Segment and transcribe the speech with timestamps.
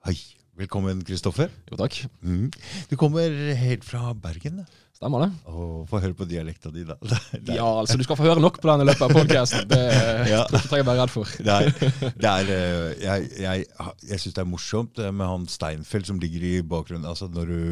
[0.00, 0.16] Hei.
[0.56, 1.50] Velkommen, Kristoffer.
[1.68, 1.96] Jo, takk.
[2.24, 2.46] Mm.
[2.88, 4.62] Du kommer helt fra Bergen.
[4.62, 4.64] da.
[4.96, 5.28] Stemmer det?
[5.48, 6.96] Og Få høre på dialekta di, da.
[7.58, 9.68] Ja, altså, du skal få høre nok på den i løpet av podkasten.
[9.68, 9.80] Det
[10.32, 10.46] Ja.
[10.48, 11.34] jeg trenger å være redd for.
[11.44, 11.68] Er,
[12.16, 13.68] det er eh, Jeg, jeg,
[14.08, 17.08] jeg syns det er morsomt eh, med han Steinfeld som ligger i bakgrunnen.
[17.08, 17.62] Altså Når du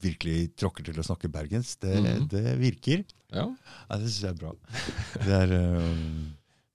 [0.00, 1.80] virkelig tråkker til å snakke bergensk.
[1.84, 2.28] Det, mm.
[2.32, 3.04] det virker.
[3.36, 3.50] Ja.
[3.52, 4.56] Ja, det syns jeg er bra.
[5.20, 6.30] Det er um,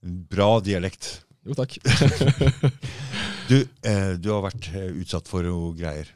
[0.06, 1.25] en bra dialekt.
[1.46, 1.78] Jo, takk.
[3.46, 6.08] Du, eh, du har vært eh, utsatt for noe greier.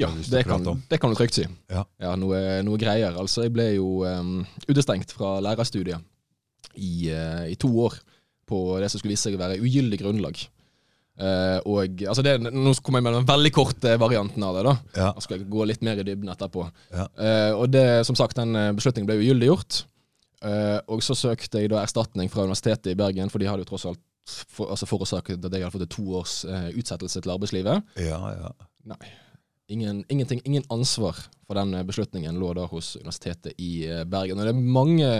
[0.00, 1.44] Ja, det kan, det kan du trygt si.
[1.68, 1.82] Ja.
[2.16, 3.12] noe, noe greier.
[3.20, 6.00] Altså, jeg ble jo um, utestengt fra lærerstudiet
[6.80, 7.98] i, uh, i to år
[8.48, 10.40] på det som skulle vise seg å være ugyldig grunnlag.
[11.20, 14.64] Uh, og altså det, Nå kommer jeg med den veldig korte varianten av det.
[14.70, 15.12] da Ja.
[15.18, 16.64] Jeg skal gå litt mer i dybden etterpå.
[16.94, 17.10] Ja.
[17.20, 19.84] Uh, og det, som sagt, den beslutningen ble ugyldiggjort.
[20.40, 23.74] Uh, og så søkte jeg da erstatning fra Universitetet i Bergen, for de hadde jo
[23.74, 27.34] tross alt for, altså forårsaket at jeg hadde fått et to års eh, utsettelse til
[27.34, 27.94] arbeidslivet.
[28.02, 28.52] Ja, ja.
[28.90, 29.12] Nei.
[29.70, 34.38] Ingen, ingenting, ingen ansvar for den eh, beslutningen lå da hos Universitetet i eh, Bergen.
[34.40, 35.10] Og det er mange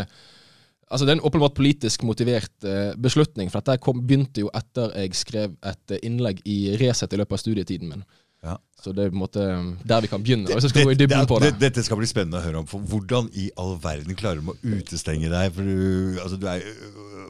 [0.90, 3.46] Altså Det er en åpenbart politisk motivert eh, beslutning.
[3.50, 7.36] For dette kom, begynte jo etter jeg skrev et eh, innlegg i Resett i løpet
[7.36, 8.02] av studietiden min.
[8.40, 8.54] Ja.
[8.80, 9.42] Så det er på en måte
[9.84, 10.48] der vi kan begynne.
[10.96, 11.50] Dybden på det.
[11.60, 12.68] Dette skal bli spennende å høre om.
[12.70, 15.58] For hvordan i all verden klarer de å utestenge deg?
[15.58, 16.64] Du, altså, du er,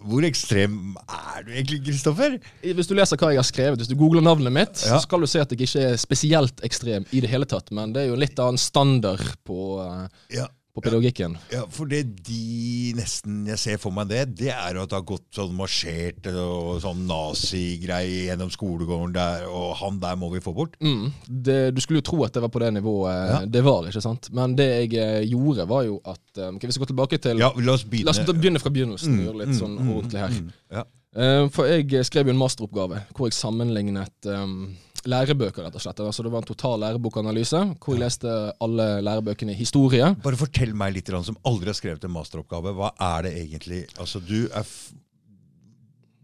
[0.06, 2.38] hvor ekstrem er du egentlig, Kristoffer?
[2.62, 4.94] Hvis du leser hva jeg har skrevet, hvis du googler navnet mitt, Ja.
[4.94, 7.72] så skal du se at jeg ikke er spesielt ekstrem i det hele tatt.
[7.75, 10.06] Men det er jo en litt annen standard på, eh,
[10.38, 10.47] Ja,
[10.81, 11.36] på pedagogikken.
[11.53, 15.06] ja, for det de nesten jeg ser for meg det, det er at det har
[15.06, 20.55] gått sånn marsjert og sånn nazigreie gjennom skolegården der, og han der må vi få
[20.56, 20.77] bort.
[20.83, 23.41] Mm, det, du skulle jo tro at det var på det nivået Ja.
[23.47, 24.31] det var, ikke sant.
[24.37, 27.39] Men det jeg eh, gjorde, var jo at eh, ok, Hvis vi går tilbake til
[27.42, 28.11] Ja, la oss begynne.
[28.11, 30.31] La oss begynne fra begynnelsen Mm, gjøre litt sånn mm, mm, ordentlig her.
[30.31, 30.84] mm, ja.
[31.17, 34.77] Eh, For jeg skrev jo en masteroppgave hvor jeg sammenlignet um,
[35.09, 36.01] lærebøker, rett og slett.
[36.05, 40.15] Altså Det var en total lærebokanalyse hvor jeg leste alle lærebøkene i historie.
[40.25, 42.75] Bare fortell meg litt, som aldri har skrevet en masteroppgave.
[42.77, 43.84] Hva er det egentlig?
[43.99, 44.66] Altså, du er,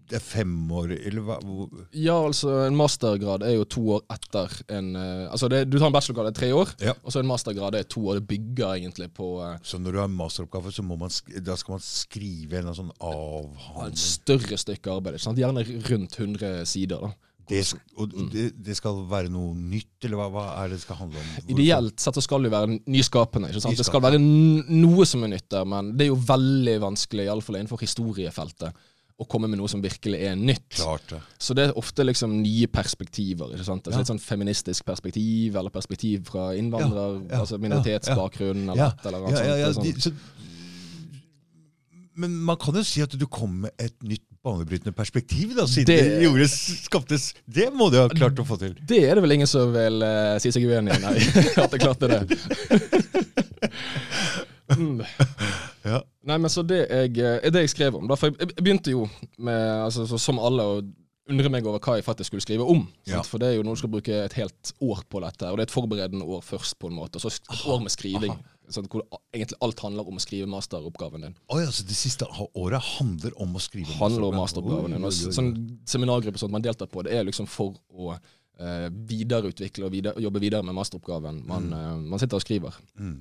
[0.06, 1.36] det er fem år, eller hva?
[1.98, 5.88] Ja, altså en mastergrad er jo to år etter en eh, Altså det, du tar
[5.88, 6.94] en bachelorgrad, det er tre år, Ja.
[7.03, 8.20] og så en mastergrad det er to år.
[8.20, 11.10] Det bygger egentlig på eh, Så når du har en masteroppgave, så man,
[11.42, 15.19] da skal man skrive en sånn sånn et større stykke arbeid.
[15.19, 17.03] Gjerne rundt 100 sider.
[17.03, 17.15] da
[17.46, 17.60] Det,
[17.94, 20.98] og og det, det skal være noe nytt, eller hva, hva er det det skal
[20.98, 21.28] handle om?
[21.36, 21.52] Hvorfor?
[21.54, 23.52] Ideelt sett så skal det jo være nyskapende.
[23.60, 23.78] sant?
[23.78, 27.60] Det skal være noe som er nytt der, men det er jo veldig vanskelig, iallfall
[27.60, 28.74] innenfor historiefeltet,
[29.16, 30.74] å komme med noe som virkelig er nytt.
[30.76, 31.20] Klart det.
[31.40, 33.54] Så det er ofte liksom nye perspektiver.
[33.54, 33.86] ikke sant?
[33.86, 34.02] Altså Ja.
[34.02, 39.22] Litt sånn feministisk perspektiv, eller perspektiv fra innvandrer, Ja, ja, altså minoritetsbakgrunn, eller et eller
[39.24, 39.86] annet ja, ja, ja, sånt.
[39.86, 40.12] de, så,
[42.16, 45.90] men man kan jo si at du kom med et nytt banebrytende perspektiv, da, siden
[45.90, 46.46] det, Det- gjorde,
[46.86, 48.76] skaptes Det må du ha klart å få til.
[48.86, 51.16] Det er det vel ingen som vil uh, si seg uenig i, nei.
[51.64, 52.22] At jeg klarte det.
[54.76, 55.02] mm.
[55.86, 56.00] Ja.
[56.26, 58.90] Nei, men så det jeg, eh, det jeg skrev om da, For jeg jeg begynte
[58.90, 59.04] jo
[59.38, 60.80] med, altså, så, som alle, å
[61.30, 62.84] undre meg over hva jeg faktisk skulle skrive om.
[63.06, 63.20] Ja.
[63.26, 65.64] For det er jo noe du skal bruke et helt år på dette, og det
[65.64, 67.18] er et forberedende år først, på en måte.
[67.18, 68.34] Og så et år med skriving.
[68.72, 68.88] Sant?
[68.91, 69.04] Hvor
[69.34, 71.37] egentlig alt handler om å skrive masteroppgaven din.
[71.54, 72.27] Oi, altså Det siste
[72.59, 75.06] året handler om å skrive handler om masteroppgaven din.
[75.06, 75.53] Og sånn
[75.88, 80.43] seminargruppe sånt man deltar på, det er liksom for å eh, videreutvikle og videre, jobbe
[80.43, 82.78] videre med masteroppgaven man, eh, man sitter og skriver.
[82.99, 83.16] Mm.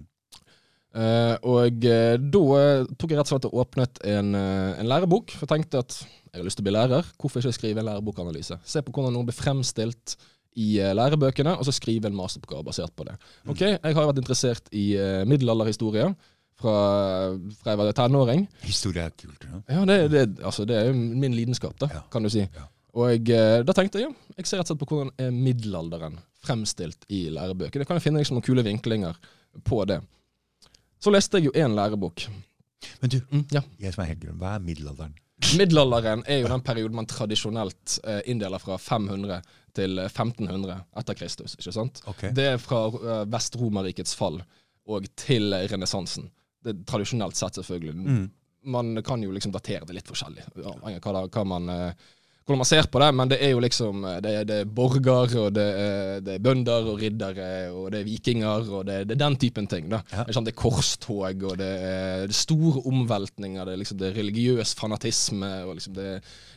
[0.96, 4.90] Eh, og eh, da eh, tok jeg rett og slett og åpnet en, eh, en
[4.90, 5.34] lærebok.
[5.36, 7.10] For jeg tenkte at jeg har lyst til å bli lærer.
[7.20, 8.60] Hvorfor ikke skrive en lærebokanalyse?
[8.68, 10.16] Se på hvordan noen blir fremstilt
[10.56, 13.18] i eh, lærebøkene, og så skrive en masteroppgave basert på det.
[13.52, 16.08] Ok, Jeg har vært interessert i eh, middelalderhistorie
[16.60, 16.76] fra,
[17.60, 18.46] fra jeg var tenåring.
[18.64, 19.44] Historie er kult.
[19.44, 19.60] Ja.
[19.80, 22.02] Ja, det, det, altså, det er jo min lidenskap, da, Ja.
[22.12, 22.46] kan du si.
[22.46, 22.70] Ja.
[22.96, 26.16] Og jeg, da tenkte jeg ja, jeg ser rett og slett på hvordan er middelalderen
[26.46, 27.82] fremstilt i lærebøker.
[27.84, 29.18] Jeg kan finne liksom, noen kule vinklinger
[29.68, 30.00] på det.
[31.04, 32.24] Så leste jeg jo én lærebok.
[33.02, 33.62] Men du, Mm, ja.
[33.82, 35.14] jeg som er helt grønn, hva er middelalderen?
[35.60, 39.42] Middelalderen er jo den perioden man tradisjonelt eh, inndeler fra 500
[39.76, 41.58] til 1500 etter Kristus.
[41.58, 42.02] ikke sant?
[42.08, 42.32] Okay.
[42.36, 44.42] Det er fra eh, Vest-Romerrikets fall
[44.86, 46.30] og til renessansen.
[46.66, 47.96] Det Tradisjonelt sett, selvfølgelig.
[47.96, 48.26] Mm.
[48.76, 52.08] Man kan jo liksom datere det litt forskjellig, avhengig av hva, hva man, eh,
[52.46, 53.10] hvordan man ser på det.
[53.18, 56.36] Men det er jo liksom eh, Det er, det er borger, og det er, det
[56.36, 59.90] er bønder og riddere, og det er vikinger, og det, det er den typen ting.
[59.90, 60.04] da.
[60.12, 60.24] Ja.
[60.24, 64.12] Det, er sånn, er korstog, og det er, er store omveltninger, det er liksom det
[64.12, 66.10] er religiøs fanatisme, og liksom det,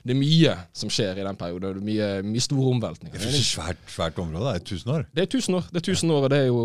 [0.05, 1.81] det er mye som skjer i den perioden.
[1.81, 3.19] Det er mye, mye store omveltninger.
[3.19, 4.55] Det er et svært, svært område.
[4.55, 5.09] Det er tusen år.
[5.15, 6.63] Det er tusen år, det er tusen år, og det er jo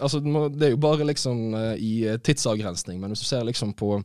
[0.00, 3.74] Altså, det er jo bare liksom eh, i eh, tidsavgrensning, men hvis du ser liksom
[3.76, 3.96] på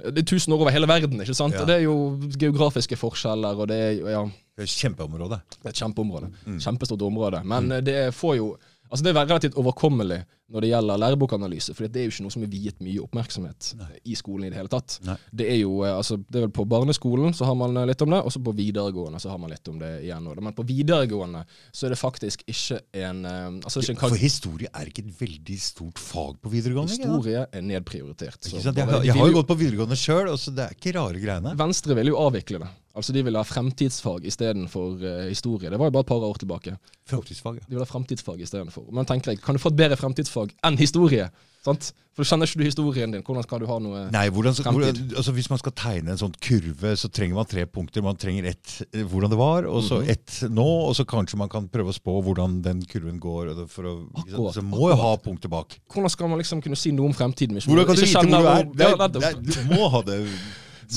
[0.00, 1.56] Det er tusen år over hele verden, ikke sant?
[1.56, 1.62] Ja.
[1.62, 1.94] Og det er jo
[2.40, 4.24] geografiske forskjeller, og det er jo ja,
[4.56, 5.40] Det er et kjempeområde.
[5.56, 6.30] det er et kjempeområde.
[6.46, 6.60] Mm.
[6.64, 7.42] Kjempestort område.
[7.44, 7.84] Men mm.
[7.84, 8.50] det får jo
[8.90, 12.34] Altså det er relativt overkommelig når det gjelder lærebokanalyse, for det er jo ikke noe
[12.34, 13.68] som er viet mye oppmerksomhet
[14.10, 14.96] i skolen i det hele tatt.
[15.06, 15.14] Nei.
[15.30, 18.02] Det er jo, eh, altså det er vel På barneskolen så har man eh, litt
[18.02, 20.26] om det, og så på videregående så har man litt om det igjen.
[20.42, 24.16] Men på videregående så er det faktisk ikke en eh, altså det er ikke en
[24.16, 26.98] For historie er ikke et veldig stort fag på videregående.
[26.98, 28.42] Historie er nedprioritert.
[28.50, 31.54] Jeg, jeg har jo- gått på videregående sjøl, så det er ikke rare greiene.
[31.62, 32.74] Venstre vil jo avvikle det.
[32.96, 35.70] Altså De ville ha fremtidsfag istedenfor uh, historie.
[35.70, 36.76] Det var jo bare et par år tilbake.
[37.06, 37.66] Fremtidsfag, ja.
[37.68, 38.88] De ville ha fremtidsfag istedenfor.
[38.92, 41.28] Men tenker jeg, kan du få et bedre fremtidsfag enn historie?
[41.62, 41.92] Sant?
[42.16, 45.32] For Kjenner ikke du historien din, hvordan skal du ha noe Nei, hvordan, hvordan, altså
[45.36, 48.02] Hvis man skal tegne en sånn kurve, så trenger man tre punkter.
[48.04, 50.08] Man trenger ett eh, hvordan det var, og så Mhm.
[50.10, 53.52] ett nå, og så kanskje man kan prøve å spå hvordan den kurven går.
[53.54, 53.68] Å.
[53.68, 55.78] Akkurat, så må jo ha punkter bak.
[55.92, 57.60] Hvordan skal man liksom kunne si noe om fremtiden?
[57.60, 58.64] Hvordan kan du vite hvor du er?
[58.64, 60.18] Det, Det, det, du må ha det.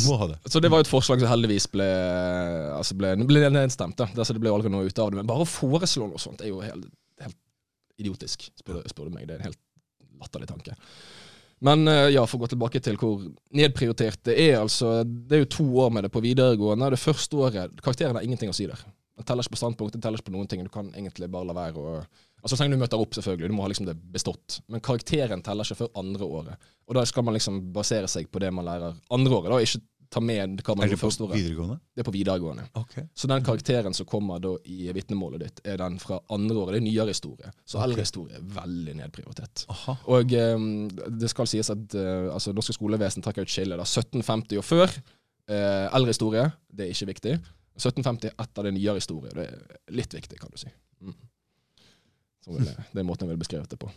[0.07, 0.37] Må ha det.
[0.49, 1.87] Så det var jo et forslag som heldigvis ble,
[2.73, 3.97] altså ble, ble nedstemt.
[3.99, 4.07] da.
[4.15, 5.19] Altså, det ble aldri noe ut av det.
[5.21, 6.87] Men bare å foreslå noe sånt er jo helt,
[7.21, 7.37] helt
[8.01, 9.27] idiotisk, spør, spør du meg.
[9.29, 9.61] Det er en helt
[10.23, 10.77] latterlig tanke.
[11.63, 13.21] Men eh, ja, for å gå tilbake til hvor
[13.55, 14.57] nedprioritert det er.
[14.63, 16.91] altså, Det er jo to år med det på videregående.
[16.91, 18.81] Det første året Karakteren har ingenting å si der.
[19.13, 20.63] Den teller ikke på standpunkt, den teller ikke på noen ting.
[20.65, 21.99] Du kan egentlig bare la være å
[22.43, 23.49] Altså, Så lenge du møter opp, selvfølgelig.
[23.49, 24.59] Du må ha liksom det bestått.
[24.67, 26.69] Men karakteren teller ikke før andre året.
[26.87, 29.51] Og da skal man liksom basere seg på det man lærer andre året.
[29.53, 29.79] da, Ikke
[30.13, 31.79] ta med hva man Er det på videregående?
[31.95, 32.65] Det er på videregående.
[32.77, 33.05] Okay.
[33.15, 36.75] Så den karakteren som kommer da i vitnemålet ditt, er den fra andre året.
[36.75, 37.51] Det er nyere historie.
[37.65, 37.87] Så okay.
[37.87, 39.65] eldre historie er veldig nedprioritert.
[39.73, 39.97] Aha.
[40.13, 43.79] Og um, det skal sies at uh, altså, norske skolevesen trekker ut skille.
[43.79, 44.97] 1750 og før.
[45.49, 47.37] Uh, eldre historie, det er ikke viktig.
[47.79, 49.33] 1750 etter det nyere historie.
[49.33, 50.69] Det er litt viktig, kan du si.
[51.01, 51.17] Mm.
[52.43, 53.91] Så det er måten jeg ville beskrevet det på.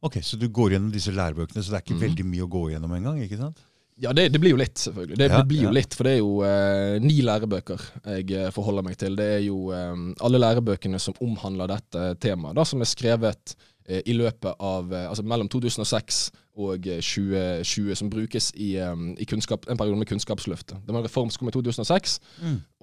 [0.00, 2.04] Ok, Så du går gjennom disse lærebøkene, så det er ikke mm.
[2.06, 3.18] veldig mye å gå gjennom engang?
[3.24, 3.64] ikke sant?
[3.98, 5.16] Ja, det, det blir jo litt, selvfølgelig.
[5.18, 5.74] Det, Ja, det blir jo ja.
[5.74, 9.16] litt, For det er jo eh, ni lærebøker jeg eh, forholder meg til.
[9.18, 13.56] Det er jo eh, alle lærebøkene som omhandler dette temaet, da, som er skrevet
[13.88, 16.20] eh, i løpet av eh, Altså mellom 2006
[16.62, 20.78] og eh, 2020, som brukes i, eh, i kunnskap, en periode med Kunnskapsløftet.
[20.86, 22.20] Det var en reform som kom i 2006,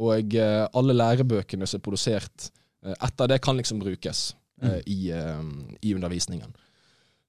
[0.03, 4.99] og eh, alle lærebøkene som er produsert eh, etter det, kan liksom brukes eh, i,
[5.11, 5.41] eh,
[5.81, 6.53] i undervisningen.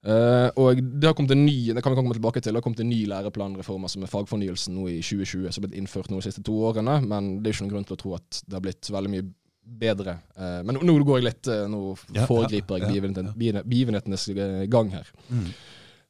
[0.07, 2.63] Uh, og det har kommet en ny det kan vi komme tilbake til, det har
[2.63, 6.21] kommet en ny læreplanreform som er fagfornyelsen nå i 2020, som er blitt innført nå
[6.21, 7.01] de siste to årene.
[7.03, 9.27] Men det er ikke noen grunn til å tro at det har blitt veldig mye
[9.67, 10.19] bedre.
[10.39, 11.81] Uh, men nå, går jeg litt eh, Nå
[12.15, 12.93] Ja, foregriper jeg ja, ja.
[12.95, 15.11] begivenhet- begivenhetenes eh, gang her.
[15.27, 15.49] Mm.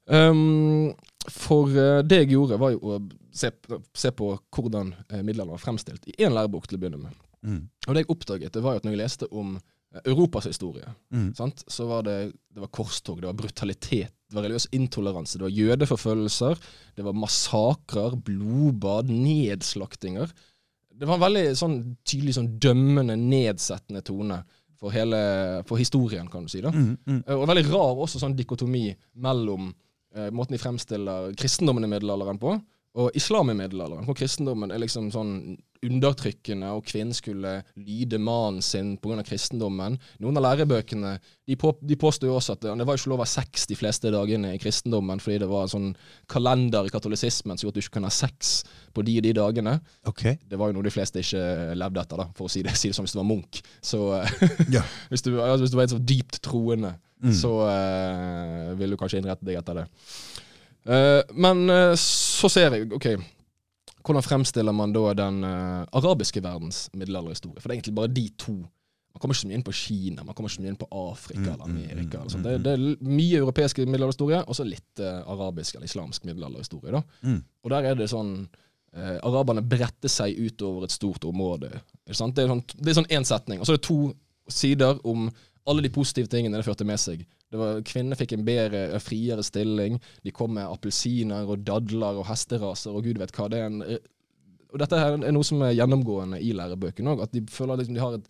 [0.06, 0.92] Um,
[1.32, 2.98] for eh, det jeg gjorde, var jo å
[3.34, 3.50] se,
[3.96, 4.92] se på hvordan
[5.22, 7.16] middelalderen var fremstilt i én lærebok til å begynne med.
[7.46, 7.62] Mm.
[7.86, 9.54] Og det jeg oppdaget, det var jo at når jeg leste om
[9.94, 10.84] eh, Europas historie,
[11.14, 11.28] Mm.
[11.38, 11.62] sant?
[11.70, 12.16] så var det,
[12.52, 16.58] det var korstog, det var brutalitet, det var religiøs intoleranse, det var jødeforfølgelser,
[16.96, 20.32] det var massakrer, blodbad, nedslaktinger.
[20.96, 21.76] Det var en veldig sånn
[22.08, 24.40] tydelig sånn dømmende, nedsettende tone
[24.80, 26.60] for hele for historien, kan du si.
[26.64, 26.70] da.
[26.72, 26.96] Mm.
[27.06, 27.22] Mm.
[27.26, 29.70] Eh, Og veldig rar også sånn dikotomi mellom
[30.16, 32.56] eh, måten de fremstiller kristendommen i middelalderen på,
[32.96, 34.06] og islam i middelalderen.
[34.08, 35.32] Hvor kristendommen er liksom sånn
[35.86, 39.20] undertrykkende, og kvinnen skulle lyde mannen sin pga.
[39.26, 39.98] kristendommen.
[40.24, 43.26] Noen av lærebøkene de, på, de påstår jo også at det, var ikke lov å
[43.26, 45.90] ha sex de fleste dagene i kristendommen, fordi det var en sånn
[46.32, 48.56] kalender i katolisismen som gjorde at du ikke kunne ha sex
[48.96, 49.76] på de og de dagene.
[50.08, 50.40] Okay.
[50.48, 51.44] Det var jo noe de fleste ikke
[51.76, 53.60] levde etter, da, for å si det, si det som hvis du var munk.
[53.84, 54.38] Så eh,
[54.78, 54.82] Ja.
[55.12, 57.30] hvis, du, altså, hvis du var en så dypt troende, Mm.
[57.32, 59.84] så uh, ville du kanskje innrette deg etter det.
[60.86, 63.08] Eh, men eh, så ser jeg, ok,
[64.06, 67.60] hvordan fremstiller man da den eh, arabiske verdens middelalderhistorie?
[67.60, 68.54] For det er egentlig bare de to.
[69.16, 70.88] Man kommer ikke så mye inn på Kina, man kommer ikke så mye inn på
[70.92, 72.18] Afrika Mm, eller mm, Amerika.
[72.20, 77.02] mm, eller det, det er mye europeisk middelalderhistorie, og så litt arabisk eller islamsk middelalderhistorie.
[77.22, 77.40] Mm.
[77.64, 78.34] Og der er det sånn
[78.92, 81.72] eh, Araberne bretter seg utover et stort område.
[82.04, 82.36] Ikke sant?
[82.36, 83.60] Det er sånn det er sånn én setning.
[83.60, 83.98] Og så er det to
[84.52, 85.30] sider om
[85.66, 87.24] alle de positive tingene det førte med seg.
[87.60, 89.98] Var, Kvinner fikk en bedre, en friere stilling.
[90.24, 93.48] De kom med appelsiner og dadler og hesteraser og gud vet hva.
[93.52, 94.02] Det er en, eh,
[94.72, 97.22] og dette her er noe som er gjennomgående i lærebøkene òg.
[97.26, 98.26] At de føler liksom de har et,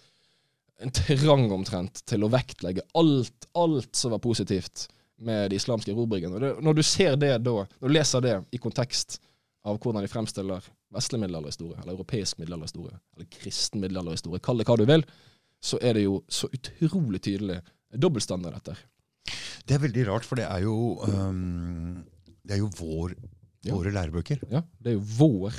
[0.85, 6.57] en trang omtrent til å vektlegge alt, alt som var positivt med de islamske erobringene.
[6.61, 9.19] Når du ser det da, når du leser det i kontekst
[9.67, 14.77] av hvordan de fremstiller vestlig middelalderhistorie, eller europeisk middelalderhistorie, eller kristen middelalderhistorie, kall det hva
[14.79, 15.07] du vil,
[15.63, 17.59] så er det jo så utrolig tydelig
[17.97, 18.77] dobbeltstandard dette.
[19.67, 22.05] Det er veldig rart, for det er jo um,
[22.47, 23.17] Det er jo vår
[23.67, 23.75] Ja.
[23.75, 24.39] Våre lærebøker.
[24.53, 25.55] Ja, det er jo vår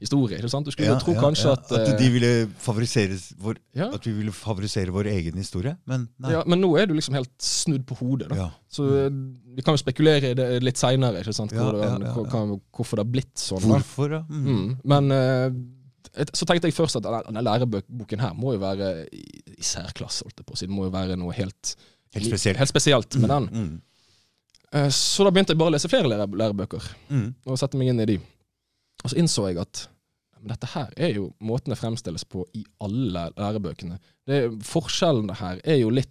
[0.00, 0.36] historie.
[0.36, 0.66] ikke sant?
[0.66, 4.32] Du skulle jo tro kanskje at At eh, de ville favorisere vår, At vi ville
[4.32, 5.72] favorisere vår egen historie.
[5.88, 6.32] Men nei.
[6.34, 8.28] ja, Men nå er du liksom helt snudd på hodet.
[8.28, 8.36] da.
[8.42, 8.50] Ja.
[8.68, 9.08] Så eh,
[9.56, 13.64] vi kan jo spekulere i det litt seinere, hvor- hvorfor det har blitt sånn.
[13.64, 14.20] Hvorfor, da?
[14.28, 14.44] Mm.
[14.44, 14.76] Mm.
[14.84, 19.24] Men uh, så tenkte jeg først at denne- læreboken her må jo være i,
[19.56, 20.66] i særklasse, holdt jeg på å si.
[20.68, 21.74] Det må jo være noe helt,
[22.16, 22.58] Helt spesielt.
[22.60, 23.48] helt spesielt med den.
[23.52, 23.74] Mm.
[24.72, 27.34] Eh, Så da begynte jeg bare å lese flere lære, lærebøker, Mm.
[27.46, 28.16] og sette meg inn i de.
[29.04, 29.86] Og så innså jeg at
[30.40, 33.96] men dette her er jo måten det fremstilles på i alle lærebøkene.
[34.28, 36.10] Det, forskjellene her er jo litt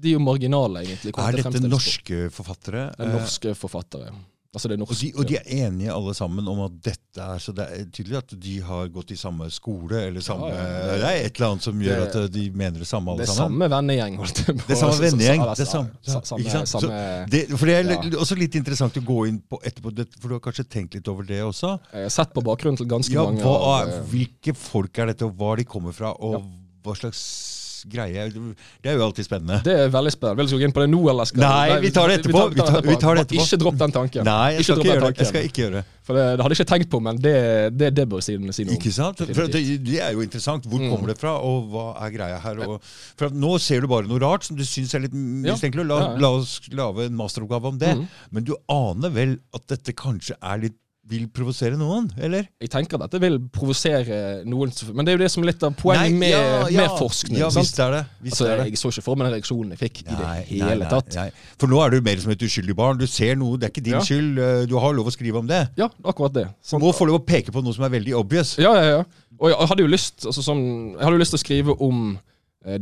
[0.00, 1.10] De er jo marginale, egentlig.
[1.18, 2.94] Er dette norske forfattere?
[2.96, 4.12] Det er norske forfattere.
[4.56, 7.52] Altså det Og de, og de er enige alle sammen om at dette er Så
[7.52, 10.94] det er tydelig at de har gått i samme skole, eller samme Ja, ja.
[11.02, 13.28] Det er et eller annet som gjør Det- at de mener det samme, alle Det
[13.28, 13.58] sammen.
[13.60, 14.16] samme vennegjeng.
[14.16, 16.68] holdt jeg på Det er samme vennegjeng, det er samme- samme, ikke sant?
[16.68, 20.34] Samme Det, for det er også litt interessant å gå inn på etterpå, for du
[20.34, 21.78] har kanskje tenkt litt over det også?
[21.92, 25.26] Jeg har sett på bakgrunnen til ganske Ja, mange hva, eh, hvilke folk er dette,
[25.28, 26.46] og hva de kommer fra, og Ja.
[26.84, 29.60] hva slags greie Det er jo alltid spennende.
[29.64, 30.36] Det er veldig spennende.
[30.42, 32.42] Vil du gå inn på det nå, eller skal Nei, vi tar det etterpå.
[32.54, 33.44] Vi tar- vi tar det etterpå.
[33.46, 34.24] Ikke dropp den tanken.
[34.24, 35.18] Nei, jeg skal ikke gjøre det.
[35.22, 35.84] Jeg skal ikke gjøre det.
[36.08, 37.34] For det, det hadde jeg ikke tenkt på, men det,
[37.76, 38.72] det, det bør si, noe om.
[38.78, 39.18] Ikke sant?
[39.28, 40.64] For det, det er jo interessant.
[40.64, 40.90] Hvor Mm.
[40.94, 42.62] kommer det fra, og hva er greia her?
[42.64, 42.80] Og,
[43.18, 45.84] for nå ser du bare noe rart som du syns er litt mistenkelig.
[45.86, 47.92] La, la oss lage en masteroppgave om det.
[47.98, 48.06] Mm.
[48.32, 50.78] Men du aner vel at dette kanskje er litt
[51.08, 52.46] vil provosere noen, eller?
[52.60, 55.62] Jeg tenker at dette vil provosere noen, men det er jo det som er litt
[55.64, 56.82] av poenget med, ja, ja.
[56.84, 57.38] med forskning.
[57.40, 58.02] Ja, visst er det.
[58.26, 58.66] Visst Altså, det.
[58.68, 61.16] jeg så ikke for meg den reaksjonen jeg fikk i det hele nei, nei, tatt.
[61.16, 61.30] nei.
[61.58, 62.98] For nå er du mer som et uskyldig barn.
[63.00, 64.04] Du ser noe, det er ikke din Ja.
[64.04, 64.38] skyld.
[64.38, 65.62] eh, Du har lov å skrive om det.
[65.80, 66.46] Ja, akkurat det.
[66.62, 66.82] Sant?
[66.82, 68.56] må få lov å peke på noe som er veldig obvious.
[68.58, 69.04] Ja, ja, ja.
[69.40, 72.18] Og jeg hadde jo lyst, altså, sånn, jeg hadde jo lyst til å skrive om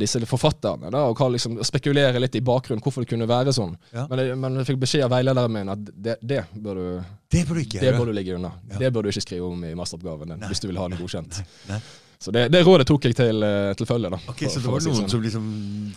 [0.01, 3.77] disse forfatterne, da, og liksom, spekulere litt i bakgrunnen, hvorfor det kunne være sånn.
[3.95, 4.07] Ja.
[4.11, 7.45] Men, jeg, men jeg fikk beskjed av veilederen min at det, det, bør, du, Det
[7.47, 8.01] bør du ikke det gjøre.
[8.01, 8.51] bør du ligge unna.
[8.73, 8.79] Ja.
[8.83, 11.39] Det bør du ikke skrive om i masteroppgaven din, hvis du vil ha det godkjent.
[11.71, 11.79] Nei.
[12.19, 14.09] Så det, det rådet tok jeg til, eh, til følge.
[14.09, 14.17] da.
[14.33, 15.11] Ok, for- Så det var noen sånn.
[15.13, 15.49] som liksom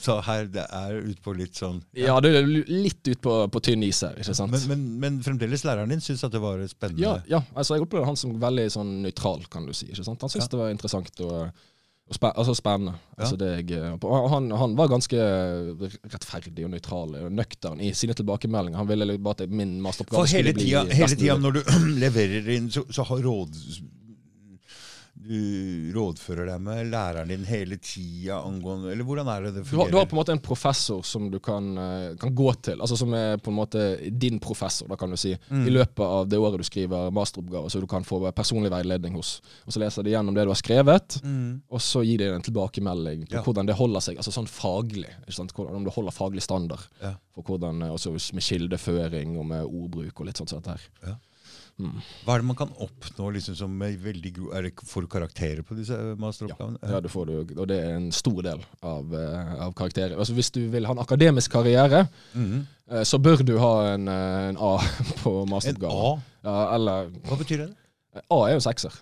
[0.03, 3.85] sa her, det er utpå litt sånn Ja, det er litt ut på, på tynn
[3.87, 4.51] is her, ikke sant?
[4.51, 6.99] Men, men, men fremdeles læreren din syns at det var spennende?
[6.99, 9.87] Ja, ja, altså jeg opplevde han som veldig sånn nøytral, kan du si.
[9.87, 10.19] ikke sant?
[10.19, 10.57] Han syntes Ja.
[10.57, 11.63] det var interessant og,
[12.09, 12.95] og spe, altså spennende.
[12.97, 13.21] Ja.
[13.21, 13.97] Altså det jeg,
[14.33, 15.19] han, han var ganske
[16.09, 18.81] rettferdig og nøytral og nøktern i sine tilbakemeldinger.
[18.81, 21.61] Han ville bare at min masteroppgave For hele skulle bli tida, hele tida når du
[22.03, 23.61] leverer inn, så, så har råd
[25.29, 29.63] du rådfører deg med læreren din hele tida angående Eller hvordan er det det du
[29.63, 29.91] har, fungerer?
[29.93, 32.97] du har på en måte en professor som du kan, eh, kan gå til, altså
[32.97, 33.83] som er på en måte
[34.19, 35.67] din professor, da kan du si, Mm.
[35.67, 39.41] i løpet av det året du skriver masteroppgave, så du kan få personlig veiledning hos.
[39.67, 41.61] Og så leser de gjennom det du har skrevet, Mm.
[41.69, 43.41] og så gir de en tilbakemelding på Ja.
[43.43, 45.09] hvordan det holder seg, altså sånn faglig.
[45.27, 46.79] Hvordan, om det holder faglig standard.
[47.01, 47.13] Ja.
[47.35, 50.49] For hvordan, eh, også med kildeføring og med ordbruk og litt sånt.
[50.49, 50.81] sånt her.
[51.05, 51.15] Ja.
[51.79, 51.99] Mm.
[52.25, 55.07] Hva er det man kan oppnå liksom som er veldig gro Er det Får du
[55.11, 56.81] karakterer på disse masteroppgavene?
[56.83, 60.17] Ja, det får du, og det er en stor del av, eh, av karakterer.
[60.19, 62.57] Altså, hvis du vil ha en akademisk karriere, mm.
[62.91, 64.73] eh, så bør du ha en, eh, en A
[65.23, 66.01] på En masteroppgaven.
[66.09, 66.41] A?
[66.49, 67.69] Ja, eller Hva betyr det?
[68.25, 68.99] A er jo sekser.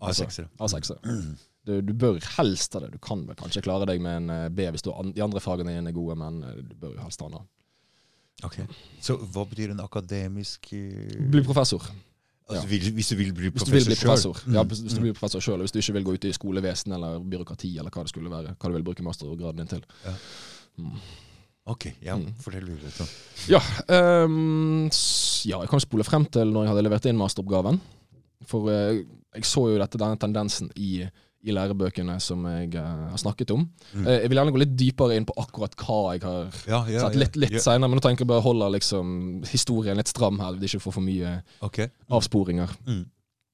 [0.00, 0.48] Altså, A6-ere.
[0.60, 0.98] A6-er.
[1.04, 1.36] Mm.
[1.66, 2.92] Du, du bør helst ha det.
[2.94, 5.42] Du kan vel kanskje klare deg med en eh, B hvis du, an, de andre
[5.42, 7.44] fagene dine er gode, men eh, du bør jo helst ha en A.
[8.46, 8.58] Ok.
[9.00, 11.82] Så hva betyr en akademisk eh, Bli professor.
[12.48, 12.90] Altså, ja.
[12.94, 14.54] Hvis du vil bli Hvis du vil professor bli professor selv.
[14.54, 16.92] Ja, hvis du vil blir professor selv, Hvis du ikke vil gå ut i skolevesen
[16.92, 18.54] eller byråkrati eller hva det skulle være.
[18.56, 19.84] Hva du vil bruke mastergraden din til.
[20.04, 20.14] Ja.
[20.78, 20.98] Mm.
[21.66, 22.34] Ok, ja, Mm.
[22.40, 22.90] fortell videre.
[22.94, 23.04] Så.
[23.50, 23.58] Ja,
[24.24, 24.84] um,
[25.44, 27.80] ja, jeg kan spole frem til når jeg hadde levert inn masteroppgaven.
[28.46, 29.00] For uh,
[29.34, 31.08] jeg så jo dette, denne tendensen i,
[31.46, 33.64] i lærebøkene som jeg uh, har snakket om.
[33.94, 34.04] Mm.
[34.06, 37.00] Uh, jeg vil gjerne gå litt dypere inn på akkurat hva jeg har Ja, ja,
[37.06, 37.62] sett litt, litt ja.
[37.62, 40.96] senere, men nå tenker jeg bare holde liksom, historien litt stram her, hvis ikke får
[40.98, 41.82] for mye Ok.
[42.10, 42.74] avsporinger.
[42.86, 43.04] Mm.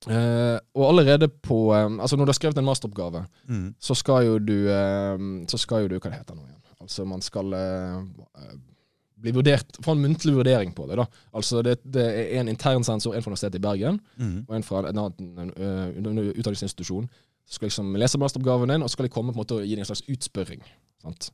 [0.02, 3.68] Uh, og allerede på Altså når du har skrevet en masteroppgave, Mm.
[3.78, 4.56] så skal jo du
[5.46, 6.58] Så skal jo du Hva det heter nå igjen?
[6.82, 7.52] Altså man skal
[9.22, 10.96] bli vurdert Få en muntlig vurdering på det.
[10.98, 11.06] da
[11.38, 14.44] Altså det, det er en intern sensor, en fra Universitetet i Bergen Mm.
[14.48, 15.52] og en fra en annen
[16.06, 17.08] under- utdanningsinstitusjon.
[17.48, 19.64] Så skal liksom lese masteroppgaven din, og så skal de komme på en måte og
[19.66, 20.62] gi deg en slags utspørring.
[21.02, 21.32] Sant?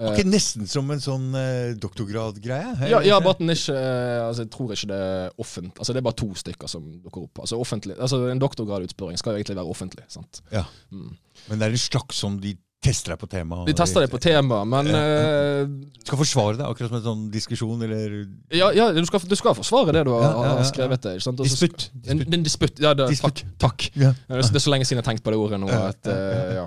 [0.00, 2.88] Ok, Nesten som en sånn eh, doktorgradgreie?
[2.88, 5.92] ja, ja, bare at den ikke eh, altså, Jeg tror ikke det er offentlig Altså
[5.92, 7.42] Det er bare to stykker som dukker opp.
[7.44, 10.06] Altså offentlig Altså En doktorgradutspørring skal jo egentlig være offentlig.
[10.08, 10.40] sant?
[10.54, 10.62] Ja.
[10.88, 11.10] Mm.
[11.50, 13.68] Men det er en slags som de tester deg på temaet?
[13.68, 17.82] De tester deg på tema, men Du Skal forsvare deg, akkurat som en sånn diskusjon,
[17.84, 18.14] eller
[18.56, 21.04] Ja, ja du, skal, du skal forsvare det du har, Ja, har skrevet.
[21.04, 21.20] deg.
[21.42, 21.90] Disputt.
[22.08, 22.80] En, en disputt.
[22.80, 23.44] Ja, det, Disputt.
[23.44, 23.68] takk.
[23.70, 23.90] takk.
[23.94, 25.68] Det er så- det er så lenge siden jeg har tenkt på det ordet nå.
[25.68, 26.66] At, uh, ja.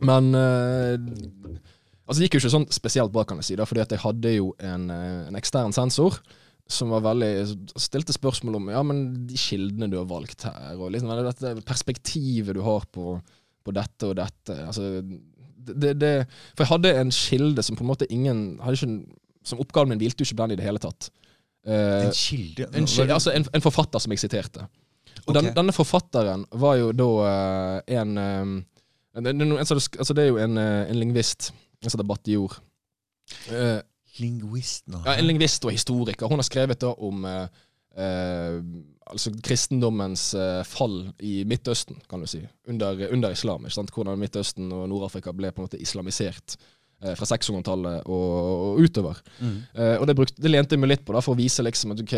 [0.00, 0.96] Men uh,
[2.04, 4.02] Altså Det gikk jo ikke sånn spesielt bra, kan jeg si, da, fordi at jeg
[4.02, 6.18] hadde jo en, eh, en ekstern sensor
[6.68, 7.30] som var veldig
[7.80, 12.56] stilte spørsmål om ja, men de kildene du har valgt her, og liksom dette perspektivet
[12.56, 13.16] du har på,
[13.64, 14.56] på dette og dette.
[14.68, 14.88] Altså,
[15.64, 16.12] det, det,
[16.54, 19.04] for jeg hadde en kilde som på en måte ingen ikke,
[19.44, 21.10] Som oppgaven min hvilte jo ikke på den i det hele tatt.
[21.66, 22.66] Uh, En kilde?
[22.72, 24.66] en, Hva ki- det- altså en, en forfatter som jeg siterte.
[25.26, 28.14] Og den, denne forfatteren var jo da uh, en,
[29.24, 29.64] noen- en
[29.98, 31.50] altså det er jo en, en lingvist,
[31.82, 32.56] en som heter Battior.
[33.48, 33.80] Uh,
[34.20, 35.00] Lingvist nå.
[35.06, 36.28] ja, en lingvist og historiker.
[36.30, 37.48] Hun har skrevet da om uh,
[39.10, 42.40] altså kristendommens eh, fall i Midtøsten, kan du si.
[42.70, 43.66] Under, under islam.
[43.66, 43.92] Ikke sant?
[43.94, 46.56] Hvordan Midtøsten og Nord-Afrika ble på en måte islamisert
[47.02, 49.20] eh, fra 600-tallet og, og utover.
[49.40, 49.60] Mm.
[49.76, 51.92] Uh, og det, brukte, det lente jeg meg litt på, da, for å vise liksom
[51.94, 52.16] at ok,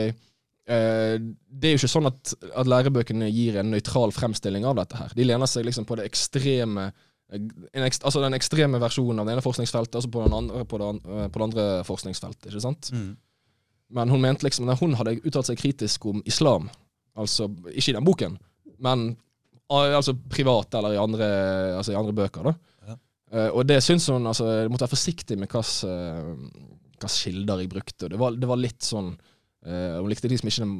[0.71, 5.00] uh, det er jo ikke sånn at, at lærebøkene gir en nøytral fremstilling av dette
[5.00, 5.19] her.
[5.19, 6.90] De lener seg liksom på det ekstreme
[7.35, 10.78] en ekst, altså den ekstreme versjonen av det ene forskningsfeltet, altså på, den andre, på,
[10.78, 12.50] eh, på det andre forskningsfeltet.
[12.50, 12.90] ikke sant?
[12.95, 13.16] Mm.
[13.95, 16.71] Men hun mente liksom, at hun hadde uttalt seg kritisk om islam,
[17.16, 18.35] altså ikke i den boken,
[18.83, 19.09] men
[19.73, 21.28] ah, altså privat eller i andre,
[21.76, 22.55] altså i andre bøker, da.
[22.90, 22.99] Ja.
[23.33, 28.11] Uh, og det syns hun altså, Jeg måtte være forsiktig med hvilke kilder jeg brukte.
[28.12, 30.76] Det var, det var litt sånn uh, Hun likte liksom ikke den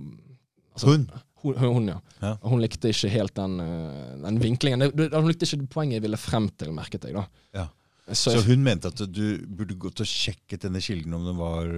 [0.77, 1.09] altså, Hun?
[1.43, 1.97] Hun, hun, ja.
[2.23, 2.31] Ja.
[2.47, 4.87] Hun likte ikke helt den, eh, den vinklingen.
[4.89, 7.15] Hun likte ikke poenget jeg ville frem til, merket jeg.
[7.15, 7.27] da.
[7.55, 7.67] Ja.
[8.09, 11.69] Så, Så hun mente at du burde gått og sjekket denne kilden om den var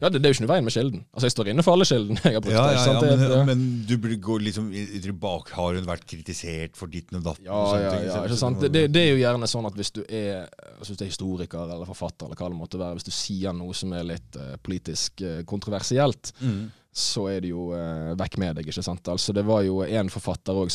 [0.00, 1.02] ja, det, det er jo ikke noe veien med kilden.
[1.14, 2.54] Altså, Jeg står inne for alle kildene jeg har brukt.
[2.56, 4.70] Ja, ja, ja men, det- men du burde gå liksom
[5.04, 5.54] tilbake.
[5.56, 7.46] Har hun vært kritisert for ditten og datten?
[7.48, 8.60] Ja, og ja, ja, ikke sant?
[8.66, 10.46] Det, det, er jo gjerne sånn at hvis du er,
[10.78, 13.52] altså hvis du er historiker eller forfatter, eller hva det måtte være, hvis du sier
[13.56, 16.66] noe som er litt uh, politisk uh, kontroversielt, Mm.
[16.96, 19.08] så er det jo uh, vekk med deg, ikke sant?
[19.12, 20.70] Altså Det var jo en forfatter òg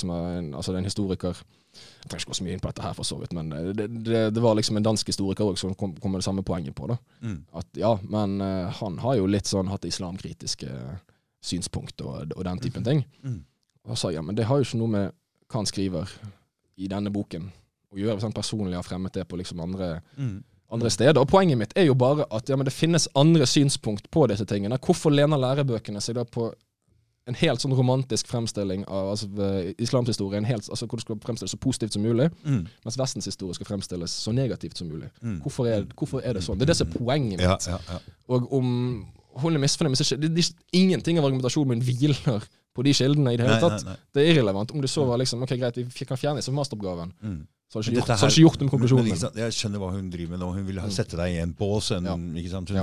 [0.55, 1.37] altså en historiker
[2.01, 3.85] Jeg trenger ikke gå så mye inn på dette her, for så vidt, men det,
[4.05, 6.75] det, det var liksom en dansk historiker også som kom, kom med det samme poenget
[6.75, 6.87] på.
[6.89, 7.39] da Mm.
[7.53, 10.69] At ja, men eh, han har jo litt sånn hatt islamkritiske
[11.41, 13.03] synspunkt og, og den typen ting.
[13.23, 13.41] Mm.
[13.89, 15.11] Og sa ja, men det har jo ikke noe med
[15.51, 16.09] hva han skriver
[16.81, 17.49] i denne boken
[17.91, 20.43] å gjøre, hvis han personlig har fremmet det på liksom andre, Mm.
[20.71, 21.19] andre steder.
[21.21, 24.45] Og poenget mitt er jo bare at ja, men det finnes andre synspunkt på disse
[24.47, 24.77] tingene.
[24.79, 26.51] Hvorfor lener lærebøkene seg da på
[27.27, 29.27] en helt sånn romantisk fremstilling av altså,
[29.79, 30.45] islamhistorien.
[30.45, 32.67] helt, altså, hvor det skal fremstilles så positivt som mulig, Mm.
[32.83, 35.09] mens Vestens historie skal fremstilles så negativt som mulig.
[35.23, 35.39] Mm.
[35.41, 36.57] Hvorfor er, hvorfor er det sånn?
[36.57, 37.41] Det er det som er poenget mitt.
[37.41, 37.99] Ja, ja, ja.
[38.29, 39.05] Og om
[39.37, 42.41] hun er misfornøyd med seg Ingenting av argumentasjonen min hviler
[42.75, 43.83] på de kildene i det hele Nei, tatt.
[43.85, 43.97] nei, nei.
[44.13, 44.71] Det er irrelevant.
[44.71, 47.13] Om det så var liksom Ok, greit, vi kan fjerne disse masteroppgaven.
[47.23, 47.47] Mm.
[47.71, 50.09] Så har det ikke her- ikke gjort noe med konklusjonen men jeg skjønner hva hun
[50.11, 50.53] driver med nå.
[50.53, 50.91] Hun vil ha, Mm.
[50.91, 51.91] sette deg i en bås.
[51.95, 52.11] En, Ja.
[52.15, 52.33] Hun,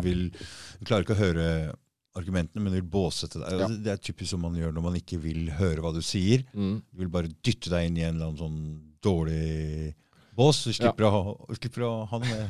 [0.03, 0.31] vil,
[0.79, 1.75] hun klarer ikke å høre
[2.19, 3.59] argumentene, men vil båsette deg.
[3.61, 3.69] Ja.
[3.69, 6.45] Det, det er typisk som man gjør når man ikke vil høre hva du sier.
[6.55, 6.79] Mm.
[6.91, 8.63] Du vil bare dytte deg inn i en eller annen sånn
[9.05, 9.93] dårlig
[10.39, 10.65] bås.
[10.67, 12.49] Du slipper, å, ha- slipper å ha noe med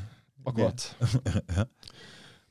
[0.48, 0.84] Akkurat.
[1.58, 1.66] Ja.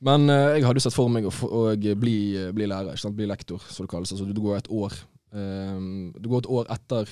[0.04, 1.62] Men uh, jeg hadde jo sett for meg å, å
[1.98, 3.16] bli, eh, bli lærer, ikke sant?
[3.18, 4.12] bli lektor, som det kalles.
[4.14, 4.94] Altså, du går et år
[5.34, 7.10] um, Du går et år etter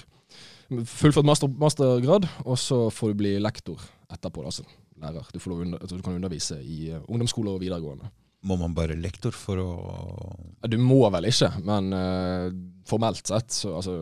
[0.86, 4.44] fullført master, mastergrad, og så får du bli lektor etterpå.
[4.44, 4.66] da, Altså
[5.02, 5.26] lærer.
[5.32, 8.08] Du, får lov altså, du kan undervise i ungdomsskoler og videregående.
[8.46, 9.70] Må man bare lektor for å
[10.62, 12.50] Ja, Du må vel ikke, men uh,
[12.86, 13.96] formelt sett så, altså,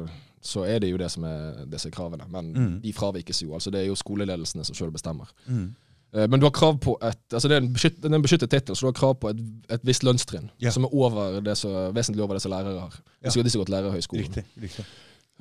[0.44, 2.26] så er det jo det som er, disse kravene.
[2.28, 2.74] Men Mm.
[2.82, 3.54] de fravikes jo.
[3.56, 5.32] altså Det er jo skoleledelsene som sjøl bestemmer.
[5.48, 5.64] mm.
[6.14, 8.76] Uh, Men du har krav på et altså det er en, beskyttet, en beskyttet tittel,
[8.76, 9.40] så du har krav på et,
[9.74, 10.50] et visst lønnstrinn.
[10.62, 10.70] Ja.
[10.70, 12.94] Som er over det så, vesentlig over det som lærere har.
[13.18, 13.24] Ja.
[13.26, 13.42] Hvis ja.
[13.48, 14.28] disse gått lærerhøyskolen.
[14.28, 14.44] Riktig.
[14.62, 14.84] riktig.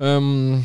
[0.00, 0.64] Um,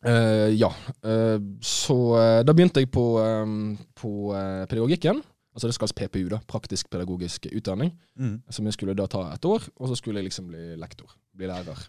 [0.00, 0.70] Uh, ja.
[1.04, 4.32] Uh, så uh, da begynte jeg på, um, på
[4.70, 5.20] pedagogikken.
[5.64, 6.38] Altså det kalles PPU, da.
[6.48, 7.92] Praktisk pedagogisk utdanning.
[8.16, 8.42] Mm.
[8.50, 11.12] Som jeg skulle da ta et år, og så skulle jeg liksom bli lektor.
[11.36, 11.80] Bli lærer.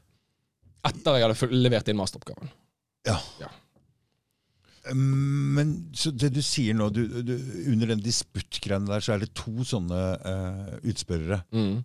[0.87, 2.49] Etter jeg hadde levert inn masteroppgaven.
[3.05, 3.17] Ja.
[4.95, 7.35] Men så det du sier nå, du, du,
[7.69, 11.43] under den disputtgreiene der, så er det to sånne uh, utspørrere.
[11.53, 11.83] Mm.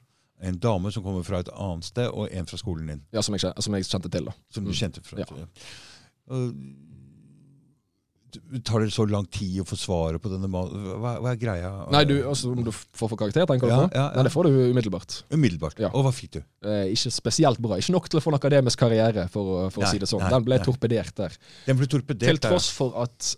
[0.48, 3.02] En dame som kommer fra et annet sted, og en fra skolen din.
[3.12, 4.34] Ja, som jeg, som jeg kjente til, da.
[4.52, 4.78] Som du Mm.
[4.80, 5.20] kjente fra.
[5.20, 5.46] Ja.
[6.32, 6.56] Og,
[8.64, 10.84] tar det så lang tid å få svaret på denne mannen?
[11.02, 11.70] Hva, hva er greia?
[11.92, 13.88] Nei, du, altså om du får for karakter, tenker du Ja, på?
[13.96, 14.16] ja, ja.
[14.16, 15.16] Nei, det får du umiddelbart.
[15.34, 15.80] Umiddelbart.
[15.82, 15.90] Ja.
[15.92, 16.40] Og hva fikk du?
[16.66, 17.78] Eh, ikke spesielt bra.
[17.80, 20.22] Ikke nok til å få en akademisk karriere, for, for Nei, å si det sånn.
[20.26, 20.66] nei, Den ble nei.
[20.68, 21.36] torpedert der.
[21.66, 22.28] Den ble torpedert.
[22.30, 23.32] Til tross for at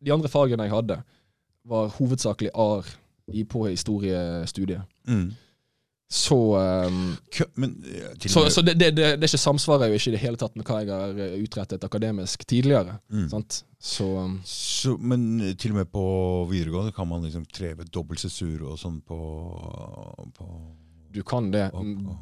[0.00, 1.00] de andre fagene jeg hadde,
[1.70, 2.88] var hovedsakelig AR
[3.52, 4.82] på historiestudiet.
[5.06, 5.28] Mm.
[6.12, 10.14] Så, um, Kø, men eh, så, så det, det, det, det samsvarer jo ikke i
[10.16, 12.96] det hele tatt med hva jeg har eh, utrettet akademisk tidligere.
[13.14, 13.28] Mm.
[13.30, 13.60] Sant?
[13.78, 16.02] Så um, Så, men eh, til og med på
[16.50, 19.20] videregående kan man liksom kreve dobbelt sesur og sånn på,
[20.34, 20.50] på
[21.14, 21.68] du kan det,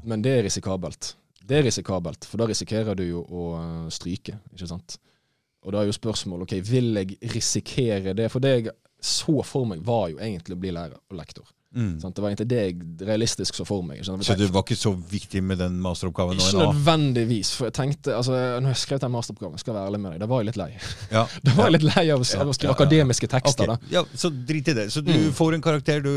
[0.04, 1.14] men det er risikabelt.
[1.48, 3.50] Det er risikabelt, for da risikerer du jo å
[3.92, 4.98] stryke, ikke sant.
[5.64, 8.28] Og da er jo spørsmålet ok, vil jeg risikere det?
[8.32, 11.48] For det jeg så for meg, var jo egentlig å bli lærer og lektor.
[11.78, 11.92] Mm.
[12.02, 14.00] Det var egentlig det jeg realistisk så for meg.
[14.02, 16.40] Så du var ikke så viktig med den masteroppgaven?
[16.42, 17.52] Ikke en nødvendigvis.
[17.54, 20.20] For jeg tenkte, altså, når jeg skrev den masteroppgaven, skal jeg være ærlig med deg,
[20.24, 20.68] da var jeg litt lei.
[21.14, 21.22] Ja.
[21.46, 23.74] Da var jeg litt lei av, av å skrive akademiske tekster.
[23.76, 24.88] Ok, Ja, så drit i det.
[24.92, 25.32] Så du Mm.
[25.34, 26.12] får en karakter du.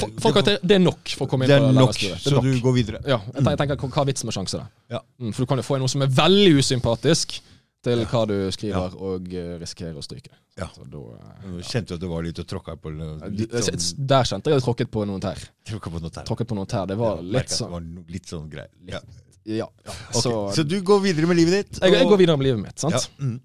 [0.00, 2.32] For, for karakter, det er nok for å komme inn Det er på nok, så
[2.34, 2.44] nok.
[2.48, 3.00] du går videre.
[3.08, 4.66] Ja, jeg tenker, tenker hva er vitsen med sjanse da?
[4.96, 5.00] Ja.
[5.20, 7.38] Mm, for du kan jo få noe som er veldig usympatisk
[7.84, 9.28] til hva du skriver, og
[9.60, 10.32] risikerer å stryke.
[10.58, 10.68] Ja.
[10.74, 14.24] Så da, eh, Kjente du at det var litt å tråkke på litt sånn, Der
[14.24, 15.38] kjente jeg at jeg tråkket på noen tær.
[15.66, 16.24] tråkket på noe tær.
[16.28, 18.70] Tråkket på noen tær, Det var litt sånn det var litt sånn greier.
[18.86, 19.00] Ja.
[19.44, 19.66] Ja.
[19.84, 20.20] Okay.
[20.22, 21.80] Så, Så du går videre med livet ditt?
[21.82, 23.10] jeg, jeg går videre med livet mitt, sant?
[23.20, 23.40] Mm.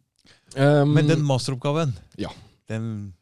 [0.55, 2.29] Um, Men den masteroppgaven, Ja.
[2.69, 3.13] den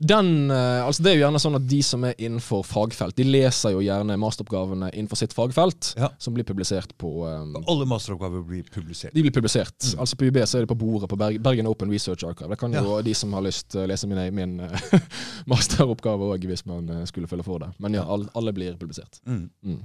[0.00, 3.26] Den, eh, altså Det er jo gjerne sånn at de som er innenfor fagfelt, de
[3.28, 6.08] leser jo gjerne masteroppgavene innenfor sitt fagfelt, Ja.
[6.18, 9.12] som blir publisert på um, Alle masteroppgaver blir publisert.
[9.12, 9.76] De blir publisert.
[9.76, 10.00] Mm.
[10.00, 12.48] Altså På UB så er det på bordet på Berg Bergen Open Research Archive.
[12.48, 15.00] Det kan jo de som har lyst eh, lese min, min eh,
[15.52, 17.68] masteroppgave òg, hvis man skulle følge for det.
[17.78, 19.20] Men ja, alle blir publisert.
[19.26, 19.50] Mm.
[19.64, 19.82] Mm.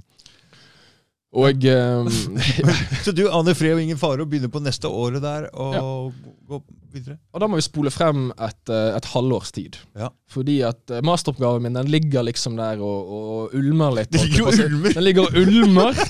[1.36, 2.08] Og um,
[3.06, 6.14] Så du aner fred og ingen fare og begynner på neste året der og
[6.48, 6.60] gå
[6.94, 7.18] videre?
[7.34, 9.76] Og da må vi spole frem et, eh, et halvårs tid.
[10.00, 10.12] Ja.
[10.32, 14.14] Fordi at eh, masteroppgaven min den ligger liksom der og, og ulmer litt.
[14.14, 14.96] Det ligger og ulmer?
[14.96, 16.02] Den ligger og ulmer.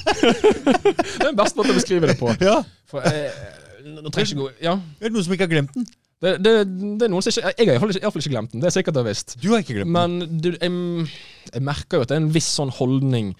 [1.02, 2.30] det er den beste måten å beskrive det på.
[2.44, 2.60] Ja.
[2.92, 3.32] For jeg,
[3.96, 4.78] nå trenger ikke gå Ja.
[5.00, 5.90] Er det noen som ikke har glemt den?
[6.24, 6.54] Det, det,
[7.00, 8.62] det er noen som ikke Jeg har iallfall ikke, glemt den.
[8.64, 9.38] Det er sikkert har visst.
[9.42, 9.98] Du har ikke glemt den.
[9.98, 11.10] Men du, jeg,
[11.52, 13.34] jeg merker jo at det er en viss sånn holdning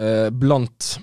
[0.00, 0.94] eh, blant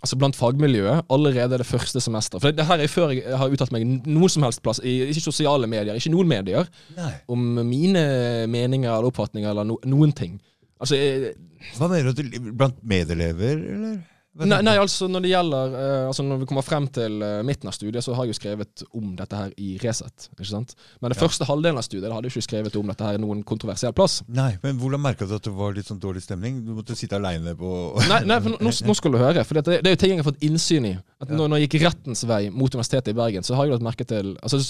[0.00, 2.40] Altså blant fagmiljøet allerede det første semesteret.
[2.40, 4.94] For det, det her er før jeg har uttalt meg noen som helst plass, i,
[5.12, 7.10] ikke sosiale medier, ikke noen medier, Nei.
[7.28, 8.04] om mine
[8.48, 10.38] meninger eller oppfatninger eller no, noen ting.
[10.80, 11.34] Altså, jeg,
[11.76, 12.22] Hva mener du?
[12.48, 13.98] Blant medelever, eller?
[14.38, 17.66] Nei, nei, altså når det gjelder uh, Altså når vi kommer frem til uh, midten
[17.66, 20.28] av studiet, så har jeg jo skrevet om dette her i Resett.
[20.36, 20.76] ikke sant?
[21.02, 21.24] Men det Ja.
[21.26, 24.20] første halvdelen av studiet hadde jeg ikke skrevet om dette her i noen kontroversiell plass.
[24.30, 26.60] Nei, men hvordan merka du at det var litt sånn dårlig stemning?
[26.64, 27.72] Du måtte sitte aleine på
[28.08, 29.42] Nei, nei for nå, nå skal du høre.
[29.44, 30.94] For det, det er jo ting jeg har fått innsyn i.
[31.20, 33.88] At når, når jeg gikk rettens vei mot Universitetet i Bergen, så har jeg lagt
[33.90, 34.62] merke til altså,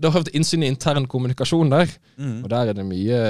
[0.00, 2.44] Da har jeg fått innsyn i intern kommunikasjon der, Mm.
[2.44, 3.20] og der er det mye,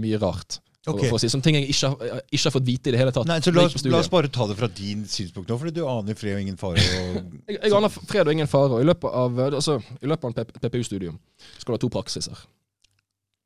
[0.00, 0.60] mye rart.
[0.86, 3.26] Å si, Sånne ting jeg ikke, har- ikke har fått vite i det hele tatt.
[3.26, 6.14] Nei, så la la oss bare ta det fra din synspunkt nå, for du aner
[6.14, 6.76] fred og ingen fare.
[6.76, 8.68] Og, Jeg, jeg aner fred og ingen fare.
[8.76, 11.16] og I løpet av, altså, i løpet av en PPU-studium
[11.56, 12.36] skal du ha to praksiser.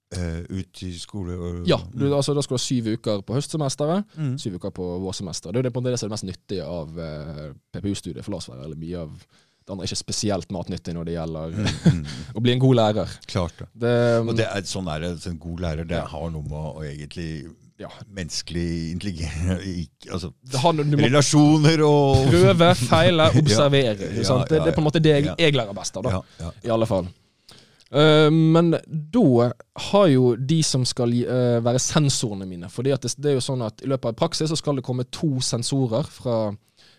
[0.08, 3.34] Uh, ut i skole og Ja, du, altså, Da skal du ha syv uker på
[3.36, 4.38] høstsemesteret, Mm.
[4.40, 5.52] syv uker på vårsemesteret.
[5.52, 8.24] Det er på en måte det som er det mest nyttige av uh, PPU-studiet.
[8.24, 9.10] For la oss være eller mye av
[9.68, 11.56] det andre er ikke spesielt matnyttig når det gjelder
[11.92, 12.02] Mm,
[12.36, 13.10] å bli en god lærer.
[13.28, 13.66] klart det.
[13.84, 15.10] Det, Og det er, sånn er det.
[15.28, 16.06] En god lærer det Ja.
[16.08, 17.28] har noe med å egentlig
[17.78, 17.90] Ja.
[18.10, 20.72] menneskelig intelligens altså, det har,
[21.04, 23.94] Relasjoner og prøve, feile, observere.
[24.08, 24.48] ja, Ja, sant?
[24.50, 26.02] Det, det er på en måte det jeg, jeg lærer best av.
[26.08, 26.10] da.
[26.16, 26.50] ja, ja.
[26.64, 27.06] i alle fall.
[27.88, 28.74] Uh, men
[29.14, 29.52] da
[29.92, 33.62] har jo de som skal uh, være sensorene mine For det, det er jo sånn
[33.64, 36.50] at I løpet av praksis så skal det komme to sensorer fra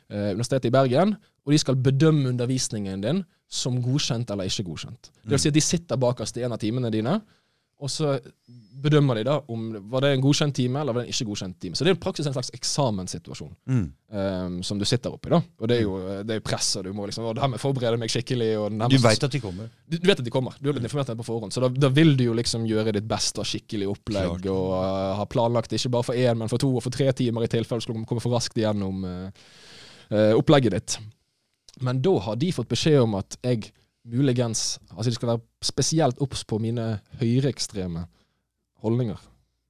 [0.09, 5.11] eh, Universitetet i Bergen, og de skal bedømme undervisningen din som godkjent eller ikke godkjent.
[5.23, 7.19] Det vil si at de sitter bakerst i en av timene dine,
[7.79, 8.17] og så
[8.83, 11.55] bedømmer de da om var det en godkjent time eller var det en ikke godkjent
[11.63, 11.75] time.
[11.79, 13.85] Så det er i praksis en slags eksamenssituasjon Mm.
[14.11, 15.29] eh, som du sitter oppi.
[15.29, 15.39] da.
[15.59, 17.59] Og det er jo det er press, og du må liksom, og det her med
[17.59, 18.57] forberede meg skikkelig.
[18.59, 19.01] og nærmest...
[19.01, 19.69] Du vet at de kommer.
[19.87, 20.51] du, du vet at de kommer.
[20.59, 21.53] Du har blitt informert om det på forhånd.
[21.53, 24.45] Så da, da vil du jo liksom gjøre ditt beste og skikkelig opplegg Klart.
[24.51, 27.43] og uh, ha planlagt ikke bare for én, men for to og for tre timer
[27.47, 29.29] i tilfelle du skulle komme for raskt igjennom uh,
[30.13, 30.97] uh, opplegget ditt.
[31.85, 33.71] Men da har de fått beskjed om at jeg
[34.09, 38.05] muligens Altså de skal være spesielt obs på mine høyreekstreme
[38.81, 39.19] holdninger.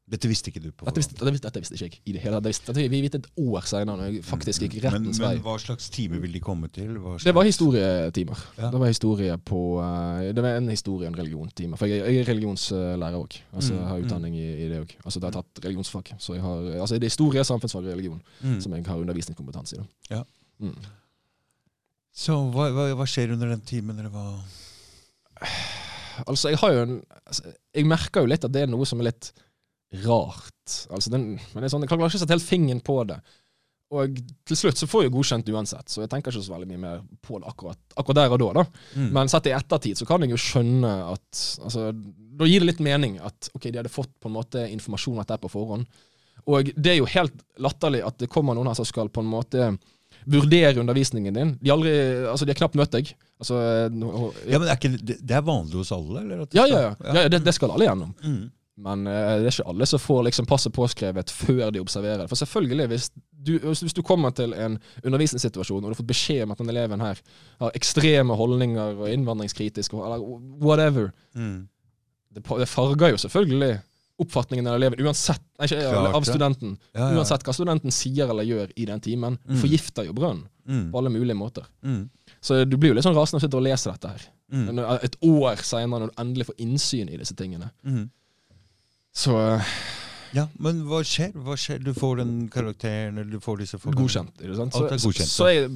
[0.09, 2.39] Dette visste ikke du på Dette visste, dette dette visste ikke jeg i det hele
[2.39, 2.47] tatt.
[2.49, 5.37] Visste- vi visste et år seinere, når jeg faktisk gikk men, rettens men vei.
[5.45, 6.95] hva slags time vil de komme til?
[6.97, 8.39] Hva Det var historietimer.
[8.57, 8.71] Ja.
[8.73, 11.77] Det var historie på eh, Det var en historie- og en religiontime.
[11.77, 13.37] For jeg, jeg er religionslærer òg.
[13.53, 14.05] Altså, jeg har Mm, mm.
[14.09, 14.95] utdanning i, i det òg.
[15.05, 16.13] Altså, jeg har tatt religionsfag.
[16.17, 18.59] Så jeg har, altså, det er historie, samfunnsfag og religion Mm.
[18.61, 19.77] som jeg har undervisningskompetanse i.
[19.77, 20.15] Da.
[20.15, 20.23] Ja.
[20.59, 20.75] Mm.
[22.13, 24.39] Så hva, hva, hva skjer under den timen, eller hva?
[26.27, 26.95] Altså, jeg har jo en
[27.25, 27.43] altså,
[27.75, 29.29] Jeg merker jo litt at det er noe som er litt
[30.05, 30.87] rart.
[30.93, 33.19] Altså, den, men det er sånn, jeg klarer ikke å sette helt fingeren på det.
[33.89, 36.81] Og til slutt så får jeg godkjent uansett, så jeg tenker ikke så veldig mye
[36.83, 38.49] mer på det akkurat, akkurat der og da.
[38.59, 38.81] da.
[38.93, 39.07] Mm.
[39.17, 41.87] Men sett i ettertid så kan jeg jo skjønne at altså,
[42.39, 45.23] Da gir det litt mening at ok, de hadde fått på en måte informasjon om
[45.23, 45.89] dette på forhånd.
[46.49, 49.31] Og det er jo helt latterlig at det kommer noen her som skal på en
[49.31, 49.71] måte
[50.29, 51.55] vurdere undervisningen din.
[51.57, 51.95] De, aldri,
[52.29, 53.09] altså, de har knapt møtt deg.
[53.41, 53.57] Altså,
[53.89, 56.21] ja, men er ikke, det, det er vanlig hos alle?
[56.21, 56.95] Eller ja, ja, ja.
[57.09, 58.13] ja, ja det, det skal alle gjennom.
[58.21, 58.49] Mm.
[58.79, 62.27] Men uh, det er ikke alle som får liksom passet påskrevet før de observerer.
[62.31, 63.09] For selvfølgelig, hvis
[63.43, 66.61] du, hvis hvis du kommer til en undervisningssituasjon og du har fått beskjed om at
[66.63, 67.19] den eleven her
[67.59, 70.23] har ekstreme holdninger og innvandringskritisk, eller
[70.63, 71.67] whatever, Mm.
[72.33, 73.79] det, det farger jo selvfølgelig
[74.19, 76.73] oppfatningen av eleven, uansett, nei, ikke, Klart av studenten.
[76.93, 77.17] Ja, ja.
[77.19, 79.59] Uansett hva studenten sier eller gjør i den timen, Mm.
[79.61, 80.91] forgifter jo brønnen Mm.
[80.91, 81.65] på alle mulige måter.
[81.83, 82.09] Mm.
[82.41, 84.21] Så du blir jo litt sånn rasende av å sitte og lese dette her.
[84.51, 84.79] Mm.
[85.03, 87.71] Et år seinere, når du endelig får innsyn i disse tingene.
[87.85, 88.09] Mm.
[89.19, 89.71] Så eh,
[90.37, 91.31] Ja, men hva skjer?
[91.45, 91.81] Hva skjer?
[91.83, 94.03] Du får den karakteren, eller du får disse folkene.
[94.03, 94.35] godkjent.
[94.45, 94.75] Ikke sant?
[94.77, 95.69] Så, Alt er godkjent, så, så jeg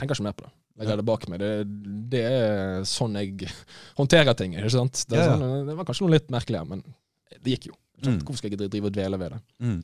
[0.00, 0.52] tenker ikke mer på det.
[0.80, 0.88] Jeg Ja.
[0.88, 1.38] legger det bak meg.
[1.42, 1.50] Det,
[2.14, 3.50] det er sånn jeg
[3.98, 4.54] håndterer ting.
[4.56, 5.02] Ikke sant?
[5.10, 5.36] Det, Ja, ja.
[5.36, 6.80] Sånn, det var kanskje noe litt merkelig, her, men
[7.44, 7.74] det gikk jo.
[8.00, 8.22] Mm.
[8.24, 9.40] Hvorfor skal jeg drive og dvele ved det?
[9.60, 9.82] Mm.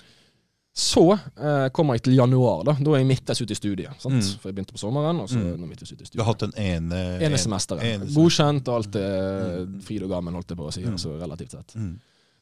[0.76, 2.64] Så eh, kommer jeg til januar.
[2.64, 3.92] Da Da er jeg midtveis ute i studiet.
[4.00, 4.16] Sant?
[4.16, 4.40] Mm.
[4.40, 5.60] For jeg begynte på sommeren, og så Mm.
[5.60, 7.84] nå midtveis ute i Du har hatt den ene Ene semesteret.
[7.84, 9.80] ene Godkjent, og alt er Mm.
[9.84, 10.80] fryd og gammen, holdt jeg på å si.
[10.82, 10.92] Mm.
[10.96, 11.76] Altså relativt sett.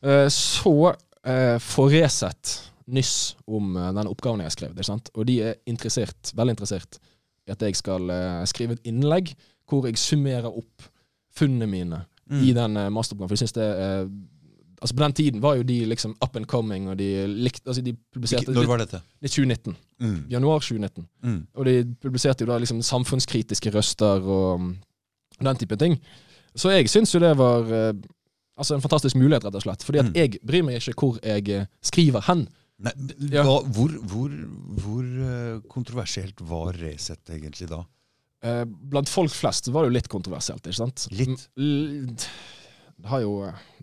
[0.05, 2.55] Eh, Så eh, får Resett
[2.87, 5.11] nyss om eh, den oppgaven jeg har skrevet.
[5.15, 6.99] Og de er interessert, veldig interessert
[7.47, 8.09] i at jeg skal
[8.49, 9.35] skrive et innlegg
[9.69, 10.83] hvor jeg summerer opp
[11.37, 12.41] funnene mine Mm.
[12.41, 13.29] i den masteroppgaven.
[13.29, 14.07] For jeg synes det er
[14.81, 17.83] Altså På den tiden var jo de liksom up and coming, og de likte Altså
[17.83, 19.01] de publiserte Når var dette?
[19.21, 19.77] Det er 2019.
[20.01, 20.25] Mm.
[20.31, 21.07] Januar 2019.
[21.23, 21.47] Mm.
[21.55, 24.73] Og de publiserte jo da liksom samfunnskritiske røster og
[25.43, 25.99] den type ting.
[26.57, 27.69] Så jeg syns jo det var
[28.59, 29.83] altså en fantastisk mulighet, rett og slett.
[29.87, 30.15] Fordi at Mm.
[30.15, 32.49] jeg bryr meg ikke hvor jeg eh, skriver hen.
[32.79, 32.93] Nei,
[33.31, 33.43] Ja.
[33.47, 34.31] hva, hvor, hvor,
[34.83, 37.85] hvor eh, kontroversielt var Resett egentlig da?
[38.43, 41.07] Eh, Blant folk flest var det jo litt kontroversielt, ikke sant?
[41.13, 41.49] Litt?
[41.57, 42.11] L-
[43.05, 43.33] har jo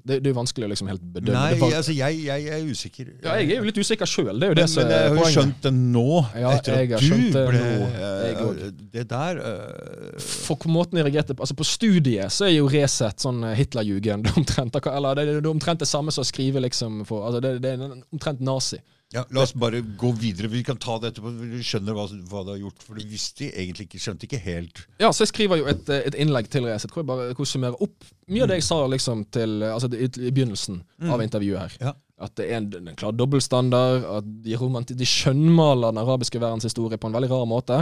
[0.02, 1.36] Det, det er jo vanskelig å liksom helt bedømme.
[1.38, 3.10] Nei, det var, altså jeg, jeg er usikker.
[3.22, 5.72] ja, jeg er jo litt usikker sjøl, men, men jeg er har jo skjønt det
[5.78, 6.06] nå,
[6.42, 8.72] Ja, etter jeg at du skjønt det eh, jeg.
[8.96, 10.16] Det der uh...
[10.26, 13.54] For på måten jeg reagerte på Altså På studiet så er jo Resett sånn eh,
[13.60, 14.82] Hitlerjugend omtrent.
[14.82, 17.76] Eller det, det er omtrent det samme som å skrive liksom for Altså det, det
[17.76, 18.82] er omtrent nazi.
[19.12, 20.48] Ja, La oss bare gå videre.
[20.48, 21.34] Vi kan ta det etterpå.
[21.36, 22.86] Du skjønner hva, hva du har gjort.
[22.86, 26.16] For du visste egentlig ikke, skjønte ikke helt Ja, så jeg skriver jo et, et
[26.22, 29.26] innlegg til Resett hvor jeg bare hvor summerer opp mye av det jeg sa liksom
[29.34, 30.80] til Altså i, i begynnelsen
[31.12, 31.76] av intervjuet her.
[31.90, 31.94] Ja.
[32.22, 34.56] At det er en, en klar dobbeltstandard, at de,
[34.94, 37.80] de skjønnmaler den arabiske verdens historie på en veldig rar måte,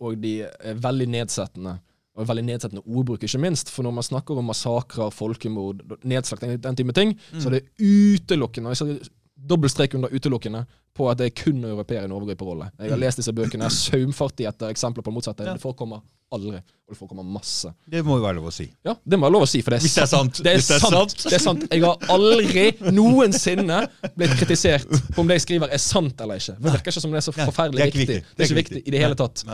[0.00, 1.76] og de er veldig nedsettende.
[2.16, 3.70] Og veldig nedsettende ordbruk, ikke minst.
[3.72, 8.72] For når man snakker om massakrer, folkemord, nedslakting, den, type ting, så er det utelukkende
[8.72, 9.12] og jeg
[9.48, 12.70] Dobbeltstrek under utelukkende på at det er kun europeere i en overgriperrolle.
[12.78, 15.46] Jeg har lest disse bøkene, jeg er saumfartig etter eksempler på det motsatte.
[15.48, 15.54] Ja.
[15.56, 16.02] Det forekommer
[16.32, 17.72] aldri, og det forekommer masse.
[17.92, 18.66] Det må jo være lov å si.
[18.86, 20.40] Ja, det må være lov å si, for det er, Hvis det er sant.
[20.44, 20.94] Det er, Hvis det er sant.
[21.16, 21.24] sant.
[21.28, 21.66] Det er sant.
[21.72, 22.64] Jeg har aldri
[22.96, 23.78] noensinne
[24.16, 26.56] blitt kritisert på om det jeg skriver er sant eller ikke.
[26.60, 28.18] Det virker ikke som det er så forferdelig det er viktig.
[28.36, 29.44] Det er ikke viktig i det hele tatt.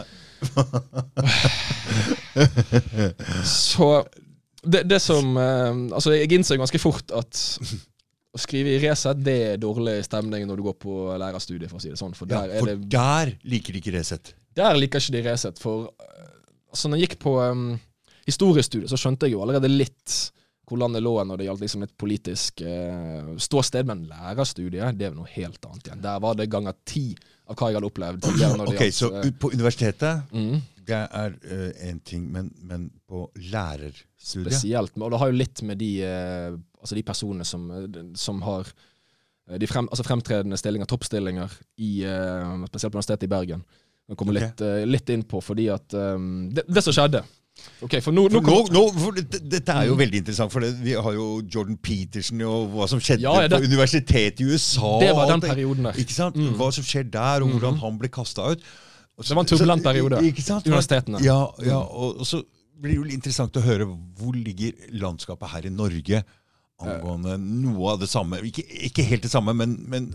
[3.44, 3.90] Så
[4.62, 7.42] det, det som eh, Altså, jeg innså ganske fort at
[8.34, 11.82] å skrive i Resett, det er dårlig stemning når du går på lærerstudiet, for å
[11.82, 12.16] si det sånn.
[12.16, 14.34] For Ja, der er for det der liker de ikke Resett.
[14.58, 16.34] Der liker ikke de Resett, for eh,
[16.68, 17.70] altså når jeg gikk på um,
[18.28, 20.18] historiestudiet, så skjønte jeg jo allerede litt
[20.68, 25.14] hvor landet lå når det gjaldt liksom et politisk uh, ståsted, men lærerstudiet, det er
[25.14, 26.02] jo noe helt annet igjen.
[26.04, 27.06] Der var det ganger ti
[27.48, 28.26] av hva jeg hadde opplevd.
[28.26, 31.38] Det Ok, gjaldt, Så eh, på universitetet, mm, det er
[31.88, 34.04] én ting, men, men på lærerstudiet
[34.52, 34.92] spesielt.
[35.00, 37.66] Og det har jo litt med de, eh, altså de personene som,
[38.18, 38.68] som har
[39.50, 43.64] eh, de frem, altså fremtredende stillinger, toppstillinger, i, uh, spesielt på Universitetet i Bergen.
[44.08, 44.48] Jeg kommer okay.
[44.48, 47.24] litt, uh, litt inn på, fordi at um, det, det som skjedde
[47.82, 50.62] Ok, for nå, nå, For nå, nå, for dette, dette er jo veldig interessant, for
[50.62, 54.92] det, vi har jo Jordan Peterson og hva som skjedde Ja, på universitetet i USA.
[55.02, 55.98] Det var den perioden der.
[55.98, 56.38] Ikke sant?
[56.38, 56.52] Mm.
[56.58, 57.82] Hva som skjer der, og hvordan Mhm.
[57.82, 58.62] han ble kasta ut.
[59.18, 60.22] Så- Det var en turbulent så- periode.
[60.22, 60.66] Ikke sant?
[60.66, 61.22] Universitetene.
[61.24, 62.42] Ja, ja og, og så
[62.80, 66.22] blir det jo interessant å høre hvor ligger landskapet her i Norge
[66.78, 68.40] angående noe av det samme.
[68.46, 70.12] Ikke, ikke helt det samme, men, men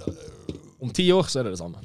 [0.84, 1.84] Om ti år så er det det samme.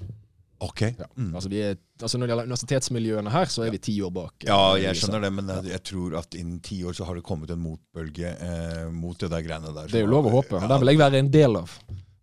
[0.59, 0.81] OK.
[0.83, 1.07] Ja.
[1.15, 1.35] Mm.
[1.39, 4.35] Altså, er, altså Når det gjelder universitetsmiljøene her, så er vi ti år bak.
[4.47, 7.19] Ja, eh, jeg skjønner det, men jeg, jeg tror at innen ti år så har
[7.19, 9.87] det kommet en motbølge eh, mot det der greiene der.
[9.91, 10.59] Det er jo lov å håpe.
[10.59, 11.79] og Der vil jeg være en del av.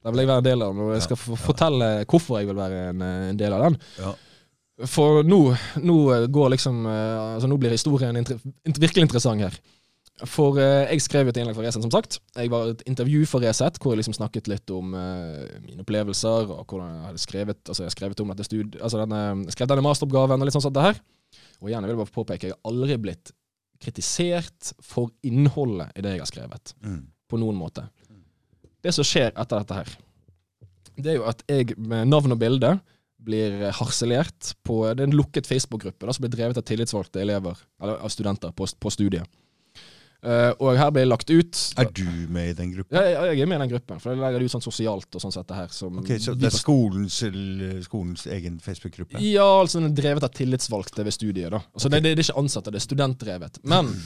[0.05, 1.39] Der vil jeg være en del av, Og jeg skal ja.
[1.47, 3.79] fortelle hvorfor jeg vil være en, eh, en del av den.
[4.03, 4.13] Ja.
[4.91, 5.39] For nå,
[5.87, 5.95] nå
[6.35, 9.55] går liksom eh, Altså nå blir historien inter virkelig interessant her.
[10.23, 12.21] For eh, jeg skrev jo et innlegg for Resett, som sagt.
[12.39, 16.47] Jeg var et intervju for Resett, hvor jeg liksom snakket litt om eh, mine opplevelser,
[16.55, 19.83] og hvordan jeg hadde skrevet Altså jeg skrevet om dette stud altså denne, skrev denne
[19.83, 21.01] masteroppgaven og litt sånn sånt det her.
[21.59, 23.33] Og igjen, jeg vil bare påpeke, jeg har aldri blitt
[23.83, 27.01] kritisert for innholdet i det jeg har skrevet Mm.
[27.27, 27.83] på noen måte.
[28.85, 29.95] Det som skjer etter dette her,
[30.95, 32.77] det er jo at jeg med navn og bilde
[33.25, 37.97] blir harselert på Det er en lukket Facebook-gruppe som blir drevet av tillitsvalgte elever, eller
[37.99, 39.25] av studenter på, på studiet.
[40.25, 42.97] Eh, og her ble det lagt ut Er du med i den gruppen?
[42.97, 45.17] ja, jeg, jeg er med i den gruppen, for jeg legger det ut sånn sosialt
[45.17, 45.73] og sånn sett det her.
[45.75, 47.19] Som Ok, Så det er skolens,
[47.85, 49.21] skolens egen Facebook-gruppe?
[49.21, 51.51] Ja, altså den er drevet av tillitsvalgte ved studiet.
[51.53, 51.61] da.
[51.75, 53.61] Altså det, det, det er ikke ansatte, det er studentdrevet.
[53.63, 53.91] Men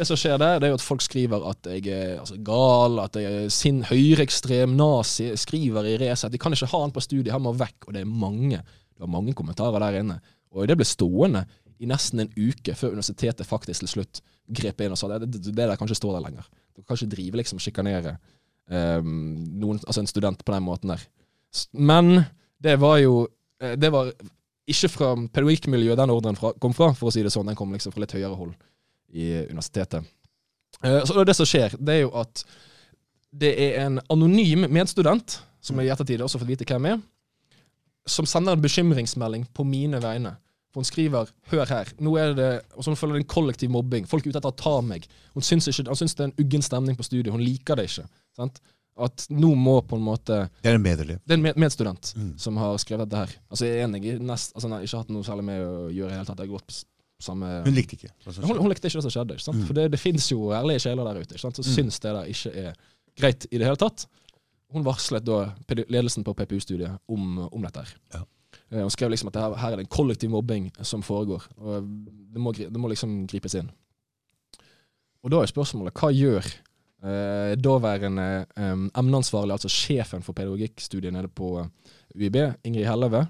[0.00, 2.94] Det som skjer der, det er jo at folk skriver at jeg er altså, gal,
[3.02, 5.26] at jeg er sin høyreekstrem nazi.
[5.36, 6.32] Skriver i Resett.
[6.32, 7.88] De kan ikke ha han på studiet, han må vekk.
[7.88, 10.16] Og det er mange det var mange kommentarer der inne.
[10.56, 11.44] Og det ble stående
[11.80, 15.42] i nesten en uke før universitetet faktisk til slutt grep inn og sa det, det,
[15.48, 16.46] det der kan ikke stå der lenger.
[16.76, 18.16] Du kan ikke drive liksom sjikanere
[18.70, 19.10] um,
[19.60, 21.04] noen, altså en student på den måten der.
[21.72, 22.22] Men
[22.62, 23.24] det var jo
[23.58, 24.12] eh, Det var
[24.70, 27.48] ikke fra pedagogikkmiljøet den ordren fra, kom fra, for å si det sånn.
[27.50, 28.52] Den kom liksom fra litt høyere hold
[29.10, 30.06] i universitetet.
[30.84, 32.44] Uh, så det som skjer, det er jo at
[33.30, 37.02] det er en anonym medstudent, som jeg i ettertid også fått vite hvem er,
[38.08, 40.34] som sender en bekymringsmelding på mine vegne.
[40.72, 44.06] For Hun skriver 'hør her', nå er det og så føler det en kollektiv mobbing.
[44.06, 45.06] Folk er ute etter å ta meg.
[45.34, 47.32] Hun syns, ikke, hun syns det er en uggen stemning på studiet.
[47.32, 48.06] Hun liker det ikke.
[48.36, 48.60] Sant?
[48.98, 51.18] At nå må på en måte Det er en medelev.
[51.26, 52.38] Det er en med- medstudent Mm.
[52.38, 53.28] som har skrevet dette her.
[53.50, 56.06] Altså Jeg er enig i nest, altså, nei, ikke hatt noe særlig med å gjøre
[56.06, 56.38] i det hele tatt.
[56.38, 56.66] Jeg har gått
[57.18, 58.10] på samme Hun likte ikke.
[58.46, 59.32] hun, hun likte ikke det som skjedde.
[59.34, 59.56] Ikke sant?
[59.58, 59.66] Mm.
[59.66, 61.56] For det, det finnes jo ærlige sjeler der ute ikke sant?
[61.56, 61.74] som Mm.
[61.90, 62.74] syns det der ikke er
[63.18, 64.06] greit i det hele tatt.
[64.72, 65.52] Hun varslet da
[65.88, 67.76] ledelsen på PPU-studiet om, om dette.
[67.78, 67.88] her.
[68.14, 68.20] Ja.
[68.70, 71.46] Eh, Hun skrev liksom at det her, her er det en kollektiv mobbing som foregår.
[71.56, 71.86] og
[72.32, 73.70] Det må, det må liksom gripes inn.
[75.22, 81.28] Og da er spørsmålet hva gjør eh, daværende eh, emneansvarlig, altså sjefen for pedagogikkstudiet nede
[81.28, 81.58] på
[82.14, 83.26] UiB, Ingrid Helleve,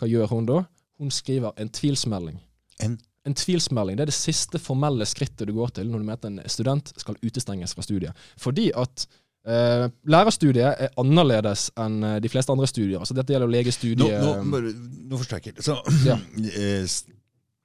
[0.00, 0.64] hva gjør hun da?
[1.00, 2.40] Hun skriver en tvilsmelding.
[2.84, 2.98] En?
[3.28, 6.24] En tvilsmelding det er det siste formelle skrittet du går til når du mener at
[6.24, 8.16] en student skal utestenges fra studiet.
[8.40, 9.04] Fordi at
[9.46, 12.98] eh, lærerstudiet er annerledes enn eh, de fleste andre studier.
[13.00, 14.20] Altså Dette gjelder Nå, legestudiet.
[14.20, 14.74] nå, bare-
[15.10, 15.54] nå forstår jeg.
[15.64, 16.18] Så, Ja.
[16.50, 16.86] eh,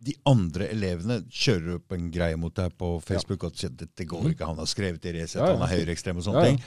[0.06, 4.28] de andre elevene kjører opp en greie mot deg på Facebook og sier dette går
[4.34, 5.58] ikke, han har skrevet i Resett, Ja, ja.
[5.58, 6.52] han er høyreekstrem og sånne Ja, ja.
[6.52, 6.62] ting.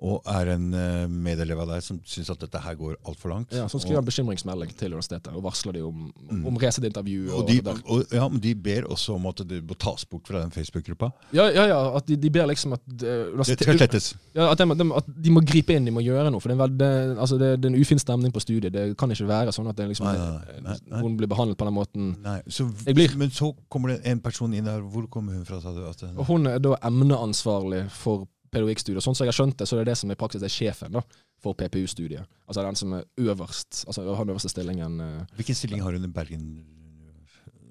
[0.00, 3.52] Og er en eh, medelev av deg som syns at dette her går altfor langt.
[3.52, 6.46] ja, så skriver en bekymringsmelding til universitetet og varsler de om, Mm.
[6.46, 7.30] om Resett-intervju.
[7.32, 10.26] og, Og, de, og, ja, men de ber også om at det må tas bort
[10.26, 11.10] fra den Facebook-gruppa.
[11.36, 14.14] ja, ja, ja, at de, de ber liksom at eh, Det skal slettes.
[14.34, 16.40] Ja, at, de, de, at de må gripe inn, de må gjøre noe.
[16.40, 18.72] For det er, en veld, det, altså det, det er en ufin stemning på studiet.
[18.72, 21.14] Det kan ikke være sånn at det liksom, Nei, nei, nei, nei.
[21.20, 22.10] blir behandlet på den måten.
[22.24, 24.80] Nei, så, blir- Men så kommer det en person inn der.
[24.80, 25.84] Hvor kommer hun fra, sa du?
[25.84, 29.04] At, Og hun er da emneansvarlig for pedagogikkstudiet.
[29.04, 30.94] Sånn som jeg har skjønt det, så er det det som i praksis er sjefen
[30.96, 31.02] da,
[31.42, 32.26] for PPU-studiet.
[32.48, 35.00] Altså den som er øverst, altså har den øverste stillingen.
[35.00, 36.46] eh, hvilken stilling har hun i Bergen?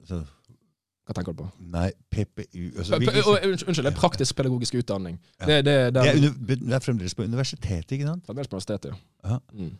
[0.07, 0.23] Så,
[1.05, 1.49] Hva tenker du på?
[1.59, 5.19] nei, PPU altså, unnskyld, det er praktisk pedagogisk utdanning.
[5.41, 5.45] Ja.
[5.45, 8.25] Det, det, det, er under, det er fremdeles på universitetet, ikke sant?
[8.25, 9.31] fremdeles på universitetet, ja.
[9.31, 9.37] Ja.
[9.53, 9.77] Mm.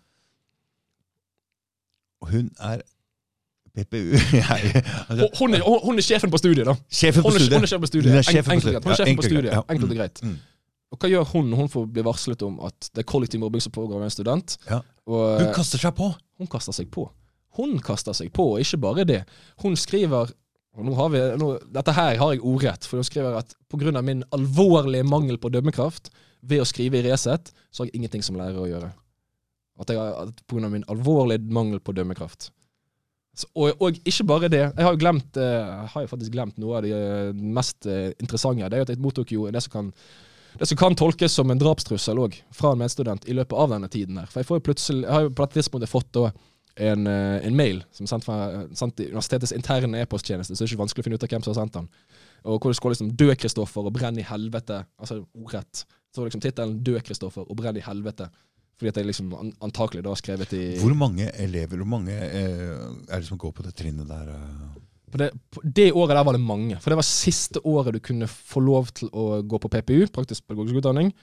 [2.29, 2.81] Hun er
[3.73, 4.12] PPU
[5.09, 6.75] altså, Hun, er, hun, er sjefen på studiet, da.
[6.91, 7.53] Sjefen på studiet.
[7.53, 7.88] Hun er sjefen på
[9.27, 9.53] studiet.
[9.69, 10.23] enkelt og greit.
[10.89, 13.62] Og hva gjør hun når hun får bli varslet om at det er kollektiv mobbing
[13.62, 14.56] som pågår av en student?
[14.69, 14.82] Ja.
[15.10, 16.10] Og, Hun kaster seg på!
[16.41, 17.06] Hun kaster seg på.
[17.60, 19.23] Hun kaster seg på, og ikke bare det.
[19.62, 20.32] Hun skriver
[20.80, 24.02] og nå har vi, nå, Dette her har jeg ordrett, for hun skriver at pga.
[24.06, 28.38] min alvorlige mangel på dømmekraft ved å skrive i Resett, så har jeg ingenting som
[28.39, 28.93] lærer å gjøre.
[29.80, 30.69] At jeg har, Pga.
[30.69, 32.52] min alvorlige mangel på dømmekraft.
[33.36, 34.63] Så, og, og ikke bare det.
[34.75, 38.12] Jeg har jo glemt, eh, har jo faktisk glemt noe av det eh, mest eh,
[38.19, 38.67] interessante.
[38.67, 39.91] Det er jo at jeg mottok jo det som kan
[40.59, 43.87] det som kan tolkes som en drapstrussel òg, fra en medstudent i løpet av denne
[43.87, 44.17] tiden.
[44.17, 44.25] her.
[44.27, 46.31] For Jeg får jo plutselig, jeg har jo på dette tidspunktet fått da
[46.75, 50.75] en, eh, en mail som er sendt fra sendt universitetets interne e-posttjeneste, så det er
[50.75, 51.89] ikke vanskelig å finne ut av hvem som har sendt den.
[52.45, 54.85] Og hvor det skal liksom 'Død Kristoffer' og 'Brenn i helvete'.
[54.99, 55.85] Altså ordrett.
[56.15, 58.29] Så liksom tittelen 'Død Kristoffer' og 'Brenn i helvete'.
[58.79, 62.87] Fordi at jeg liksom antakelig da har skrevet i Hvor mange elever hvor mange eh,
[63.09, 64.29] er det som går på det trinnet der?
[64.29, 64.79] eh?
[65.11, 65.29] På det,
[65.63, 66.79] det året der var det mange.
[66.81, 70.45] For det var siste året du kunne få lov til å gå på PPU, praktisk
[70.47, 71.13] pedagogisk utdanning,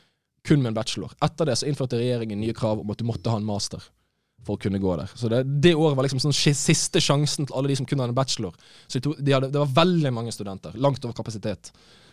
[0.46, 1.14] kun med en bachelor.
[1.24, 3.82] Etter det så innførte regjeringen nye krav om at du måtte ha en master
[4.46, 5.10] for å kunne gå der.
[5.18, 8.10] Så det, det året var liksom sånn siste sjansen til alle de som kunne ha
[8.10, 8.54] en bachelor.
[8.86, 10.76] Så de de hadde, det var veldig mange studenter.
[10.78, 11.72] Langt over kapasitet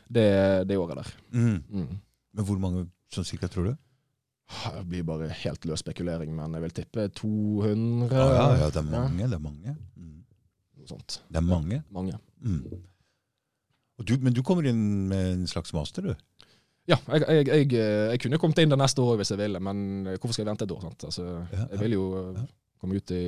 [0.09, 1.12] det, det året der.
[1.36, 1.59] Mm.
[1.69, 1.89] Mm.
[2.33, 3.73] Men hvor mange sånn cirka, tror du?
[4.53, 8.09] Det blir bare helt løs spekulering, men jeg vil tippe 200.
[8.12, 9.29] Ja, ja, ja, det er mange.
[9.29, 9.75] Det er mange.
[9.95, 10.22] Mm.
[10.89, 11.22] Sånt.
[11.30, 11.82] Det er mange.
[11.96, 12.17] Mange.
[12.43, 12.63] Mm.
[14.04, 16.50] Du, men du kommer inn med en slags master, du?
[16.89, 17.67] Ja, jeg, jeg, jeg,
[18.12, 20.65] jeg kunne kommet inn det neste året hvis jeg ville, men hvorfor skal jeg vente
[20.67, 20.82] et år?
[20.84, 21.06] Sant?
[21.08, 22.43] Altså, Ja, jeg vil jo eh, ja.
[22.84, 23.24] komme ut i,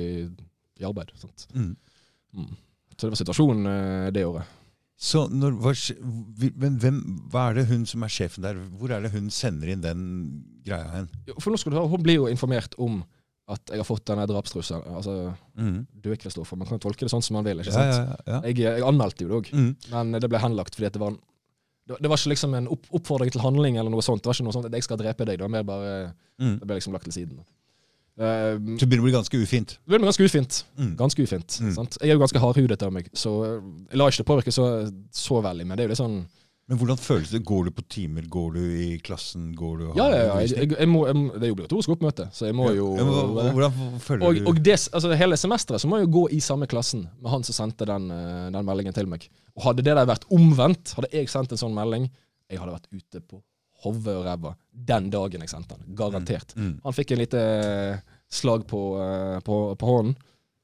[0.76, 1.14] i arbeid.
[1.16, 1.46] Sant?
[1.54, 1.70] Mm.
[2.36, 2.50] Mm.
[2.96, 4.52] Så det var situasjonen eh, det året.
[4.96, 5.72] Så når, hva,
[6.56, 7.00] men hvem,
[7.32, 10.04] hva er det hun som er sjefen der, hvor er det hun sender inn den
[10.64, 11.08] greia hen?
[11.36, 13.02] For nå skal du høre, Hun blir jo informert om
[13.48, 14.82] at jeg har fått denne drapstrusselen.
[14.96, 15.86] Altså, Mm.
[16.02, 16.56] død Kristoffer.
[16.58, 17.58] Man kan tolke det sånn som man vil.
[17.60, 17.94] ikke sant?
[17.94, 18.40] ja, ja.
[18.42, 19.76] Jeg, jeg anmeldte jo det òg, Mm.
[19.92, 21.18] men det ble henlagt fordi det var en
[21.86, 24.20] det det var ikke liksom en opp, oppfordring til handling eller noe sånt.
[24.20, 25.38] Det var ikke noe sånt at jeg skal drepe deg.
[25.38, 26.58] Det var mer bare Mm.
[26.58, 27.38] Det ble liksom lagt til siden.
[28.18, 29.68] Uh, Så det begynner å bli ganske ufint.
[29.76, 30.64] det blir ganske ufint.
[30.78, 30.96] Mm.
[30.96, 31.58] Ganske ufint.
[31.60, 31.72] Mm.
[31.74, 31.98] Sant?
[32.00, 35.42] Jeg er jo ganske hardhudet av meg, så jeg lar ikke det påvirke så, så
[35.44, 35.66] veldig.
[35.66, 36.26] Men det er jo litt sånn
[36.66, 37.44] Men hvordan føles det?
[37.46, 38.24] Går du på timer?
[38.26, 39.52] Går du i klassen?
[39.54, 40.38] Går du Ja, ja, ja.
[40.42, 43.52] Jeg, jeg, må, jeg, det er jo obligatorisk oppmøte, så jeg må jo Ja, men
[43.54, 46.40] Hvordan føler Og, du og det, altså hele semesteret så må jeg jo gå i
[46.42, 49.28] samme klassen med han som sendte den, eh, den meldingen til meg.
[49.54, 52.10] Og hadde det der vært omvendt, hadde jeg sendt en sånn melding,
[52.50, 53.40] jeg hadde vært ute på
[53.84, 54.56] hodet og ræva
[54.90, 55.94] den dagen jeg sendte den.
[55.98, 56.56] Garantert.
[56.58, 56.80] Mm.
[56.82, 60.16] Han fikk en lite eh, slag på, eh, på, på hånden.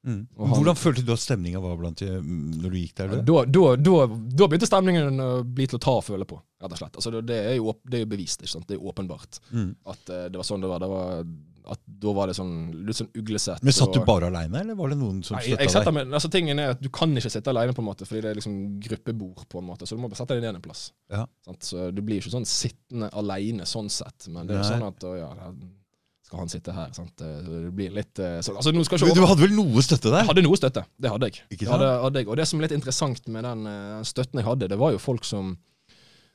[0.05, 0.27] Mm.
[0.37, 3.07] Han- Hvordan følte du at stemninga var blant de, når du gikk der?
[3.23, 6.71] Da, da, da, da begynte stemningen å bli til å ta og føle på, rett
[6.75, 6.95] og slett.
[6.99, 9.75] Altså, det, er jo, det er jo bevist, det er åpenbart Mm.
[9.85, 10.79] at uh, det var sånn det var.
[10.83, 11.25] Det var
[11.71, 13.63] at da var det sånn litt sånn uglesett.
[13.63, 16.11] Men Satt du bare aleine, eller var det noen som støtta deg?
[16.11, 18.35] altså Tingen er at Du kan ikke sitte alene, på en måte fordi det er
[18.41, 19.45] liksom gruppebord.
[19.47, 20.91] på en måte Så du må bare sette deg ned en plass.
[21.09, 21.23] Ja.
[21.45, 21.63] Sant?
[21.63, 24.27] Så Du blir ikke sånn sittende alene sånn sett.
[24.27, 25.31] Men det er jo sånn at ja,
[26.33, 26.89] skal han sitte her?
[26.97, 27.13] Sant?
[27.21, 30.23] Det blir litt eh, så, altså, nå skal ikke Du hadde vel noe støtte der?
[30.23, 30.81] jeg hadde noe støtte.
[30.97, 31.43] Det hadde jeg.
[31.53, 32.27] Ikke Det hadde, hadde jeg.
[32.33, 35.01] Og det som er litt interessant med den eh, støtten jeg hadde, det var jo
[35.03, 35.53] folk som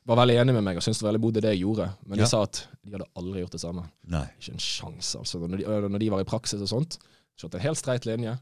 [0.09, 1.89] var veldig enige med meg og syntes det var veldig bodde det jeg gjorde.
[2.07, 2.29] Men de Ja.
[2.31, 3.83] sa at de hadde aldri gjort det samme.
[4.09, 4.25] Nei.
[4.39, 5.41] Ikke en sjanse, altså.
[5.43, 6.97] Når de, når de var i praksis og sånt.
[7.39, 8.39] Kjørte en helt streit linje.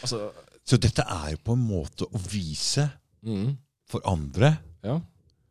[0.00, 0.30] Altså,
[0.64, 2.86] Så dette er jo på en måte å vise
[3.26, 3.50] mm,
[3.90, 4.54] for andre
[4.86, 5.00] ja.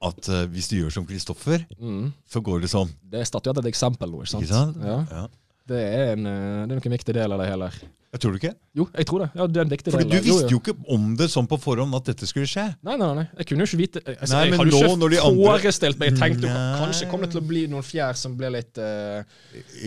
[0.02, 2.10] at uh, hvis du gjør som Kristoffer, Mm.
[2.26, 2.90] så går det sånn.
[3.04, 4.44] Det er statuert et eksempel nå, ikke sant?
[4.48, 4.78] Ikke sant?
[4.82, 5.28] Ja.
[5.72, 7.72] Det er en, eh, det er nok en viktig del av det hele.
[8.12, 8.50] Jeg tror du ikke?
[8.76, 9.28] Jo, jeg tror det.
[9.40, 10.12] Ja, det er en viktig Fordi del.
[10.20, 10.58] du visste jo, jo.
[10.58, 12.66] jo ikke om det sånn på forhånd at dette skulle skje.
[12.84, 13.24] Nei, nei, nei.
[13.40, 16.02] Jeg kunne jo ikke vite jeg, altså, Nei, Jeg hadde jo nå ikke forestilt andre-
[16.02, 16.82] meg Jeg tenkte Nei.
[16.82, 19.24] kanskje kom det til å bli noen fjær som ble litt uh,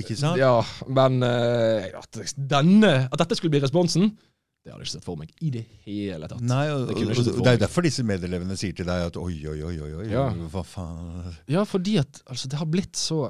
[0.01, 0.41] Ikke sant?
[0.41, 0.55] Ja,
[0.89, 2.22] men uh, at,
[2.55, 4.09] denne, at dette skulle bli responsen,
[4.64, 6.41] det hadde jeg ikke sett for meg i det hele tatt.
[6.49, 9.35] Nei, og, Det og, og det er derfor disse medelevene sier til deg at oi,
[9.53, 10.30] oi, oi, oi Ja.
[10.32, 13.26] hva faen Ja, fordi at altså, det har blitt så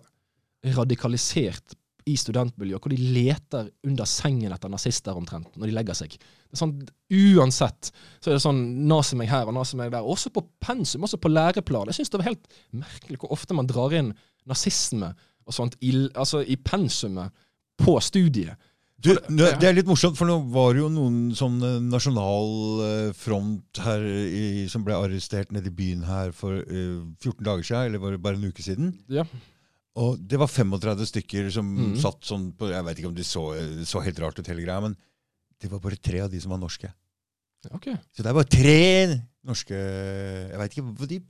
[0.62, 1.74] radikalisert
[2.04, 6.16] i studentmiljøet, hvor de leter under sengen etter nazister omtrent, når de legger seg.
[6.18, 6.74] Det er sånn,
[7.14, 10.04] Uansett så er det sånn nazi meg her og nazi meg der.
[10.04, 11.88] Også på pensum, også på læreplan.
[11.90, 14.12] Jeg syns det var helt merkelig hvor ofte man drar inn
[14.50, 17.32] nazisme og sånt i, altså, i pensumet
[17.80, 18.60] på studiet.
[19.04, 22.54] Du, det er litt morsomt, for nå var det jo noen sånn eh, nasjonal
[22.86, 27.66] eh, front her i, som ble arrestert nede i byen her for eh, 14 dager
[27.66, 28.94] siden, eller var det bare en uke siden?
[29.12, 29.26] Ja.
[30.02, 31.96] Og det var 35 stykker som mm.
[32.02, 33.44] satt sånn på Jeg vet ikke om de så,
[33.86, 34.96] så helt rart ut, hele greia, men
[35.62, 36.90] det var bare tre av de som var norske.
[37.70, 37.86] Ok.
[38.12, 38.80] Så det er bare tre
[39.46, 41.20] norske Jeg veit ikke hvor de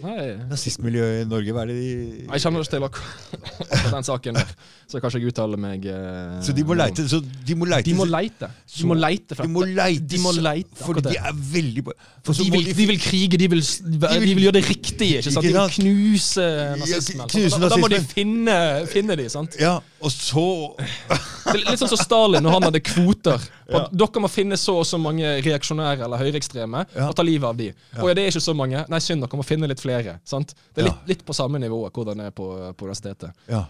[0.00, 1.88] Nazistmiljøet i Norge, hva er det de
[2.32, 4.52] jeg kjenner ikke til akkurat den saken der,
[4.88, 7.04] så jeg kan ikke uttale meg eh, Så de må leite.
[7.10, 8.48] Så de må leite, De må leite.
[8.72, 11.84] De må leite de må leite, De må leite, For de er veldig
[12.24, 15.20] For de, vil, de vil krige, de vil, de vil, gjøre det riktige.
[15.20, 15.44] ikke sant?
[15.44, 16.48] De vil knuse
[16.80, 17.28] nazismen.
[17.28, 17.66] knuse sant?
[17.66, 19.60] Da, da må de finne, finne de, sant?
[19.60, 20.42] Ja, og så
[20.78, 23.44] Det er litt sånn som Stalin når han hadde kvoter.
[23.70, 27.48] På at Dere må finne så og så mange reaksjonære eller høyreekstreme og ta livet
[27.48, 27.68] av de.
[27.72, 28.00] Ja.
[28.02, 28.84] Og ja, det er ikke så mange.
[28.92, 30.18] Nei, synd, dere må finne litt flere.
[30.28, 30.54] sant?
[30.74, 33.32] Det er litt, litt på samme nivå hvordan det er på, på universitetet.
[33.50, 33.64] Ja.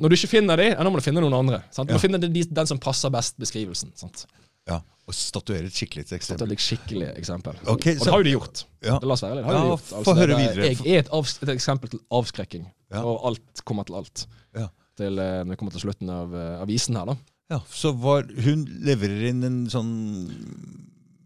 [0.00, 1.58] Når du ikke finner de, ja, nå må du finne noen andre.
[1.74, 1.90] sant?
[1.90, 3.92] Du må finne de, den som passer best beskrivelsen.
[3.98, 4.26] sant?
[4.70, 4.80] ja.
[5.10, 6.22] Og statuere et skikkelig eksempel.
[6.28, 7.56] Statuere et skikkelig eksempel.
[7.66, 8.60] Ok, og det har jo de gjort.
[8.86, 9.00] Ja.
[9.02, 9.40] Det la oss være.
[9.40, 9.88] Det har Ja, de gjort.
[9.98, 10.68] Altså, få høre er- videre.
[10.68, 12.68] Jeg er et, et eksempel til avskrekking.
[12.94, 13.02] Ja.
[13.02, 14.22] Og alt kommer til alt.
[15.00, 17.16] Til, eh, når vi kommer til slutten av, avisen her, da.
[17.52, 19.92] Ja, så var, hun leverer inn en sånn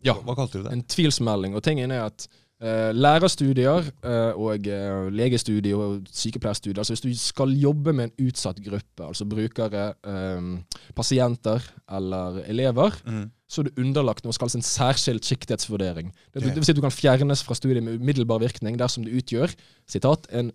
[0.07, 0.17] Ja.
[0.23, 0.73] Hva, kalte du det?
[0.75, 1.55] En tvilsmelding.
[1.59, 2.27] Og tingen er at
[2.63, 8.29] eh, lærerstudier eh, og eh, legestudier og sykepleierstudier altså Hvis du skal jobbe med en
[8.29, 11.65] utsatt gruppe, altså brukere, eh, pasienter
[11.99, 13.25] eller elever, mm.
[13.51, 16.13] så er du underlagt noe som kalles en særskilt siktighetsvurdering.
[16.33, 19.15] Det, det vil si at du kan fjernes fra studiet med umiddelbar virkning dersom det
[19.21, 19.55] utgjør
[19.91, 20.51] citat, en,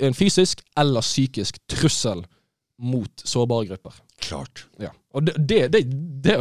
[0.00, 2.26] en fysisk eller psykisk trussel
[2.78, 3.96] mot sårbare grupper.
[4.22, 4.66] Klart.
[4.78, 4.90] Ja.
[5.16, 5.82] Og det, det, det,
[6.22, 6.36] det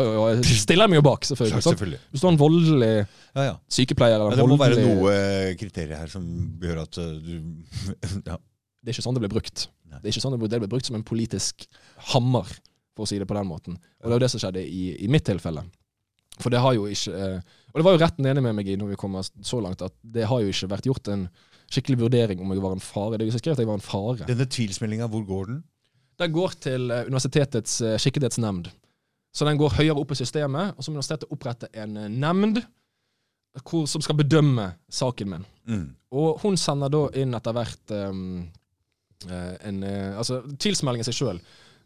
[0.46, 1.56] stiller jeg meg jo bak, selvfølgelig.
[1.56, 2.00] Klart, selvfølgelig.
[2.12, 3.56] Hvis du har en voldelig Ja, ja.
[3.74, 5.16] sykepleier eller Ja, det må være noe
[5.58, 6.28] kriterier her som
[6.62, 7.34] gjør at uh, du
[8.32, 8.38] ja.
[8.38, 9.66] Det er ikke sånn det blir brukt.
[9.88, 10.00] Nei.
[10.00, 11.66] Det er ikke sånn det blir, brukt som en politisk
[12.14, 12.48] hammer,
[12.96, 13.80] for å si det på den måten.
[14.00, 15.66] Og det er jo det som skjedde i, i mitt tilfelle.
[16.38, 18.76] For det har jo ikke eh, Og det var jo retten enig med meg i
[18.78, 21.26] når vi kommer så langt, at det har jo ikke vært gjort en
[21.68, 23.18] skikkelig vurdering om jeg var en fare.
[23.18, 24.28] Det er jo skrevet at jeg var en fare.
[24.30, 25.64] Denne tvilsmeldinga, hvor går den?
[26.18, 28.72] Den går til eh, universitetets eh, skikkethetsnemnd.
[29.36, 32.64] Så den går høyere opp i systemet, og så må universitetet opprette en eh, nemnd
[33.58, 35.46] som skal bedømme saken min.
[35.66, 35.86] Mm.
[36.14, 38.44] Og hun sender da inn etter hvert um,
[39.26, 41.40] en Altså, tilsmeldingen seg sjøl.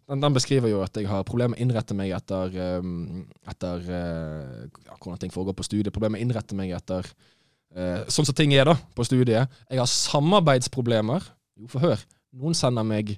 [0.04, 2.52] Den, den beskriver jo at jeg har problemer med å innrette meg etter,
[2.84, 5.94] um, etter ja, hvordan ting foregår på studiet.
[5.96, 9.56] Problemer med å innrette meg etter uh, sånn som ting er da, på studiet.
[9.72, 11.32] Jeg har samarbeidsproblemer.
[11.56, 12.04] Jo, få høre.
[12.36, 13.16] Noen sender meg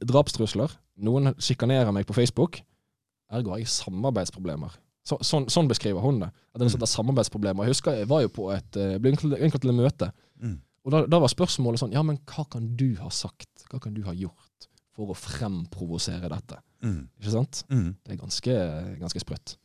[0.00, 0.72] drapstrusler.
[1.00, 2.60] Noen sjikanerer meg på Facebook.
[3.30, 4.74] Ergo har jeg samarbeidsproblemer.
[5.06, 6.28] Så, sånn, sånn beskriver hun det.
[6.52, 7.60] At det er et sånt der samarbeidsproblem.
[7.60, 10.10] Og Jeg husker jeg var jo på et, eh, ble innkalt til et møte.
[10.42, 10.58] Mm.
[10.84, 13.66] Og da, da var spørsmålet sånn Ja, men hva kan du ha sagt?
[13.70, 16.60] Hva kan du ha gjort for å fremprovosere dette?
[16.84, 17.00] Mm.
[17.20, 17.62] Ikke sant?
[17.72, 17.88] Mm.
[18.04, 18.58] Det er ganske,
[19.00, 19.56] ganske sprøtt.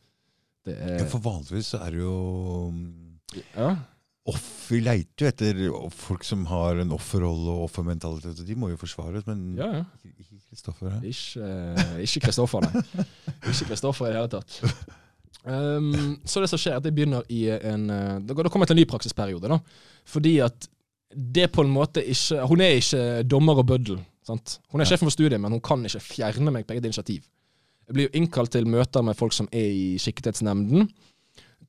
[0.66, 2.72] Det er Ja, for vanligvis er det jo
[3.54, 3.76] Ja.
[4.32, 5.58] Off, Vi leiter jo etter
[5.94, 9.82] folk som har en offerrolle og offermentalitet, og de må jo forsvares, men ja, ja.
[10.02, 10.96] ikke Kristoffer.
[11.06, 11.50] Ikke
[12.02, 13.04] eh, Kristoffer, nei.
[13.52, 14.96] Ikke Kristoffer i det hele tatt.
[15.46, 18.72] Um, så det som skjer, er at det begynner i en eh, Da kommer jeg
[18.72, 19.46] til en ny praksisperiode.
[19.52, 19.60] da.
[20.10, 20.66] Fordi at
[21.14, 24.00] det på en måte ikke Hun er ikke dommer og bøddel.
[24.26, 24.58] sant?
[24.72, 27.22] Hun er sjefen for studiet, men hun kan ikke fjerne meg på eget initiativ.
[27.86, 30.88] Jeg blir jo innkalt til møter med folk som er i skikkethetsnemnden.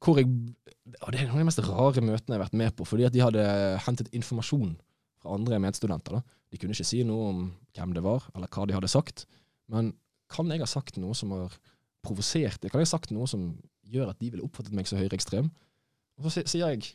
[0.02, 0.32] Hvor jeg,
[1.02, 3.06] og Det er noen av de mest rare møtene jeg har vært med på, fordi
[3.08, 3.44] at de hadde
[3.86, 4.76] hentet informasjon
[5.22, 6.20] fra andre medstudenter.
[6.20, 6.22] da.
[6.52, 7.42] De kunne ikke si noe om
[7.76, 9.26] hvem det var, eller hva de hadde sagt.
[9.68, 9.94] Men
[10.32, 11.58] kan jeg ha sagt noe som har
[12.06, 12.70] provosert dem?
[12.72, 13.50] Kan jeg ha sagt noe som
[13.88, 15.50] gjør at de ville oppfattet meg som høyreekstrem?
[16.18, 16.94] Og så sier jeg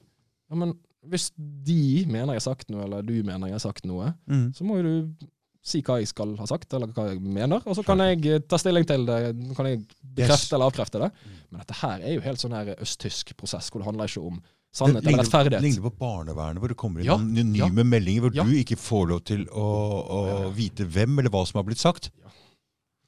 [0.50, 0.74] ja, men
[1.08, 4.52] hvis de mener jeg har sagt noe, eller du mener jeg har sagt noe, Mm.
[4.54, 5.26] så må jo du
[5.62, 8.40] si hva jeg skal ha sagt, eller hva jeg mener, og så kan jeg eh,
[8.50, 9.18] ta stilling til det.
[9.56, 10.52] Kan jeg bekrefte Yes.
[10.52, 11.10] eller avkrefte det.
[11.52, 14.40] Men dette her er jo helt sånn her østtysk prosess, hvor det handler ikke om
[14.74, 15.60] sannhet ligner, eller rettferdighet.
[15.62, 17.88] Det ligner på barnevernet, hvor det kommer inn Ja, anonyme ja.
[17.94, 18.42] meldinger hvor Ja.
[18.48, 19.66] du ikke får lov til å,
[20.02, 20.50] å Ja, ja.
[20.56, 22.10] vite hvem eller hva som har blitt sagt.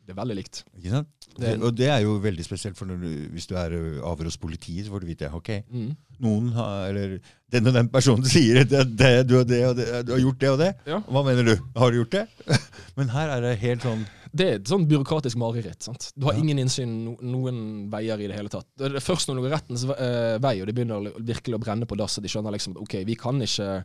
[0.05, 0.65] Det er veldig likt.
[0.77, 1.09] Ikke sant?
[1.39, 4.29] Det- og det er jo veldig spesielt, for når du, hvis du er ø, avhør
[4.29, 5.97] hos politiet, så får du vite ok, Mm.
[6.21, 7.19] noen har, eller
[7.51, 10.51] den og den personen sier det, det, du, det, og det, du har gjort det
[10.51, 10.69] og det.
[10.87, 11.01] Ja.
[11.09, 11.57] Hva mener du?
[11.77, 12.27] Har du gjort det?
[12.97, 15.83] Men her er det helt sånn Det er et sånn byråkratisk mareritt.
[15.83, 16.13] sant?
[16.19, 16.41] Du har Ja.
[16.43, 18.67] ingen innsyn no, noen veier i det hele tatt.
[18.77, 21.87] Det er først når du går rettens eh, vei, og det begynner virkelig å brenne
[21.87, 23.85] på dass, og de skjønner liksom at ok, vi kan ikke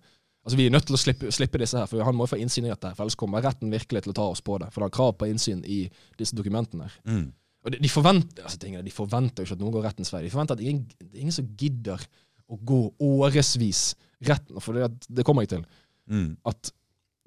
[0.50, 2.40] Altså Vi er nødt til å slippe, slippe disse her, for han må jo få
[2.42, 2.90] innsyn i dette.
[2.90, 4.72] her, for Ellers kommer retten virkelig til å ta oss på det.
[4.74, 5.84] For det er krav på innsyn i
[6.18, 6.88] disse dokumentene.
[6.90, 6.96] her.
[7.06, 7.28] mm.
[7.68, 10.24] Og de, de, forventer, altså tingene, de forventer jo ikke at noen går rettens vei.
[10.24, 12.02] De forventer at ingen, ingen som gidder
[12.50, 13.84] å gå årevis
[14.26, 14.58] retten.
[14.64, 15.66] For det, det kommer jeg til.
[16.10, 16.32] Mm.
[16.50, 16.72] At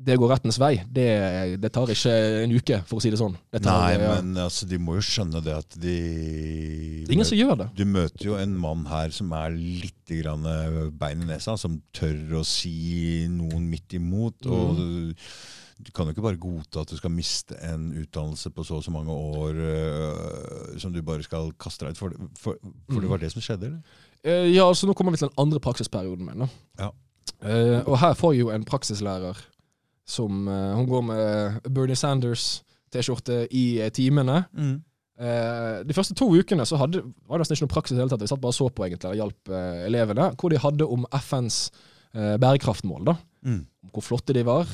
[0.03, 1.07] det går rettens vei, det,
[1.63, 3.37] det tar ikke en uke, for å si det sånn.
[3.55, 5.97] Det tar, Nei, ja, men altså, de må jo skjønne det at de
[7.03, 7.69] det er ingen som gjør det.
[7.79, 11.79] Du møter jo en mann her som er litt grann eh, bein i nesa, som
[11.95, 14.47] tør å si noen midt imot.
[14.47, 14.53] Mm.
[14.57, 14.83] Og
[15.83, 18.85] du, kan jo ikke bare godta at du skal miste en utdannelse på så og
[18.87, 22.19] så mange år øh, som du bare skal kaste deg ut for.
[22.39, 22.59] For,
[22.91, 23.13] for det Mm.
[23.15, 24.03] var det som skjedde, eller?
[24.23, 26.47] Uh, ja, så nå kommer vi til den andre praksisperioden min.
[26.79, 26.93] Ja.
[27.43, 29.39] Uh, og her får jo en praksislærer
[30.09, 34.43] som uh, Hun går med Bernie Sanders-T-skjorte i eh, timene.
[35.23, 38.03] Uh, de første to ukene så hadde, var det nesten ikke noe praksis i det
[38.05, 38.25] hele tatt.
[38.25, 40.31] Vi satt bare og så på egentlig, og hjalp uh, elevene.
[40.41, 41.59] Hvor de hadde om FNs
[42.17, 43.05] uh, bærekraftmål.
[43.13, 43.17] da.
[43.47, 43.61] Mm.
[43.93, 44.71] Hvor flotte de var.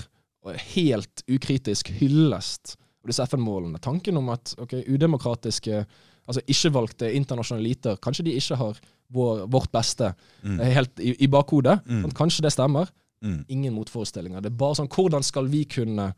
[0.46, 3.80] Og helt ukritisk hyllest av disse FN-målene.
[3.84, 5.82] Tanken om at ok, udemokratiske,
[6.28, 8.78] altså ikke-valgte internasjonale eliter, kanskje de ikke har
[9.14, 10.58] vår, vårt beste Mm.
[10.60, 11.80] helt i, i bakhodet.
[11.86, 12.10] Mm.
[12.14, 12.88] Kanskje det stemmer.
[13.24, 13.44] Mm.
[13.48, 14.42] Ingen motforestillinger.
[14.42, 16.12] Det er bare sånn Hvordan skal vi kunne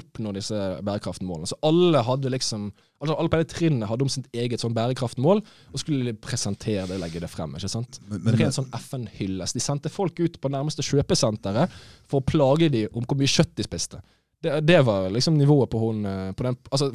[0.00, 1.48] oppnå disse bærekraftmålene?
[1.50, 2.70] Så alle hadde liksom
[3.04, 6.86] altså Alle på det trinnet hadde om sitt eget sånn bærekraftmål, og skulle de presentere
[6.88, 7.52] det, legge det frem.
[7.58, 7.98] ikke sant?
[8.06, 9.52] Men, Men men, Rent sånn FN-hylles.
[9.52, 11.74] De sendte folk ut på nærmeste kjøpesenteret
[12.08, 14.00] for å plage dem om hvor mye kjøtt de spiste.
[14.40, 16.88] Det, det var liksom nivået på hun eh, på den, altså,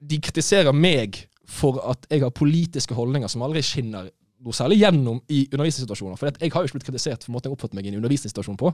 [0.00, 4.08] De kritiserer meg for at jeg har politiske holdninger som aldri skinner
[4.42, 6.18] noe særlig gjennom i undervisningssituasjoner.
[6.18, 8.58] For jeg har jo ikke blitt kritisert for måten jeg oppfattet meg i en undervisningssituasjon
[8.60, 8.72] på.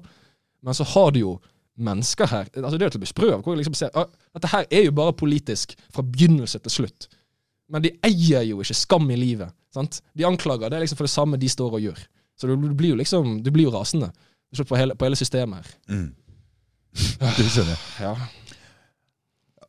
[0.64, 1.39] Men så har du jo
[1.79, 3.43] mennesker her altså Det er jo til å bli sprø av.
[3.45, 7.07] hvor jeg liksom ser, ah, Dette her er jo bare politisk fra begynnelse til slutt.
[7.71, 9.53] Men de eier jo ikke skam i livet.
[9.75, 10.01] sant?
[10.16, 10.71] De anklager.
[10.71, 12.01] Det er liksom for det samme de står og gjør.
[12.39, 14.11] Så du, du blir jo liksom, du blir jo rasende
[14.57, 15.75] på hele, på hele systemet her.
[15.89, 16.09] mm.
[17.39, 17.83] Det skjønner.
[18.01, 18.14] Ja.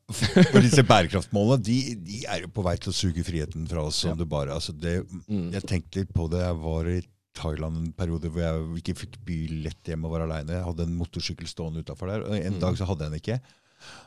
[0.52, 4.00] For disse bærekraftmålene de, de er jo på vei til å suge friheten fra oss.
[4.04, 4.16] som Ja.
[4.16, 5.52] det bare, altså det, Mm.
[5.54, 6.40] Jeg tenkte litt på det.
[6.42, 7.00] Jeg var i
[7.40, 10.58] Thailand en periode hvor jeg ikke fikk billett hjem og var aleine.
[10.58, 12.60] Jeg hadde en motorsykkel stående utafor der, og en Mm.
[12.60, 13.40] dag så hadde jeg den ikke.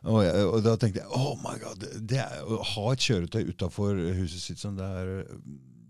[0.04, 3.46] Og, jeg, og da tenkte jeg oh my god, det, er, å ha et kjøretøy
[3.54, 5.24] utafor huset sitt sånn, det er,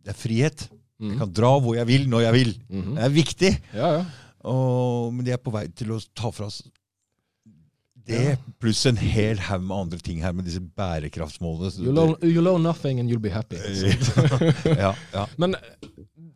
[0.05, 0.69] det er frihet.
[1.03, 1.19] Jeg Mm.
[1.19, 2.53] kan dra hvor jeg vil, når jeg vil.
[2.71, 2.95] Mhm.
[2.95, 3.53] Det er viktig.
[3.75, 4.05] ja, ja.
[4.45, 6.63] Og, men de er på vei til å ta fra oss
[8.07, 11.73] det, pluss en hel haug med andre ting her med disse bærekraftsmålene.
[11.85, 13.57] You learn, you learn nothing and you'll be happy.
[14.65, 15.27] ja, ja.
[15.43, 15.57] Men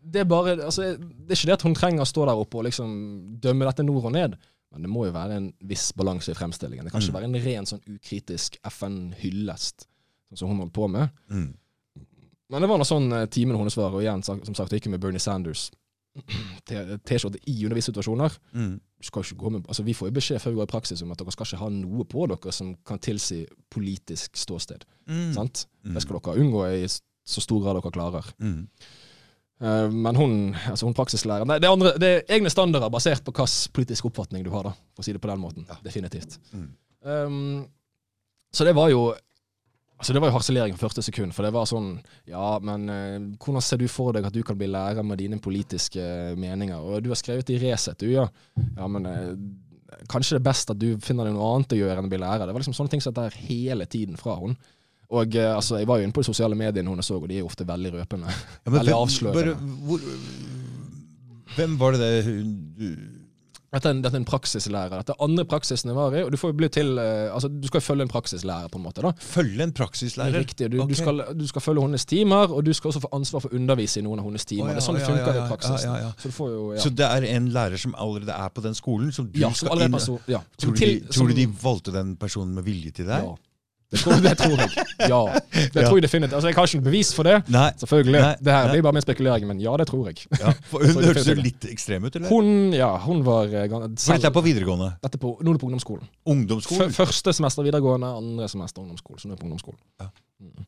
[0.07, 2.61] det er bare altså, Det er ikke det at hun trenger å stå der oppe
[2.61, 2.93] og liksom
[3.43, 4.37] dømme dette nord og ned.
[4.73, 6.85] Men det må jo være en viss balanse i fremstillingen.
[6.87, 7.19] Det kan ikke Mm.
[7.21, 9.87] være en ren sånn ukritisk FN-hyllest,
[10.31, 11.09] sånn som hun holdt på med.
[11.31, 11.55] Mm.
[12.51, 15.01] Men det var nå sånn eh, timen hennes var, og igjen, som sagt, ikke med
[15.03, 15.71] Bernie Sanders.
[16.67, 18.37] T-skjorte i undervissituasjoner.
[18.53, 18.77] Mm.
[18.81, 21.49] Med, altså Vi får jo beskjed før vi går i praksis om at dere skal
[21.49, 23.43] ikke ha noe på dere som kan tilsi
[23.73, 24.87] politisk ståsted.
[25.11, 25.33] Mm.
[25.37, 25.67] sant?
[25.85, 25.95] Mm.
[25.95, 28.33] Det skal dere unngå i så stor grad dere klarer.
[28.41, 28.65] Mm.
[29.57, 30.33] Uh, men hun,
[30.69, 34.69] altså hun praksislæreren det, det er egne standarder basert på hvilken politisk oppfatning du har,
[34.69, 35.69] da, for å si det på den måten.
[35.85, 36.39] Definitivt.
[36.53, 36.69] Mm.
[37.07, 37.65] Um,
[38.53, 39.11] så det var jo
[39.97, 41.33] Altså Det var jo harselering fra første sekund.
[41.33, 41.95] For det var sånn
[42.29, 45.39] Ja, men eh, hvordan ser du for deg at du kan bli lærer med dine
[45.41, 46.03] politiske
[46.37, 46.77] meninger?
[46.77, 48.27] Og du har skrevet i Resett, du, ja.
[48.77, 49.35] Ja, men eh,
[50.13, 52.21] kanskje det er best at du finner deg noe annet å gjøre enn å bli
[52.21, 52.45] lærer.
[52.45, 54.57] Det var liksom sånne ting som dette her hele tiden fra hun.
[55.17, 57.39] Og eh, altså, jeg var jo inne på de sosiale mediene hun så, og de
[57.39, 58.37] er jo ofte veldig røpende.
[58.67, 59.55] Ja, men Veldig avslørende.
[59.57, 60.09] bare hvor,
[61.57, 63.16] hvem var det det hun
[63.75, 64.93] Dette er, en, dette er en praksislærer.
[65.01, 66.23] Dette er andre praksisen jeg var i.
[66.23, 68.85] Og du får jo bli til eh, Altså, du skal følge en praksislærer, på en
[68.85, 69.03] måte.
[69.03, 70.39] da Følge en praksislærer?
[70.39, 70.71] Riktig.
[70.73, 70.95] Du, okay.
[70.95, 73.59] du, skal, du skal følge hennes timer, og du skal også få ansvar for å
[73.59, 74.69] undervise i noen av hennes timer.
[74.69, 76.15] Oh, ja, det er sånn det funker ja, ja, i praksisen.
[76.23, 76.85] Så du får jo ja.
[76.87, 79.87] Så det er en lærer som allerede er på den skolen, som du ja, skal
[79.87, 80.23] inn person,
[80.57, 83.27] Tror, du de, tror du de valgte den personen med vilje til deg?
[83.27, 83.35] Ja.
[83.93, 84.87] Det tror, det tror jeg.
[85.07, 85.21] Ja.
[85.55, 86.35] Det tror jeg definitivt.
[86.35, 87.69] Altså, jeg har ikke noe bevis for det, Nei.
[87.79, 88.19] selvfølgelig.
[88.25, 90.25] Nei, det her blir bare min spekulering, men ja, det tror jeg.
[90.41, 92.27] Ja, for hun hørtes jo litt ekstrem ut, eller?
[92.33, 94.91] Hun, ja, hun var gan- dette er på videregående?
[95.05, 96.11] dette på, Nå er det på ungdomsskolen.
[96.35, 96.91] Ungdomsskolen?
[96.91, 99.23] F første semester videregående, andre semester ungdomsskolen.
[99.23, 99.81] Så nå er det på ungdomsskolen.
[100.03, 100.11] Ja.
[100.43, 100.67] Mm.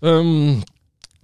[0.00, 0.64] Um,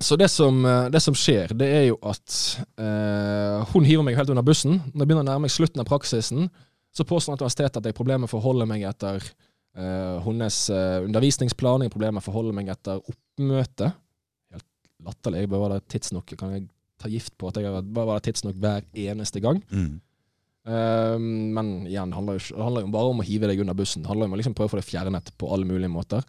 [0.03, 2.35] så det som, eh, det som skjer, det er jo at
[2.83, 4.81] uh, hun hiver meg helt under bussen.
[4.91, 6.49] Når jeg begynner å nærme meg slutten av praksisen,
[6.95, 9.23] så påstår universitetet at jeg har problemer med å forholde meg etter
[9.79, 11.85] eh, hennes uh, undervisningsplan.
[11.85, 13.91] Jeg problemer med å forholde meg etter oppmøte.
[14.55, 14.67] Helt
[15.05, 15.45] latterlig.
[15.45, 16.35] Jeg bør være der tidsnok.
[16.41, 16.67] Kan jeg
[17.03, 19.61] ta gift på at jeg bør være der tidsnok hver eneste gang?
[19.71, 19.99] Mm.
[20.65, 23.77] Uh, men igjen, det handler jo, det handler jo bare om å hive deg under
[23.77, 24.05] bussen.
[24.05, 26.25] Det handler om å liksom prøve å få det fjernet på alle mulige måter.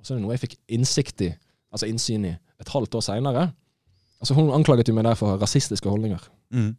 [0.00, 1.32] Og så er det noe jeg fikk innsikt i,
[1.72, 3.46] altså innsyn i, et halvt år seinere.
[4.20, 6.26] Altså, hun anklaget jo meg der for rasistiske holdninger.
[6.52, 6.74] Mm.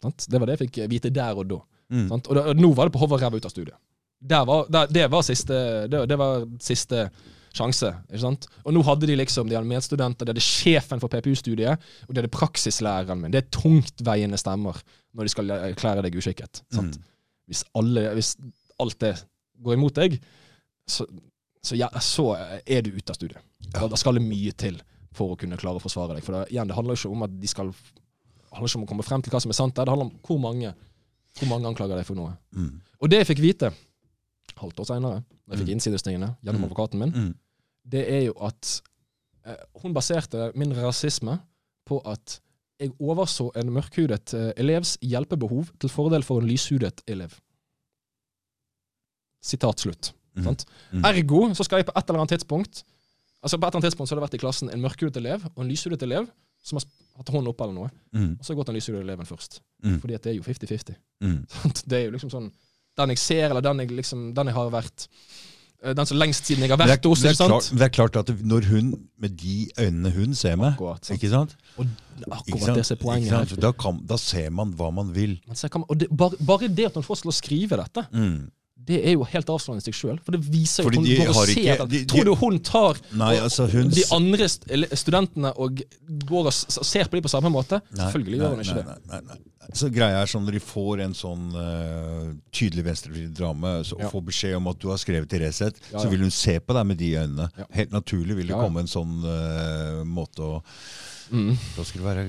[0.00, 1.58] Det var det jeg fikk vite der og da.
[1.92, 2.06] Mm.
[2.08, 3.76] Og, da, og nå var det på hodet og ræva ut av studiet.
[4.20, 5.56] Var, der, det, var siste,
[5.92, 7.08] det, det var siste
[7.56, 7.90] sjanse.
[8.10, 8.46] ikke sant?
[8.64, 12.22] Og nå hadde de liksom, de hadde medstudenter, de hadde sjefen for PPU-studiet, og de
[12.22, 13.34] hadde praksislæreren min.
[13.34, 14.80] Det er tungtveiende stemmer
[15.16, 16.62] når de skal erklære deg uskikket.
[16.74, 16.98] Sant?
[16.98, 17.06] Mm.
[17.50, 18.34] Hvis, alle, hvis
[18.82, 19.14] alt det
[19.64, 20.18] går imot deg,
[20.88, 21.06] så,
[21.64, 23.44] så, ja, så er du ute av studiet.
[23.72, 24.80] Da, da skal det mye til
[25.16, 26.24] for å kunne klare å forsvare deg.
[26.26, 28.88] For det, igjen, det handler ikke om at de skal det handler ikke om å
[28.88, 29.74] komme frem til hva som er sant.
[29.76, 30.70] Det handler om hvor mange,
[31.36, 32.36] hvor mange anklager deg for noe.
[32.56, 32.76] Mm.
[33.02, 33.72] Og det jeg fikk vite
[34.62, 36.68] halvt år seinere, da jeg fikk innsidestingene gjennom Mm.
[36.70, 37.34] advokaten min, Mm.
[37.88, 38.80] det er jo at
[39.46, 41.38] eh, hun baserte min rasisme
[41.86, 42.40] på at
[42.80, 47.32] jeg overså en mørkhudet eh, elevs hjelpebehov til fordel for en lyshudet elev.
[49.42, 50.12] Sitat slutt.
[50.36, 50.56] Mm.
[50.92, 51.04] Mm.
[51.04, 52.82] Ergo så skal jeg på et eller annet tidspunkt
[53.42, 55.44] Altså på et eller annet tidspunkt så har det vært i klassen en mørkhudet elev
[55.54, 56.26] og en lyshudet elev
[56.66, 56.84] som har
[57.20, 57.90] hatt hånden oppe eller noe.
[58.12, 58.32] Mm.
[58.40, 59.60] Og så har gått den lyshudet eleven først.
[59.84, 60.00] Mm.
[60.02, 60.96] Fordi at det er jo 50-50.
[61.22, 61.36] Mm.
[61.88, 62.48] Det er jo liksom sånn
[62.96, 65.06] Den jeg ser, eller den jeg liksom Den jeg har vært
[65.82, 67.52] eh, Den som lengst siden jeg har vært hos, det, er sant?
[67.52, 71.18] klart, det er klart at når hun, med de øynene hun ser med, Akkurat, sant?
[71.18, 71.56] ikke sant?
[71.76, 71.86] Og
[72.30, 72.76] akkurat sant?
[72.80, 73.56] det som er poenget her.
[73.66, 75.36] Da, kan, da ser man hva man vil.
[75.46, 77.40] Man ser, kan man, og det, bare, bare det at hun får oss til å
[77.42, 78.46] skrive dette, Mm.
[78.86, 80.18] Det er jo helt avslørende i seg sjøl.
[80.24, 82.06] For det viser jo Fordi at hun de går og har ser ikke- de- de-
[82.12, 84.48] Tror du hun tar Nei, altså hun de andre
[84.96, 85.82] studentene og
[86.28, 87.80] går og ser på dem på samme måte?
[87.90, 89.24] Nei, Selvfølgelig gjør hun ikke nei, det.
[89.26, 89.36] Nei.
[89.74, 94.00] Så greia er sånn Når de får en sånn uh, tydelig venstrevridd drame så, og
[94.06, 94.10] Ja.
[94.10, 96.72] får beskjed om at du har skrevet til Resett, Ja, så vil hun se på
[96.72, 97.50] deg med de øynene.
[97.58, 97.64] Ja.
[97.72, 98.68] Helt naturlig vil det Ja, ja.
[98.68, 100.62] komme en sånn uh, måte å
[101.30, 101.56] Mm.
[102.04, 102.22] være,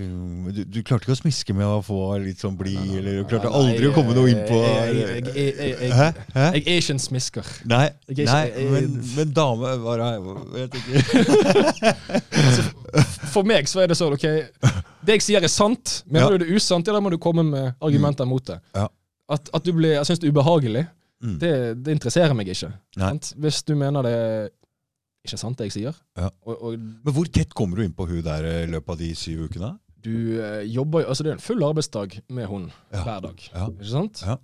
[0.55, 3.11] du, du klarte ikke å smiske med å få litt sånn blid, Nei, nei, eller
[3.11, 4.95] du nei, klarte nei, aldri å komme noe inn på jeg-
[5.35, 6.07] jeg- jeg- Hæ?
[6.33, 6.45] Hæ?
[6.55, 7.45] Jeg er ikke en smisker.
[7.65, 10.17] Nei, er ikke- nei men, men dame var jeg
[10.57, 10.97] vet ikke.
[13.33, 14.27] For meg så er det sånn, ok
[15.07, 16.03] Det jeg sier er sant.
[16.07, 16.37] Mener Ja.
[16.37, 18.59] du det er usant, ja, da må du komme med argumenter mot det.
[18.75, 18.87] Ja.
[19.29, 20.87] At, at du blir, jeg syns det er ubehagelig,
[21.23, 21.39] Mm.
[21.39, 22.67] det, det interesserer meg ikke.
[22.95, 23.13] Nei.
[23.41, 24.49] Hvis du mener det er
[25.27, 26.29] ikke sant, det jeg sier, Ja.
[26.47, 28.97] og, og Men hvor tett kommer du inn på hun der eh, i løpet av
[29.03, 29.73] de syv ukene?
[30.07, 33.01] du eh, jobber jo Altså, det er en full arbeidsdag med hun Ja.
[33.03, 33.41] hver dag.
[33.53, 33.65] Ja.
[33.73, 34.21] Ikke sant?
[34.23, 34.37] Ja.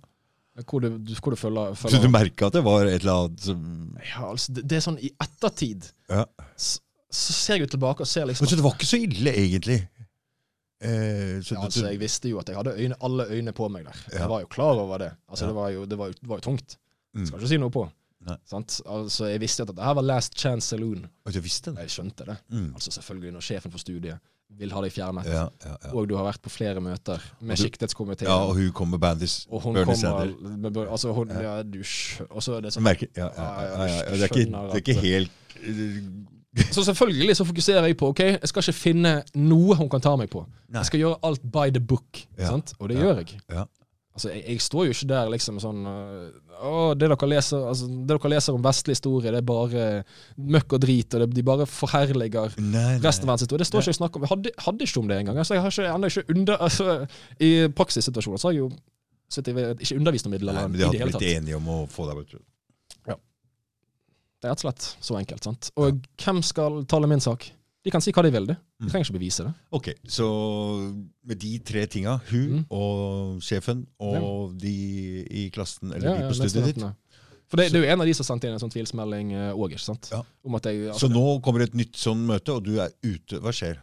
[0.68, 0.88] Hvor du,
[1.22, 4.52] hvor du følger, Så du merka at det var et eller annet som ja, altså,
[4.54, 6.26] det, det er sånn i ettertid Ja.
[6.56, 6.78] så,
[7.10, 9.32] så ser jeg jo tilbake og ser liksom Men så det var ikke så ille,
[9.34, 9.80] egentlig?
[10.84, 13.86] Eh, så Ja, altså, jeg visste jo at jeg hadde øyne, alle øyne på meg
[13.86, 13.98] der.
[14.12, 14.18] Ja.
[14.24, 15.12] Jeg var jo klar over det.
[15.30, 15.48] Altså, Ja.
[15.48, 16.76] det, var jo, det, var jo, det var jo tungt.
[17.14, 17.26] Mm.
[17.26, 17.86] Skal ikke si noe på.
[18.86, 21.06] Altså, jeg visste at dette her var Last Chance Saloon.
[21.26, 21.78] Og du visste det?
[21.86, 22.36] Jeg skjønte det.
[22.50, 22.70] Mm.
[22.74, 24.18] Altså Selvfølgelig, når sjefen for studiet
[24.58, 25.90] vil ha deg fjernet, Ja, ja, ja.
[25.96, 29.46] og du har vært på flere møter med siktetskomiteen, ja, og hun kom med bandis.
[29.50, 31.80] og hun Bernie kommer med, Altså, hun Ja, du
[32.30, 34.02] Og så er det sånn merker, ja, ja, ja.
[34.12, 35.30] Det, er ikke, det er ikke helt
[36.72, 40.12] Så selvfølgelig så fokuserer jeg på OK, jeg skal ikke finne noe hun kan ta
[40.16, 40.44] meg på.
[40.68, 40.78] Nei.
[40.84, 42.20] Jeg skal gjøre alt by the book.
[42.38, 42.46] Ja.
[42.52, 42.74] Sant?
[42.78, 43.02] Og det Ja.
[43.08, 43.40] gjør jeg.
[43.50, 43.64] Ja.
[44.14, 46.26] Altså, jeg, jeg står jo ikke der liksom sånn øh,
[46.62, 49.86] Å, det dere leser altså, Det dere leser om vestlig historie, det er bare
[50.38, 53.00] møkk og drit, og det, de bare forherliger Nei, nei.
[53.02, 53.64] resten av verdens historie.
[53.64, 54.26] Det står ikke å snakke om.
[54.26, 55.40] Jeg hadde, hadde ikke om det engang.
[55.42, 56.94] Altså, jeg har ikke, ennå ikke under, altså,
[57.42, 58.70] I praksissituasjoner så har jeg jo
[59.34, 62.06] jeg vet, ikke undervist noe Nei, middelalderen men de har blitt enige om å få
[62.06, 62.34] deg vet
[63.10, 63.16] Ja.
[63.18, 65.46] Det er rett og slett så enkelt.
[65.48, 65.70] sant?
[65.80, 67.48] Og hvem skal tale min sak?
[67.84, 68.56] De kan si hva de vil, de.
[68.84, 69.54] De trenger ikke bevise det.
[69.72, 70.26] Ok, så
[71.24, 72.66] med de tre tinga, hun Mm.
[72.70, 74.74] og sjefen og de
[75.30, 76.84] i klassen, eller Ja, de på studiet ditt.
[77.48, 79.78] For det, det er jo en av de som sendte inn en sånn tvilsmelding òg,
[79.78, 80.08] sant?
[80.10, 80.22] Ja.
[80.46, 83.38] Altså, Så nå kommer det et nytt sånn møte, og du er ute.
[83.40, 83.78] Hva skjer?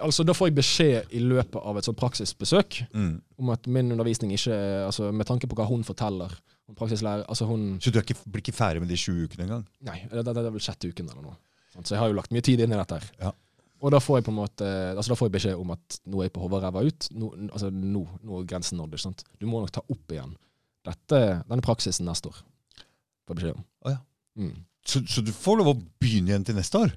[0.00, 3.20] altså, da får jeg beskjed i løpet av et sånt praksisbesøk Mm.
[3.38, 4.52] om at min undervisning ikke
[4.86, 6.30] altså, Med tanke på hva hun forteller
[6.68, 9.66] om praksislærer Altså hun Så du ikke, blir ikke ferdig med de sju ukene engang?
[9.82, 11.36] Nei, det, det, det er vel sjette uken eller noe.
[11.84, 12.90] Så jeg har jo lagt mye tid inn i dette.
[12.98, 13.10] her.
[13.20, 13.32] Ja.
[13.84, 16.20] Og da får jeg på en måte Altså da får jeg beskjed om at nå
[16.22, 17.08] er jeg på hodet ut.
[17.12, 18.96] Nå, altså nå, nå er grensen nådd.
[19.02, 19.24] sant?
[19.40, 20.32] Du må nok ta opp igjen
[20.84, 22.40] dette, denne praksisen neste år.
[23.28, 23.64] Får beskjed om.
[23.84, 24.00] Oh, ja.
[24.40, 24.64] Mm.
[24.84, 26.92] Så, så du får lov å begynne igjen til neste år?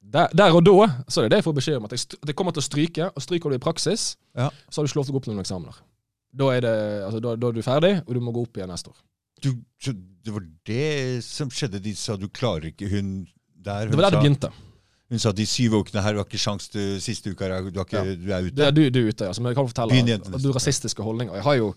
[0.00, 1.86] Der, der og da så er det det jeg får beskjed om.
[1.86, 3.10] At jeg, at jeg kommer til å stryke.
[3.14, 4.48] Og stryker du i praksis, Ja.
[4.70, 5.78] så har du ikke lov til å gå opp noen eksamener.
[6.40, 6.74] Da er, det,
[7.06, 8.98] altså, da, da er du ferdig, og du må gå opp igjen neste år.
[9.42, 9.50] Du,
[9.82, 11.80] så det var det som skjedde?
[11.82, 13.22] De sa du klarer ikke Hun
[13.56, 14.50] der hun Det var der det begynte.
[15.10, 17.86] Hun sa de syv ukene her, du har ikke sjans til siste uka, du, har
[17.86, 18.14] ikke, Ja.
[18.14, 18.54] du er ute.
[18.54, 19.32] Det er du, du er ute, ja.
[19.42, 20.42] men jeg kan fortelle deg.
[20.44, 21.34] du rasistiske holdninger.
[21.34, 21.72] Jeg har jo,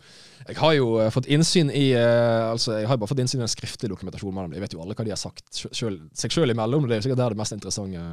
[0.48, 3.48] jeg har jo eh, fått innsyn i eh, altså, Jeg har bare fått innsyn i
[3.48, 4.60] en skriftlig dokumentasjon mellom dem.
[4.60, 6.86] Jeg vet jo alle hva de har sagt selv, seg sjøl imellom.
[6.86, 8.06] Det er jo sikkert der det mest interessante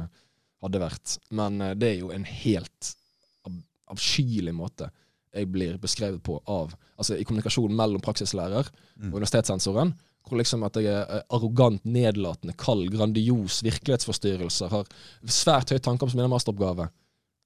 [0.65, 1.17] hadde vært.
[1.37, 2.91] Men eh, det er jo en helt
[3.45, 3.61] ab
[3.93, 4.89] avskyelig måte
[5.31, 8.67] jeg blir beskrevet på av Altså i kommunikasjonen mellom praksislærer
[9.01, 9.07] Mm.
[9.13, 9.93] og universitetssensoren.
[10.27, 14.91] Hvor liksom at jeg er eh, arrogant, nedlatende, kald, grandios, virkelighetsforstyrrelser, har
[15.25, 16.89] svært høy tanker om min masteroppgave.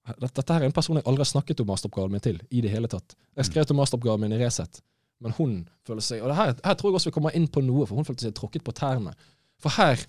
[0.05, 2.41] Dette, dette her er en person jeg aldri har snakket om masteroppgaven min til.
[2.51, 3.15] i det hele tatt.
[3.35, 4.81] Jeg skrev om masteroppgaven min i Resett,
[5.23, 5.53] men hun
[5.87, 8.05] føler seg Og her, her tror jeg også vi kommer inn på noe, for hun
[8.05, 9.15] følte seg tråkket på tærne.
[9.61, 10.01] For her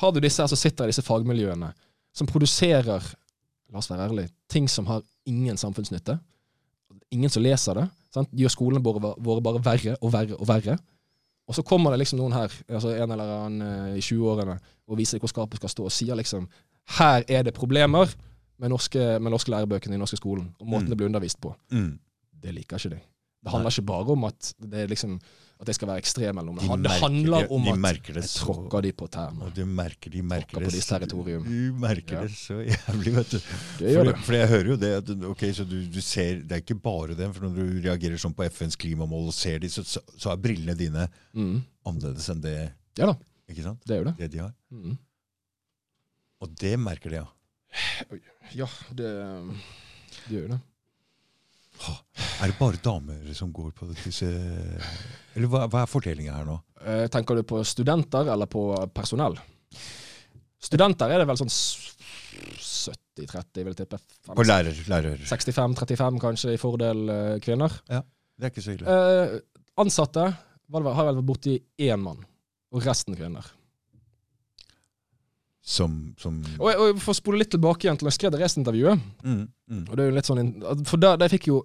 [0.00, 1.70] har du disse her som sitter i disse fagmiljøene,
[2.14, 3.04] som produserer,
[3.70, 6.16] la oss være ærlig, ting som har ingen samfunnsnytte.
[7.14, 7.86] Ingen som leser det.
[8.14, 8.30] Sant?
[8.34, 10.78] Gjør skolene våre, våre bare verre og verre og verre.
[11.48, 14.54] Og så kommer det liksom noen her, altså en eller annen eh, i 20-årene,
[14.88, 16.46] og viser hvor skapet skal stå, og sier liksom
[16.98, 18.08] her er det problemer
[18.60, 20.90] med norske, med norske lærebøkene i norske skolen, og måten Mm.
[20.90, 21.54] det blir undervist på.
[21.72, 21.98] Mm.
[22.42, 23.00] Det liker ikke de.
[23.44, 25.18] Det handler ikke bare om at det er liksom
[25.60, 26.60] at jeg skal være ekstrem eller noe.
[26.60, 29.50] De Det, det handler om de at jeg tråkker de på tærne.
[29.54, 31.44] Du merker, de merker Tråkker på det deres territorium.
[31.46, 32.22] Du merker Ja.
[32.26, 33.38] det så jævlig, vet du.
[33.78, 34.16] Det gjør For, det.
[34.26, 37.14] for jeg hører jo det at ok, så du, du ser, Det er ikke bare
[37.14, 40.32] det, for når du reagerer sånn på FNs klimamål og ser de, så, så, så
[40.34, 41.62] er brillene dine Mm.
[41.86, 42.56] annerledes enn det
[42.98, 43.14] Ja da,
[43.48, 43.80] ikke sant?
[43.86, 44.16] det er jo det.
[44.18, 44.52] det de har.
[44.70, 44.98] Mm.
[46.42, 47.26] Og det merker de, ja.
[48.54, 49.08] Ja, det,
[50.28, 50.60] det gjør det.
[52.42, 54.26] Er det bare damer som går på disse
[55.34, 56.56] Eller hva, hva er fordelinga her nå?
[56.84, 58.62] Eh, tenker du på studenter eller på
[58.94, 59.36] personell?
[60.64, 63.98] Studenter er det vel sånn 70-30, vil jeg tippe.
[64.30, 65.18] På lærer, lærer.
[65.28, 66.98] 65-35 kanskje i fordel
[67.44, 67.74] kvinner.
[67.90, 68.00] Ja,
[68.38, 68.94] Det er ikke så ille.
[68.94, 69.34] Eh,
[69.80, 70.24] ansatte
[70.70, 71.54] var det, har vel borti
[71.84, 72.20] én mann,
[72.72, 73.44] og resten kvinner.
[75.64, 78.32] Som, som Og, jeg- og For får spole litt tilbake igjen til da jeg skrev
[78.34, 79.38] det resintervjuet mm,
[79.70, 79.84] mm.
[79.88, 81.62] Og det er jo litt sånn, For der, der fikk jo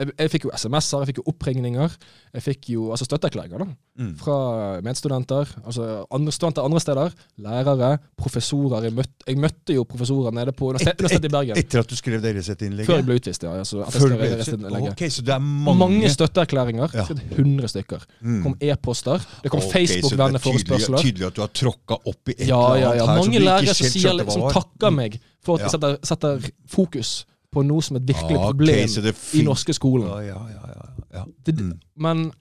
[0.00, 1.94] jeg, jeg fikk jo SMS-er, jeg fikk jo oppringninger.
[2.34, 3.66] Jeg fikk jo altså støtteerklæringer
[4.00, 4.14] Mm.
[4.16, 5.44] fra medstudenter.
[5.66, 7.10] altså andre studenter andre steder.
[7.44, 8.86] Lærere, professorer.
[8.86, 11.58] Jeg møtte, jeg møtte jo professorer nede på Universitetet et, et, i Bergen.
[11.60, 12.86] Etter at du skrev deres resett-innlegget?
[12.88, 13.52] Før jeg ble utvist, ja.
[13.60, 14.54] Altså, Før du ble utvist?
[14.94, 16.88] Ok, så det er mange, mange, støtteerklæringer.
[16.96, 17.04] Ja.
[17.04, 18.06] skrevet 100 stykker.
[18.22, 18.42] Mm.
[18.46, 19.26] Kom e-poster.
[19.44, 22.48] Det kom Ok, så det er tydelig- Tydelig at du har tråkka opp i et
[22.48, 23.06] Ja, eller ja, annet ja.
[23.06, 24.52] her som Mange lærere som, sier, som var.
[24.52, 25.64] takker meg for at Ja.
[25.66, 30.06] jeg setter, setter fokus på noe som et virkelig Ah, problem okay, i norske skolen.
[30.08, 30.84] Ja, ja, ja, ja,
[31.20, 31.24] ja.
[31.46, 31.78] Det, Mm.
[31.96, 32.32] Men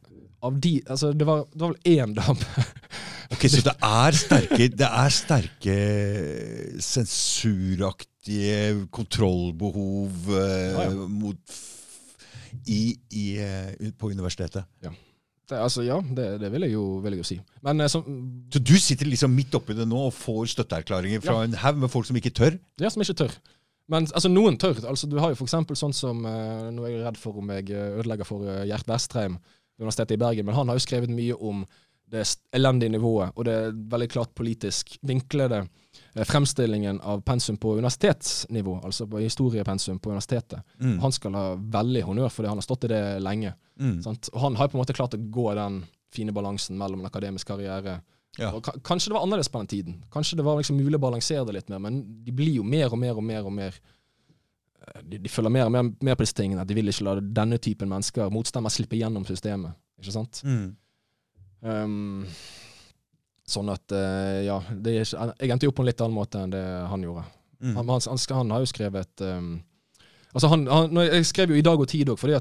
[0.42, 2.46] av de Altså, det var, det var vel én dame
[3.34, 5.76] Ok, Så det er sterke, det er sterke
[6.82, 11.08] sensuraktige kontrollbehov eh, Ja, ja.
[11.08, 11.38] mot
[12.66, 14.64] i, i, eh, på universitetet.
[14.82, 14.92] det,
[15.58, 17.40] Altså, ja, det, det vil jeg jo, vil jeg jo si.
[17.66, 18.02] Men så,
[18.54, 21.44] Så du sitter liksom midt oppi det nå og får støtteerklæringer fra Ja.
[21.48, 22.58] en haug med folk som ikke tør?
[22.82, 23.32] ja, som ikke tør.
[23.90, 24.78] Men altså, noen tør.
[24.88, 27.54] Altså, du har jo for eksempel sånn som uh, Nå er jeg redd for om
[27.56, 30.84] jeg eh, ødelegger for uh, Gjert Westreim ved Universitetet i Bergen, men han har jo
[30.84, 31.64] skrevet mye om
[32.10, 32.24] det
[32.58, 33.56] elendige nivået og det
[33.92, 40.62] veldig klart politisk vinklede uh, fremstillingen av pensum på universitetsnivå, altså på historiepensum på universitetet.
[40.82, 40.98] Mm.
[41.06, 41.46] Han skal ha
[41.80, 43.56] veldig honnør fordi han har stått i det lenge.
[43.80, 43.98] Mm.
[44.06, 44.30] Sant?
[44.36, 45.82] Og han har på en måte klart å gå den
[46.14, 49.96] fine balansen mellom en akademisk karriere og ka Kanskje det var annerledes på den tiden.
[50.14, 52.92] Kanskje det var liksom mulig å balansere det litt mer, men de blir jo mer
[52.92, 53.80] og mer og mer og mer
[55.06, 56.66] de, de følger mer og mer mer, på disse tingene.
[56.66, 59.78] De vil ikke la denne typen mennesker, motstemmer, slippe gjennom systemet.
[60.00, 60.42] Ikke sant?
[60.48, 60.70] Mm.
[61.60, 62.26] Um,
[63.50, 66.54] sånn at uh, Ja, det jeg endte jo opp på en litt annen måte enn
[66.54, 67.26] det han gjorde.
[67.60, 67.74] Mm.
[67.76, 69.58] Han, han, han, han har jo skrevet um,
[70.30, 72.40] Altså han, han, jeg skrev jo I dag og tid òg, for uh,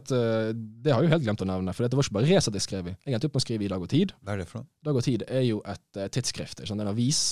[0.53, 1.73] det har jeg jo helt glemt å nevne.
[1.73, 2.97] For det var ikke bare Resett jeg skrev i.
[3.07, 4.13] Jeg endte opp med å skrive I dag og tid.
[4.21, 4.69] Hva er det for noe?
[4.85, 6.61] Dag og tid er jo et uh, tidsskrift.
[6.69, 6.85] Sant?
[6.85, 7.23] En avis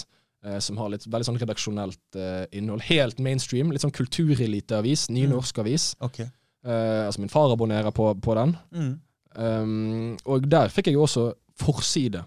[0.47, 2.21] uh, som har litt veldig sånn redaksjonelt
[2.57, 2.87] innhold.
[2.89, 3.75] Helt mainstream.
[3.75, 5.11] Litt sånn kultureliteavis.
[5.13, 5.91] Nynorsk avis.
[6.01, 6.25] Ok.
[6.67, 8.57] altså min far abonnerer på, på den.
[8.73, 8.95] Mm.
[9.37, 11.29] Um, og der fikk jeg jo også
[11.61, 12.25] forside.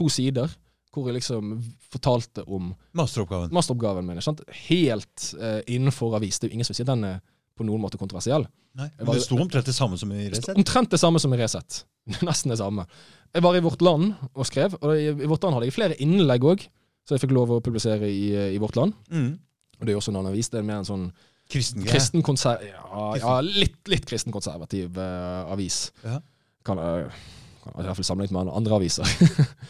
[0.00, 0.50] To sider.
[0.90, 1.60] Hvor jeg liksom
[1.92, 3.52] fortalte om Masteroppgaven.
[3.54, 4.18] masteroppgaven min.
[4.66, 5.28] Helt
[5.70, 6.40] innenfor avis.
[6.40, 7.20] Det er jo ingen som sier den er
[7.58, 8.46] på noen måte kontroversiell.
[8.78, 10.54] Nei, men det sto omtrent det samme som i Resett?
[10.54, 11.82] Omtrent det samme som i Resett.
[12.28, 12.86] Nesten det samme.
[13.34, 16.46] Jeg var i Vårt Land og skrev, og i, Vårt Land hadde jeg flere innlegg
[16.48, 16.62] òg,
[17.06, 18.94] så jeg fikk lov å publisere i, i Vårt Land.
[19.10, 19.34] Mm.
[19.78, 20.50] Og det er jo også en annen avis.
[20.52, 21.10] Det er mer en sånn
[21.48, 22.60] Kristen kristen konser...
[22.68, 25.86] Ja, ja litt, litt kristen konservativ eh, avis.
[26.04, 26.18] Ja.
[26.66, 27.20] Kan, uh,
[27.64, 29.08] kan i hvert fall sammenlignet med andre aviser.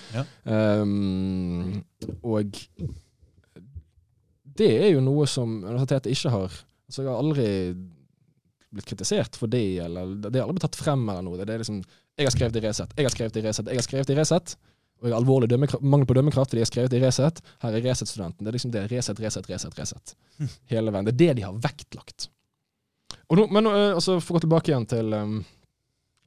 [0.08, 0.22] Ja.
[0.80, 1.82] um,
[2.24, 2.56] og
[4.58, 6.54] det er jo noe som universitetet ikke har
[6.88, 7.48] Altså, jeg har aldri
[8.68, 11.40] blitt kritisert for det, eller det har aldri blitt tatt frem eller noe.
[11.40, 11.82] Det er liksom
[12.18, 14.56] Jeg har skrevet i Resett, jeg har skrevet i Resett, jeg har skrevet i Resett.
[14.98, 17.38] Og jeg har alvorlig mangel på dømmekraft fordi jeg har skrevet i Resett.
[17.62, 18.42] Her er Resett-studenten.
[18.42, 18.82] Det er liksom det.
[18.90, 20.14] Resett, Resett, Resett, Resett.
[20.72, 21.06] Hele veien.
[21.06, 22.26] Det er det de har vektlagt.
[23.30, 25.36] Og nå, men eh, altså, for å gå tilbake igjen til, um,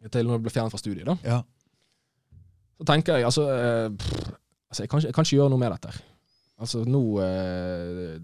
[0.07, 1.17] til når du ble fjernet fra studiet, da.
[1.25, 1.41] Ja.
[2.79, 4.31] Så tenker jeg altså, eh, pff,
[4.71, 6.05] altså jeg, kan jeg kan ikke gjøre noe med dette.
[6.61, 8.15] Altså nå eh,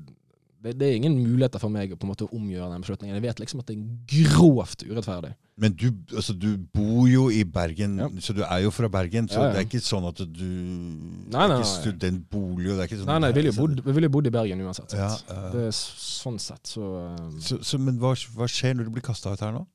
[0.68, 3.15] det, det er ingen muligheter for meg å på en måte omgjøre den beslutningen.
[3.18, 5.32] Jeg vet liksom at det er grovt urettferdig.
[5.57, 8.07] Men du, altså, du bor jo i Bergen, Ja.
[8.22, 9.26] så du er jo fra Bergen.
[9.32, 9.53] Så Ja, ja.
[9.55, 13.09] det er ikke sånn at du Nei, nei, ikke studentbolig, og det er ikke sånn
[13.09, 14.93] Nei, nei, jeg ville jo så- bodd, jo bodd i Bergen uansett.
[14.93, 19.07] Det er sånn sett, så eh, så, så, Men hva, hva skjer når du blir
[19.09, 19.65] kasta ut her nå?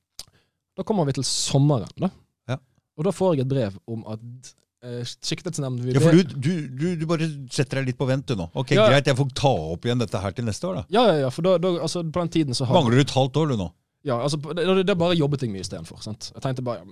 [0.76, 2.08] Da kommer vi til sommeren, da.
[2.48, 2.56] Ja.
[2.96, 4.20] Og da får jeg et brev om at
[4.84, 8.26] uh, Sikkerhetsnemnden vil Ja, for du, du, du, du bare setter deg litt på vent,
[8.28, 8.48] du nå.
[8.54, 8.88] Ok, Ja.
[8.90, 10.84] Greit, jeg får ta opp igjen dette her til neste år, da.
[10.94, 13.14] Ja, ja, ja, for da, da, altså, på den tiden så har Mangler du et
[13.16, 13.70] halvt år, du nå?
[14.04, 16.02] Ja, altså, det, det er bare jobbeting mye istedenfor.
[16.06, 16.88] Jeg tenkte bare ja,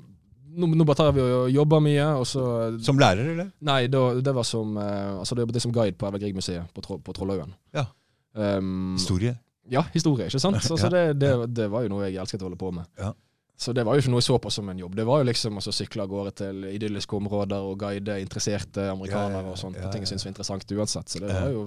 [0.61, 2.43] nå, nå bare tar vi og jobber mye, og så
[2.82, 3.51] Som lærer, eller?
[3.66, 6.70] Nei, da, det var som eh, Altså, det jobbet jeg som guide på Ever Grieg-museet
[6.74, 7.55] på, på Trollhaugen.
[7.74, 7.86] Ja.
[8.34, 9.36] Um, Historie?
[9.70, 10.59] ja, historie, ikke sant?
[10.62, 12.86] Altså, Ja, det, det, det var jo noe jeg elsket å holde på med.
[12.99, 13.12] Ja.
[13.61, 14.95] Så det var jo ikke noe jeg så på som en jobb.
[14.97, 19.43] Det var jo liksom å sykle av gårde til idylliske områder og guide interesserte amerikanere
[19.43, 21.13] Ja, ja, og sånt, på ting jeg syntes var interessant uansett.
[21.13, 21.67] Så det var jo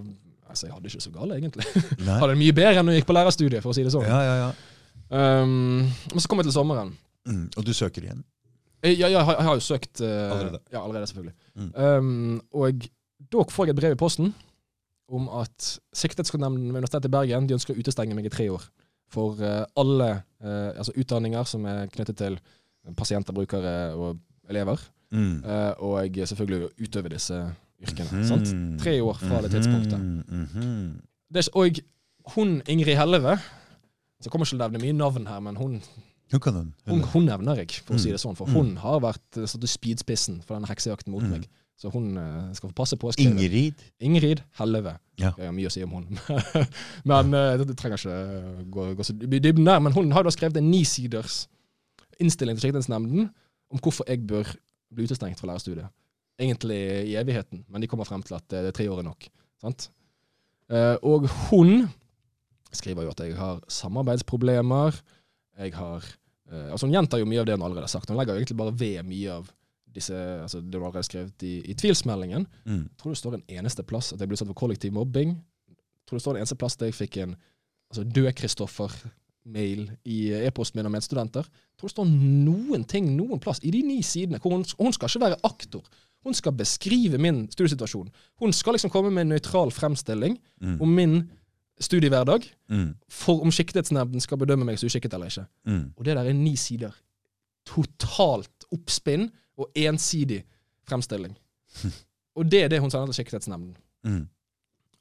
[0.54, 1.64] Altså, jeg hadde ikke så gale, egentlig.
[2.06, 2.16] Nei.
[2.20, 4.04] hadde det mye bedre enn når jeg gikk på lærerstudiet, for å si det sånn.
[4.06, 4.50] Ja, ja, ja.
[5.42, 6.92] Um, men så kom jeg til sommeren.
[7.26, 7.48] Mm.
[7.58, 8.20] Og du søker igjen?
[8.84, 10.60] Eh, Ja, ja, jeg har- jo søkt uh, Allerede?
[10.70, 11.34] Ja, allerede, selvfølgelig.
[11.58, 11.72] Mm.
[11.74, 12.86] Um, og
[13.34, 14.34] da får jeg et brev i posten
[15.10, 18.62] om at Sikkerhetsnemnden ved Universitetet i Bergen de ønsker å utestenge meg i tre år
[19.08, 22.40] for eh, alle eh, altså utdanninger som er knyttet til
[22.98, 24.78] pasienter, brukere og elever,
[25.14, 25.44] Mm.
[25.46, 27.36] eh, og selvfølgelig å utøve disse
[27.84, 28.10] yrkene.
[28.12, 28.24] Mhm.
[28.26, 28.80] sant?
[28.82, 30.00] Tre år fra det tidspunktet.
[30.00, 31.02] Mm -hmm.
[31.34, 31.70] Det, og
[32.36, 35.82] hun Ingrid Helleve så Jeg kommer ikke til å nevne mye navn her, men hun
[36.88, 37.02] Hun.
[37.04, 38.14] Hun, nevner jeg, for å si Mm.
[38.14, 38.36] det sånn.
[38.36, 38.54] For Mm.
[38.54, 41.30] hun har vært stått i spydspissen for denne heksejakten mot Mm.
[41.30, 41.48] meg.
[41.80, 43.34] Så hun eh, skal få passe på skrive.
[43.34, 43.82] Ingrid.
[44.00, 44.96] Ingrid Helleve.
[45.20, 45.34] Ja.
[45.38, 46.06] Jeg har mye å si om hun.
[47.10, 49.82] men eh, det, trenger ikke eh, gå, gå så i dybden der.
[49.84, 51.48] Men hun har da skrevet en nisiders
[52.22, 53.28] innstilling til Sikkerhetsnemnden
[53.74, 54.54] om hvorfor jeg bør
[54.94, 55.90] bli utestengt fra lærerstudiet.
[56.40, 59.26] Egentlig i evigheten, men de kommer frem til at det er tre år er nok.
[59.62, 59.88] Sant?
[61.06, 61.86] Og hun
[62.74, 64.98] skriver jo at jeg har samarbeidsproblemer.
[65.62, 66.06] Jeg har
[66.54, 68.10] altså Hun gjentar jo mye av det hun allerede har sagt.
[68.10, 69.52] Hun legger jo egentlig bare ved mye av
[69.96, 72.48] disse, altså det du allerede skrevet i, i tvilsmeldingen.
[72.66, 72.90] Mm.
[72.98, 75.36] Tror du det står en eneste plass at jeg ble utsatt for kollektiv mobbing.
[76.08, 77.36] Tror du det står en eneste plass der jeg fikk en
[77.94, 80.18] altså død-Kristoffer-mail i
[80.48, 81.44] e-posten min av medstudenter.
[81.44, 82.10] Tror tror det står
[82.48, 84.40] noen ting noen plass i de ni sidene.
[84.42, 85.84] hvor Hun, hun skal ikke være aktor.
[86.24, 88.10] Hun skal beskrive min studiesituasjon.
[88.40, 90.82] Hun skal liksom komme med en nøytral fremstilling Mm.
[90.82, 91.30] om min
[91.82, 92.96] studiehverdag, Mm.
[93.10, 95.46] for om siktighetsnemnden skal bedømme meg som uskikket eller ikke.
[95.66, 95.94] Mm.
[95.98, 96.92] Og det der er ni sider.
[97.66, 100.44] Totalt oppspinn og ensidig
[100.88, 101.36] fremstilling.
[102.36, 103.76] Og det er det hun sender til Sikkerhetsnemnden.
[104.04, 104.28] Mm.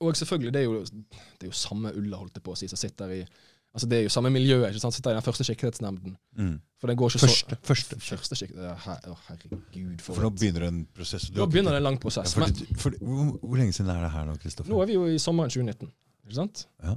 [0.00, 2.68] Og selvfølgelig, det er jo, det er jo samme Ulla, holdt jeg på å si,
[2.68, 3.24] som sitter i
[3.72, 4.92] Altså Det er jo samme miljø, ikke sant?
[4.92, 6.12] Sitter i den første sikkerhetsnemnden.
[6.36, 6.58] Mm.
[6.76, 7.56] For den går ikke Første.
[7.56, 8.82] så Første første sikkerhetsnemnd.
[8.84, 11.30] her- herregud, for, For nå begynner en prosess.
[11.32, 12.34] Nå begynner det en lang Ja, prosess.
[12.34, 14.68] for, Men det- for, hvor, hvor lenge siden er det her nå, Kristoffer?
[14.74, 15.88] nå er vi jo i sommeren 2019,
[16.26, 16.66] ikke sant?
[16.84, 16.96] Ja.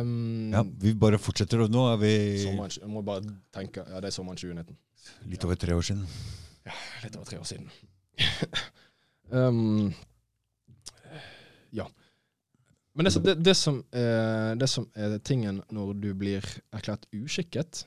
[0.00, 3.20] Um, Ja, vi bare fortsetter, og nå er vi sommeren, jeg må bare
[3.52, 4.74] tenke Ja, det er sommeren 2019.
[5.28, 6.06] litt over tre år siden.
[7.02, 7.68] Litt over tre år siden.
[9.30, 9.92] um,
[11.70, 11.86] ja.
[12.94, 16.44] Men det, det, det, som, er, det som er tingen når du blir
[16.76, 17.86] erklært uskikket,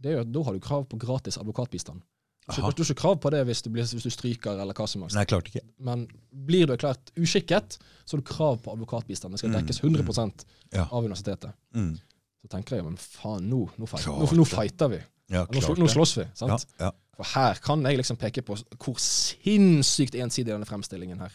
[0.00, 2.00] det er jo at da har du krav på gratis advokatbistand.
[2.48, 2.70] Så Aha.
[2.72, 5.02] du har ikke krav på det hvis du, blir, hvis du stryker eller hva som
[5.04, 5.18] helst.
[5.18, 5.60] Nei, klart ikke.
[5.84, 6.06] Men
[6.48, 7.76] blir du erklært uskikket,
[8.08, 9.36] så har du krav på advokatbistand.
[9.36, 10.86] Det skal Mm, dekkes 100 Ja.
[10.90, 11.52] av universitetet.
[11.76, 11.98] Mm.
[12.40, 15.02] Så tenker jeg men faen, nå, nå, fight, nå, nå fighter vi.
[15.28, 15.60] Ja, nå
[15.92, 16.24] slåss vi.
[16.34, 16.64] sant?
[16.78, 16.92] Ja, ja.
[17.18, 21.34] For her kan jeg liksom peke på hvor sinnssykt ensidig denne fremstillingen her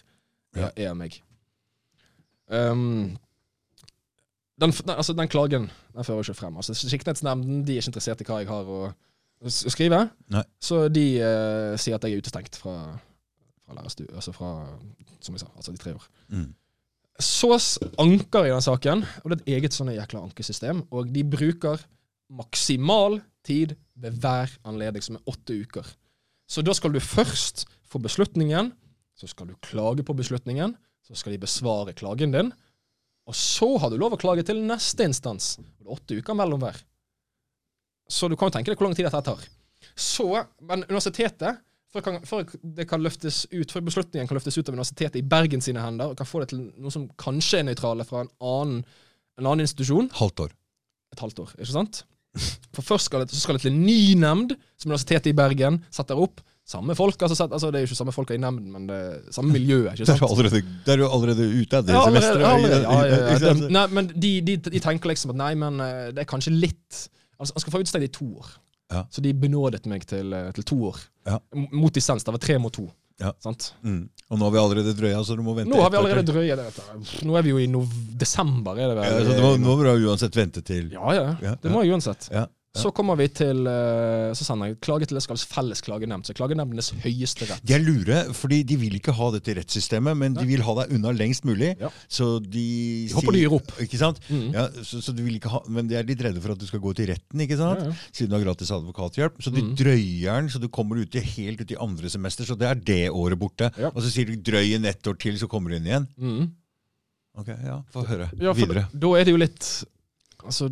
[0.55, 0.69] Ja.
[0.77, 1.15] er av meg.
[2.47, 3.15] Um,
[4.61, 6.55] den, den, altså den klagen den fører ikke frem.
[6.61, 8.81] Altså Sikkerhetsnemnden de er ikke interessert i hva jeg har å,
[9.43, 10.03] å skrive.
[10.31, 10.43] Nei.
[10.61, 12.75] Så de uh, sier at jeg er utestengt fra,
[13.65, 14.51] fra lærerstue, altså fra,
[15.19, 16.05] som jeg sa, altså de tre år.
[16.29, 16.51] Mm.
[17.19, 17.49] Så
[18.01, 21.81] anker i den saken, og det er et eget sånne jækla ankesystem, og de bruker
[22.31, 25.87] maksimal tid ved hver anledning, som er åtte uker.
[26.47, 28.71] Så da skal du først få beslutningen,
[29.17, 32.53] så skal du klage på beslutningen, så skal de besvare klagen din,
[33.27, 35.57] og så har du lov å klage til neste instans.
[35.59, 36.79] Og det er åtte uker mellom hver.
[38.11, 39.45] Så du kan jo tenke deg hvor lang tid dette tar.
[39.95, 40.25] Så,
[40.63, 41.61] men universitetet
[41.93, 42.43] før, kan, før
[42.75, 46.11] det kan løftes ut, før beslutningen kan løftes ut av universitetet i Bergen sine hender,
[46.11, 48.81] og kan få det til noe som kanskje er nøytrale fra en annen,
[49.39, 50.55] en annen institusjon, Halvt år.
[51.13, 52.03] et halvt år, ikke sant?
[52.73, 55.81] For først skal det, så skal det til en ny nemnd, som Universitetet i Bergen
[55.93, 56.41] setter opp.
[56.65, 58.95] Samme folk, altså, set- altså Det er jo ikke samme folka i nemnden, men det
[58.95, 59.81] er samme miljø.
[59.91, 60.19] ikke Det sant?
[60.85, 62.45] det er jo allerede ute av det Ja, semesteret.
[62.45, 63.53] allerede, ja, ja, ja.
[63.53, 66.55] De, nei, men de, de, de tenker liksom at nei, men eh, det er kanskje
[66.55, 67.09] litt
[67.39, 68.47] Altså, Han skal få utstedt i to år.
[68.93, 69.03] Ja.
[69.11, 70.99] Så de benådet meg til, eh, til to år.
[71.27, 71.39] Ja.
[71.73, 72.23] Mot dissens.
[72.23, 72.85] Det var tre mot to.
[73.23, 73.31] Ja.
[73.43, 73.69] Sant?
[73.87, 74.01] Mm.
[74.29, 76.57] Og nå har vi allerede drøya, så du må vente Nå har vi allerede det.
[76.59, 77.25] dette.
[77.27, 77.67] Nå er vi jo i
[78.19, 79.05] desember, er det vel?
[79.07, 81.25] Ja, så det må, nå må du uansett vente til Ja, ja.
[81.43, 82.27] Ja, Det må jeg uansett.
[82.33, 82.47] Ja.
[82.73, 86.25] Så kommer vi til eh, Så sender jeg klage til Eskals felles klagenemnd.
[86.25, 87.61] Så klagenemndenes høyeste rett.
[87.61, 90.95] De er lure, fordi de vil ikke ha dette rettssystemet, men de vil ha deg
[90.97, 91.75] unna lengst mulig.
[91.77, 91.91] Ja.
[92.09, 92.63] Så de
[93.11, 93.69] De håper de gir opp.
[93.85, 94.17] Ikke sant?
[94.25, 94.47] Mm.
[94.57, 96.65] Ja, så, så de vil ikke ha, men de er litt redde for at du
[96.65, 97.83] skal gå til retten, ikke sant?
[97.85, 99.37] Ja, siden du har gratis advokathjelp.
[99.45, 99.75] Så de Mm.
[99.79, 102.43] drøyer den, så du kommer ut i, helt ut i andre semester.
[102.49, 103.69] Så det er det året borte.
[103.93, 106.09] Og så sier du drøy en ett år til, så kommer du inn igjen.
[106.17, 106.49] Mm.
[107.37, 108.27] Ok, ja, Få høre.
[108.33, 108.87] Videre.
[108.91, 109.69] Da, da er det jo litt
[110.43, 110.67] Altså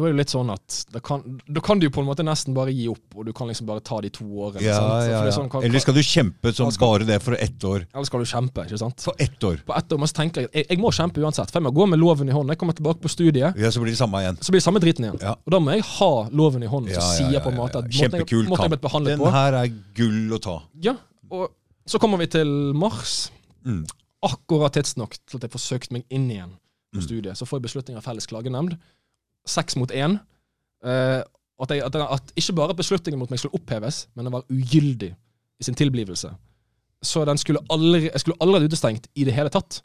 [0.00, 2.54] Da er det litt sånn at da kan, da kan du på en måte nesten
[2.56, 4.62] bare gi opp, og du kan liksom bare ta de to årene.
[4.64, 5.30] Ja, ja, ja.
[5.36, 7.84] sånn, hva- Eller skal du kjempe som skal- bare det for ett år?
[7.92, 9.00] Eller skal du kjempe, ikke sant?
[9.04, 9.60] For ett år.
[9.66, 11.86] På ett år, men så tenker jeg, jeg må kjempe uansett, for jeg må gå
[11.88, 12.48] med loven i hånden.
[12.48, 14.38] Jeg kommer tilbake på studiet, Ja, Så blir det samme igjen.
[14.40, 15.20] så blir det samme driten igjen.
[15.46, 18.10] Og da må jeg ha loven i hånden, som sier på en måte måten jeg,
[18.10, 19.04] Kjempekul måten jeg kamp.
[19.04, 20.62] Den på her er gull å ta.
[20.80, 20.96] Ja,
[21.30, 21.50] og
[21.86, 23.30] så kommer vi til mars.
[23.66, 23.84] Mm.
[24.22, 26.52] Akkurat tidsnok til at jeg får søkt meg inn igjen
[26.92, 27.06] på Mm.
[27.06, 27.36] studiet.
[27.36, 28.78] Så får jeg beslutning av felles klagenemnd.
[29.48, 30.18] Seks mot én.
[30.84, 31.20] Uh,
[31.60, 35.10] at, jeg, at, at ikke bare beslutningen mot meg skulle oppheves, men den var ugyldig
[35.60, 36.32] i sin tilblivelse.
[37.04, 39.80] Så den skulle aldri, jeg skulle allerede utestengt i det hele tatt.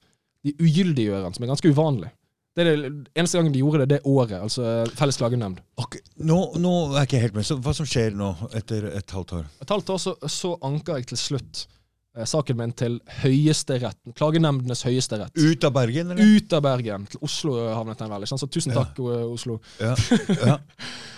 [0.46, 2.12] De ugyldiggjør den, som er ganske uvanlig.
[2.56, 2.90] Det er det
[3.20, 5.60] eneste gangen de gjorde det det året, altså felles klagenemnd.
[5.82, 6.00] Okay.
[6.24, 7.48] Nå, nå er jeg ikke helt med.
[7.48, 9.50] Så hva som skjer nå, etter et halvt år?
[9.66, 11.75] Et halvt år så, så anker jeg til slutt eh,
[12.24, 14.14] saken min til Høyesteretten.
[14.16, 15.34] Klagenemndenes høyesterett.
[15.36, 16.36] Ut av Bergen, eller?
[16.38, 17.08] Ut av Bergen.
[17.12, 18.28] Til Oslo havnet den vel.
[18.30, 19.24] Så tusen takk, ja.
[19.28, 19.60] Oslo.
[19.82, 19.96] Ja,
[20.40, 20.60] ja.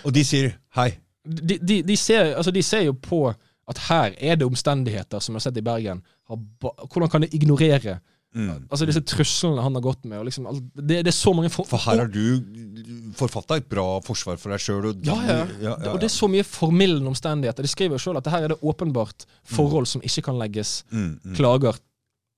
[0.02, 0.90] Og de sier hei.
[1.28, 3.26] De, de, de, ser, altså de ser jo på
[3.68, 6.00] at her er det omstendigheter som er sett i Bergen.
[6.28, 7.98] Hvordan kan de ignorere
[8.36, 8.66] Mm.
[8.68, 10.18] altså disse truslene han har gått med?
[10.20, 13.86] Og liksom, det, det er så mange for, For her har du forfatta et bra
[14.04, 14.90] forsvar for deg sjøl.
[15.06, 15.74] ja, ja.
[15.92, 17.64] Og det er så mye formildende omstendigheter.
[17.64, 20.82] De skriver jo sjøl at det her er det åpenbart forhold som ikke kan legges
[20.92, 21.80] mm, mm, klager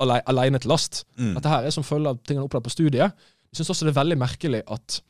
[0.00, 1.04] ale, alene til last.
[1.18, 1.34] mm.
[1.36, 3.28] Dette her er som følge av tingene opplevd på studiet.
[3.50, 5.00] Jeg syns også det er veldig merkelig at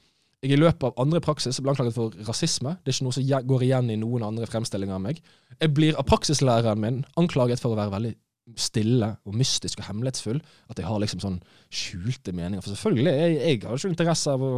[0.41, 2.72] jeg i løpet av andre praksis ble anklaget for rasisme.
[2.81, 5.20] Det er ikke noe som går igjen i noen andre fremstillinger av meg.
[5.61, 8.14] Jeg blir av praksislæreren min anklaget for å være veldig
[8.59, 10.40] stille og mystisk og hemmelighetsfull.
[10.70, 11.38] At jeg har liksom sånn
[11.70, 12.62] skjulte meninger.
[12.64, 14.55] For selvfølgelig, jeg, jeg har ikke interesse av å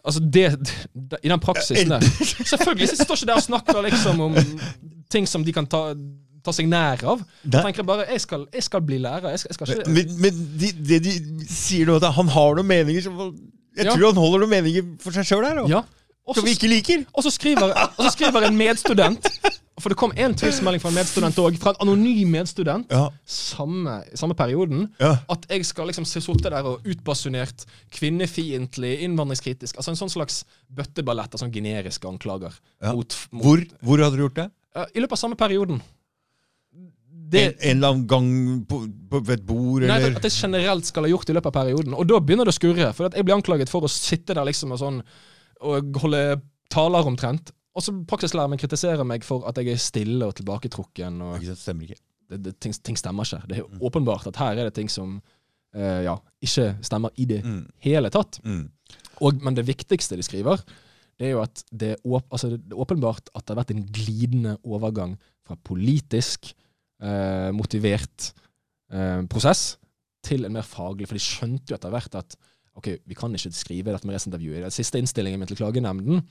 [0.00, 0.46] Altså, det,
[0.96, 4.38] det I den praksisen der Selvfølgelig så står ikke der og snakker liksom om
[5.12, 5.90] ting som de kan ta,
[6.40, 7.20] ta seg nær av.
[7.44, 9.34] Jeg tenker bare jeg skal, jeg skal bli lærer.
[9.34, 11.12] Jeg skal, jeg skal ikke Men, men de, det de
[11.52, 13.18] sier nå, at han har noen meninger som
[13.76, 13.92] Jeg Ja.
[13.92, 15.66] tror han holder noen meninger for seg sjøl her, da.
[15.68, 15.82] Ja.
[16.24, 17.04] Og Som vi ikke liker.
[17.12, 19.28] og så skriver, og så skriver en medstudent
[19.80, 24.00] For det kom en tvilsmelding fra en medstudent òg, fra en anonym medstudent, Ja, samme,
[24.18, 25.14] samme perioden, ja.
[25.30, 27.64] at jeg skal liksom sitte der og utbasunert
[27.96, 32.54] kvinnefiendtlig, innvandringskritisk Altså en sånn slags bøtteballett av sånn generiske anklager.
[32.82, 32.92] Ja.
[32.96, 34.50] Mot, mot, Hvor, hvor hadde du gjort det?
[34.94, 35.80] I løpet av samme perioden.
[35.80, 36.92] En,
[37.30, 38.30] Det, en eller annen gang
[38.66, 41.50] på, på, et bord, Nei, eller at jeg generelt skal ha gjort det i løpet
[41.50, 41.94] av perioden.
[41.94, 42.92] Og da begynner det å skurre.
[42.94, 45.02] For jeg blir anklaget for å sitte der liksom og sånn
[45.60, 46.40] og holde
[46.72, 47.52] taler omtrent.
[47.76, 51.20] Og så praksislæreren min kritiserer meg for at jeg er stille og tilbaketrukken.
[51.22, 52.00] Og sant, Stemmer ikke.
[52.30, 53.42] det, det, ting, ting stemmer ikke.
[53.48, 53.80] Det er Mm.
[53.86, 55.20] åpenbart at her er det ting som
[55.76, 57.66] uh, ja, ikke stemmer i det Mm.
[57.78, 58.40] hele tatt.
[58.44, 58.70] Mm.
[59.20, 60.56] Og, men det viktigste de skriver,
[61.20, 63.70] det er jo at det er, åp altså, det er åpenbart at det har vært
[63.76, 66.52] en glidende overgang fra politisk
[67.02, 68.32] uh, motivert
[68.92, 69.76] uh, prosess
[70.26, 71.06] til en mer faglig.
[71.08, 72.36] For de skjønte jo etter hvert at
[72.76, 74.58] ok, vi kan ikke skrive dette med resintervjuet.
[74.58, 76.22] I den siste innstillingen min til klagenemnden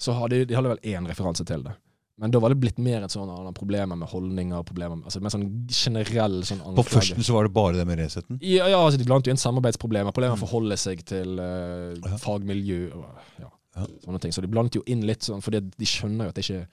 [0.00, 1.76] så hadde de hadde vel én referanse til det.
[2.20, 5.32] Men da var det blitt mer et sånn problemer med holdninger, problemer med, altså med
[5.32, 8.36] sånn generell sånn På førsten så var det bare det med Reseten?
[8.44, 11.96] Ja, ja altså de blant jo inn samarbeidsproblemer, problemer med å forholde seg til uh,
[11.96, 12.18] Ja.
[12.20, 13.06] fagmiljø og
[13.40, 13.48] ja,
[13.78, 13.86] Ja.
[14.04, 14.34] sånne ting.
[14.36, 16.68] Så de blandet jo inn litt sånn, fordi de skjønner jo at det ikke er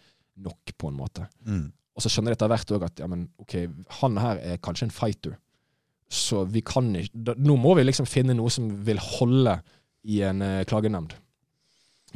[0.50, 1.28] nok, på en måte.
[1.48, 1.70] Mm.
[1.96, 3.56] Og så skjønner de etter hvert òg at ja, men ok,
[4.02, 5.38] han her er kanskje en fighter,
[6.12, 9.56] så vi kan ikke da, Nå må vi liksom finne noe som vil holde
[10.04, 11.16] i en uh, klagenemnd.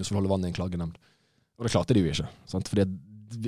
[0.01, 0.99] Noe som holder vann i en klagenemnd.
[1.59, 2.29] Og det klarte de jo ikke.
[2.49, 2.69] Sant?
[2.71, 2.87] Fordi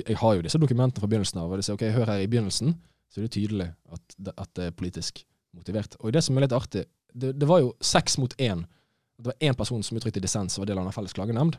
[0.06, 2.28] jeg har jo disse dokumentene fra begynnelsen av, og de sier ok, hør her i
[2.30, 2.76] begynnelsen,
[3.10, 5.24] så er det tydelig at det, at det er politisk
[5.54, 5.98] motivert.
[6.00, 6.84] Og det som er litt artig,
[7.14, 8.64] det, det var jo seks mot én.
[9.18, 11.58] Det var én person som uttrykte dissens og var del av en felles klagenemnd.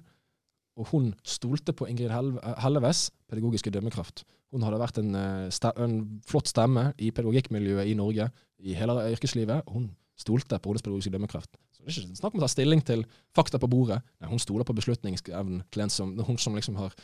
[0.76, 2.12] Og hun stolte på Ingrid
[2.60, 4.26] Helleves pedagogiske dømmekraft.
[4.52, 5.96] Hun hadde vært en, eh, en
[6.28, 8.28] flott stemme i pedagogikkmiljøet i Norge
[8.60, 9.88] i hele yrkeslivet, og hun
[10.20, 11.52] stolte på hennes dømmekraft.
[11.76, 13.04] Så det er ikke snakk om å ta stilling til
[13.36, 14.02] fakta på bordet.
[14.22, 16.96] Nei, hun stoler på beslutningsevnen til en som, hun som liksom har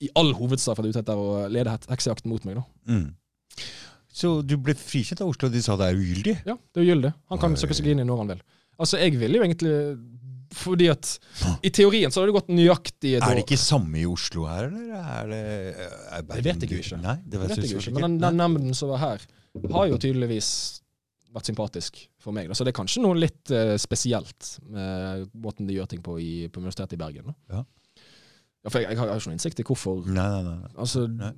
[0.00, 2.60] i all hovedsak vært ute etter å lede heksejakten mot meg.
[2.62, 2.64] da.
[2.88, 3.10] Mm.
[4.10, 6.34] Så du ble frikjent av Oslo, og de sa det er ugyldig?
[6.48, 7.12] Ja, det er ugyldig.
[7.30, 8.40] Han kan søke seg inn i når han vil.
[8.80, 9.74] Altså, jeg ville jo egentlig
[10.56, 11.06] Fordi at
[11.62, 14.66] i teorien så hadde det gått nøyaktig et Er det ikke samme i Oslo her,
[14.66, 15.42] eller er det
[16.16, 16.98] er Det vet jeg jo ikke.
[17.04, 17.92] Nei, det Det vet, vet jeg jeg ikke.
[17.94, 19.26] Men den, den nemnden som var her,
[19.76, 20.48] har jo tydeligvis
[21.34, 22.48] vært sympatisk for meg.
[22.50, 22.56] Da.
[22.58, 26.32] Så det er kanskje noe litt uh, spesielt med måten de gjør ting på i,
[26.50, 27.30] på Universitetet i Bergen.
[27.30, 27.58] Da.
[27.58, 27.64] Ja.
[28.60, 30.02] Ja, for jeg, jeg har jo ikke noen innsikt i hvorfor.
[30.04, 30.70] Nei, nei, nei.
[30.76, 31.32] Altså, Nei.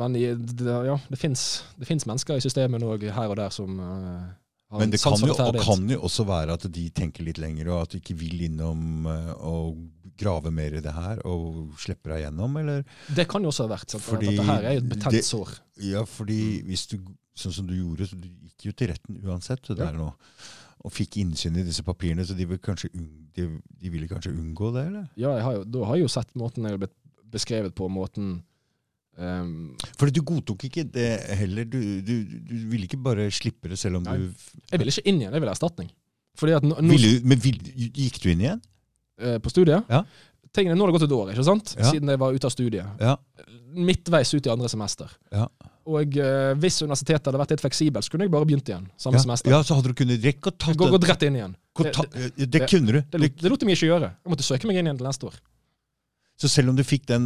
[0.00, 4.24] men i, det, ja, det fins mennesker i systemet nå her og der som uh,
[4.74, 7.86] Men en det kan jo, kan jo også være at de tenker litt lenger, og
[7.86, 9.78] at de ikke vil innom eh, og
[10.18, 12.84] grave mer i det her, og slipper deg gjennom, eller?
[13.14, 13.90] Det kan jo også ha vært.
[13.94, 14.04] Sant?
[14.04, 15.54] Fordi at dette her er jo et betent det- sår.
[15.88, 16.98] Ja, fordi hvis du,
[17.38, 19.92] sånn som du gjorde, så du gikk jo til retten uansett, det Ja.
[19.92, 20.12] nå,
[20.84, 22.90] og fikk innsyn i disse papirene, så de, vil kanskje,
[23.34, 23.48] de,
[23.80, 25.08] de ville kanskje unngå det, eller?
[25.16, 26.98] Ja, har jo, da har jeg jo sett måten jeg har blitt
[27.30, 28.42] beskrevet på, måten
[29.18, 31.08] Um, Fordi du godtok ikke det
[31.40, 34.14] heller, du, du, du ville ikke bare slippe det selv om Nei.
[34.16, 34.28] du...
[34.70, 35.88] Jeg ville ikke inn igjen, jeg ville erstatning.
[36.38, 37.58] Nå, Ville, men vil,
[37.90, 38.60] gikk du inn igjen?
[39.20, 40.04] Eh, på studiet Ja.
[40.56, 41.74] Tingene, Nå har det gått et år, ikke sant?
[41.76, 41.90] Ja.
[41.92, 42.86] siden jeg var ute av studiet.
[43.04, 43.16] Ja.
[43.76, 45.10] Midtveis ut i andre semester.
[45.30, 45.44] Ja.
[45.88, 48.86] Og eh, hvis universitetet hadde vært litt fleksibelt, så kunne jeg bare begynt igjen.
[49.00, 49.52] Samme semester.
[49.52, 51.54] ja, så hadde du kunnet rekke å ta Gå, gått rett inn igjen.
[51.78, 52.98] Det, det, det, det kunne du.
[53.12, 54.10] det, lot- det lot de ikke gjøre.
[54.24, 55.36] Jeg måtte søke meg inn igjen til neste år.
[56.38, 57.24] Så selv om du fikk den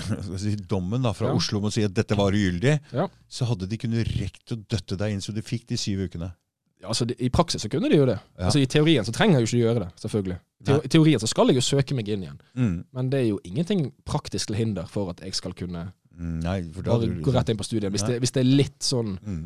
[0.42, 1.34] si, dommen da, fra Ja.
[1.38, 3.06] Oslo om å si at dette var ugyldig, Ja.
[3.28, 6.32] så hadde de kunnet rekt å døtte deg inn, så du fikk de syv ukene.
[6.84, 8.18] Ja, altså, I praksis så kunne de jo det.
[8.36, 8.44] Ja.
[8.50, 10.36] Altså I teorien så trenger jeg jo ikke gjøre det, selvfølgelig.
[10.60, 12.40] I teo- teorien så skal jeg jo søke meg inn igjen.
[12.60, 12.74] Mm.
[12.92, 16.60] Men det er jo ingenting praktisk til hinder for at jeg skal kunne Mm, Nei,
[16.70, 17.90] bare du gå liksom- rett inn på studiet.
[17.90, 19.40] Hvis det, hvis det er litt sånn mm.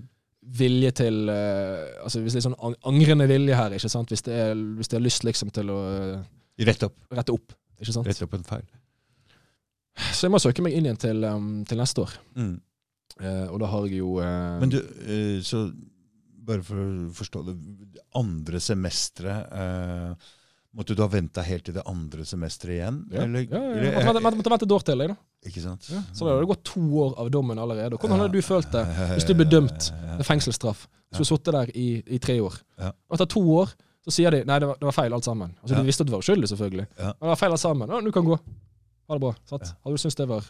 [0.58, 4.10] vilje til uh, Altså hvis det er sånn angrende vilje her, ikke sant.
[4.12, 6.18] Hvis det er, hvis det er lyst liksom til å uh,
[6.68, 6.98] Rette opp.
[7.16, 8.06] rette opp, ikke sant.
[8.10, 8.66] Rette opp en feil.
[10.12, 12.12] Så jeg må søke meg inn igjen til, um, til neste år.
[12.36, 12.60] Mm.
[13.18, 15.64] Eh, og da har jeg jo eh, Men du, eh, så
[16.48, 17.54] bare for å forstå det
[18.18, 20.34] Andre semesteret eh,
[20.78, 22.98] Måtte du ha venta helt til det andre semesteret igjen?
[23.10, 25.16] ja, Eller, ja, ja, eller- måtte, vente- måtte vente et år til, da.
[25.48, 25.86] Ikke sant?
[25.90, 27.96] Ja, så da hadde det gått to år av dommen allerede.
[27.98, 28.82] Hvordan hadde du følt det
[29.14, 29.88] hvis du ble dømt
[30.18, 30.84] med fengselsstraff?
[31.08, 32.58] Hvis du sittet der i, i tre år.
[32.84, 33.72] Og etter to år
[34.04, 35.56] så sier de nei, det var, det var feil alt sammen.
[35.62, 35.80] Altså.
[35.80, 36.86] Du visste at du var uskyldig, selvfølgelig.
[37.00, 37.88] Men det var feil alt sammen.
[37.96, 38.36] Ja, du kan gå.
[39.08, 39.32] Ha det bra.
[39.50, 40.44] Hadde du syntes det var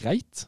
[0.00, 0.46] greit?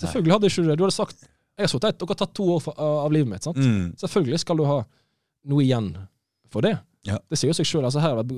[0.00, 0.78] Selvfølgelig hadde ikke du det.
[0.82, 1.22] Du hadde sagt
[1.60, 3.44] jeg har sittet, dere har tatt to år for, av livet mitt.
[3.46, 3.56] sant?
[3.60, 3.92] Mm.
[4.00, 4.78] Selvfølgelig skal du ha
[5.50, 5.92] noe igjen
[6.52, 6.74] for det.
[7.08, 7.18] Ja.
[7.30, 7.84] Det sier jo seg sjøl.
[7.88, 8.34] Altså, her har vært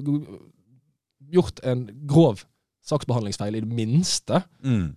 [1.32, 2.42] gjort en grov
[2.86, 4.96] saksbehandlingsfeil, i det minste, Mm.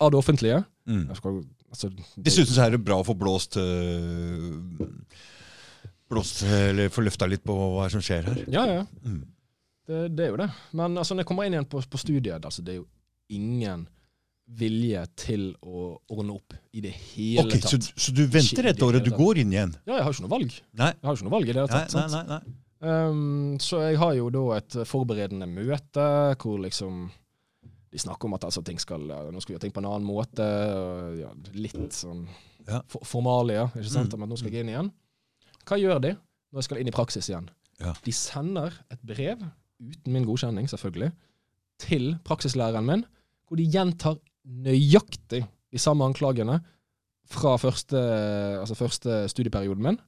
[0.00, 0.64] av det offentlige.
[0.86, 1.04] Mm.
[1.10, 4.86] Altså, det- Dessuten så er det bra å få blåst øh,
[6.10, 8.42] Blåst, eller få løfta litt på hva som skjer her.
[8.52, 8.82] Ja, ja.
[9.02, 9.22] Mm.
[9.88, 10.50] Det, det er jo det.
[10.76, 12.86] Men altså, når jeg kommer inn igjen på, på studiet, altså, det er jo
[13.32, 13.86] ingen
[14.58, 17.88] vilje til å ordne opp i det hele okay, tatt.
[17.96, 19.72] så du venter et år, og du går inn igjen?
[19.86, 20.58] Ja, jeg har ikke noe valg.
[20.80, 20.90] Nei.
[20.92, 21.96] Jeg har ikke noe valg i det hele tatt.
[21.96, 22.58] nei, nei, nei, nei.
[22.82, 26.06] Um, så jeg har jo da et forberedende møte
[26.42, 27.04] hvor liksom
[27.92, 30.08] de snakker om at altså, ting skal, nå skal vi gjøre ting på en annen
[30.08, 30.42] måte.
[30.42, 32.24] Og, ja, litt sånn
[32.66, 32.80] Ja.
[32.88, 34.14] for, formalia, ikke sant?
[34.14, 34.22] Mm.
[34.24, 34.92] at nå skal jeg inn igjen.
[35.68, 37.50] Hva gjør de når jeg skal inn i praksis igjen?
[37.82, 37.92] Ja.
[38.04, 39.42] De sender et brev,
[39.82, 41.10] uten min godkjenning selvfølgelig,
[41.82, 43.04] til praksislæreren min,
[43.48, 45.42] hvor de gjentar nøyaktig
[45.72, 46.58] de samme anklagene
[47.32, 47.98] fra første,
[48.60, 49.98] altså første studieperioden min.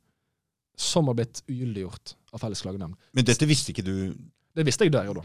[0.77, 2.97] som har blitt ugyldiggjort av Felles klagenemnd.
[3.15, 4.15] Men dette visste ikke du
[4.55, 5.23] Det visste jeg der og da.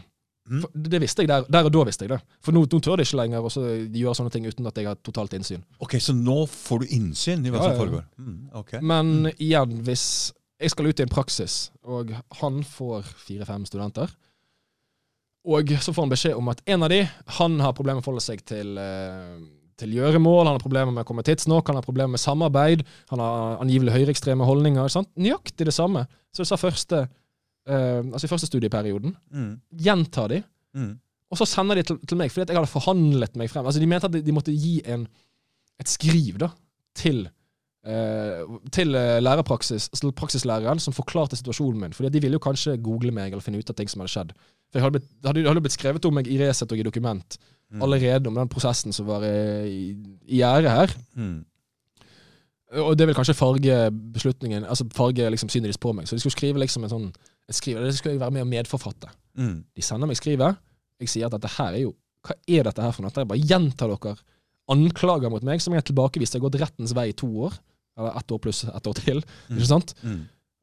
[0.50, 0.62] Mm.
[0.74, 2.20] Det visste jeg der, der og da visste jeg det.
[2.42, 4.96] For nå, nå tør de ikke lenger å gjøre sånne ting uten at jeg har
[5.06, 5.62] totalt innsyn.
[5.82, 8.06] Ok, Så nå får du innsyn i hva Ja, som foregår?
[8.18, 8.80] Mm, okay.
[8.80, 12.10] Men igjen, hvis jeg skal ut i en praksis, og
[12.40, 14.10] han får fire-fem studenter,
[15.50, 17.00] og så får han beskjed om at en av de,
[17.38, 19.40] han har problemer med å forholde seg til, eh,
[19.80, 23.22] til gjøremål, han har problemer med å komme tidsnok, han har problemer med samarbeid, han
[23.22, 24.90] har angivelig høyreekstreme holdninger.
[24.92, 25.10] Sant?
[25.18, 26.04] Nøyaktig det samme.
[26.30, 27.02] Så det sa første,
[27.70, 29.16] uh, altså i første studieperioden.
[29.34, 29.50] Mm,
[29.86, 30.42] Gjentar de,
[30.76, 30.92] mm,
[31.30, 33.66] og så sender de til, til meg, fordi at jeg hadde forhandlet meg frem.
[33.66, 35.04] Altså De mente at de, de måtte gi en,
[35.80, 36.50] et skriv da,
[36.98, 37.24] til,
[37.88, 41.96] uh, til lærerpraksis, altså praksislæreren som forklarte situasjonen min.
[41.96, 44.34] Fordi de ville jo kanskje google meg eller finne ut av ting som hadde skjedd.
[44.70, 46.86] For jeg hadde blitt, det hadde, hadde blitt skrevet om meg i Resett og i
[46.86, 49.84] dokument mm, allerede om den prosessen som var eh, i,
[50.30, 50.96] i gjære her.
[51.18, 51.38] mm.
[52.78, 53.76] Og det vil kanskje farge
[54.14, 56.06] beslutningen, altså farge liksom synet deres på meg.
[56.06, 57.08] Så de skulle skrive liksom en sånn
[57.50, 59.10] et skrive, det skulle jeg være med og medforfatte.
[59.34, 59.56] Mm.
[59.74, 60.60] De sender meg skrivet.
[61.02, 63.10] Jeg sier at dette her er jo Hva er dette her for noe?
[63.16, 64.14] Jeg bare gjentar dere
[64.70, 66.34] anklager mot meg som jeg har tilbakevist.
[66.36, 67.56] Jeg har gått rettens vei i to år.
[67.98, 69.22] Eller ett år pluss ett år til.
[69.50, 69.94] Ikke sant?
[70.04, 70.20] Mm.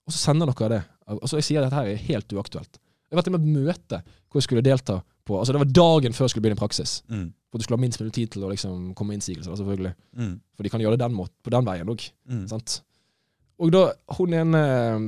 [0.07, 0.81] Og så sender dere det.
[1.17, 2.79] Og så jeg sier at dette her er helt uaktuelt.
[3.07, 6.15] Jeg har vært med et møte hvor jeg skulle delta på Altså Det var dagen
[6.15, 7.01] før jeg skulle begynne i praksis.
[7.11, 7.27] Mm.
[7.51, 9.55] For du skulle ha minst mulig tid til å liksom komme med innsigelser.
[9.59, 9.93] selvfølgelig.
[10.15, 10.33] Mm.
[10.55, 12.05] For de kan gjøre det den måten, på den veien òg.
[12.31, 12.45] Mm.
[12.51, 12.77] Sant?
[13.59, 13.81] Og da,
[14.17, 14.61] hun ene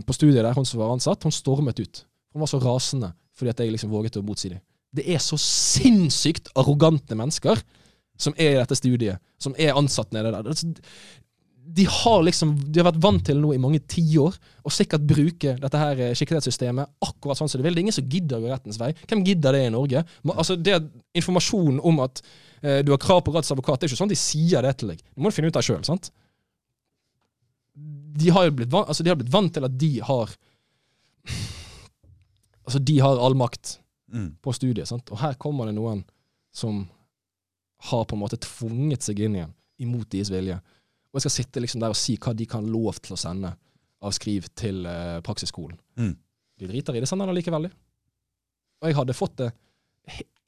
[0.07, 2.03] på studiet der, hun som var ansatt, hun stormet ut.
[2.33, 4.59] Hun var så rasende fordi at jeg liksom våget å motsi dem.
[4.91, 7.61] Det er så sinnssykt arrogante mennesker
[8.19, 10.49] som er i dette studiet, som er ansatt nede der.
[11.71, 14.35] De har liksom, de har vært vant til nå i mange tiår
[14.65, 17.75] å sikkert bruke dette her eh, skikkelighetssystemet akkurat sånn som de vil.
[17.77, 18.89] Det er ingen som gidder å gå rettens vei.
[19.07, 20.01] Hvem gidder det i Norge?
[20.33, 20.79] Altså, det
[21.19, 22.23] Informasjonen om at
[22.61, 25.03] eh, du har krav på rettsadvokat, det er ikke sånn de sier det til deg.
[25.03, 25.83] Det må du finne ut av sjøl.
[25.87, 26.09] sant?
[28.19, 30.33] de har jo blitt, van- altså de har blitt vant til at de har
[32.65, 33.77] Altså, de har all makt
[34.11, 34.31] Mm.
[34.41, 34.87] på studiet.
[34.89, 35.11] Sant?
[35.13, 35.99] Og her kommer det noen
[36.51, 36.87] som
[37.91, 40.55] har på en måte tvunget seg inn igjen, imot deres vilje.
[41.09, 43.55] Og jeg skal sitte liksom der og si hva de kan lov til å sende
[44.05, 45.79] av skriv til uh, praksisskolen.
[45.99, 46.13] Mm.
[46.59, 47.71] De driter i det, sender de allikevel, de.
[48.79, 49.49] Og jeg hadde fått det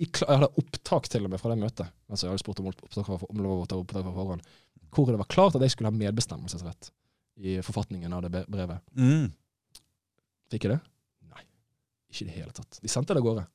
[0.01, 1.91] Jeg hadde opptak til og med fra det møtet.
[2.09, 4.41] Altså jeg hadde spurt om opptak var- om lov å ta opptak fra forhånd.
[4.91, 6.89] Hvor det var klart at jeg skulle ha medbestemmelsesrett
[7.37, 8.81] i forfatningen av det brevet.
[8.97, 9.29] Mm.
[10.51, 10.79] Fikk jeg det?
[11.29, 11.43] Nei.
[12.11, 12.79] Ikke i det hele tatt.
[12.81, 13.45] De sendte det av gårde.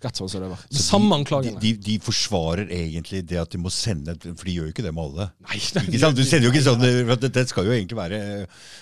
[0.00, 0.60] Rett sånn som det var.
[0.72, 1.60] Så Samme anklagene.
[1.60, 4.84] De, de, de forsvarer egentlig det at de må sende For de gjør jo ikke
[4.86, 5.26] det med alle.
[5.44, 6.16] Nei, Ikke sant?
[6.16, 8.20] Du sender jo ikke sånn for det skal jo egentlig være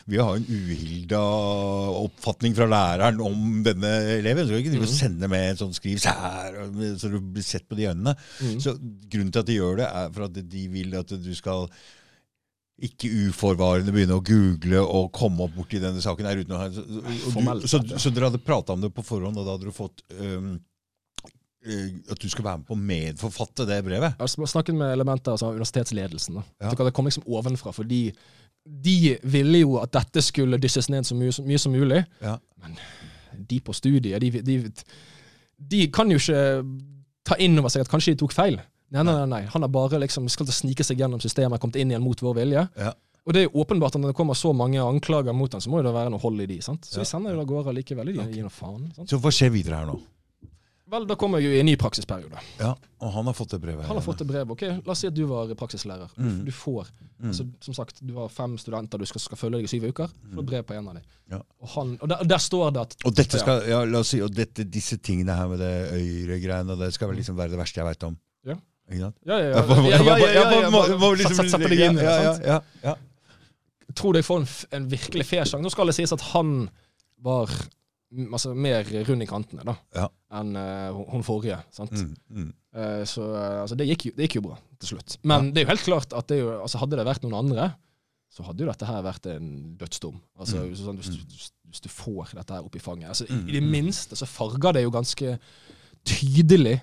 [0.07, 1.23] Vi har en uhilda
[2.05, 4.47] oppfatning fra læreren om denne eleven.
[4.47, 4.95] Så kan ikke de Mhm.
[4.95, 6.55] sende med en sånn skriv sær,
[7.03, 8.15] så du blir sett på de øynene.
[8.41, 8.61] Mm.
[8.63, 8.77] Så
[9.11, 11.67] Grunnen til at de gjør det, er for at de vil at du skal
[12.79, 16.69] ikke uforvarende begynne å google og komme opp borti denne saken her uten å ha
[16.71, 16.85] så,
[17.67, 20.53] så, så dere hadde prata om det på forhånd, og da hadde du fått øh,
[22.13, 24.17] at du skal være med på å medforfatte det brevet?
[24.19, 26.39] Jeg har snakket med elementer av universitetsledelsen.
[26.41, 26.45] Da.
[26.67, 26.75] Ja.
[26.89, 28.03] Det kom liksom ovenfra, fordi
[28.69, 32.03] de ville jo at dette skulle dysses ned så mye, så mye som mulig.
[32.25, 32.37] Ja.
[32.63, 32.77] Men
[33.49, 34.57] de på studiet, de, de,
[35.73, 36.43] de kan jo ikke
[37.29, 38.59] ta inn over seg at kanskje de tok feil.
[38.95, 39.43] Nei, nei, nei.
[39.53, 42.65] Han har bare liksom skal snike seg gjennom systemet, kommet inn igjen mot vår vilje.
[42.81, 42.95] Ja.
[43.29, 45.69] Og det er jo åpenbart at når det kommer så mange anklager mot han, så
[45.69, 46.63] må det være noe hold i de.
[46.65, 46.87] sant?
[46.89, 48.15] Så vi sender jo da av gårde likevel.
[48.17, 48.87] De gir noe faen.
[48.97, 49.11] sant?
[49.11, 49.99] Så hva skjer videre her nå?
[50.89, 52.39] Vel, da kommer jeg jo i en ny praksisperiode.
[52.59, 52.71] Ja,
[53.05, 53.85] Og han har fått det brevet?
[53.85, 54.51] Han har fått et brev.
[54.55, 56.09] ok, La oss si at du var praksislærer.
[56.17, 56.45] Du, Mm.
[56.47, 56.87] du får
[57.21, 57.29] Mm.
[57.29, 60.09] altså, Som sagt, du har fem studenter du skal, skal følge deg i syv uker.
[60.31, 61.03] Du får brev på en av dem.
[61.31, 61.41] Ja.
[61.61, 64.21] Og, han, og, der, der står det at Og dette skal, ja, la oss si,
[64.23, 67.81] og dette, disse tingene her med det øyre-greiene, det skal vel liksom være det verste
[67.83, 68.17] jeg veit om?
[68.47, 68.55] Ja.
[68.91, 69.17] Ikke sant?
[69.27, 69.63] Ja, ja, ja.
[71.19, 72.05] Liksom- Sette deg inn i det.
[72.05, 72.95] ja, ja, ja, ja.
[73.95, 75.63] Tror du jeg får en, en virkelig fair sjanse?
[75.65, 76.69] Nå skal det sies at han
[77.25, 77.69] var mm,
[78.33, 80.09] altså, mer rund i kantene da, Ja.
[80.41, 81.59] enn uh, hun- forrige.
[81.71, 81.93] sant?
[81.93, 82.53] Mm, mm.
[82.75, 85.17] Uh, så eh, altså, det, gikk jo, det gikk jo bra til slutt.
[85.25, 87.71] Men det er jo helt klart at det jo, altså, hadde det vært noen andre,
[88.31, 90.21] så hadde jo dette her vært en dødsdom.
[90.39, 90.75] Altså, Mm.
[90.77, 93.09] sånn, hvis, du, hvis du får dette her opp i fanget.
[93.09, 93.71] Altså, Mm, I det mm.
[93.71, 95.39] minste så farger det jo ganske
[96.05, 96.81] tydelig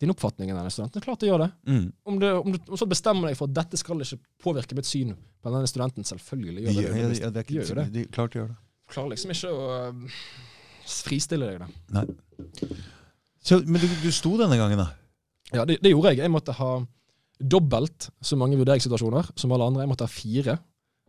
[0.00, 1.00] din oppfatning av denne studenten.
[1.00, 1.50] Det klart det gjør det.
[1.68, 1.92] Mm.
[2.08, 4.88] Om, det, om du om så bestemmer deg for at dette skal ikke påvirke mitt
[4.88, 5.12] syn
[5.44, 6.84] på denne studenten, selvfølgelig gjør det det.
[7.20, 7.92] ja, ja, det er De gjør jo ikke, det.
[7.92, 8.56] de, klart gjør det.
[8.90, 10.16] Klarer liksom ikke å øh,
[10.90, 12.08] fristille deg det.
[13.40, 14.90] Så, men du, du sto denne gangen, da?
[15.54, 16.22] Ja, det, det gjorde jeg.
[16.24, 16.72] Jeg måtte ha
[17.40, 19.86] dobbelt så mange vurderingssituasjoner som alle andre.
[19.86, 20.58] Jeg måtte ha fire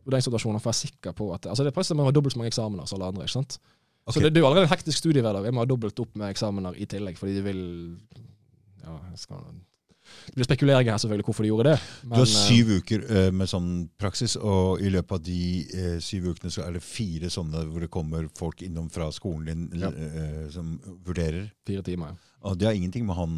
[0.05, 2.41] vurderingssituasjoner for å være sikker på at Altså det er presset man har dobbelt så
[2.41, 3.27] mange eksamener som alle andre.
[3.27, 3.57] ikke sant?
[4.01, 4.15] Okay.
[4.15, 5.45] Så det, det er jo allerede en hektisk studiehverdag.
[5.45, 7.61] Jeg må ha dobbelt opp med eksamener i tillegg, fordi de vil
[8.81, 9.43] Ja, jeg skal
[10.27, 11.77] Det blir spekuleringer her selvfølgelig hvorfor de gjorde det.
[12.03, 15.41] Du har syv uker uh, med sånn praksis, og i løpet av de
[15.75, 19.45] uh, syv ukene så er det fire sånne hvor det kommer folk innom fra skolen
[19.49, 19.91] din Ja.
[20.53, 20.75] som
[21.05, 21.51] vurderer.
[21.67, 22.31] Fire timer, ja.
[22.49, 23.37] Og det har ingenting med han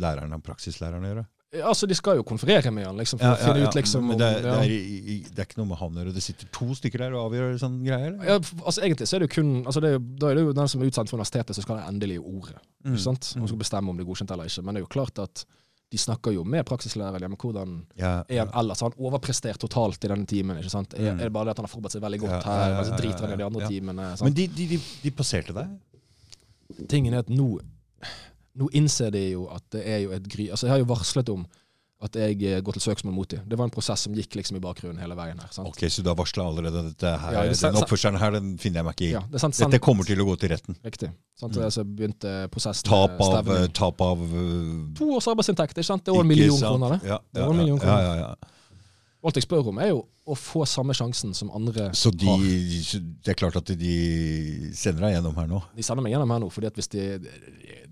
[0.00, 1.26] læreren, han praksislæreren å gjøre.
[1.66, 4.18] Altså, De skal jo konferere med han, liksom, for å finne ut liksom Men om
[4.20, 4.52] det, er, ja.
[4.60, 6.12] det, er, det er ikke noe med han å gjøre.
[6.14, 8.12] Det sitter to stykker der og avgjør sånne greier?
[8.12, 8.28] eller?
[8.28, 10.52] Ja, altså Egentlig så er det jo kun altså det er Da er det jo
[10.60, 12.54] den som er utsendt fra universitetet, som skal ha det endelige ordet.
[12.84, 12.92] Mm.
[12.92, 13.32] Ikke sant?
[13.40, 14.64] Og skal bestemme om det er godkjent eller ikke.
[14.66, 15.42] Men det er jo klart at
[15.90, 18.80] de snakker jo med praksislæreren om hvordan Ja, er han ellers.
[18.86, 20.56] Han overprestert totalt i denne timen?
[20.60, 20.94] ikke sant?
[20.94, 21.20] Er, Mm.
[21.20, 22.76] er det bare det at han har forberedt seg veldig godt Ja, ja, her, ja,
[22.76, 23.68] men så ja, driter han i de andre ja.
[23.68, 24.06] timene?
[24.22, 25.72] Men de, de, de, de passerte deg?
[26.88, 27.48] Tingen er at nå,
[28.60, 30.46] nå innser de jo at det er jo et gry...
[30.50, 31.44] Altså Jeg har jo varslet om
[32.00, 33.42] at jeg eh, går til søksmål mot dem.
[33.44, 35.50] Det var en prosess som gikk liksom i bakgrunnen hele veien her.
[35.52, 35.68] sant?
[35.68, 38.80] Ok, Så du har varsla allerede dette her, Ja, det- den oppførselen her den finner
[38.80, 39.10] jeg meg ikke i.
[39.12, 40.76] Ja, det sant, Dette kommer til å gå til retten.
[40.82, 41.10] Riktig.
[41.36, 41.52] Sant?
[41.56, 41.68] Mm.
[41.70, 46.04] Så begynte prosessen Tap av, tap av uh, To års arbeidsinntekt, ikke sant?
[46.04, 47.08] Det er over en million kroner, det.
[47.08, 48.02] Ja, Det ja, var en million kroner.
[48.02, 48.34] ja, ja, ja.
[49.22, 52.38] Alt jeg spør om, er jo å få samme sjansen som andre Så de, har.
[52.40, 55.60] det er klart at de sender deg gjennom her nå?
[55.76, 57.34] De sender meg gjennom her nå, fordi at hvis de Det,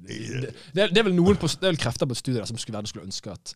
[0.09, 2.39] det, det, er, det er vel noen på, det er vel krefter på et studie
[2.41, 3.53] der som skulle, gjerne skulle ønske at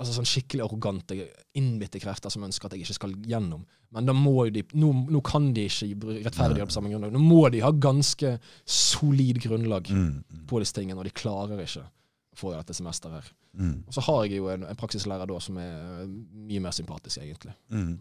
[0.00, 1.14] Altså sånn skikkelig arrogante,
[1.58, 3.64] innbitte krefter som ønsker at jeg ikke skal gjennom.
[3.92, 5.90] Men da må de Nå, nå kan de ikke
[6.24, 7.12] rettferdiggjøre på samme grunnlag.
[7.12, 11.60] Nå må de ha ganske solid grunnlag Mm, mm, på disse tingene, og de klarer
[11.60, 13.28] ikke å få dette semesteret her.
[13.60, 15.74] mm, Og så har jeg jo en, en praksislærer da som er
[16.06, 16.08] øh,
[16.48, 17.52] mye mer sympatisk, egentlig.
[17.68, 17.98] mm.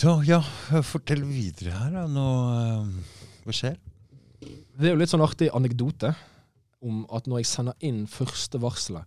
[0.00, 0.38] Så ja,
[0.86, 2.06] fortell videre her, da.
[2.08, 2.92] Nå, øh,
[3.44, 3.76] hva skjer?
[4.40, 6.14] Det er jo litt sånn artig anekdote
[6.86, 9.04] om at når jeg sender inn første varselet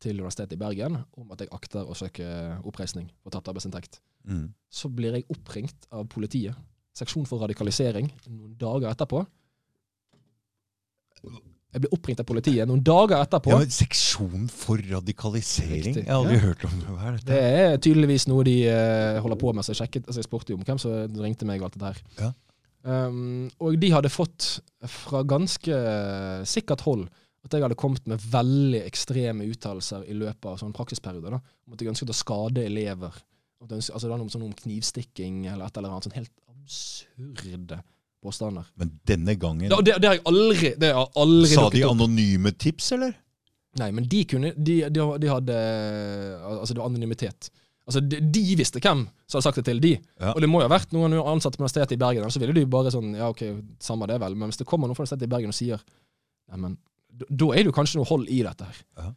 [0.00, 2.24] til Universitetet i Bergen om at jeg akter å søke
[2.64, 4.54] oppreisning for tapt arbeidsinntekt, Mm.
[4.72, 6.54] så blir jeg oppringt av politiet,
[6.96, 9.26] seksjon for radikalisering, noen dager etterpå.
[11.74, 13.50] Jeg blir oppringt av politiet noen dager etterpå.
[13.50, 15.88] Ja, Seksjon for radikalisering?
[15.88, 16.04] Riktig.
[16.04, 16.40] Jeg har aldri Ja.
[16.44, 16.86] hørt om det.
[16.88, 19.64] Hva er Det er tydeligvis noe de uh, holder på med.
[19.64, 21.82] Så jeg, sjekket, altså jeg spurte jo om hvem som ringte meg og alt det
[21.82, 22.02] der.
[22.22, 22.32] Ja.
[23.08, 25.74] Um, og de hadde fått fra ganske
[26.46, 27.08] sikkert hold
[27.44, 31.36] at jeg hadde kommet med veldig ekstreme uttalelser i løpet av sånne praksisperioder.
[31.36, 33.18] Da, om at jeg ønsket å skade elever.
[33.60, 36.08] At ønsket, altså det var noe sånn om knivstikking eller et eller annet.
[36.08, 37.82] Sånn helt absurde
[38.24, 38.70] påstander.
[38.80, 42.54] Men denne gangen Da, det, det har jeg aldri, det har aldri Sa de anonyme
[42.56, 43.12] tips, eller?
[43.80, 45.58] Nei, men de kunne De, de, de hadde
[46.40, 47.50] Altså, det var anonymitet.
[47.84, 49.92] Altså, de, de visste hvem som hadde sagt det til de.
[50.20, 50.32] Ja.
[50.32, 52.64] Og det må jo ha vært noen ansatte på Universitetet i Bergen, så ville de
[52.70, 53.44] bare sånn Ja, OK,
[53.82, 54.36] samme det, vel.
[54.40, 55.84] Men hvis det kommer noen fra Universitetet i Bergen og sier
[56.48, 56.78] Nei, men
[57.18, 58.80] da- er det kanskje noe hold i dette her.
[58.98, 59.12] Ja.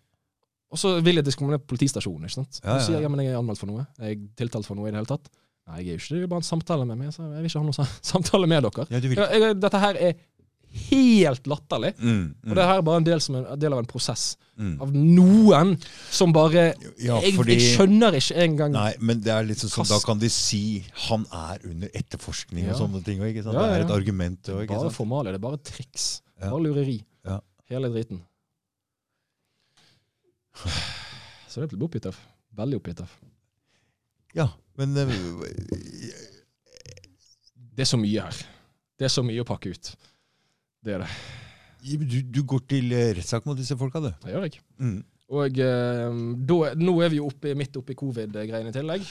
[0.72, 2.26] Og så vil jeg at de skal komme ned på politistasjonen.
[2.28, 2.60] ikke sant?
[2.64, 3.08] Ja, Og så sier ja, jeg ja.
[3.08, 3.86] ja, men jeg er anmeldt for noe.
[4.00, 5.30] Jeg er tiltalt for noe i det hele tatt.
[5.68, 6.24] Nei, jeg er jo ikke det.
[6.24, 7.14] Er bare en samtale med meg.
[7.16, 8.88] Så jeg vil ikke ha noen samtale med dere.
[8.92, 9.00] Ja.
[9.00, 10.18] Jeg, jeg, dette her er
[10.92, 11.94] helt latterlig.
[11.98, 12.10] Mm,
[12.44, 14.26] mm, Og det her er bare en del, som en, en del av en prosess
[14.60, 14.74] mm.
[14.84, 15.74] av noen
[16.14, 16.66] som bare
[17.00, 20.00] Ja, jeg, fordi jeg skjønner ikke engang Nei, men det er litt sånn, Kast- da
[20.06, 23.24] kan de si han er under etterforskning og sånne ting.
[23.24, 24.52] Ja, Det er et argument.
[24.52, 25.32] Ikke Bare formalia.
[25.34, 26.10] Det er bare triks.
[26.38, 26.52] Ja.
[26.52, 27.00] Bare lureri.
[27.26, 27.40] Ja.
[27.72, 28.22] Hele driten.
[31.48, 32.18] Så det blir oppgitt av.
[32.58, 33.12] Veldig oppgitt av.
[34.38, 35.12] Ja, men eh,
[37.56, 38.40] Det er så mye her.
[38.98, 39.92] Det er så mye å pakke ut.
[40.86, 41.12] Det er det.
[42.10, 44.12] du, du går til eh, rettssak mot disse folka, du.
[44.24, 44.62] Det gjør jeg.
[44.82, 45.00] Mm.
[45.38, 46.20] Og eh,
[46.50, 49.08] da, nå er vi jo oppe, midt oppi covid-greiene i tillegg.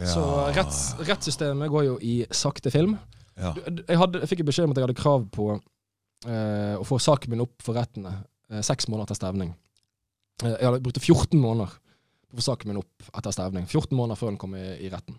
[0.00, 0.22] Så
[0.56, 2.94] retts, rettssystemet går jo i sakte film.
[3.36, 3.50] ja.
[3.66, 5.50] Jeg, hadde, jeg fikk beskjed om at jeg hadde krav på
[6.26, 8.12] eh, å få saken min opp for rettene
[8.50, 9.54] eh, seks måneder etter stevning.
[10.44, 11.72] Eh, jeg brukte 14 måneder
[12.30, 13.66] på å få saken min opp etter stevning.
[13.70, 15.16] 14 måneder før den kom i, i retten.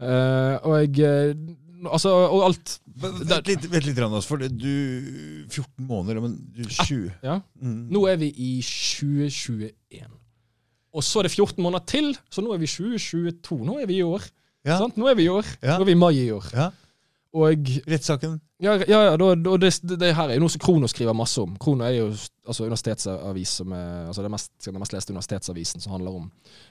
[0.00, 1.34] Eh, og jeg eh,
[1.80, 7.06] Altså, og alt Vent litt, vent litt Anders, for du 14 måneder, men du 20
[7.24, 7.38] Ja.
[7.56, 7.86] mm.
[7.88, 10.10] Nå er vi i 2021.
[10.92, 13.56] Og så er det 14 måneder til, så nå er vi 2022.
[13.64, 14.26] Nå er vi i år.
[14.68, 14.76] Ja.
[14.82, 14.98] Sant?
[15.00, 15.48] Nå er vi i år.
[15.62, 15.78] Ja.
[15.78, 16.50] Nå er vi i mai i år.
[16.52, 16.68] Ja.
[17.30, 18.40] Og Rettssaken.
[18.58, 19.70] Ja, ja, ja da, det,
[20.00, 21.52] det her er jo noe som Krono skriver masse om.
[21.62, 25.94] Krono er jo altså universitetsavis som er, altså det mest, den mest leste universitetsavisen som
[25.94, 26.26] handler om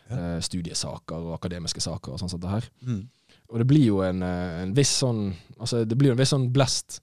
[0.09, 0.17] Ja.
[0.17, 2.67] eh, studiesaker og akademiske saker og sånn som det her.
[2.83, 3.05] Mm.
[3.49, 5.29] Og det blir jo en, eh, en viss sånn
[5.59, 6.99] altså det blir en viss sånn blest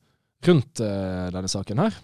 [0.46, 1.96] rundt eh, denne saken her.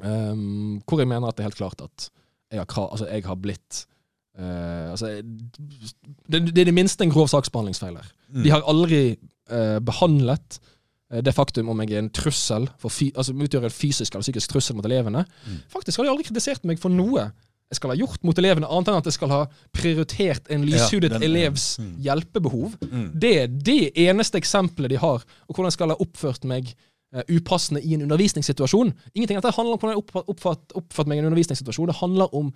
[0.00, 2.06] Um, hvor jeg mener at det er helt klart at
[2.52, 3.86] jeg har, altså jeg har blitt
[4.32, 5.10] Uh, altså,
[6.24, 8.06] det, det er det minste en grov saksbehandlingsfeil her.
[8.32, 8.38] Mm.
[8.46, 9.00] De har aldri
[9.50, 10.58] eh, behandlet
[11.12, 14.78] eh, det faktum om jeg er en trussel, altså utgjør en fysisk eller psykisk trussel
[14.78, 15.24] mot elevene.
[15.46, 15.62] Mm.
[15.72, 17.30] Faktisk har de aldri kritisert meg for noe
[17.72, 19.40] jeg skal ha gjort mot elevene, annet enn at jeg skal ha
[19.72, 21.92] prioritert en lyshudet Ja, den- elevs mm.
[22.04, 22.74] hjelpebehov.
[22.84, 23.06] Mm.
[23.16, 26.68] Det er det eneste eksempelet de har, og hvordan jeg skal ha oppført meg
[27.14, 28.92] eh, upassende i en undervisningssituasjon.
[29.14, 31.88] Ingenting av dette handler om hvordan jeg oppfatt, oppfatt, oppfatt meg i en undervisningssituasjon.
[31.88, 32.52] Det handler om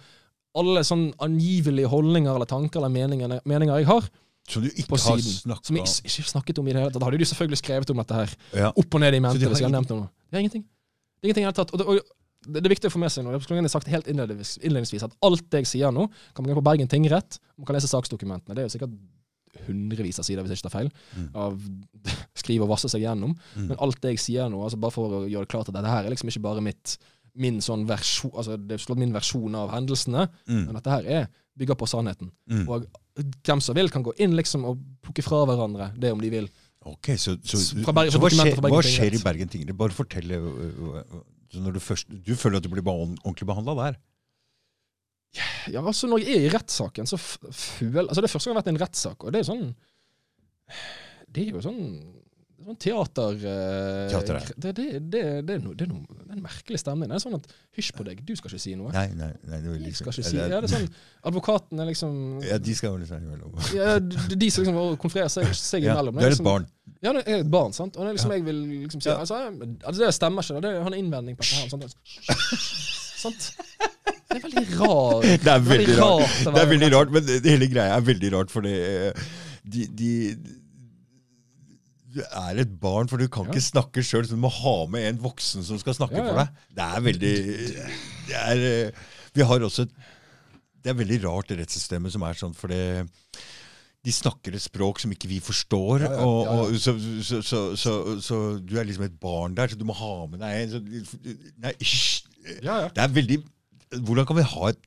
[0.57, 4.11] alle sånn angivelige holdninger eller tanker eller meninger, meninger jeg har,
[4.47, 5.65] Som du ikke har snakket om?
[5.67, 7.01] som jeg ikke snakket om i det hele tatt.
[7.03, 8.69] Da hadde de selvfølgelig skrevet om dette her ja.
[8.71, 10.07] opp og ned i mente de hvis jeg hadde nevnt noe.
[10.31, 10.63] Det er ingenting.
[10.63, 11.75] Det er ingenting i det tatt.
[11.75, 13.35] Og det, og det, er viktig å få med seg nå.
[13.35, 16.07] Jeg har sagt helt innledningsvis, innledningsvis at alt det jeg sier nå,
[16.37, 17.41] kan man gå på Bergen tingrett.
[17.59, 18.55] Man kan lese saksdokumentene.
[18.55, 18.95] Det er jo sikkert
[19.67, 21.29] hundrevis av sider, hvis jeg ikke tar feil, Mm.
[21.35, 21.61] av
[22.43, 23.35] skrive og vasse seg gjennom.
[23.57, 23.69] Mm.
[23.71, 25.91] Men alt det jeg sier nå, altså bare for å gjøre det klart at dette
[25.91, 26.99] her er liksom ikke bare mitt
[27.37, 30.63] min sånn versjon, altså det er slått min versjon av hendelsene, Mm.
[30.67, 31.27] men dette her er
[31.59, 32.31] bygger på sannheten.
[32.49, 32.69] Mm.
[32.69, 32.87] Og
[33.17, 36.51] hvem som vil, kan gå inn liksom og plukke fra hverandre det om de vil.
[36.87, 39.79] Ok, så, så, så, Bergen- hva, skjer, hva skjer i Bergen tingrett?
[39.79, 40.31] Bare fortell.
[40.37, 43.99] øh, øh, så når du, først, du føler at du blir ordentlig behandla der?
[45.73, 48.61] Ja, altså Når jeg er i rettssaken, så føler Altså Det er første gang jeg
[48.61, 49.67] har vært i en rettssak, og det er sånn
[51.29, 51.83] Det er jo sånn
[52.65, 53.35] sånn teater...
[53.37, 54.55] eh, Teater, ja.
[54.57, 57.11] det, det, det, det, er noe, det, er noe, det er en merkelig stemning.
[57.11, 58.93] Det er sånn at Hysj på deg, du skal ikke si noe.
[58.95, 60.89] Nei, nei, nei det Jeg liksom, skal ikke si Ja, det er sånn
[61.31, 62.17] Advokaten er liksom
[62.47, 63.61] Ja, de skal vel si imellom.
[63.77, 66.17] ja, de, som liksom konfererer seg, seg Ja, imellom.
[66.17, 66.67] du er et liksom, barn.
[67.05, 67.97] Ja, det er et barn, sant?
[67.99, 69.19] Og det er liksom, jeg vil liksom si Ja.
[69.21, 70.63] altså, altså, Det stemmer ikke.
[70.65, 71.69] Det han har innvending på dette her.
[71.77, 71.97] Sant?
[73.21, 73.51] sant?
[74.27, 75.27] Det er veldig rart.
[75.45, 76.23] Det er veldig rart.
[76.23, 79.27] rart Det er veldig rart, men hele greia er veldig rart, fordi eh,
[79.67, 80.11] de, de
[82.17, 83.53] Du er et barn, for du kan Ja.
[83.53, 86.41] ikke snakke sjøl, så du må ha med en voksen som skal snakke Ja, for
[86.41, 86.49] deg.
[86.79, 87.35] Det er veldig
[88.31, 89.05] det er, eh,
[89.37, 89.93] Vi har også et
[90.83, 93.07] Det er veldig rart, det rettssystemet som er sånn, for det
[94.07, 96.05] de snakker et språk som ikke vi forstår.
[96.05, 96.61] Ja, ja, og, ja, ja.
[96.63, 96.93] og så,
[97.43, 100.61] så, så, så, du er liksom et barn der, så du må ha med deg
[100.61, 100.81] en så,
[101.59, 102.23] Nei, hysj!
[102.63, 102.89] Ja, ja.
[102.95, 103.41] Det er veldig
[104.07, 104.79] Hvordan kan vi ha et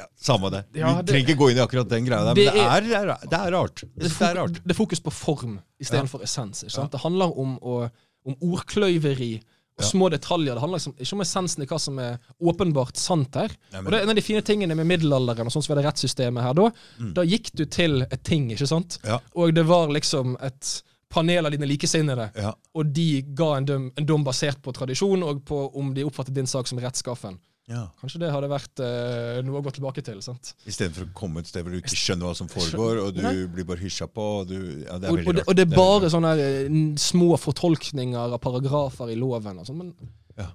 [0.00, 0.64] ja, Samme det.
[0.74, 2.64] Ja, vi det- trenger ikke gå inn i akkurat den greia der, Det men det
[2.64, 3.84] er, det er, rart.
[3.96, 4.58] Det er, rart.
[4.64, 6.64] det er fokus på form istedenfor essens.
[6.64, 6.92] Ikke sant?
[6.92, 7.90] Det handler om, å,
[8.26, 9.34] om ordkløyveri
[9.80, 9.86] og Ja.
[9.88, 10.54] små detaljer.
[10.54, 13.48] Det handler liksom ikke om essensen i hva som er åpenbart sant her.
[13.72, 15.82] Nei, Og det er En av de fine tingene med middelalderen og sånn som var
[15.82, 16.70] det rettssystemet her da,
[17.00, 17.14] Mm.
[17.14, 18.98] da gikk du til et ting, ikke sant?
[19.04, 19.20] Ja.
[19.34, 22.52] Og det var liksom et panel av dine likesinnede, ja.
[22.74, 26.34] og de ga en dom, en dom basert på tradisjon og på om de oppfattet
[26.34, 27.38] din sak som rettskaffen.
[27.70, 27.84] Ja.
[28.00, 30.18] Kanskje det hadde vært eh, noe å gå tilbake til.
[30.26, 30.52] sant?
[30.66, 33.34] Istedenfor å komme et sted hvor du ikke skjønner hva som foregår, og du Nei.
[33.54, 34.24] blir bare hysja på.
[34.42, 36.32] Og, du, ja, det er Og, og, det, og det er bare bare er sånne
[36.34, 39.62] her, eh, små fortolkninger av paragrafer i loven.
[39.62, 39.94] og sånn, Men
[40.36, 40.48] Ja.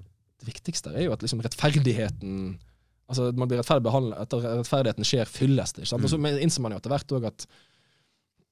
[0.44, 2.60] det viktigste er jo at liksom rettferdigheten
[3.08, 5.78] Altså man blir rettferdig behandlet, at rettferdigheten skjer fyllest.
[5.78, 6.04] ikke sant?
[6.04, 6.40] Og så Mm.
[6.42, 7.46] innser man jo etter hvert òg at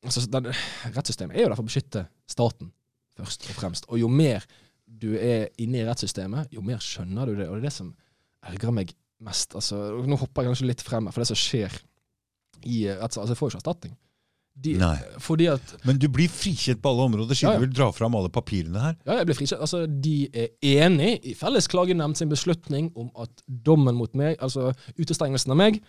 [0.06, 0.45] altså, den,
[0.94, 2.72] Rettssystemet er jo der for å beskytte staten,
[3.18, 3.85] først og fremst.
[3.90, 4.45] Og jo mer
[4.88, 7.48] du er inne i rettssystemet, jo mer skjønner du det.
[7.49, 7.95] Og det er det som
[8.49, 8.93] ergrer meg
[9.23, 9.55] mest.
[9.57, 11.75] Altså, nå hopper jeg kanskje litt frem for det som skjer
[12.63, 13.19] i retts...
[13.19, 13.93] Altså, jeg får jo ikke erstatning.
[14.53, 15.47] De, Nei.
[15.49, 17.61] at Men du blir frikjent på alle områder, siden Ja, ja.
[17.61, 18.97] du vil dra fram alle papirene her.
[19.07, 19.63] Ja, jeg blir frikjent.
[19.65, 20.51] Altså, de er
[20.85, 25.79] enig i Felles klagenemnd sin beslutning om at dommen mot meg, altså utestengelsen av meg,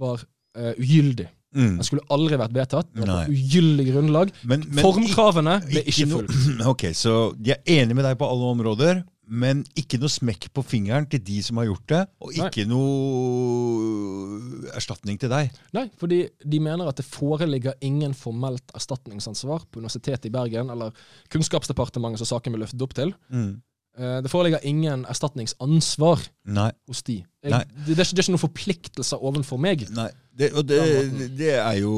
[0.00, 1.28] var uh, ugyldig.
[1.54, 1.76] Mm.
[1.78, 2.90] Den skulle aldri vært vedtatt.
[2.94, 4.34] Det var ugyldig grunnlag.
[4.42, 6.66] Men, men Formkravene ble ikke ikke fulgt.
[6.72, 10.62] Ok, Så de er enige med deg på alle områder, men ikke noe smekk på
[10.66, 12.48] fingeren til de som har gjort det, og Nei.
[12.48, 15.52] ikke noe erstatning til deg.
[15.76, 20.90] Nei, fordi de mener at det foreligger ingen formelt erstatningsansvar på Universitetet i Bergen, eller
[21.30, 23.14] Kunnskapsdepartementet som saken ble løftet opp til.
[23.30, 23.52] Mm.
[23.98, 26.70] Eh, Det foreligger ingen erstatningsansvar Nei.
[26.90, 27.20] hos de.
[27.46, 27.62] Nei.
[27.62, 29.86] Jeg, det, det er ikke, det er ikke noen forpliktelser overfor meg.
[29.94, 30.10] Nei.
[30.34, 31.94] Det, og det er jo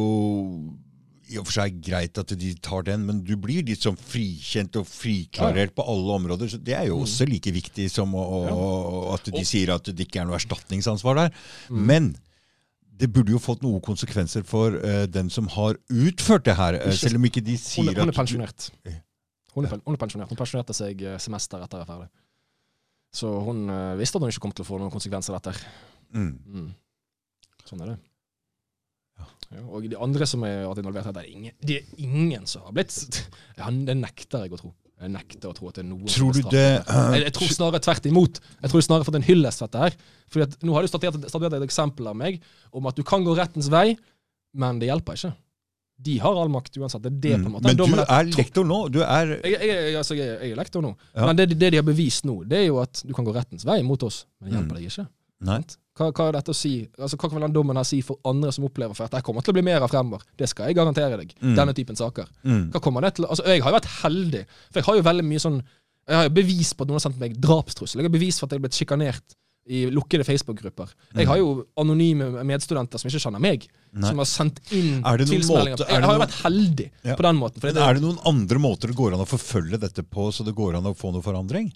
[1.32, 4.76] i og for seg greit at de tar den, men du blir litt sånn frikjent
[4.80, 6.48] og friklarert på alle områder.
[6.52, 7.06] så Det er jo Mm.
[7.06, 8.22] også like viktig som å,
[8.52, 11.32] å, at de sier at det ikke er noe erstatningsansvar der.
[11.70, 11.86] Mm.
[11.86, 12.10] Men
[13.02, 16.92] det burde jo fått noen konsekvenser for uh, den som har utført det her, Uh,
[16.92, 18.68] selv om ikke de sier hun, hun er pensjonert.
[18.86, 18.92] Ja.
[19.54, 20.28] Hun er, hun er pensjonert.
[20.30, 22.10] Hun pensjonerte seg eh, semester etter jeg var ferdig.
[23.12, 25.60] Så hun uh, visste at hun ikke kom til å få noen konsekvenser av dette.
[26.14, 26.30] mm.
[26.46, 26.70] Mm.
[27.68, 27.98] Sånn er det.
[29.68, 32.64] Og de andre som har vært involvert her, det er ingen, det er ingen som
[32.66, 32.94] har blitt
[33.88, 34.72] Det nekter jeg å tro.
[35.02, 37.14] Jeg nekter å tro at det er noen som Tror er du straffet det uh,
[37.16, 38.40] jeg, jeg tror snarere tvert imot.
[38.62, 39.96] Jeg tror snarere fått en hyllest dette her.
[40.30, 42.38] Fordi at Nå har du statuert et eksempel av meg
[42.70, 43.96] om at du kan gå rettens vei,
[44.54, 45.32] men det hjelper ikke.
[46.02, 47.02] De har all makt uansett.
[47.04, 47.66] Det er det på en måte.
[47.66, 47.68] Mm.
[47.68, 48.78] Men Den du er lektor nå.
[48.94, 50.94] Du er jeg, jeg, jeg, altså, jeg, jeg er lektor nå.
[51.12, 51.26] Ja.
[51.28, 53.66] Men det, det de har bevist nå, det er jo at du kan gå rettens
[53.68, 54.78] vei mot oss, men det hjelper Mm.
[54.80, 55.06] deg ikke.
[55.50, 55.60] Nei.
[55.98, 56.88] Hva, hva er dette å si?
[56.96, 59.44] Altså, hva kan den dommen her si for andre som opplever for at det kommer
[59.44, 60.22] til å bli mer av fremover?
[60.40, 61.34] Det skal jeg garantere deg.
[61.42, 61.52] Mm.
[61.58, 62.30] Denne typen saker.
[62.48, 62.70] Mm.
[62.72, 63.26] Hva kommer det til?
[63.28, 65.62] Altså, jeg har jo vært heldig, for jeg har jo veldig mye sånn
[66.08, 68.00] Jeg har jo bevis på at noen har sendt meg drapstrussel.
[68.00, 69.36] Jeg har bevis for at jeg har blitt sjikanert
[69.70, 70.88] i lukkede Facebook-grupper.
[71.14, 74.00] Jeg har jo anonyme medstudenter som ikke kjenner meg, Mm.
[74.00, 74.08] Nei.
[74.08, 75.76] som har sendt inn Er tilsmeldinger.
[75.76, 77.14] måte- jeg har jo vært heldig Ja.
[77.14, 77.62] på den måten.
[77.62, 80.42] Men det, er det noen andre måter det går an å forfølge dette på, så
[80.44, 81.70] det går an å få noe forandring?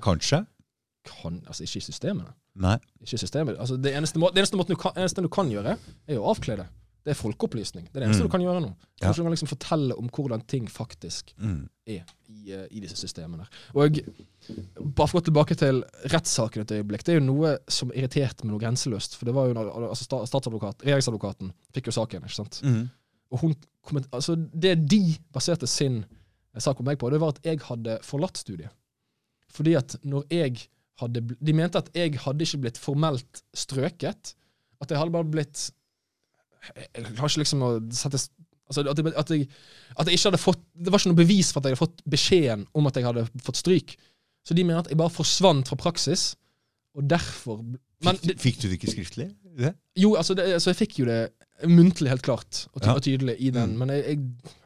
[0.00, 0.46] Kanskje?
[1.08, 2.32] kan, altså, ikke i systemene.
[2.58, 2.76] Nei.
[3.04, 3.56] Ikke systemet.
[3.62, 5.76] Altså, det, eneste, må, det eneste, du kan, eneste du kan gjøre,
[6.08, 6.66] er å avkle det.
[7.06, 7.84] Det er folkeopplysning.
[7.88, 8.28] Det er det eneste Mm.
[8.28, 8.68] du kan gjøre nå.
[9.00, 9.06] Ja.
[9.06, 11.68] Kanskje du kan liksom fortelle om hvordan ting faktisk Mm.
[11.86, 13.46] er i, eh, i disse systemene.
[13.74, 14.00] Og
[14.94, 15.82] bare for å gå tilbake til
[16.12, 17.04] rettssaken et øyeblikk.
[17.04, 19.16] Det er jo noe som irriterte meg noe grenseløst.
[19.16, 22.22] For det var jo altså statsadvokat, Regjeringsadvokaten fikk jo saken.
[22.26, 22.60] ikke sant?
[22.64, 22.90] Mm.
[23.32, 23.54] Og hun,
[24.12, 26.04] altså Det de baserte sin
[26.58, 28.70] sak om meg på, det var at jeg hadde forlatt studiet.
[29.52, 30.68] Fordi at når jeg
[31.00, 34.34] hadde De mente at jeg hadde ikke blitt formelt strøket.
[34.82, 35.70] At jeg hadde bare blitt
[36.76, 38.20] Jeg klarer ikke liksom å sette
[38.68, 39.46] Altså at jeg, at, jeg,
[39.96, 42.02] at jeg ikke hadde fått Det var ikke noe bevis for at jeg hadde fått
[42.12, 43.94] beskjeden om at jeg hadde fått stryk.
[44.44, 46.34] Så de mener at jeg bare forsvant fra praksis,
[46.96, 49.26] og derfor Men Fikk, du- fikk du det ikke skriftlig?
[49.58, 49.72] Det?
[49.98, 51.16] jo, altså, det, altså, jeg fikk jo det
[51.66, 52.94] muntlig helt klart og, Ja.
[53.02, 53.78] tydelig i den, Mm.
[53.78, 54.18] men jeg, jeg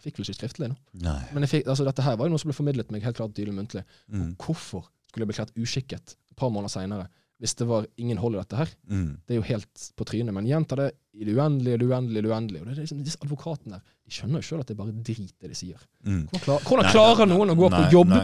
[0.04, 0.76] fikk vel ikke skriftlig nå.
[1.00, 1.22] Nei.
[1.32, 3.54] Men fikk, altså, dette her var jo noe som ble formidlet meg helt klart tydelig
[3.56, 3.84] muntlig.
[4.12, 4.34] Mm.
[4.36, 7.08] Hvorfor skulle jeg bli klart uskikket et par måneder seinere
[7.42, 8.68] hvis det var ingen hold i dette her?
[8.86, 9.06] Mm.
[9.26, 10.30] Det er jo helt på trynet.
[10.36, 10.84] Men gjenta det
[11.18, 12.60] i det uendelige, det uendelige, det uendelige.
[12.62, 14.94] Og det er liksom, disse advokatene der, de skjønner jo sjøl at det er bare
[15.08, 15.80] drit det de sier.
[16.06, 16.20] Mm.
[16.30, 18.20] Hvordan, klar, hvordan Nei, klarer noen å gå på jobb nei,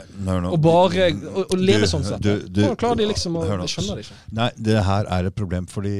[0.52, 2.22] og bare og, og leve Du, sånn sett?
[2.22, 3.43] du, du, Hvordan klarer de liksom å.
[3.64, 4.20] Det skjønner de ikke.
[4.39, 5.97] Nei, det her er et problem fordi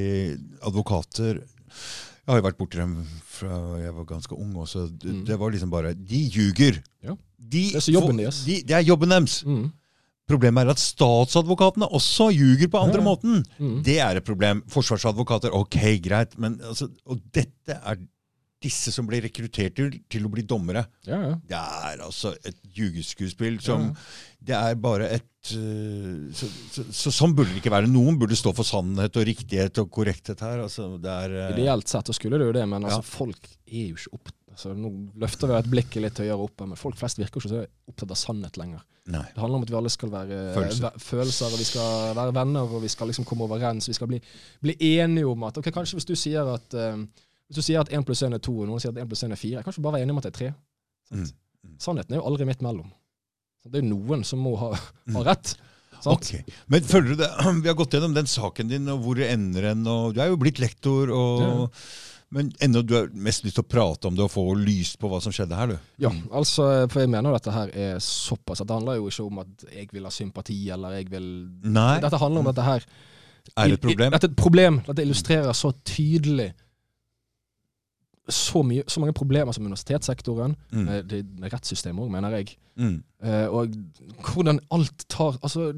[0.71, 2.95] advokater Jeg har jo vært borti dem
[3.39, 4.87] fra jeg var ganske ung også.
[4.95, 5.25] Det, Mm.
[5.27, 6.79] det var liksom bare De ljuger!
[7.03, 7.17] Ja.
[7.39, 8.45] De, Det er jobben deres.
[8.45, 9.41] De, det er jobben deres.
[9.47, 9.71] Mm.
[10.29, 13.43] Problemet er at statsadvokatene også ljuger på andre Ja, måten.
[13.57, 13.81] Mm.
[13.87, 14.63] Det er et problem.
[14.69, 16.37] Forsvarsadvokater, ok, greit.
[16.39, 18.01] Men altså, og dette er
[18.63, 20.83] disse som blir rekruttert til, til å bli dommere.
[21.07, 21.35] Ja, ja.
[21.47, 23.93] Det er altså et ljugeskuespill som.
[24.39, 27.91] Det er bare et øh, så, så, så, Sånn burde det ikke være.
[27.91, 30.65] Noen burde stå for sannhet og riktighet og korrekthet her.
[30.67, 33.93] Altså, det er øh, Ideelt sett så skulle det jo det, men altså, folk er
[33.93, 34.35] jo ikke opp...
[34.59, 34.89] Altså, nå
[35.23, 37.61] løfter vi et blikket litt høyere oppe, men folk flest virker ikke så
[37.93, 38.81] opptatt av sannhet lenger.
[39.07, 39.21] Nei.
[39.31, 40.97] Det handler om at vi alle skal være Følelser.
[40.99, 43.87] følelser og vi skal være venner, og vi skal liksom komme overens.
[43.89, 44.19] Vi skal bli,
[44.67, 46.99] bli enige om at ok, Kanskje hvis du sier at uh,
[47.49, 49.23] Hvis du sier at 1 pluss 1 er 2, og noen sier at 1 pluss
[49.25, 50.51] 1 er 4, kanskje bare være enige om at det er 3.
[51.13, 51.33] Sant?
[51.65, 51.79] Mm.
[51.87, 52.91] Sannheten er jo aldri midt mellom.
[53.63, 54.75] Så det er noen som må ha,
[55.09, 55.15] Mm.
[55.17, 55.55] ha rett.
[56.03, 56.13] Sant?
[56.19, 56.53] Ok.
[56.71, 57.31] Men føler du det?
[57.63, 59.87] Vi har gått gjennom den saken din, og hvor det ender hen.
[59.87, 61.81] Du er jo blitt lektor, og,
[62.35, 65.09] men ennå du har mest lyst til å prate om det og få lyst på
[65.09, 65.77] hva som skjedde her, du.
[66.05, 69.39] Ja, altså, for jeg mener dette her er såpass at det handler jo ikke om
[69.45, 71.29] at jeg vil ha sympati, eller jeg vil
[71.65, 72.85] Nei, Dette handler om dette her
[73.57, 74.13] er det et problem?
[74.13, 74.81] Dette er et problem.
[74.85, 76.51] Dette illustrerer så tydelig
[78.29, 80.85] så, mye, så mange problemer som universitetssektoren, Mm.
[80.85, 82.57] med, det, med rettssystemet òg, mener jeg.
[82.77, 83.03] Mm.
[83.25, 83.73] Eh, og
[84.21, 85.73] hvordan alt tar Altså,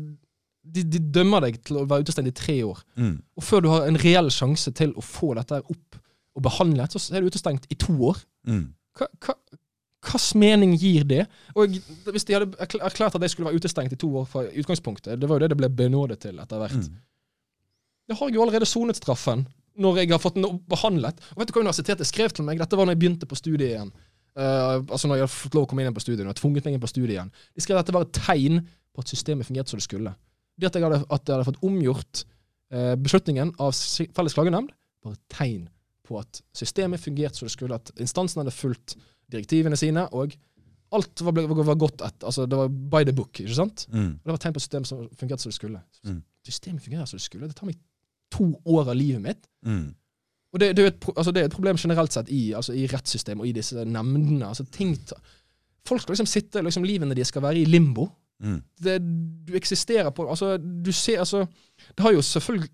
[0.65, 2.83] de, de dømmer deg til å være utestengt i tre år.
[2.97, 3.23] Mm.
[3.37, 5.97] Og før du har en reell sjanse til å få dette her opp
[6.41, 8.23] og behandlet, så er du utestengt i to år.
[8.49, 8.71] Mm.
[8.99, 9.37] Hva, hva,
[10.01, 11.27] hvilken mening gir det?
[11.55, 11.77] Og
[12.09, 15.29] Hvis de hadde erklært at jeg skulle være utestengt i to år fra utgangspunktet, det
[15.29, 16.89] var jo det det ble benådet til etter hvert.
[16.89, 17.01] Mm.
[18.11, 19.47] Jeg har jo allerede sonet straffen
[19.81, 21.21] når jeg har fått den behandlet.
[21.35, 22.59] Og vet du hva universitetet skrev til meg?
[22.59, 23.93] Dette var når jeg begynte på studiet igjen.
[24.39, 26.67] Uh, altså når jeg hadde fått lov å komme inn på studiet, når jeg tvunget
[26.67, 27.33] meg inn på studiet igjen.
[27.55, 28.61] De skrev at dette var et tegn
[28.91, 30.15] på at systemet fungerte som det skulle.
[30.59, 32.23] Det at jeg hadde, at jeg hadde fått omgjort
[32.75, 33.77] uh, beslutningen av
[34.17, 34.73] felles klagenemnd,
[35.05, 35.69] var et tegn
[36.11, 37.79] på at systemet fungerte som det skulle.
[37.79, 38.97] At instansen hadde fulgt
[39.31, 40.35] direktivene sine, og
[40.91, 42.27] alt var, var godt etter.
[42.27, 43.87] Altså, det var by the book, ikke sant?
[43.93, 44.13] Mm.
[44.19, 45.83] Det var tegn på systemet som fungerte som det skulle.
[46.05, 46.21] Mm.
[46.47, 47.51] Systemet fungerer som det skulle.
[47.51, 47.79] Det tar meg
[48.35, 49.51] to år av livet mitt.
[49.67, 49.91] Mm.
[50.51, 52.89] Og det, det, er et, altså det er et problem generelt sett i, altså i
[52.91, 54.49] rettssystemet og i disse nemndene.
[54.49, 54.97] Altså ting
[55.87, 58.09] folk skal liksom sitte liksom Livene deres skal være i limbo.
[58.43, 58.59] Mm.
[58.83, 58.97] Det,
[59.47, 61.43] du eksisterer på Altså, du ser altså
[61.77, 62.71] Det har jo selvfølgelig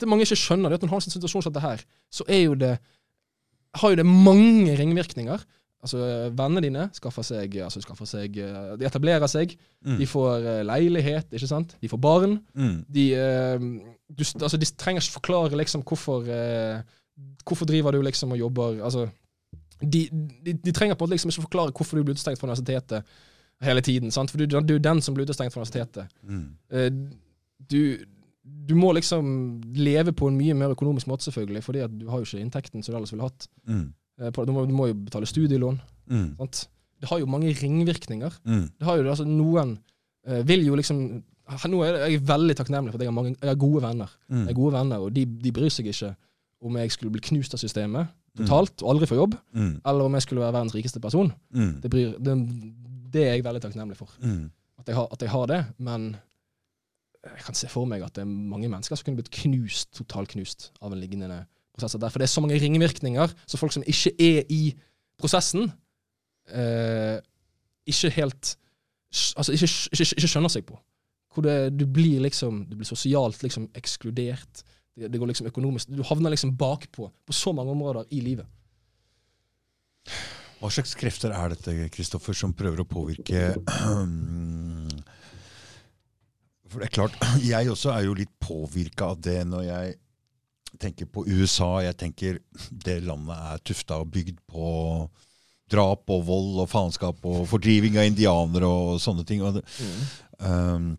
[0.00, 1.66] Det mange ikke skjønner, det er at når du har en sånn situasjon som dette
[1.66, 2.76] her, så er jo det
[3.78, 5.42] Har jo det mange ringvirkninger.
[5.78, 5.98] Altså,
[6.34, 9.54] Vennene dine skaffer seg, altså, skaffer seg eh, De etablerer seg.
[9.86, 9.98] Mm.
[10.00, 11.76] De får eh, leilighet, ikke sant?
[11.78, 12.38] De får barn.
[12.58, 12.80] Mm.
[12.94, 13.68] De, eh,
[14.08, 16.26] du, altså, de trenger ikke forklare liksom hvorfor
[17.44, 19.08] Hvorfor driver du liksom og jobber Altså,
[19.80, 20.04] de,
[20.46, 23.02] de, de trenger på en måte liksom ikke forklare hvorfor du blir utestengt fra universitetet
[23.62, 24.10] hele tiden.
[24.10, 24.30] sant?
[24.30, 26.06] For du, du er den som blir utestengt fra universitetet.
[26.22, 27.10] Mm.
[27.70, 27.80] Du,
[28.68, 29.28] du må liksom
[29.74, 32.82] leve på en mye mer økonomisk måte, selvfølgelig, fordi at du har jo ikke inntekten
[32.84, 33.46] som du ellers ville hatt.
[33.66, 33.86] Mm.
[34.20, 35.80] Eh, Du må, du må jo betale studielån.
[36.10, 36.36] Mm.
[36.38, 36.68] sant?
[37.00, 38.32] Det har jo mange ringvirkninger.
[38.44, 38.68] Mm.
[38.78, 39.78] Det har jo, altså Noen
[40.26, 43.48] eh, vil jo liksom Nå er jeg veldig takknemlig for at jeg har, mange, jeg
[43.48, 44.10] har gode venner.
[44.28, 44.42] Mm.
[44.42, 46.10] Jeg er gode venner, og de, de bryr seg ikke
[46.60, 49.80] om jeg skulle bli knust av systemet totalt og aldri få jobb, Mm.
[49.86, 51.32] eller om jeg skulle være verdens rikeste person.
[51.54, 51.80] Mm.
[51.82, 52.34] Det, bryr, det,
[53.14, 54.12] det er jeg veldig takknemlig for.
[54.20, 54.50] Mm.
[54.78, 55.64] At jeg, har, at jeg har det.
[55.78, 56.04] Men
[57.26, 60.30] jeg kan se for meg at det er mange mennesker som kunne blitt knust, totalt
[60.32, 61.42] knust av en lignende
[61.74, 61.96] prosess.
[61.98, 64.62] Derfor det er så mange ringvirkninger, så folk som ikke er i
[65.18, 65.72] prosessen,
[66.50, 67.18] eh,
[67.86, 68.56] ikke helt
[69.08, 69.64] Altså ikke,
[69.96, 70.74] ikke, ikke skjønner seg på.
[71.32, 74.62] Hvor det, du blir liksom Du blir sosialt liksom ekskludert.
[74.92, 78.44] Det, det går liksom økonomisk Du havner liksom bakpå på så mange områder i livet.
[80.58, 83.54] Hva slags krefter er dette, Kristoffer, som prøver å påvirke
[86.68, 87.16] For det er klart,
[87.52, 89.96] jeg også er jo litt påvirka av det når jeg
[90.82, 91.70] tenker på USA.
[91.86, 92.38] Jeg tenker
[92.84, 94.68] det landet er tufta og bygd på
[95.72, 99.42] drap og vold og faenskap og fordriving av indianere og sånne ting.
[99.44, 99.64] Og det,
[100.40, 100.94] um,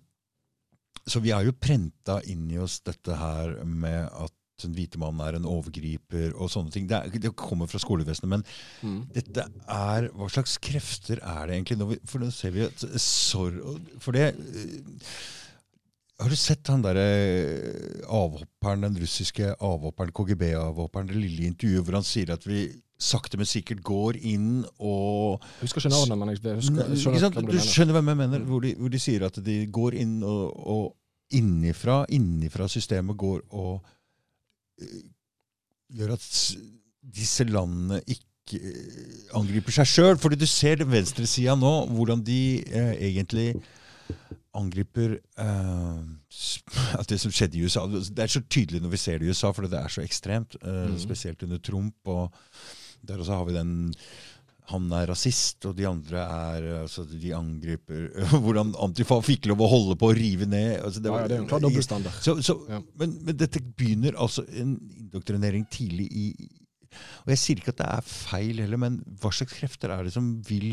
[1.10, 5.24] så vi har jo prenta inn i oss dette her med at den hvite mannen
[5.24, 6.86] er en overgriper og sånne ting.
[6.90, 8.44] Det, er, det kommer fra skolevesenet, men
[8.84, 9.00] Mm.
[9.16, 11.78] dette er Hva slags krefter er det egentlig?
[11.80, 13.58] Når vi, for nå ser vi at sorg
[14.04, 15.08] For det eh,
[16.20, 17.06] Har du sett han derre
[18.12, 22.66] avhopperen, den russiske avhopperen, KGB-avhopperen, det lille intervjuet hvor han sier at vi
[23.00, 27.40] sakte, men sikkert går inn og husker ikke navnet, men jeg husker, Ikke skjønner sant?
[27.40, 28.44] du Du skjønner hvem jeg mener?
[28.50, 30.84] Hvor de, hvor de sier at de går inn og, og
[31.40, 33.80] innifra, innifra systemet går og
[34.82, 35.00] eh,
[35.96, 36.28] gjør at
[37.16, 40.20] disse landene ikke eh, angriper seg sjøl.
[40.20, 43.54] Fordi du ser den venstresida nå, hvordan de eh, egentlig
[44.58, 46.02] angriper uh,
[47.00, 47.86] at det som skjedde i USA.
[47.90, 50.58] Det er så tydelig når vi ser det i USA, for det er så ekstremt.
[50.64, 51.00] Uh, mm.
[51.04, 51.96] Spesielt under Trump.
[52.06, 52.34] og
[53.06, 53.74] Der også har vi den
[54.70, 58.10] han er rasist, og de andre er altså, De angriper
[58.44, 60.76] Hvordan Antifa fikk lov å holde på å rive ned.
[60.78, 62.20] Altså, Ja, ja, det er en klar dobbeltstandard.
[62.22, 62.82] så, så, Ja.
[63.02, 66.26] men, men dette begynner altså en indoktrinering tidlig i
[67.24, 70.14] Og jeg sier ikke at det er feil heller, men hva slags krefter er det
[70.14, 70.70] som vil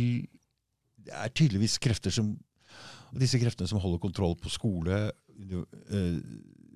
[1.06, 2.34] Det er tydeligvis krefter som
[3.20, 6.18] disse kreftene som holder kontroll på skole, eh,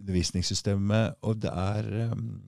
[0.01, 2.41] undervisningssystemet, og det er um,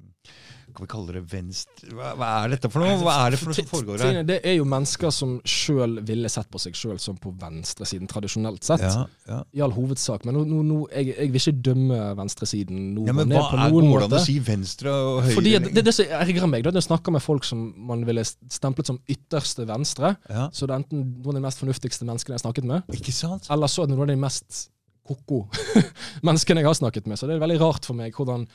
[0.72, 2.94] Kan vi kalle det venstre hva, hva er dette for noe?
[3.02, 4.20] Hva er det for noe som foregår her?
[4.28, 8.64] Det er jo mennesker som sjøl ville sett på seg sjøl som på venstresiden, tradisjonelt
[8.66, 8.84] sett.
[8.86, 9.40] Ja, ja.
[9.52, 10.26] I all hovedsak.
[10.28, 13.60] Men nå, nå, nå, jeg, jeg vil ikke dømme venstresiden nord ja, men ned på
[13.60, 15.36] noen går det an å si venstre og høyre?
[15.38, 18.06] Fordi at det, det som ergrer meg, da, når jeg snakker med folk som man
[18.08, 22.08] ville stemplet som ytterste venstre, ja, så det er enten noen av de mest fornuftigste
[22.08, 23.50] menneskene jeg har snakket med, ikke sant?
[23.52, 24.66] eller så er det noen av de mest
[25.06, 25.44] ko-ko
[26.26, 27.18] menneskene jeg har snakket med.
[27.18, 28.46] Så det er veldig rart for meg hvordan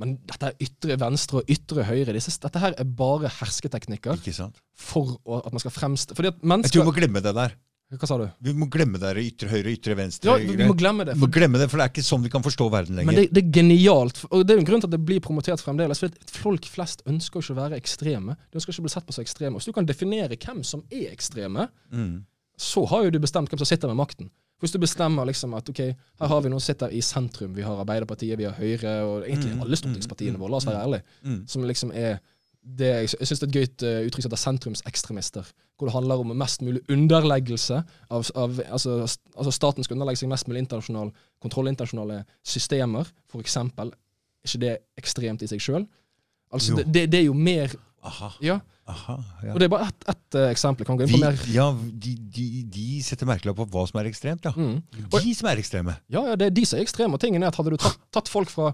[0.00, 2.16] Men dette er ytre venstre og ytre høyre.
[2.16, 4.58] Dette her er bare hersketeknikker Ikke sant?
[4.76, 6.12] for at man skal fremst...
[6.16, 7.56] Fordi at Jeg tror vi må glemme det der.
[7.86, 8.24] Hva sa du?
[8.42, 10.26] Vi må glemme det der ytre høyre, ytre venstre.
[10.26, 11.14] Ja, vi, må glemme det.
[11.14, 13.12] Vi må glemme det, for det er ikke sånn vi kan forstå verden lenger.
[13.12, 14.24] men det, det er genialt.
[14.26, 16.02] Og det er jo en grunn til at det blir promotert fremdeles.
[16.02, 18.34] For folk flest ønsker ikke å være ekstreme.
[18.50, 19.54] De ønsker ikke å bli sett på som ekstreme.
[19.54, 22.10] Og så du kan definere hvem som er ekstreme, mm.
[22.58, 24.32] så har jo du bestemt hvem som sitter med makten.
[24.60, 25.80] Hvis du bestemmer liksom at ok,
[26.20, 29.26] her har vi noen som sitter i sentrum, vi har Arbeiderpartiet, vi har Høyre, og
[29.26, 31.42] egentlig Mm, alle stortingspartiene våre, la oss være ærlige, Mm.
[31.48, 32.18] som liksom er
[32.78, 35.44] det, jeg synes syns det er et gøyt uh, uttrykk som heter sentrumsekstremister.
[35.78, 37.82] Hvor det handler om mest mulig underleggelse.
[38.10, 38.96] Av, av, altså,
[39.36, 41.12] altså Staten skal underlegge seg mest mulig internasjonal
[41.42, 43.92] kontroll, internasjonale systemer, for eksempel.
[44.42, 45.86] Er ikke det ekstremt i seg sjøl?
[46.52, 47.74] Altså, det, det, det er jo mer
[48.06, 48.32] Aha.
[48.42, 48.58] Ja.
[48.88, 49.52] Aha ja.
[49.52, 50.86] Og det er bare ett et, eh, eksempel.
[50.86, 51.38] Kan gå inn på mer.
[51.50, 54.52] ja, de, de, de setter merkelapp på hva som er ekstremt, ja.
[54.54, 54.82] Mm.
[55.10, 55.96] De som er ekstreme.
[56.12, 57.14] Ja, ja, det er de som er ekstreme.
[57.14, 58.72] Og tingen er at Hadde du tatt, tatt folk fra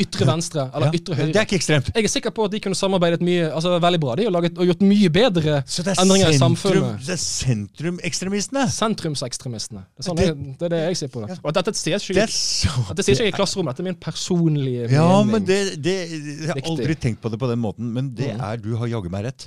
[0.00, 1.90] ytre venstre eller Ja, ytre Det høyre er ikke ekstremt.
[1.94, 4.14] Jeg er sikker på at de kunne samarbeidet mye, altså veldig bra.
[4.20, 7.06] De har laget, og gjort mye bedre endringer det er endringer i samfunnet samfunnet.
[7.06, 8.64] det er sentrumekstremistene.
[8.74, 9.84] Sentrumsekstremistene.
[9.94, 11.38] Det er, sånn, Det- det, det er det jeg sier på det.
[11.44, 14.00] Og dette sier ikke Det så dette sier ikke jeg i klasserommet, dette er min
[14.00, 15.32] personlige Ja, mening.
[15.32, 18.40] men det, det Jeg har aldri tenkt på det på den måten, men det Mm.
[18.40, 19.46] er Du har jaggu meg rett.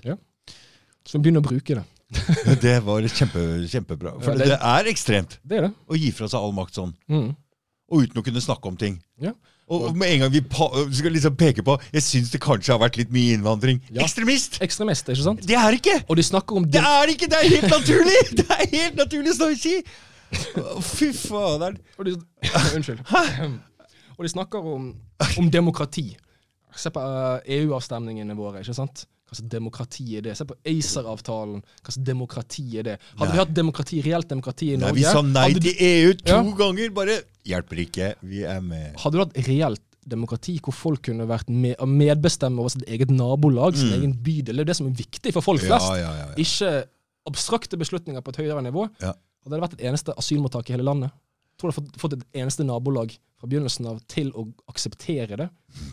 [1.07, 1.85] Så begynn å bruke det.
[2.63, 4.13] Det var kjempe, kjempebra.
[4.23, 5.73] For Ja, det, det- er ekstremt Det er det.
[5.91, 6.93] å gi fra seg all makt sånn.
[7.11, 7.29] Mm.
[7.91, 8.97] Og uten å kunne snakke om ting.
[9.23, 9.31] Ja.
[9.67, 10.39] Og, og med en gang vi
[10.95, 13.81] skal liksom peke på Jeg syns det kanskje har vært litt mye innvandring.
[13.91, 14.05] Ja.
[14.05, 14.61] Ekstremist!
[14.63, 15.41] Ekstremist, ikke sant?
[15.47, 15.97] Det er ikke!
[16.07, 17.27] Og de snakker om Det det er ikke!
[17.27, 18.21] Det er helt naturlig!
[18.39, 19.75] Det er helt naturlig å si!
[20.95, 21.75] Fy fader.
[21.97, 22.15] og de,
[22.75, 23.03] Unnskyld.
[24.17, 24.87] Og de snakker om,
[25.37, 26.09] om demokrati.
[26.75, 28.63] Se på eh, EU-avstemningene våre.
[28.63, 29.05] ikke sant?
[29.27, 30.37] Hva slags demokrati er det?
[30.37, 31.61] Se på ACER-avtalen.
[31.83, 32.93] Hva slags demokrati er det?
[33.17, 33.33] Hadde Nei.
[33.35, 36.31] vi hatt demokrati, reelt demokrati i Norge Nei, vi sa nei du- til EU to
[36.33, 36.43] Ja.
[36.43, 36.89] ganger.
[36.93, 38.15] Bare hjelper ikke.
[38.23, 38.95] Vi er med.
[38.97, 43.75] hadde du hatt reelt demokrati hvor folk kunne vært med, medbestemme over sitt eget nabolag,
[43.75, 43.99] sin Mm.
[43.99, 45.83] egen bydel, det er det som er viktig for folk flest.
[45.91, 46.33] ja, ja.
[46.37, 46.85] Ikke
[47.27, 48.89] abstrakte beslutninger på et høyere nivå.
[49.01, 49.15] Hadde
[49.49, 51.11] det vært et eneste asylmottak i hele landet?
[51.59, 55.47] Tror du det hadde fått et eneste nabolag fra begynnelsen av til å akseptere det?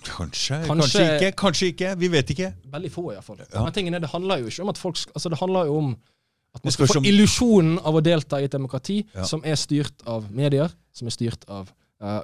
[0.06, 1.30] Kanskje, kanskje, Kanskje- ikke.
[1.42, 1.90] Kanskje ikke.
[2.00, 2.52] Vi vet ikke.
[2.72, 3.42] Veldig få, iallfall.
[3.44, 3.62] Ja.
[3.66, 5.90] Men tingen er, det handler jo ikke om at folk altså Det handler jo om
[6.54, 7.04] at man skal få som...
[7.10, 9.24] illusjonen av å delta i et demokrati Ja.
[9.28, 11.68] som er styrt av medier, som er styrt av
[12.00, 12.20] uh,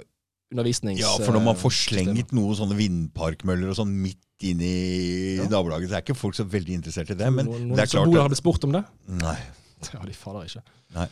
[0.53, 1.01] undervisnings...
[1.03, 5.49] Ja, for når man får slengt noen sånne vindparkmøller og sånn midt inn i Ja.
[5.51, 7.27] nabolaget, så er ikke folk så veldig interessert i det.
[7.35, 8.85] Men noen, det noen er som klart bor der at- hadde spurt om det?
[9.21, 9.37] Nei.
[9.95, 10.61] Ja, de faller ikke.
[10.95, 11.07] Nei.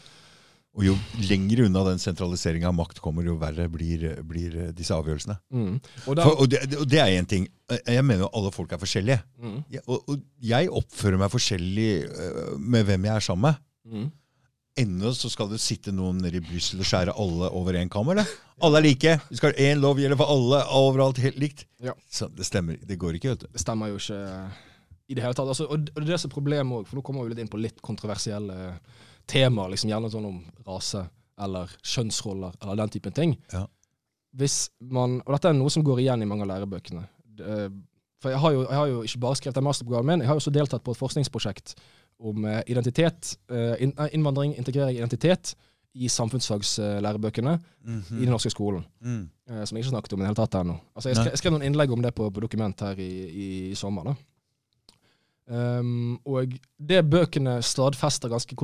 [0.79, 0.95] Og jo
[1.27, 5.35] lenger unna den sentraliseringa av makt kommer, jo verre blir, blir disse avgjørelsene.
[5.51, 5.73] Mm.
[6.07, 7.49] Og da, For, og, det, og det er én ting.
[7.83, 9.19] Jeg mener jo alle folk er forskjellige.
[9.43, 9.59] mm.
[9.75, 10.23] Jeg, og, og
[10.53, 13.61] jeg oppfører meg forskjellig øh, med hvem jeg er sammen med.
[13.89, 14.09] Mm.
[14.79, 18.13] Ennå så skal det sitte noen nede i Brussel og skjære alle over én kam,
[18.15, 18.31] eller?
[18.63, 19.17] Alle er like.
[19.33, 21.67] Vi skal ha én lov gjelder for alle, overalt helt likt.
[21.83, 21.97] Ja.
[22.07, 22.79] Så det stemmer.
[22.79, 23.51] Det går ikke, vet du.
[23.51, 24.23] Det stemmer jo ikke
[25.09, 25.51] i det hele tatt.
[25.51, 27.83] Altså, og det er er problemet òg, for nå kommer vi litt inn på litt
[27.83, 28.77] kontroversielle
[29.29, 29.75] temaer.
[29.75, 31.05] Liksom, gjerne sånn om rase
[31.39, 33.37] eller kjønnsroller eller den typen ting.
[33.53, 33.67] Ja.
[34.39, 37.07] Hvis man, Og dette er noe som går igjen i mange av lærebøkene.
[38.19, 40.35] For jeg har, jo, jeg har jo ikke bare skrevet en masteroppgaven min, jeg har
[40.37, 41.75] jo også deltatt på et forskningsprosjekt
[42.19, 45.55] om eh, identitet, eh, innvandring, integrering, identitet
[45.95, 47.55] i samfunnsfagslærebøkene
[47.87, 48.85] i den norske skolen.
[49.01, 49.29] Mm.
[49.51, 50.77] eh, som jeg ikke snakket om i det hele tatt ennå.
[50.95, 53.13] Altså, jeg, skrev, jeg skrev noen innlegg om det på, på dokument her i,
[53.47, 53.49] i,
[53.79, 54.11] sommer.
[54.11, 54.17] da.
[55.49, 58.57] Um, og det bøkene stadfester ganske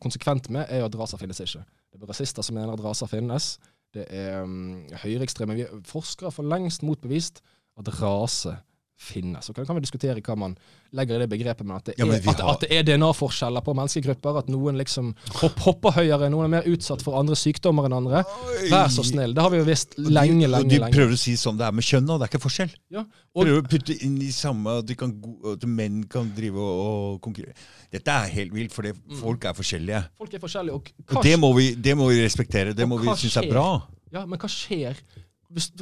[0.00, 1.60] konsekvent med, er jo at raser finnes ikke.
[1.92, 3.56] Det er rasister som mener at raser finnes.
[3.94, 7.42] Det er um, høyreekstreme Forskere har for lengst motbevist
[7.76, 8.56] at rase
[8.96, 9.44] finnes.
[9.44, 10.54] Så kan, kan vi diskutere hva man
[10.96, 12.32] legger i det begrepet, men at det er, ja, har...
[12.32, 14.38] at, at det er DNA-forskjeller på menneskegrupper.
[14.40, 15.10] At noen liksom
[15.42, 18.22] hopp, hopper høyere, noen er mer utsatt for andre sykdommer enn andre.
[18.70, 19.34] Vær så snill.
[19.36, 21.76] Det har vi jo visst lenge, lenge, lenge, de prøver å si sånn det er
[21.76, 22.72] med kjønn, og det er ikke forskjell.
[22.96, 25.12] Ja, og- prøver å putte inn i samme at, de kan,
[25.52, 27.52] at menn kan drive og, og konkurrere.
[27.92, 28.88] Dette er helt vilt, for
[29.20, 30.02] folk er forskjellige.
[30.16, 32.72] Folk er forskjellige, og hva, Og det må vi, det må vi respektere.
[32.76, 33.68] Det må vi synes er bra.
[34.14, 34.96] ja, men hva skjer?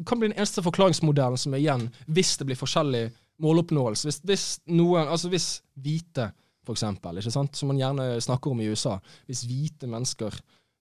[0.06, 3.04] Kan bli den eneste forklaringsmodellen som er igjen, hvis det blir forskjellig
[3.42, 4.06] måloppnåelse.
[4.08, 5.48] Hvis, hvis noen, altså hvis
[5.80, 6.28] hvite,
[6.64, 7.56] for eksempel, ikke sant?
[7.56, 10.36] som man gjerne snakker om i USA, hvis hvite mennesker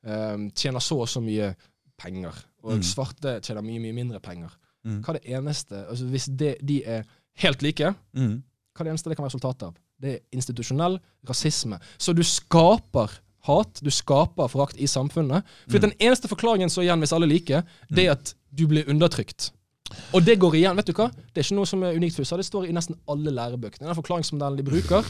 [0.05, 1.53] um, tjener så og så mye
[1.99, 2.33] penger,
[2.63, 2.83] og Mm.
[2.83, 4.49] svarte tjener mye, mye mindre penger,
[4.85, 5.01] Mm.
[5.03, 7.03] hva er det eneste, altså hvis det, de er
[7.37, 8.43] helt like, Mm.
[8.75, 9.73] hva er det eneste det kan være resultatet av?
[10.01, 10.99] Det er institusjonell
[11.29, 11.79] rasisme.
[11.97, 13.09] Så du skaper
[13.47, 15.43] hat, du skaper forakt i samfunnet.
[15.69, 19.51] For den eneste forklaringen er igjen hvis alle liker, det er at du blir undertrykt.
[20.13, 20.75] Og det går igjen.
[20.79, 21.09] vet du hva?
[21.33, 22.37] Det er ikke noe som er unikt for USA.
[22.39, 23.87] Det står i nesten alle lærebøkene.
[23.89, 25.09] Den forklaringsmodellen de bruker.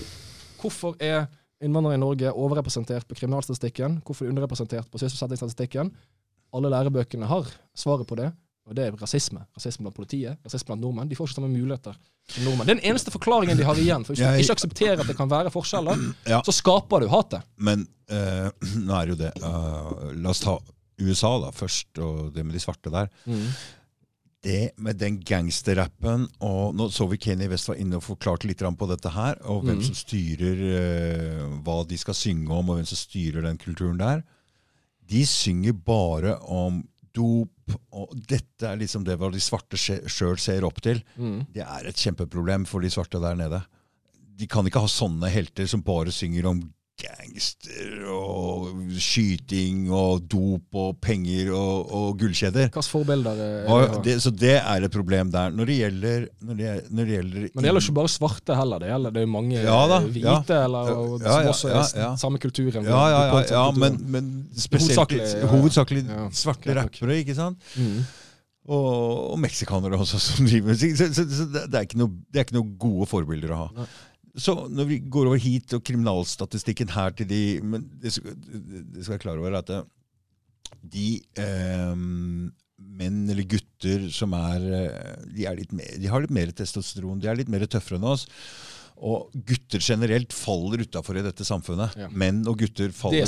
[0.62, 1.26] Hvorfor er
[1.64, 4.02] innvandrere i Norge overrepresentert på kriminalstatistikken?
[4.06, 5.92] Hvorfor er de underrepresentert på sysselsettingsstatistikken?
[6.54, 8.32] Alle lærebøkene har svaret på det.
[8.68, 9.42] Og det er rasisme.
[9.58, 11.10] Rasisme blant politiet, rasisme blant nordmenn.
[11.12, 11.98] De får ikke samme muligheter
[12.32, 12.68] som nordmenn.
[12.70, 14.06] Det er den eneste forklaringen de har igjen.
[14.08, 16.00] For hvis du ikke aksepterer at det kan være forskjeller,
[16.32, 16.40] Ja.
[16.48, 17.44] så skaper du hatet.
[17.58, 18.48] Men uh,
[18.88, 20.56] nå er det jo det uh, La oss ta
[21.04, 23.10] USA da først, og det med de svarte der.
[24.44, 28.60] Det med den gangsterrappen og Nå så vi Kenny West var inne og forklarte litt
[28.60, 29.86] på dette her, og hvem mm.
[29.88, 34.26] som styrer uh, hva de skal synge om, og hvem som styrer den kulturen der.
[35.08, 36.82] De synger bare om
[37.14, 41.00] dop, og dette er liksom det hva de svarte sjøl ser opp til.
[41.16, 41.46] Mm.
[41.54, 43.62] Det er et kjempeproblem for de svarte der nede.
[44.34, 46.64] De kan ikke ha sånne helter som bare synger om
[47.04, 48.70] gangster og
[49.02, 52.70] skyting og dop og penger og, og gullkjeder.
[52.70, 54.18] Hvilke forbilder er Og det?
[54.24, 55.54] så det er et problem der.
[55.54, 58.84] Når det gjelder, når det, når det gjelder Men det gjelder ikke bare svarte heller.
[58.84, 60.64] Det gjelder det er mange Ja da, eh, hvite ja.
[60.66, 62.84] eller, og, Ja, som også er samme kulturen.
[62.88, 63.80] Ja, ja, ja, ja kulturen.
[63.80, 66.04] men, men spesielt Hovedsakelig, hovedsakelig
[66.34, 67.74] svarte rappere, ikke sant?
[67.76, 68.04] Mm.
[68.72, 70.96] Og, og meksikanere også, som driver musikk.
[71.00, 73.62] Så, så, så det, det, er ikke noe, det er ikke noe gode forbilder å
[73.66, 73.70] ha.
[73.82, 73.88] Nei.
[74.34, 79.04] Så når vi går over hit, og kriminalstatistikken her til de Men det skal, det
[79.04, 79.84] skal jeg klar over at eh,
[80.94, 81.08] de
[81.40, 81.94] eh,
[82.84, 87.22] menn eller gutter som er eh, de, er litt mer, de har litt mer testosteron,
[87.22, 88.26] de er litt mer tøffere enn oss.
[89.04, 91.92] Og gutter generelt faller utafor i dette samfunnet.
[92.00, 92.08] Ja.
[92.16, 93.26] Menn og gutter faller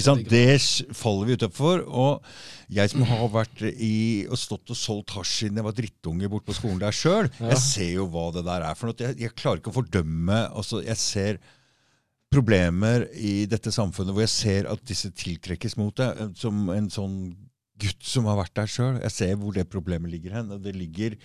[0.00, 0.22] sant?
[0.30, 1.82] Det faller vi utafor.
[1.86, 2.22] Og
[2.72, 6.48] jeg som har vært i og stått og solgt hasj siden jeg var drittunge borte
[6.48, 7.50] på skolen der sjøl, Ja.
[7.52, 8.96] jeg ser jo hva det der er for noe.
[8.98, 11.38] Jeg, jeg klarer ikke å fordømme altså Jeg ser
[12.32, 16.08] problemer i dette samfunnet hvor jeg ser at disse tiltrekkes mot det.
[16.20, 17.18] eh, Som en sånn
[17.78, 18.98] gutt som har vært der sjøl.
[19.04, 20.50] Jeg ser hvor det problemet ligger hen.
[20.52, 21.16] og det ligger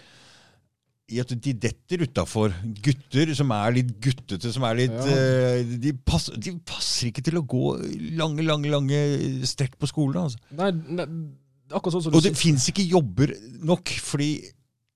[1.12, 2.54] i at de detter utafor.
[2.86, 5.18] Gutter som er litt guttete, som er litt Ja.
[5.60, 7.76] uh, de, pass, de passer ikke til å gå
[8.16, 9.00] lange, lange lange
[9.50, 10.22] strekk på skolen.
[10.24, 10.40] Altså.
[10.56, 11.08] Nei, nei,
[11.74, 13.36] akkurat sånn som du Og det fins ikke jobber
[13.68, 14.32] nok, fordi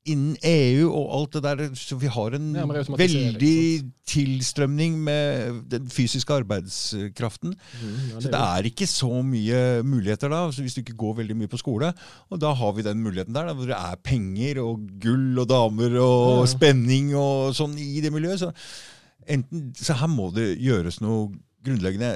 [0.07, 5.61] innen EU og alt det der Så vi har en Ja, det veldig tilstrømning med
[5.71, 7.51] den fysiske arbeidskraften.
[7.51, 11.17] Mm, ja, Så det det er ikke så mye muligheter da, hvis du ikke går
[11.21, 11.91] veldig mye på skole.
[12.29, 15.49] Og da har vi den muligheten der, da, hvor det er penger og gull og
[15.49, 16.51] damer og ja.
[16.53, 18.45] spenning og sånn i det miljøet.
[18.45, 18.51] Så,
[19.27, 21.31] enten, så her må det gjøres noe
[21.65, 22.13] grunnleggende.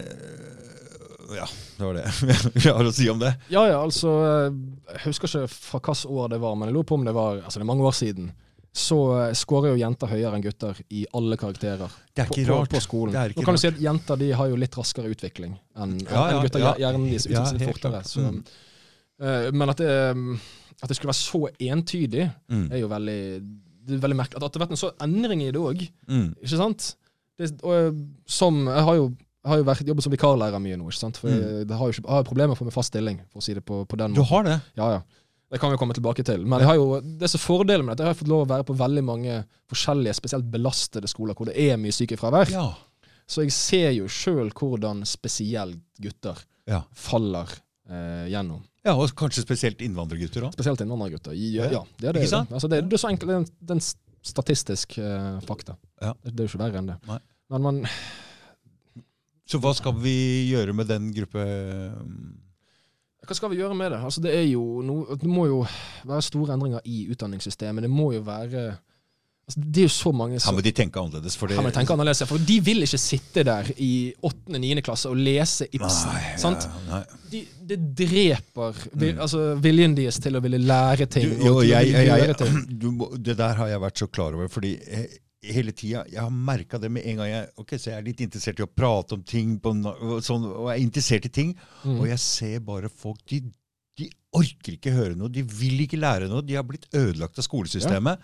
[1.35, 1.45] Ja,
[1.77, 2.06] det var det
[2.56, 3.34] vi har å si om det.
[3.53, 4.53] Ja, ja, altså eh,
[4.95, 7.41] Jeg husker ikke fra hvilket år det var, men jeg lurer på om det var
[7.43, 8.31] Altså, det er mange år siden.
[8.73, 12.57] så eh, scorer jo jenter høyere enn gutter i alle karakterer Det er ikke på,
[12.61, 12.69] rart.
[12.72, 13.14] på skolen.
[13.14, 15.57] Det er ikke Nå kan du si at Jenter de har jo litt raskere utvikling
[15.76, 16.60] enn Ja, ja, enn gutter.
[16.65, 16.73] ja.
[16.85, 18.03] Hjernen seg helt fortere.
[18.07, 18.43] Så, Mm.
[19.22, 19.91] uh, men at det,
[20.81, 22.72] at det skulle være så entydig, Mm.
[22.72, 23.19] er jo veldig
[23.91, 24.38] er veldig merkelig.
[24.39, 25.84] At det har vært en sånn endring i det òg.
[26.07, 26.35] Mm.
[26.41, 26.95] Ikke sant?
[27.38, 27.98] Det, og,
[28.30, 29.07] som, jeg har jo,
[29.41, 30.85] jeg har jo vært, jobbet som vikarlærer mye nå.
[30.91, 31.18] ikke sant?
[31.18, 31.39] For Mm.
[31.41, 33.43] jeg, det har jo ikke, jeg har problemer med få meg fast stilling, for å
[33.43, 34.59] si det på, på den Du har det?
[34.77, 35.01] Ja, ja.
[35.51, 36.45] Det kan vi komme tilbake til.
[36.47, 38.49] Men jeg har jo, det som er fordelen med dette, jeg har fått lov å
[38.53, 42.49] være på veldig mange forskjellige, spesielt belastede skoler hvor det er mye sykefravær.
[42.53, 42.69] Ja.
[43.27, 46.38] Så jeg ser jo sjøl hvordan spesielt gutter
[46.69, 46.84] Ja.
[46.93, 47.49] faller
[47.89, 48.61] eh, gjennom.
[48.85, 50.53] ja, og kanskje spesielt innvandrergutter òg.
[50.55, 51.34] Spesielt innvandrergutter.
[51.35, 52.22] Ja, ja, det er det.
[52.23, 52.51] Ikke sant?
[52.55, 53.88] Altså, det, det er så enkelt, det er en, det er en
[54.23, 55.76] statistisk eh, fakta.
[56.01, 56.13] Ja.
[56.23, 56.97] Det, det er jo ikke verre enn det.
[57.11, 57.19] Nei.
[57.51, 57.81] Men man,
[59.51, 60.15] Så hva skal vi
[60.47, 61.43] gjøre med den gruppe
[63.21, 63.99] hva skal vi gjøre med det?
[64.01, 64.31] Altså, det,
[64.87, 65.59] noe, det må jo
[66.09, 67.85] være store endringer i utdanningssystemet.
[67.85, 70.99] Det må jo være altså, Det er jo så mange Her som må de tenke
[70.99, 71.37] annerledes.
[71.37, 73.91] For det, Her må de tenke annerledes, for de vil ikke sitte der i
[74.25, 74.81] 8.-9.
[74.87, 76.11] klasse og lese Ibsen.
[76.15, 76.67] Nei, sant?
[76.89, 77.03] ja.
[77.31, 81.29] De, det dreper vil, altså, viljen deres til å ville lære ting.
[81.29, 81.37] Mm.
[81.37, 82.89] Du, jo, jeg, jeg, jeg, du,
[83.21, 85.05] det der har jeg vært så klar over, fordi eh,
[85.41, 88.22] hele tida Jeg har merka det med en gang jeg okay, så jeg er litt
[88.22, 89.73] interessert i å prate om ting, på,
[90.22, 91.97] sånn, og jeg er interessert i ting, Mm.
[91.99, 93.39] og jeg ser bare folk de,
[93.97, 96.43] de orker ikke høre noe, de vil ikke lære noe.
[96.45, 98.22] De har blitt ødelagt av skolesystemet.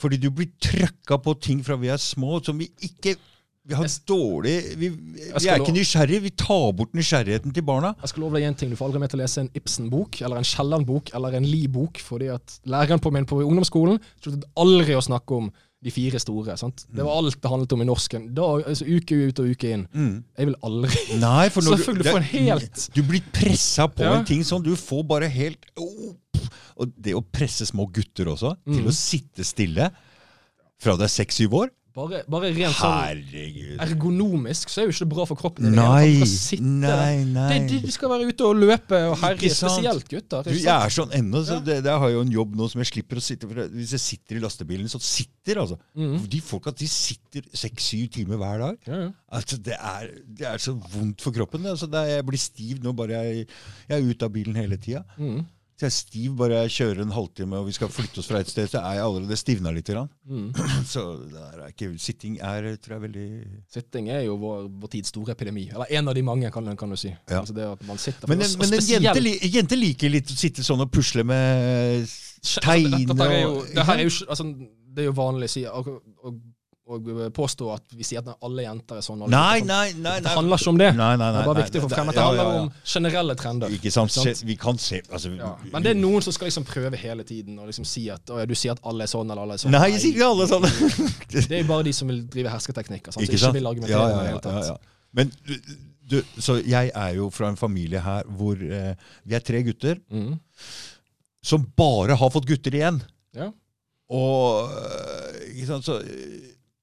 [0.00, 3.16] Fordi du blir trøkka på ting fra vi er små som vi ikke
[3.70, 6.22] vi har dårlig Vi, vi er ikke nysgjerrige.
[6.24, 7.92] Vi tar bort nysgjerrigheten til barna.
[8.00, 10.20] Jeg skal love deg en ting, Du får aldri med til å lese en Ibsen-bok
[10.24, 14.96] eller en Kielland-bok eller en Lie-bok, fordi at læreren på min på ungdomsskolen sluttet aldri
[14.96, 15.50] å snakke om
[15.82, 16.56] de fire store.
[16.60, 16.84] sant?
[16.92, 18.26] Det var alt det handlet om i norsken.
[18.36, 19.86] Da, altså, uke ut og uke inn.
[20.36, 24.18] Jeg vil aldri Nei, for når Selvfølgelig, du en helt- Du blir pressa på Ja.
[24.18, 24.62] en ting sånn.
[24.62, 26.14] Du får bare helt oh,
[26.76, 28.88] Og det å presse små gutter også til Mm.
[28.88, 29.90] å sitte stille
[30.80, 31.68] fra du er seks-syv år
[32.00, 35.68] Bare, bare rent sånn ergonomisk så er jo ikke det bra for kroppen.
[35.74, 36.22] Nei,
[36.64, 37.58] nei, nei.
[37.68, 40.48] De, de, skal være ute og løpe og herje, spesielt gutter.
[40.48, 42.90] Du, jeg er sånn ennå, så det, det har jo en jobb nå som jeg
[42.92, 45.78] slipper å sitte for Hvis jeg sitter i lastebilen, så sitter altså.
[45.98, 46.16] Mm.
[46.32, 48.82] De folka de sitter seks-syv timer hver dag.
[48.88, 49.12] Ja, ja.
[49.30, 51.68] Altså, det, er, det er så vondt for kroppen.
[51.68, 53.48] Altså, det er, jeg blir stiv nå bare jeg,
[53.90, 55.04] jeg er ute av bilen hele tida.
[55.18, 55.48] Mhm.
[55.80, 58.42] Så jeg er stiv bare jeg kjører en halvtime og vi skal flytte oss fra
[58.44, 59.88] et sted, så er jeg allerede stivna litt.
[60.28, 60.50] Mhm.
[60.92, 63.28] Så det er ikke, sitting er tror jeg, veldig
[63.72, 65.70] Sitting er jo vår, vår tids store epidemi.
[65.72, 67.08] Eller en av de mange, kan, kan du si.
[67.08, 67.40] Ja.
[67.40, 69.24] Altså det at man sitter Men, en, men en jente,
[69.56, 72.04] jente liker litt å sitte sånn og pusle med
[72.40, 74.46] Tegner tegne dette, dette er jo, og det, det, jo, altså,
[74.90, 76.34] det er jo vanlig å si å, å,
[76.90, 79.22] å påstå at vi sier at alle jenter er sånn.
[79.30, 79.68] Nei, sånn.
[79.70, 80.14] nei, nei.
[80.24, 80.88] Det handler ikke om det.
[80.98, 83.36] Nei, nei, nei, det er bare viktig å få frem at det handler om generelle
[83.40, 83.74] trender.
[83.78, 84.16] Ikke sant?
[84.50, 85.30] Vi kan se altså.
[85.72, 88.54] Men det er noen som skal liksom prøve hele tiden og liksom si at du
[88.58, 89.74] sier at alle er sånn eller alle er sånn.
[89.76, 91.14] Nei, jeg sier ikke alle er sånn.
[91.50, 93.12] Det er bare de som vil drive hersketeknikker.
[93.14, 93.20] Sant?
[93.20, 93.56] Som Ikke ikke sant?
[93.60, 94.76] vil argumentere Ja, ja, ja, ja.
[95.16, 95.30] Men
[96.10, 98.94] du, så jeg er jo fra en familie her hvor eh,
[99.26, 100.38] vi er tre gutter Mhm.
[101.42, 102.98] som bare har fått gutter igjen.
[103.34, 103.46] Ja.
[104.10, 106.00] Og øh, ikke sant, så,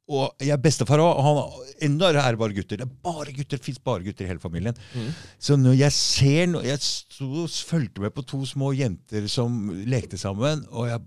[0.07, 1.55] og jeg er bestefar òg.
[1.83, 2.79] Enda er bare gutter.
[2.79, 4.77] Det er bare gutter, det fins bare gutter i hele familien.
[4.95, 5.09] Mm.
[5.39, 10.17] Så når jeg ser no, Jeg stod, fulgte med på to små jenter som lekte
[10.17, 11.03] sammen, og jeg,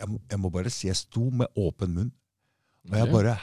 [0.00, 2.12] jeg, jeg må bare si jeg sto med åpen munn.
[2.90, 3.38] Og jeg bare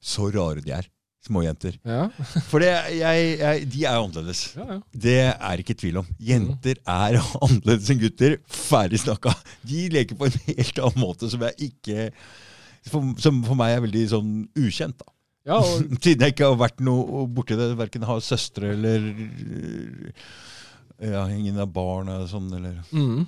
[0.00, 0.88] Så rare de er,
[1.26, 1.76] små jenter.
[1.84, 2.08] Ja.
[2.48, 4.44] For det, jeg, jeg, de er jo annerledes.
[4.56, 4.80] Ja, ja.
[5.04, 6.12] Det er ikke tvil om.
[6.16, 8.38] Jenter er annerledes enn gutter.
[8.48, 9.36] Ferdig snakka.
[9.68, 12.12] De leker på en helt annen måte som jeg ikke
[12.92, 14.98] for, Som for meg er veldig sånn ukjent.
[15.04, 15.12] da.
[15.52, 17.70] ja, og Siden jeg ikke har vært noe borti det.
[17.78, 19.08] Verken har søstre eller
[20.98, 23.26] ja, ingen av barna og sånn, eller Mm.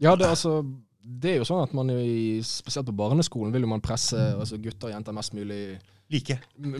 [0.00, 0.58] Ja, det, altså,
[1.00, 4.58] det er jo sånn at man i, spesielt på barneskolen vil jo man presse altså
[4.60, 5.78] gutter og jenter mest mulig
[6.12, 6.36] Like.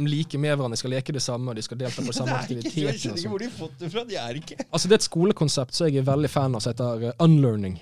[0.06, 0.76] like med hverandre.
[0.76, 2.70] De skal leke det samme, og de skal delta på de samme Det er jeg
[2.70, 3.30] skjønner ikke sånn.
[3.32, 4.04] hvor de har fått det fra.
[4.06, 6.70] De er ikke Altså, det er et skolekonsept som jeg er veldig fan av, som
[6.76, 7.74] heter eh, unlearning.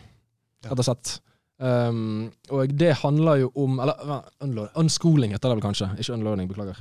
[0.64, 1.12] Rett og slett.
[1.59, 5.90] Um, og det handler jo om Eller unschooling heter det vel kanskje.
[5.98, 6.81] Ikke unlearning, beklager.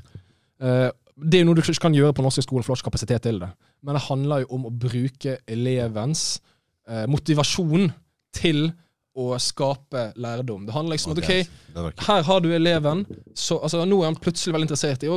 [0.58, 2.82] Uh, det er jo noe du ikke kan gjøre på norske skolen, for du har
[2.82, 3.52] ikke kapasitet til det.
[3.86, 6.42] Men det handler jo om å bruke elevens
[6.90, 7.92] uh, motivasjon
[8.34, 8.72] til
[9.14, 10.64] å skape lærdom.
[10.66, 13.04] Det handler liksom om at OK, her har du eleven.
[13.38, 15.12] Så, altså, nå er han plutselig veldig interessert i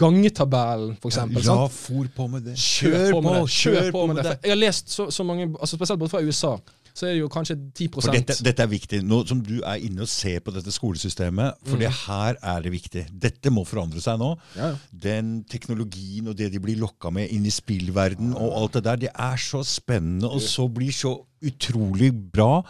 [0.00, 1.18] gangetabellen, f.eks.
[1.44, 2.56] Ja, fôr på med det.
[2.56, 3.42] Kjør på med det.
[3.58, 4.32] Kjør på med det.
[4.38, 6.54] Jeg har lest så, så mange, altså spesielt både fra USA,
[6.94, 9.02] så er det jo kanskje 10 For dette, dette er viktig.
[9.08, 12.72] Nå som du er inne og ser på dette skolesystemet, for det her er det
[12.74, 13.06] viktig.
[13.12, 14.34] Dette må forandre seg nå.
[14.58, 14.76] Ja, ja.
[15.08, 19.00] Den teknologien og det de blir lokka med inn i spillverden og alt det der,
[19.06, 22.60] det er så spennende og så blir så utrolig bra.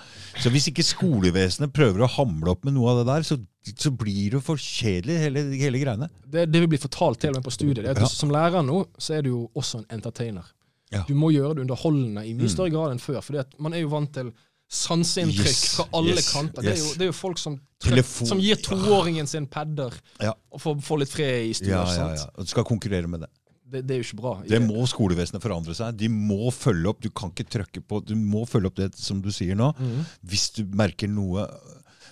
[0.41, 3.37] Så hvis ikke skolevesenet prøver å hamle opp med noe av det der, så,
[3.77, 6.09] så blir det for kjedelig, hele, hele greiene.
[6.25, 8.09] Det, det vi blir fortalt til og med på studiet, det er at Ja.
[8.15, 10.47] som lærer nå, så er du jo også en entertainer.
[10.93, 11.05] Ja.
[11.09, 12.55] Du må gjøre det underholdende i mye Mm.
[12.55, 13.21] større grad enn før.
[13.25, 14.33] For man er jo vant til
[14.73, 16.63] sanseinntrykk Yes, fra alle yes, kanter.
[16.65, 20.33] Det er, jo, det er jo folk som, Telefon- som gir toåringen sin padder Ja.
[20.51, 21.69] og får, får litt fred i stua.
[21.69, 22.27] Ja, ja, ja.
[22.37, 23.29] Og du skal konkurrere med det.
[23.73, 24.33] Det, det er jo ikke bra.
[24.49, 25.97] Det må skolevesenet forandre seg.
[25.97, 27.01] De må følge opp.
[27.01, 29.71] Du kan ikke trykke på Du må følge opp det som du sier nå.
[29.79, 30.03] Mm.
[30.29, 31.47] Hvis du merker noe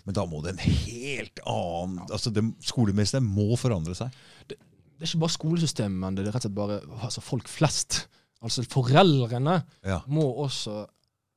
[0.07, 4.11] Men da må det en helt annen altså det, Skolevesenet må forandre seg.
[4.49, 8.07] det er ikke bare skolesystemet, men det er rett og slett bare altså folk flest.
[8.43, 10.01] Altså foreldrene Ja.
[10.09, 10.87] må også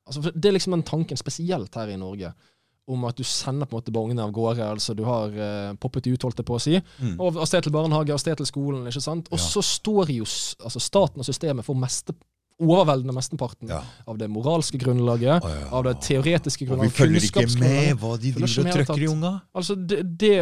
[0.08, 2.34] altså Det er liksom den tanken, spesielt her i Norge,
[2.88, 4.60] om at du sender på en måte barna av gårde.
[4.70, 6.82] altså Du har uh, poppet ut, holdt jeg på å si.
[7.00, 7.14] Mm.
[7.20, 8.86] Og Av sted til barnehage, av sted til skolen.
[8.88, 9.28] ikke sant?
[9.32, 9.44] Og Ja.
[9.46, 12.14] så står jo altså staten og systemet for meste,
[12.62, 13.82] overveldende mesteparten Ja.
[14.08, 15.70] av det moralske grunnlaget, oh, ja.
[15.72, 19.34] av det teoretiske Og vi følger ikke med hva de driver og trøkker i unga.
[19.56, 20.34] Altså, det, det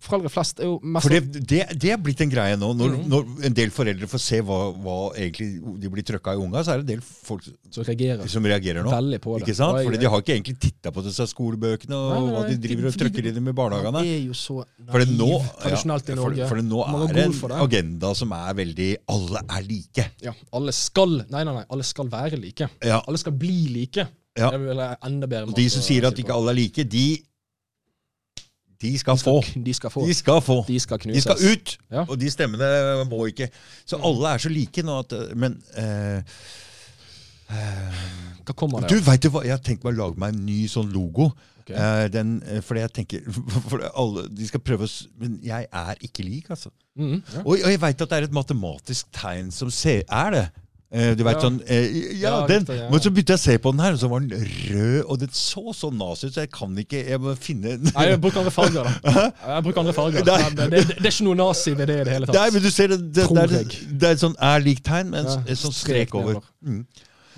[0.00, 2.72] Foreldre flest er jo mest For det, det, det er blitt en greie nå.
[2.74, 3.06] Når, mm.
[3.10, 6.74] når en del foreldre får se hva, hva egentlig de blir trøkka i unga, så
[6.74, 8.90] er det en del folk som reagerer som reagerer nå.
[8.92, 9.46] veldig på det.
[9.46, 9.80] Ikke sant?
[9.84, 12.90] Fordi de har ikke egentlig titta på disse skolebøkene og Nei, nei, hva de driver
[12.90, 14.02] og trøkker trykker i dem i barnehagene.
[14.04, 15.30] Det er jo så naiv nå,
[15.60, 16.48] tradisjonelt i for, Norge.
[16.50, 20.06] for det nå er det en agenda som er veldig Alle er like.
[20.24, 22.68] Ja, alle skal Nei, nei, nei, alle skal være like.
[22.84, 23.00] Ja.
[23.06, 24.06] Alle skal bli like.
[24.38, 24.50] Ja.
[24.54, 27.06] Det vil jeg enda bedre Og de som sier at ikke alle er like, de
[28.80, 29.42] De skal de få.
[29.42, 30.06] skal, de skal få.
[30.06, 30.58] De skal få.
[30.68, 31.76] De skal De skal ut!
[31.90, 32.04] Ja.
[32.08, 33.50] Og de stemmene må ikke.
[33.84, 36.22] Så alle er så like nå at Men eh,
[37.50, 38.00] eh,
[38.46, 39.44] Hva kommer det Du, vet du hva?
[39.44, 41.30] Jeg har tenkt meg å lage meg en ny sånn logo.
[41.60, 41.76] Okay.
[41.76, 43.26] Eh, den, eh, fordi jeg tenker
[43.70, 46.72] for alle, De skal prøve å Men jeg er ikke lik, altså.
[46.96, 47.42] Mm, ja.
[47.44, 50.46] Og, og jeg veit at det er et matematisk tegn som ser, er det.
[50.92, 51.40] Eh, du vet Ja.
[51.44, 51.84] sånn eh,
[52.18, 52.64] Ja, Ja, den!
[52.66, 52.88] ja.
[52.90, 55.04] Men så begynte jeg å se på den her, og så var den rød.
[55.06, 58.20] Og den så så nazi ut, så jeg kan ikke Jeg må finne Nei, jeg
[58.20, 59.30] bruker andre farger, da.
[59.54, 60.24] Jeg bruker andre farger.
[60.26, 62.40] Det, det, det er ikke noe nazi ved det i det hele tatt.
[62.40, 66.14] Nei, men du ser det, er, et sånn er lik-tegn med en, en sånn strek
[66.18, 66.42] over.
[66.66, 66.82] Mm.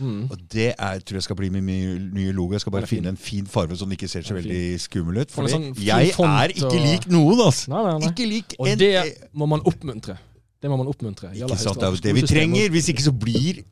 [0.03, 0.23] Mhm.
[0.33, 1.69] Og det er, tror jeg skal bli min
[2.17, 2.57] nye logo.
[2.57, 5.31] Jeg skal bare finne en fin farge som ikke ser så veldig skummel ut.
[5.31, 7.69] Fordi sånn jeg er ikke lik noen, altså!
[7.71, 8.11] Nei, nei, nei.
[8.15, 8.95] Ikke lik Og en det
[9.37, 10.17] må man oppmuntre.
[10.63, 11.33] Det må man oppmuntre.
[11.35, 12.69] Ikke sant, Det er jo det vi trenger.
[12.71, 13.65] Hvis ikke så blir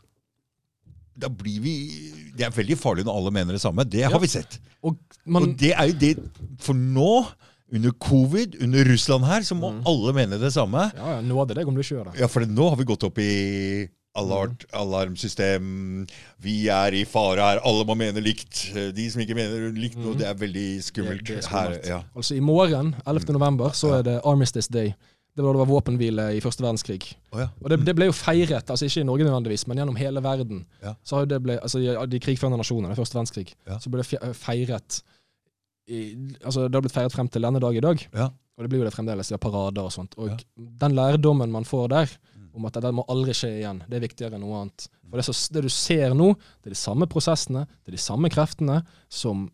[1.20, 1.74] Da blir vi
[2.36, 3.84] Det er veldig farlig når alle mener det samme.
[3.88, 4.08] Det Ja.
[4.10, 4.58] har vi sett.
[4.82, 4.96] Og
[5.26, 6.18] man, Og det er jo det
[6.58, 7.26] For nå,
[7.72, 9.82] under covid, under Russland her, så må Mm.
[9.86, 10.90] alle mene det samme.
[10.96, 12.20] ja, ja, det deg om du ikke gjør det.
[12.20, 16.08] Ja, for nå har vi gått opp i alert, alarmsystem.
[16.40, 17.60] Vi er i fare her.
[17.64, 18.72] Alle må mene likt.
[18.94, 20.18] De som ikke mener likt noe, Mhm.
[20.18, 21.24] det er veldig skummelt.
[21.24, 21.80] Det- det er her.
[21.86, 22.02] Ja.
[22.16, 23.28] Altså I morgen, 11.
[23.32, 24.94] november, så er det Armistice Day.
[25.36, 27.04] Det var da det var våpenhvile i første verdenskrig.
[27.32, 27.46] Oh, ja.
[27.62, 30.64] Og det, det ble jo feiret, altså ikke i Norge nødvendigvis, men gjennom hele verden.
[30.82, 30.94] Ja.
[31.06, 31.78] Så har jo det ble, altså
[32.10, 33.78] De krigførende nasjonene, første verdenskrig, Ja.
[33.78, 35.02] så ble det feiret
[35.90, 36.00] i,
[36.44, 38.02] altså Det har blitt feiret frem til denne dag i dag.
[38.14, 38.26] Ja.
[38.58, 39.28] Og det blir jo det fremdeles.
[39.30, 40.12] De har parader og sånt.
[40.20, 42.12] Og den lærdommen man får der,
[42.54, 44.88] om at det må aldri skje igjen, det er viktigere enn noe annet.
[45.08, 48.02] For det, så, det du ser nå, det er de samme prosessene, det er de
[48.02, 49.46] samme kreftene som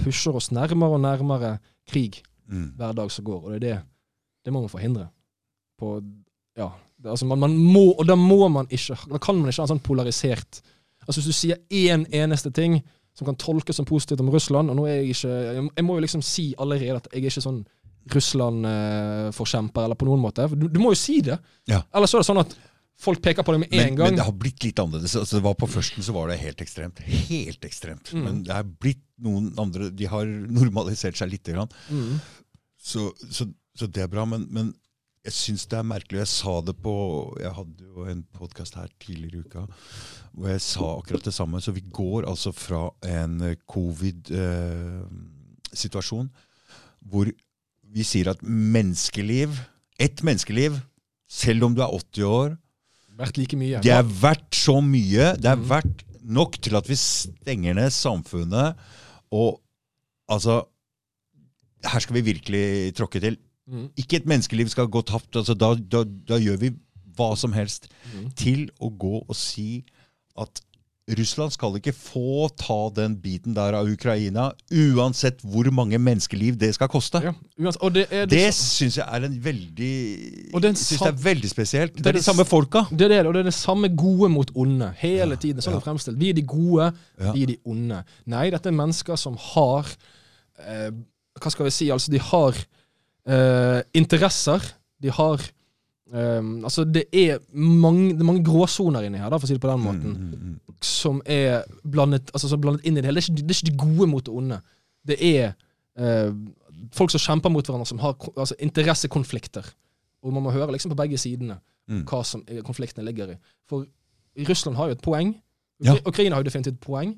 [0.00, 1.56] pusher oss nærmere og nærmere
[1.88, 2.20] krig
[2.50, 2.72] Mm.
[2.76, 3.44] hver dag som går.
[3.46, 3.82] Og det er det
[4.44, 5.08] det må man forhindre.
[5.80, 5.96] På,
[6.58, 9.62] ja, det, altså man, man må, og da må man ikke Da kan man ikke
[9.62, 10.58] ha en sånn polarisert
[11.06, 12.82] Altså Hvis du sier én eneste ting
[13.16, 15.96] som kan tolkes som positivt om Russland Og nå er jeg ikke Jeg, jeg må
[15.96, 17.62] jo liksom si allerede at jeg er ikke sånn
[18.60, 20.46] Russland-forkjemper, eller på noen måte.
[20.56, 21.36] Du, du må jo si det.
[21.70, 21.82] Ja.
[21.94, 22.54] Ellers så er det sånn at
[23.00, 24.10] folk peker på det med Men, en gang.
[24.10, 25.16] men det har blitt litt annerledes.
[25.20, 27.00] Altså, det var På førsten så var det helt ekstremt.
[27.04, 28.12] Helt ekstremt.
[28.12, 28.24] Mm.
[28.26, 31.72] Men det er blitt noen andre De har normalisert seg lite grann.
[31.88, 32.20] mm.
[32.80, 33.44] Så, så,
[33.78, 34.24] så det er bra.
[34.28, 34.74] Men, men
[35.26, 36.18] jeg syns det er merkelig.
[36.22, 36.92] Jeg sa det på
[37.42, 39.62] Jeg hadde jo en podkast her tidligere i uka
[40.30, 41.60] hvor jeg sa akkurat det samme.
[41.60, 46.28] Så vi går altså fra en eh, covid-situasjon
[47.10, 47.26] hvor
[47.90, 49.50] vi sier at menneskeliv
[50.00, 50.72] Ett menneskeliv,
[51.28, 52.56] selv om du er 80 år
[53.20, 53.80] Vært like mye.
[53.84, 55.36] det er verdt så mye.
[55.36, 58.72] Det er verdt nok til at vi stenger ned samfunnet.
[59.28, 59.60] Og
[60.30, 60.64] altså
[61.84, 63.36] Her skal vi virkelig tråkke til.
[63.70, 63.88] Mm.
[63.96, 65.36] Ikke et menneskeliv skal gå tapt.
[65.38, 66.72] Altså, da, da, da gjør vi
[67.16, 68.30] hva som helst Mm.
[68.34, 69.84] til å gå og si
[70.38, 70.60] at
[71.18, 76.68] Russland skal ikke få ta den biten der av Ukraina, uansett hvor mange menneskeliv det
[76.76, 77.18] skal koste.
[77.24, 77.32] Ja,
[77.90, 81.50] det er det, Det syns jeg er en veldig Og det synes det er veldig
[81.50, 81.96] spesielt.
[81.96, 82.84] Det er er de samme folka.
[82.90, 84.92] det er det, og det er det samme gode mot onde.
[84.98, 85.60] Hele tiden.
[85.62, 85.80] Sånn ja.
[85.80, 86.18] fremstilt.
[86.18, 87.32] Vi er de gode, Ja.
[87.32, 88.04] vi er de onde.
[88.26, 89.86] Nei, dette er mennesker som har
[90.66, 90.90] eh,
[91.40, 91.90] Hva skal vi si?
[91.90, 92.54] Altså, de har
[93.26, 94.64] eh, interesser.
[95.02, 95.40] De har
[96.12, 99.56] eh, Altså, det er mange, det er mange gråsoner inni her, da, for å si
[99.58, 100.14] det på den måten.
[100.14, 100.76] Mm, mm, mm.
[100.84, 103.20] som er blandet, altså, som blandet inn i det hele.
[103.20, 104.60] Det er, ikke, det er ikke de gode mot det onde.
[105.06, 105.52] Det er
[105.98, 106.32] eh,
[106.96, 109.74] folk som kjemper mot hverandre, som har altså, interessekonflikter.
[110.20, 111.60] Og man må høre liksom på begge sidene
[111.90, 112.04] Mm.
[112.06, 113.36] hva som konfliktene ligger i.
[113.68, 113.86] For
[114.48, 115.34] Russland har jo et poeng.
[115.82, 115.96] Ja.
[116.06, 117.16] Ukraina har jo definitivt et poeng.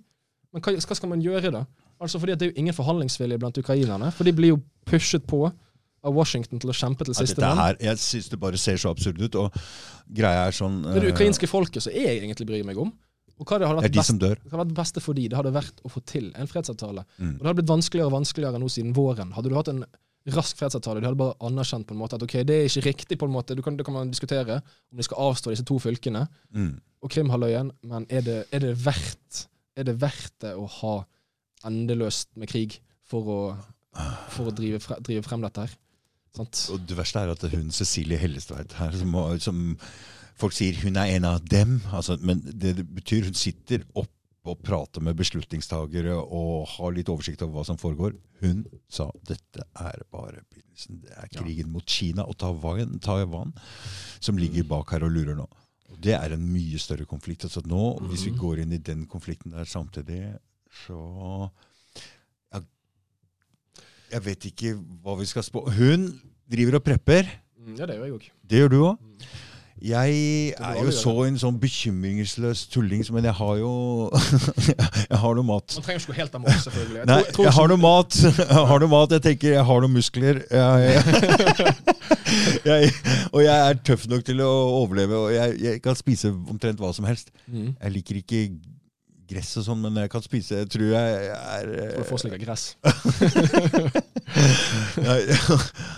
[0.52, 1.64] Men hva, hva skal man gjøre da?
[2.02, 4.10] Altså fordi Det er jo ingen forhandlingsvilje blant ukrainerne.
[4.12, 5.50] For de blir jo pushet på
[6.02, 7.76] av Washington til å kjempe til siste mann.
[7.80, 9.38] jeg syns det bare ser så absurd ut.
[9.38, 9.56] Og
[10.10, 12.92] greia er sånn Det er det eh, ukrainske folket som jeg egentlig bryr meg om.
[13.40, 15.80] Og hva det hadde vært best det hadde vært beste for de, det hadde vært
[15.82, 17.04] å få til en fredsavtale.
[17.18, 17.34] Mm.
[17.34, 19.32] Og det hadde blitt vanskeligere og vanskeligere nå siden våren.
[19.34, 19.84] Hadde du hatt en
[20.36, 23.18] rask fredsavtale, de hadde bare anerkjent på en måte at ok, det er ikke riktig
[23.18, 25.80] på en måte, du kan, det kan man diskutere om de skal avstå disse to
[25.82, 26.76] fylkene Mm.
[27.02, 30.94] og Krimhalvøya, men er det, er det verdt er det verdt det å ha
[31.68, 33.38] endeløst med krig for å,
[34.32, 35.74] for å drive, fre, drive frem dette her?
[36.36, 36.64] Sant?
[36.72, 39.62] Og det verste er at hun Cecilie Hellestveit her, som, som
[40.40, 44.12] folk sier hun er en av dem, altså, men det, det betyr hun sitter opp
[44.42, 48.16] og prater med beslutningstagere og har litt oversikt over hva som foregår.
[48.42, 50.98] Hun sa dette er bare begynnelsen.
[51.04, 53.52] Det er krigen mot Kina og Taiwan, Taiwan
[54.18, 55.46] som ligger bak her og lurer nå.
[56.02, 57.46] Det er en mye større konflikt.
[57.46, 60.34] Altså nå, Hvis vi går inn i den konflikten der samtidig,
[60.86, 60.98] så
[64.12, 65.64] jeg vet ikke hva vi skal spå.
[65.72, 66.09] Hun
[66.52, 67.30] driver og prepper.
[67.62, 68.28] Mm, Ja, det gjør jeg òg.
[68.51, 68.98] Det gjør du òg.
[69.01, 69.32] Mm.
[69.82, 73.70] Jeg er jo så en sånn bekymringsløs tulling, men jeg har jo
[75.10, 75.74] Jeg har noe mat.
[75.74, 76.98] Man trenger ikke gå helt mat, selvfølgelig.
[77.01, 78.18] Jeg Nei, tror- jeg tror jeg har noe mat.
[78.52, 79.10] Jeg har noe mat.
[79.16, 80.39] Jeg tenker jeg har noen muskler.
[82.64, 82.93] Jeg,
[83.32, 84.48] og jeg er tøff nok til å
[84.82, 87.28] overleve, og jeg, jeg kan spise omtrent hva som helst.
[87.51, 87.72] Mm.
[87.82, 88.40] Jeg liker ikke
[89.32, 91.64] gress og sånn, men jeg kan spise Jeg tror jeg er
[91.96, 92.64] For å få slik gress.
[95.06, 95.14] ja,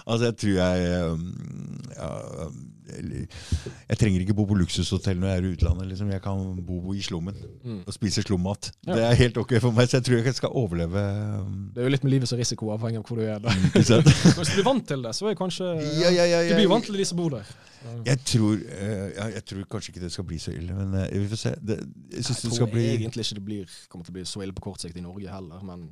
[0.06, 0.76] Altså, jeg tror jeg
[1.10, 1.22] um,
[1.94, 2.10] ja,
[2.94, 5.88] Jeg trenger ikke bo på luksushotell når jeg er i utlandet.
[5.90, 6.10] Liksom.
[6.14, 7.80] Jeg kan bo i slummen Mm.
[7.86, 8.70] og spise slummat.
[8.86, 8.94] Ja.
[8.94, 11.04] Det er helt ok for meg, så jeg tror jeg skal overleve.
[11.40, 13.38] um, Det er jo litt med livet som risiko, avhengig av hvor du er.
[13.38, 13.48] da.
[13.48, 16.68] Men hvis du blir vant til det, så er kanskje Ja, ja, ja, Du blir
[16.68, 17.44] vant til de som bor der.
[18.06, 21.26] Jeg tror, jeg, jeg tror kanskje ikke det skal bli så ille, men eh, vi
[21.28, 21.50] får se.
[21.60, 24.24] Det, jeg Jeg det skal tror bli egentlig ikke det blir, kommer til å bli
[24.24, 25.90] så ille på kort sikt i Norge heller, men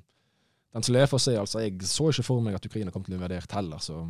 [0.72, 1.60] den som lever for seg, altså.
[1.60, 4.06] Jeg så ikke for meg at Ukraina kom til å bli invadert heller, så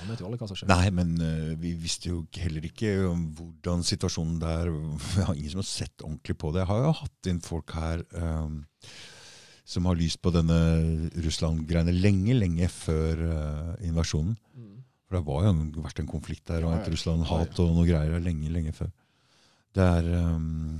[0.00, 0.68] man vet jo aldri hva som skjer.
[0.70, 4.70] Nei, men uh, vi visste jo heller ikke hvordan situasjonen der
[5.14, 6.64] Vi har ingen som har sett ordentlig på det.
[6.64, 8.62] Jeg har jo hatt inn folk her um,
[9.64, 10.56] som har lyst på denne
[11.24, 14.34] Russland-greiene lenge, lenge før uh, invasjonen.
[14.56, 14.72] Mm.
[15.08, 16.90] For det var jo en, vært en konflikt der, og et.
[16.92, 18.90] Russland-hat og noe greier lenge, lenge før.
[19.74, 20.76] Det er um,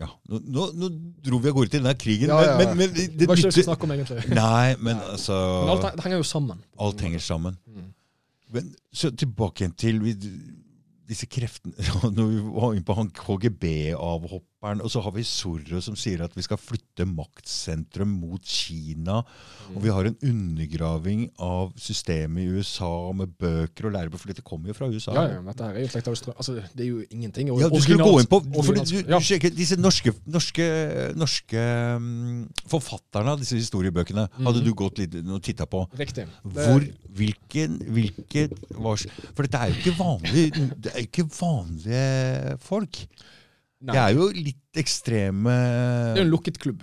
[0.00, 0.88] Ja, nå, nå, nå
[1.24, 3.20] dro vi av gårde til den der krigen, Ja, ja, men, men, men det, Det
[3.22, 4.24] det nytter- skulle snakke om, egentlig.
[4.36, 6.64] Nei, men altså Men alt, henger jo sammen.
[6.88, 7.56] Alt henger sammen.
[7.68, 7.86] Mm.
[8.56, 10.00] Men så tilbake igjen til
[11.06, 11.76] disse kreftene
[12.16, 14.44] Når vi var inne på han KGB-avhopperen,
[14.82, 19.20] og så har vi Zorro som sier at vi skal flytte maktsentrum mot Kina.
[19.74, 24.44] Og vi har en undergraving av systemet i USA med bøker og lærebøker, for dette
[24.46, 25.14] kommer jo fra USA.
[25.16, 26.34] Ja, ja, dette her er jo slekt Austria.
[26.38, 27.50] Altså, det er jo ingenting.
[27.60, 29.20] Ja, du skulle gå inn på du, du, ja.
[29.22, 30.66] sjekker, Disse norske, norske,
[31.18, 31.64] norske
[31.96, 34.64] um, forfatterne av disse historiebøkene hadde Mhm.
[34.64, 35.84] du gått litt og titta på.
[35.98, 36.26] Riktig.
[36.42, 36.84] Hvor,
[37.16, 38.52] hvilken, hvilken
[38.82, 38.96] var,
[39.34, 43.02] For dette er jo ikke vanlige, det er ikke vanlige folk.
[43.82, 45.52] Nei, Det er jo litt ekstreme
[46.14, 46.82] det er en lukket klubb.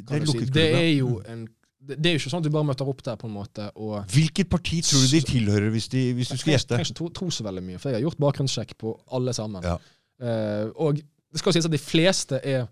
[0.00, 0.38] Det er si.
[0.38, 1.48] klubb, Det er jo en
[1.90, 3.64] det er jo ikke sånn at du bare møter opp der på en måte
[4.12, 6.68] Hvilket parti tror du de tilhører, hvis, de, hvis du skal Jeg gjette?
[6.76, 9.64] trenger ikke tro, tro så veldig mye, for jeg har gjort bakgrunnssjekk på alle sammen.
[9.64, 9.78] Ja.
[10.20, 12.68] Uh, og det skal sies at de fleste er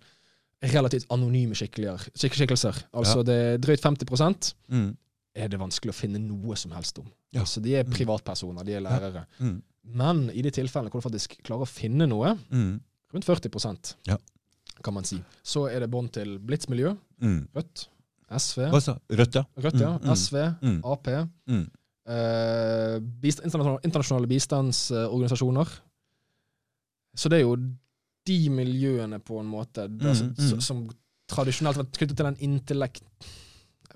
[0.63, 2.79] relativt anonyme skikkelser.
[2.95, 4.97] Altså det er drøyt 50 Mm.
[5.35, 7.07] er det vanskelig å finne noe som helst om.
[7.33, 7.41] Ja.
[7.41, 7.93] Altså De er Mm.
[7.93, 9.25] privatpersoner, de er lærere.
[9.41, 9.63] Mm.
[9.85, 12.81] Men i de tilfellene hvor du faktisk klarer å finne noe, Mm.
[13.15, 14.17] Rundt 40 Ja.
[14.83, 17.49] kan man si, så er det bånd til Blitz-miljø, Mm.
[17.55, 17.89] Rødt,
[18.31, 19.45] SV, sa Rødt, ja.
[19.59, 20.81] Rødt, ja, Mm, mm, SV, mm.
[20.85, 21.07] Ap,
[21.49, 21.71] Mm.
[22.07, 25.69] eh, bist internasjonale, bistandsorganisasjoner.
[27.17, 27.57] Så det er jo
[28.27, 30.61] de miljøene, på en måte, der, som, Mm, mm.
[30.61, 30.89] som
[31.29, 33.03] tradisjonelt har vært knyttet til den intellekt...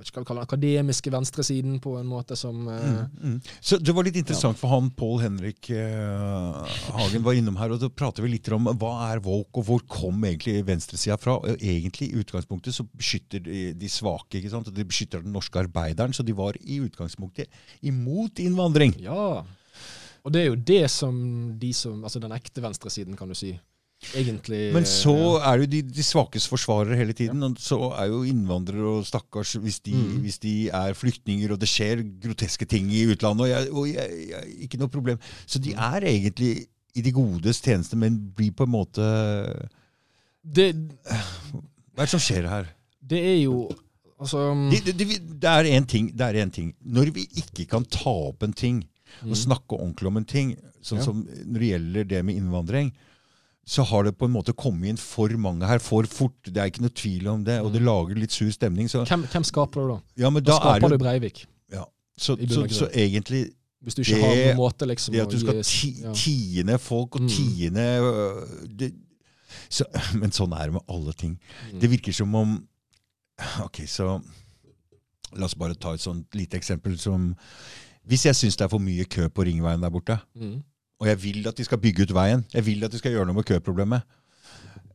[0.02, 3.36] Vet ikke hva vi kaller den akademiske venstresiden på en måte som eh, Mm, mm.
[3.60, 7.78] Så Det var litt interessant, for han Pål Henrik eh, Hagen var innom her, og
[7.80, 11.38] da prater vi litt om hva er woke, og hvor kom egentlig venstresida fra?
[11.38, 14.68] Og egentlig I utgangspunktet så beskytter de, de svake, ikke sant?
[14.68, 17.52] og de beskytter den norske arbeideren, så de var i utgangspunktet
[17.86, 18.96] imot innvandring.
[19.02, 19.44] Ja.
[20.22, 21.14] Og det er jo det som
[21.58, 23.54] de som Altså den ekte venstresiden, kan du si.
[24.14, 27.42] Egentlig Men så er det jo de, de svakes forsvarere hele tiden.
[27.46, 30.20] Og så er jo innvandrere og stakkars hvis de, Mm.
[30.24, 34.28] hvis de er flyktninger, og det skjer groteske ting i utlandet, og, jeg, og jeg,
[34.32, 35.18] jeg, ikke noe problem.
[35.46, 35.78] Så de Mm.
[35.94, 39.06] er egentlig i de godes tjeneste, men blir på en måte
[40.44, 40.74] det,
[41.94, 42.66] Hva er det som skjer her?
[43.02, 43.68] det er jo
[44.22, 44.38] Altså
[44.70, 46.74] Det, det, det, det er én ting, en ting.
[46.86, 48.84] Når vi ikke kan ta opp en ting
[49.26, 51.00] og snakke ordentlig om en ting, sånn Mm.
[51.00, 51.04] Ja.
[51.04, 52.92] som når det gjelder det med innvandring,
[53.64, 56.34] så har det på en måte kommet inn for mange her for fort.
[56.44, 58.88] Det er ikke noe tvil om det, og det lager litt sur stemning.
[58.90, 59.98] Så, hvem, hvem skaper du da?
[60.24, 61.44] ja, men Da da er skaper det du Breivik.
[61.72, 61.84] ja,
[62.18, 63.50] så, så, så egentlig
[63.82, 66.12] Hvis du ikke Det- har noen måte liksom det at du skal ti, ja.
[66.14, 67.28] tiende folk og Mm.
[67.28, 68.92] tiende øh, det,
[69.68, 69.84] så,
[70.20, 71.38] Men sånn er det med alle ting.
[71.72, 71.80] Mm.
[71.80, 72.52] Det virker som om
[73.64, 74.20] Ok, så
[75.34, 77.34] La oss bare ta et sånt lite eksempel som
[78.06, 80.62] Hvis jeg syns det er for mye kø på Ringveien der borte, Mm.
[81.02, 83.26] Og jeg vil at de skal bygge ut veien, jeg vil at de skal gjøre
[83.28, 84.04] noe med køproblemet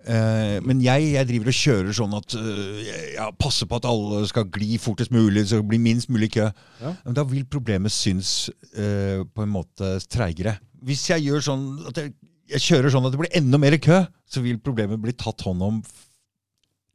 [0.08, 3.90] eh, Men jeg, jeg driver og kjører sånn at uh, jeg, jeg passer på at
[3.90, 6.48] alle skal gli fortest mulig, så det blir minst mulig kø.
[6.80, 6.94] Ja.
[7.04, 8.48] Men da vil problemet synes
[8.78, 10.56] uh, på en måte treigere.
[10.88, 12.16] Hvis jeg gjør sånn at jeg,
[12.56, 15.66] jeg kjører sånn at det blir enda mer kø, så vil problemet bli tatt hånd
[15.66, 15.82] om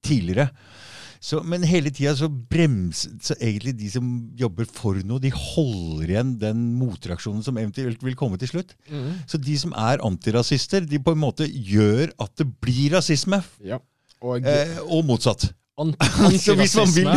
[0.02, 0.48] tidligere.
[1.22, 4.06] Så, men hele tida så bremser så egentlig de som
[4.38, 8.74] jobber for noe, de holder igjen den motreaksjonen som eventuelt vil komme til slutt.
[8.90, 9.22] Mm.
[9.30, 13.38] Så de som er antirasister, de på en måte gjør at det blir rasisme.
[13.62, 13.78] Ja.
[14.22, 15.52] Og Eh, og motsatt.
[15.82, 17.14] antirasisme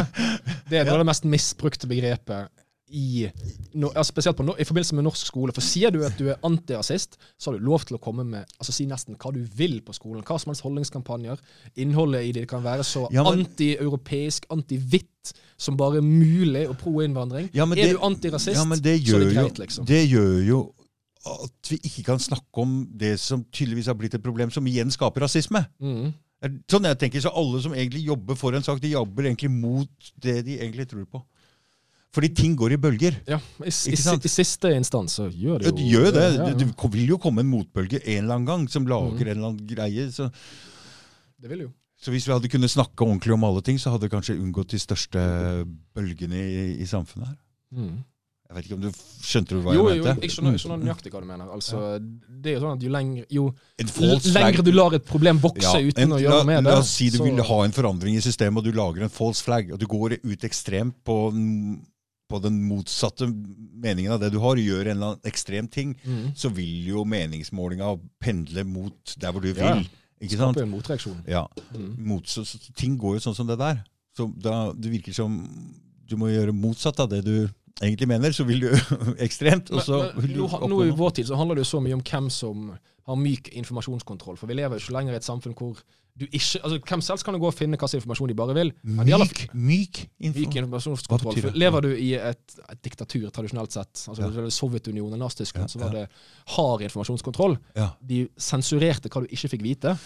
[0.70, 2.54] det er noe av det mest misbrukte begrepet
[2.88, 3.28] i,
[3.74, 5.54] no, ja, spesielt på, no, i forbindelse med norsk skole.
[5.56, 8.46] For sier du at du er antirasist, så har du lov til å komme med
[8.60, 10.24] altså si nesten hva du vil på skolen.
[10.26, 11.42] Hva som helst holdningskampanjer.
[11.82, 17.50] Innholdet i det kan være så Ja, anti-europeisk, anti-hvitt som bare mulig, og pro-innvandring.
[17.56, 19.86] Ja, er det- du antirasist, Ja, det så er det greit, jo, liksom.
[19.86, 20.74] det gjør jo
[21.26, 24.92] at vi ikke kan snakke om det som tydeligvis har blitt et problem, som igjen
[24.92, 25.66] skaper rasisme.
[25.82, 26.14] Mm.
[26.44, 29.50] Er Sånn jeg tenker, så Alle som egentlig jobber for en sak, de jobber egentlig
[29.50, 31.24] mot det de egentlig tror på.
[32.16, 33.18] Fordi ting går i bølger.
[33.28, 36.28] Ja, i, i, i, siste instans så gjør det jo gjør det.
[36.38, 36.54] Ja, ja.
[36.62, 39.26] Det vil jo komme en motbølge en eller annen gang som lager mm.
[39.26, 40.08] en eller annen greie.
[40.16, 40.30] Så,
[41.42, 41.70] Det vil jo.
[42.00, 44.72] så hvis vi hadde kunnet snakke ordentlig om alle ting, så hadde vi kanskje unngått
[44.72, 45.22] de største
[45.96, 47.40] bølgene i, i samfunnet her.
[47.76, 48.04] Mm.
[48.46, 48.92] Jeg vet ikke om du
[49.26, 51.48] skjønte du hva Jo, jeg jo, jeg skjønner, jeg skjønner nøyaktig hva du mener.
[51.52, 53.46] Altså, Det er jo sånn at jo lenger, jo
[53.82, 53.90] En
[54.36, 56.92] lenger du lar et problem vokse uten en- å gjøre noe med det La oss
[56.94, 59.74] si du så- vil ha en forandring i systemet, og du lager en false flag,
[59.74, 61.34] og du går ut ekstremt på,
[62.30, 66.32] på den motsatte meningen av det du har, gjør en eller annen ekstrem ting, Mm.
[66.36, 69.64] så vil jo meningsmålinga pendle mot der hvor du vil.
[69.64, 69.84] Ja.
[70.22, 70.56] Ikke sant?
[70.56, 71.20] Skape en motreaksjon.
[71.28, 71.46] Ja.
[71.76, 71.92] Mm.
[72.08, 73.84] Mot, så, så, ting går jo sånn som det der.
[74.16, 75.38] Så da, Det virker som
[76.08, 77.50] du må gjøre motsatt av det du
[77.82, 78.70] egentlig mener, så vil du
[79.26, 79.70] ekstremt.
[79.70, 82.04] Men, men, du nå, nå I vår tid så handler det jo så mye om
[82.06, 82.70] hvem som
[83.06, 84.38] har myk informasjonskontroll.
[84.40, 85.82] For vi lever jo ikke lenger i et samfunn hvor
[86.16, 88.54] du ikke altså Hvem selv kan jo gå og finne hva slags informasjon de bare
[88.56, 88.70] vil.
[88.88, 89.98] Myk, ja, Myk, myk
[90.30, 90.44] info.
[90.62, 91.42] informasjonskontroll.
[91.44, 94.46] For lever du i et, et diktatur tradisjonelt sett, altså Ja.
[94.56, 96.06] Sovjetunionen, Nazi-Tyskland, Ja, så var det
[96.56, 97.58] hard informasjonskontroll.
[98.02, 99.98] De sensurerte hva du ikke fikk vite.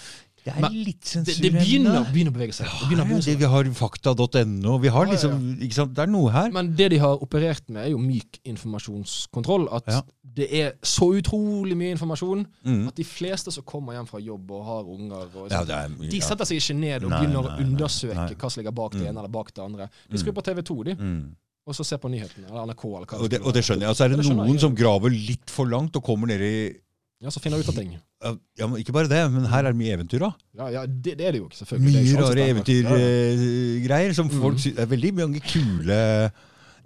[0.46, 2.66] Det er litt litt Det, det begynner, begynner å bevege seg.
[2.68, 3.38] Det begynner å bevege det, seg.
[3.40, 4.78] vi har fakta.no.
[4.80, 5.94] Vi har Ja, ja, liksom, sant?
[5.96, 6.52] Det er noe her.
[6.52, 9.68] Men det de har operert med, er jo myk informasjonskontroll.
[9.72, 10.02] At Ja.
[10.24, 12.88] det er så utrolig mye informasjon Mm.
[12.88, 16.10] at de fleste som kommer hjem fra jobb og har unger, og Ja, er, er,
[16.10, 18.34] de setter seg ikke ned og Nei, begynner nei, å undersøke nei.
[18.36, 19.08] hva som ligger bak det Mm.
[19.10, 19.90] ene eller bak det andre.
[20.10, 20.24] De Mm.
[20.24, 21.36] skrur på TV2, de, Mm.
[21.68, 22.50] og så ser på nyhetene.
[22.50, 23.90] Eller NRK, eller hva Og, det, og det skjønner jeg.
[23.90, 24.60] Altså er det, Det noen jeg.
[24.62, 26.74] som graver litt for langt og kommer ned i
[27.20, 27.98] Ja, så finner ut av ting.
[28.24, 30.30] ja, men Ikke bare det, men her er det mye eventyr, da.
[30.56, 31.92] Ja, ja det, det er det jo ikke, selvfølgelig.
[31.92, 32.54] Mye ikke rare ja.
[32.54, 34.14] eventyrgreier.
[34.16, 34.76] som folk Mm.
[34.78, 36.00] Det er veldig mange kule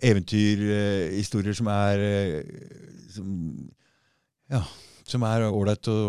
[0.03, 2.41] eventyrhistorier som er eh,
[3.13, 3.27] som,
[4.49, 4.63] Ja,
[5.05, 5.99] som er ålreit å,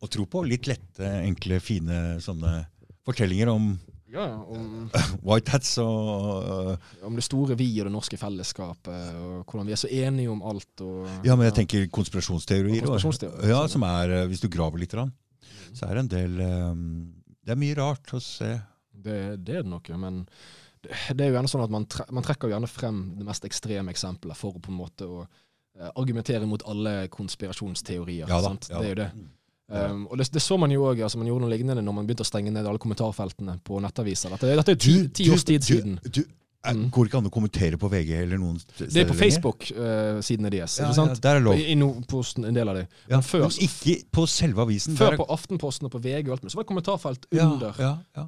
[0.00, 0.44] å tro på.
[0.44, 2.66] Litt lette, enkle, fine sånne
[3.08, 3.72] fortellinger om
[4.10, 4.88] Ja, ja, om,
[5.28, 6.74] white hats uh,
[7.06, 10.42] om det store vi og det norske fellesskapet, og hvordan vi er så enige om
[10.42, 10.72] alt.
[10.82, 12.72] Og, Ja, men jeg tenker konspirasjonsteorier.
[12.72, 15.12] Og og- konspirasjonsteorier, Ja, sånn, som er, eh, Hvis du graver litt, mm.
[15.74, 17.14] så er det en del um,
[17.44, 18.60] Det er mye rart å se.
[18.90, 20.26] Det, det er det nok, men
[20.82, 23.44] det, det er jo gjerne sånn at man, tre, man trekker gjerne frem det mest
[23.44, 25.24] ekstreme eksempelet for på en måte å
[25.96, 28.28] argumentere mot alle konspirasjonsteorier.
[28.28, 29.10] Ja da, ja det er jo det.
[29.70, 30.98] Um, og det, det så man jo òg.
[31.06, 34.30] Altså, man gjorde noe lignende når man begynte å stenge ned alle kommentarfeltene på nettaviser.
[34.34, 35.98] Dette, dette er jo du, ti års tid siden.
[36.10, 36.22] Du,
[36.60, 36.90] Er- Mm.
[36.92, 39.14] Går det ikke an å kommentere på VG eller noen steder Det er på?
[39.16, 40.74] Facebook-sidene deres.
[40.80, 41.54] Ja, ja, der er lov.
[41.56, 42.82] I Inno-posten, en del av det.
[43.08, 44.94] Ja, Men før, men ikke på selve avisen.
[44.98, 47.72] før er- på Aftenposten og på VG og alt mulig, så var det kommentarfelt under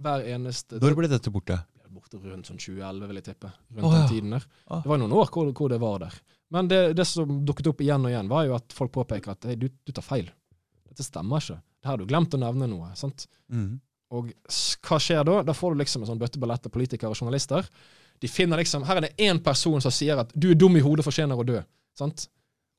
[0.00, 1.58] hver eneste Når ble dette borte?
[1.92, 3.52] Borte rundt sånn 2011, vil jeg tippe.
[3.76, 4.44] Rundt oh, den tiden der.
[4.70, 4.80] Ah.
[4.80, 6.14] Det var noen år hvor, hvor det var der.
[6.50, 9.44] Men det, det som dukket opp igjen og igjen, var jo at folk påpeker at
[9.44, 10.30] hey, du, du tar feil.
[10.92, 11.56] Dette stemmer ikke.
[11.82, 12.90] Det har du glemt å nevne noe.
[12.98, 13.26] sant?
[13.52, 13.80] Mm.
[14.12, 15.40] Og hva skjer da?
[15.48, 17.66] Da får du liksom en sånn bøtteballett av politikere og journalister.
[18.20, 20.84] De finner liksom, Her er det én person som sier at 'du er dum i
[20.84, 21.64] hodet, fortjener å dø'.
[21.96, 22.28] sant?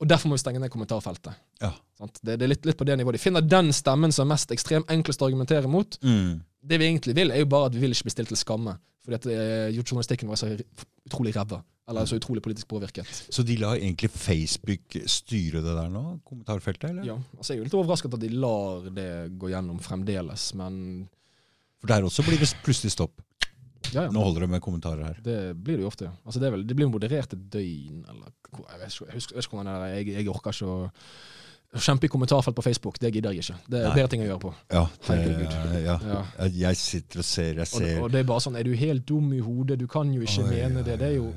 [0.02, 1.34] Og derfor må vi stenge ned kommentarfeltet.
[1.62, 1.72] Ja.
[1.98, 2.20] Sant?
[2.22, 3.16] Det, det er litt, litt på det nivået.
[3.16, 5.98] De finner den stemmen som er mest ekstrem, enklest å argumentere mot.
[6.04, 6.42] Mm.
[6.64, 8.78] Det vi egentlig vil, er jo bare at vi vil ikke bli stilt til skamme.
[9.06, 10.50] Fordi at eh, journalistikken vår er så
[11.08, 11.62] utrolig ræva.
[11.90, 13.10] Eller så utrolig politisk påvirket.
[13.30, 16.04] Så de lar egentlig Facebook styre det der nå?
[16.24, 17.04] Kommentarfeltet, eller?
[17.10, 19.10] Ja, altså Jeg er jo litt overrasket at de lar det
[19.42, 20.78] gå gjennom fremdeles, men
[21.84, 23.20] For der også blir det plutselig stopp.
[23.92, 24.10] ja, ja.
[24.16, 25.20] Nå holder det med kommentarer her.
[25.26, 26.16] Det blir det jo ofte, ja.
[26.24, 29.42] Altså det, vel, det blir moderert et døgn, eller jeg vet ikke, jeg husker, jeg
[29.42, 29.96] vet ikke hvordan det er.
[29.98, 30.92] Jeg, jeg orker ikke å
[31.74, 33.00] å kjempe i kommentarfelt på Facebook.
[33.02, 33.56] Det gidder jeg ikke.
[33.66, 33.94] Det er Nei.
[33.96, 34.52] bedre ting å gjøre på.
[34.70, 35.96] Ja, det, ja.
[36.06, 36.20] Ja.
[36.54, 39.08] Jeg sitter og ser, jeg Og, ser og det er bare sånn Er du helt
[39.10, 39.80] dum i hodet?
[39.82, 41.00] Du kan jo ikke Oi, mene det.
[41.02, 41.32] Det er jo.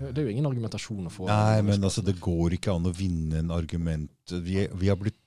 [0.00, 1.26] Det er jo ingen argumentasjon å få.
[1.28, 4.12] Nei, men altså, det går ikke an å vinne en argument.
[4.30, 5.18] Vi, vi har blitt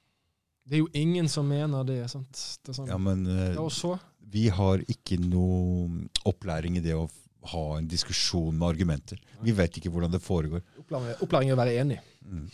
[0.66, 2.02] Det er jo ingen som mener det.
[2.12, 2.40] sant?
[2.64, 4.00] Det er sånn, Ja, men uh,
[4.34, 7.06] vi har ikke noe opplæring i det å
[7.52, 9.20] ha en diskusjon med argumenter.
[9.44, 10.64] Vi vet ikke hvordan det foregår.
[10.80, 12.00] Opplæring, opplæring er å være enig.
[12.24, 12.45] Mm.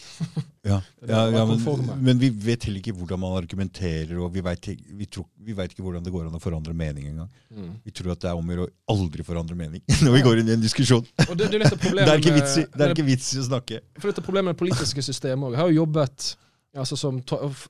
[0.66, 1.62] Ja, ja, ja men,
[2.04, 5.56] men vi vet heller ikke hvordan man argumenterer, og vi vet, ikke- vi, tror, vi
[5.58, 7.30] vet ikke hvordan det går an å forandre mening engang.
[7.54, 7.72] Mm.
[7.86, 10.42] Vi tror at det er om å gjøre å aldri forandre mening når vi går
[10.44, 11.06] inn i en diskusjon.
[11.30, 13.48] Og det, det er Det er ikke vits i, det er ikke vits i å
[13.48, 13.82] snakke.
[14.00, 15.56] For dette problemet med det politiske systemet òg.
[15.58, 16.32] Jeg har jo jobbet
[16.80, 17.18] altså som,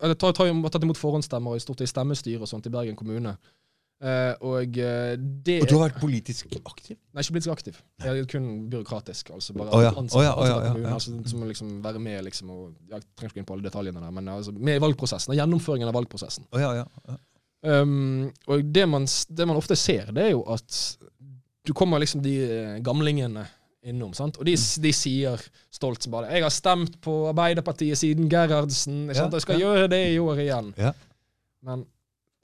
[0.03, 3.35] eller ta, ta, tatt imot forhåndsstemmer i stort i stemmestyret og sånt i Bergen kommune.
[3.99, 6.95] Eh, og uh, det Og du har vært politisk aktiv?
[7.11, 7.79] Nei, ikke politisk aktiv.
[7.99, 9.33] Jeg er kun byråkratisk.
[9.35, 10.93] altså bare oh, ja, ansatt- oh, ja, å ja, ja, ja.
[10.95, 14.05] altså, Som liksom være med liksom, og Jeg trenger ikke gå inn på alle detaljene
[14.05, 15.33] der, men altså, med i valgprosessen.
[15.33, 16.47] og Gjennomføringen av valgprosessen.
[16.55, 17.19] Oh, ja, ja.
[17.59, 19.03] Um, og det man,
[19.35, 20.79] det man ofte ser, det er jo at
[21.67, 23.43] du kommer liksom de eh, gamlingene
[23.83, 24.39] innom, sant?
[24.39, 29.09] og de, de sier stolt som bare 'Jeg har stemt på Arbeiderpartiet siden Gerhardsen.
[29.09, 29.33] Ikke sant?
[29.33, 30.93] Jeg skal gjøre det i år igjen.' Ja.
[31.67, 31.83] Men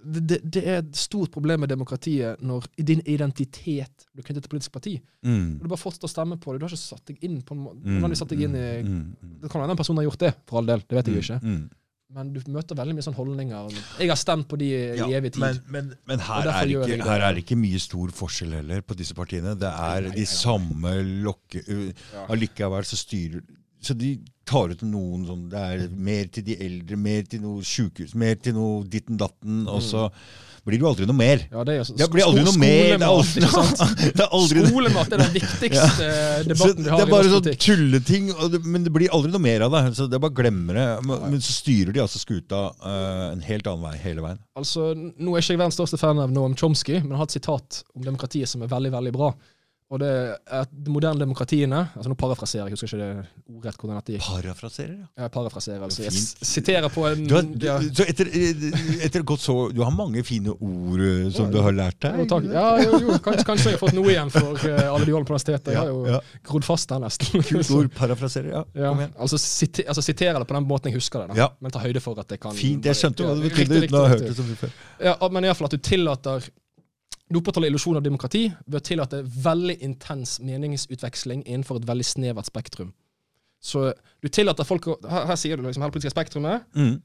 [0.05, 4.75] det, det, er et stort problem med demokratiet når din identitet blir knyttet til politisk
[4.75, 4.93] parti.
[5.25, 5.57] Mm.
[5.61, 6.61] Du bare fortsetter å stemme på det.
[6.61, 7.57] Du har ikke satt deg inn på.
[7.57, 10.31] Mm, satt deg inn i mm, mm, Det kan hende en person har gjort det,
[10.45, 10.85] for all del.
[10.85, 11.39] Det vet jeg jo ikke.
[11.41, 11.81] mm, mm.
[12.15, 13.71] Men du møter veldig mye sånne holdninger.
[13.97, 15.41] 'Jeg har stemt på de i Ja, evig tid'.
[15.41, 17.03] Men, men, men her, er ikke, det.
[17.03, 19.55] her er det ikke mye stor forskjell heller på disse partiene.
[19.57, 20.29] Det er Nei, nei, de nei.
[20.29, 20.93] samme
[21.25, 21.63] lokke...
[21.65, 22.27] uh, Ja.
[22.29, 23.41] Allikevel så styrer
[23.81, 24.13] Så de
[24.45, 28.35] tar ut noen sånn Det er mer til de eldre, mer til noe sjukehus, mer
[28.41, 30.09] til noe ditten datten, og så
[30.65, 31.43] blir det jo aldri noe mer.
[31.53, 32.95] Ja, det, er, Det blir aldri noe mer.
[32.97, 33.99] Det er skolemat, ikke sant?
[34.17, 36.23] det er aldri Skolemat er den viktigste ja.
[36.47, 36.95] debatten vi har.
[36.95, 39.83] det har er bare sånn tulleting, det, men det blir aldri noe mer av det.
[39.99, 40.87] Så det er bare glemmer det.
[41.05, 44.41] Men, så styrer de altså skuta uh, en helt annen vei hele veien.
[44.57, 47.83] Altså, Nå er ikke jeg verdens største fan av Noam Chomsky, men har et sitat
[47.93, 49.35] om demokratiet som er veldig veldig bra.
[49.93, 53.99] Og det er de moderne demokratiene altså Nå parafraserer jeg, husker ikke det ordrett hvordan
[53.99, 54.25] dette gikk.
[54.25, 55.09] Parafraserer, ja.
[55.21, 56.05] ja parafraserer, altså.
[56.07, 58.31] Jeg siterer på en Du har, du, ja, så etter,
[59.05, 62.29] etter godt så Du har mange fine ord som som du har lært jo, deg.
[62.31, 62.47] takk.
[62.53, 65.27] ja, jo, jo, kanskje, kanskje jeg har fått noe igjen for eh, alle de årene
[65.27, 65.71] på universitetet.
[65.75, 66.19] Jeg har jo ja.
[66.49, 67.43] grodd fast der nesten.
[67.49, 67.89] Kult ord.
[67.95, 68.63] Parafraserer, ja.
[68.73, 69.15] Ja, Kom igjen.
[69.27, 71.39] altså, siter, altså sitere det på den måten jeg husker det, da.
[71.43, 71.49] Ja.
[71.61, 72.89] men ta høyde for at det kan Fint.
[72.89, 74.77] Jeg skjønte hva det Ja, betydde uten å ha hørt det så mye før.
[75.09, 76.49] Ja, men i hvert fall at du tillater
[77.31, 82.49] Du opprettholder illusjonen av demokrati ved å tillate veldig intens meningsutveksling innenfor et veldig snevert
[82.51, 82.91] spektrum.
[83.65, 83.87] Så
[84.21, 86.67] du tillater folk å Her, her sier du liksom hele det politiske spektrumet.
[86.77, 86.97] Mm.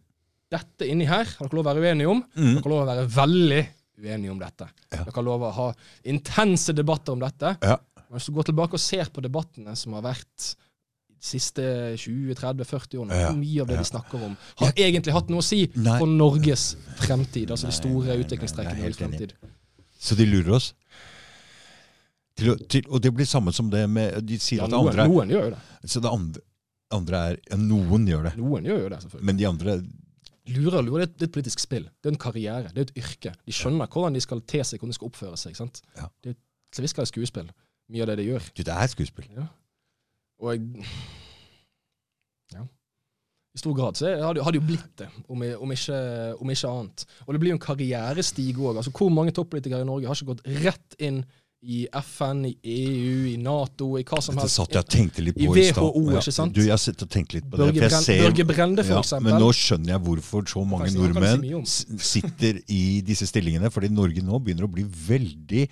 [0.51, 2.25] Dette inni her har dere lov å være uenige om.
[2.35, 2.57] Mm.
[2.57, 3.61] Dere har lov å være veldig
[4.01, 4.67] uenige om dette.
[4.91, 5.05] Ja.
[5.07, 5.69] Dere har lov å ha
[6.13, 7.55] intense debatter om dette.
[7.65, 7.79] Ja.
[8.11, 11.63] Hvis du går tilbake og ser på debattene som har vært de siste
[12.01, 13.85] 20-30-40 årene, Ja, mye av det ja.
[13.85, 15.97] de snakker om, har egentlig hatt noe å si Nei.
[16.01, 17.53] for Norges fremtid.
[17.55, 19.37] Altså de store er i fremtid.
[20.01, 20.71] Så de lurer oss?
[22.41, 25.03] Til, til, og det blir samme som det med De sier Ja, at det andre
[25.05, 25.89] er noen gjør jo det.
[25.93, 26.41] Så det andre,
[26.97, 28.33] andre er ja, Noen gjør det.
[28.41, 29.27] Noen gjør jo det, selvfølgelig.
[29.31, 29.75] Men de andre
[30.51, 31.85] Lurer, lurer, det er et- politisk spill.
[32.03, 32.71] Det er en karriere.
[32.75, 33.35] Det er et yrke.
[33.47, 35.55] De skjønner hvordan de skal te seg, hvordan de skal oppføre seg.
[35.55, 35.83] sant?
[35.97, 36.09] Ja.
[36.25, 36.39] Det er
[36.75, 37.51] til viss grad skuespill.
[37.93, 38.49] Mye av det de gjør.
[38.57, 39.29] Du, det er skuespill.
[39.37, 39.45] Ja.
[40.41, 40.89] Og jeg Ja.
[43.51, 45.97] I stor grad så det hadde, det jo blitt det, om, i- om, ikke,
[46.41, 47.05] om ikke annet.
[47.27, 48.77] Og det blir jo en karrierestig òg.
[48.79, 51.25] Altså, hvor mange toppolitikere i Norge har ikke gått rett inn
[51.61, 54.57] i FN, i EU, i Nato, i hva som Dette helst?
[54.63, 56.55] satt jeg og tenkte litt I på WHO, ikke sant?
[56.57, 57.67] Du, jeg sitter og tenker litt på det.
[57.67, 59.33] Børge, jeg ser, Børge Brende, for ja, eksempel.
[59.35, 61.67] men nå skjønner jeg hvorfor så mange si nordmenn mye om.
[61.69, 63.69] s- sitter i disse stillingene.
[63.75, 65.67] Fordi Norge nå begynner å bli veldig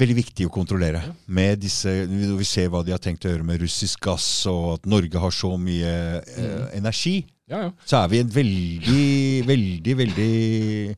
[0.00, 1.02] veldig viktig å kontrollere.
[1.26, 4.78] Med disse, Når vi ser hva de har tenkt å gjøre med russisk gass, og
[4.78, 7.70] at Norge har så mye eh, energi, Ja, ja.
[7.84, 10.96] så er vi i en veldig, veldig, veldig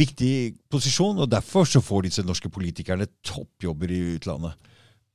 [0.00, 0.34] viktig
[0.70, 1.18] posisjon.
[1.18, 4.69] Og derfor så får disse norske politikerne toppjobber i utlandet.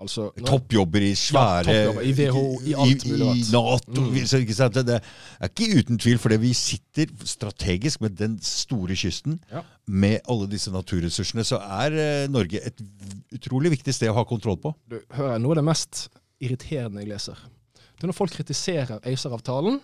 [0.06, 4.04] Altså, Toppjobber i svære toppjobber i WHO, i alt mulig I, i Nato.
[4.04, 4.20] Mm.
[4.30, 9.40] Så, ikke det er ikke uten tvil, fordi vi sitter strategisk med den store kysten.
[9.52, 9.64] Ja.
[9.88, 12.86] Med alle disse naturressursene, så er eh, Norge et
[13.36, 14.74] utrolig viktig sted å ha kontroll på.
[14.90, 16.06] Du, hører jeg noe av det mest
[16.44, 17.42] irriterende jeg leser.
[17.96, 19.80] Det er når folk kritiserer ACER-avtalen,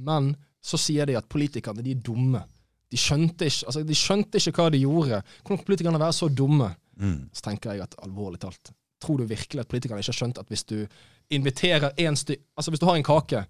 [0.00, 2.42] men så sier de at politikerne de er dumme.
[2.92, 5.22] De skjønte, ikke, altså, de skjønte ikke hva de gjorde.
[5.42, 6.70] Hvordan kan politikerne være så dumme?
[7.00, 7.18] Mm.
[7.32, 8.72] Så tenker jeg at alvorlig talt,
[9.02, 10.78] tror du virkelig at politikerne ikke har skjønt at hvis du
[11.32, 12.38] inviterer en sty...
[12.56, 13.42] Altså hvis du har en kake,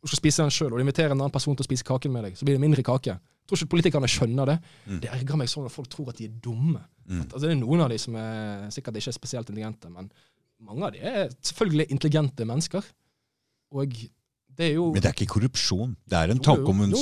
[0.00, 2.14] og skal spise den sjøl, og du inviterer en annen person til å spise kaken
[2.14, 3.18] med deg, så blir det mindre kake.
[3.48, 4.56] Tror ikke politikerne skjønner det.
[4.86, 5.00] Mm.
[5.02, 6.80] Det ergrer meg sånn at folk tror at de er dumme.
[7.04, 7.24] Mm.
[7.24, 10.08] At, altså, det er noen av de som er sikkert ikke er spesielt intelligente, men
[10.64, 12.88] mange av de er selvfølgelig intelligente mennesker.
[13.76, 13.96] Og
[14.60, 15.96] det er jo Men det er ikke korrupsjon.
[16.08, 16.94] Det er en tanke om en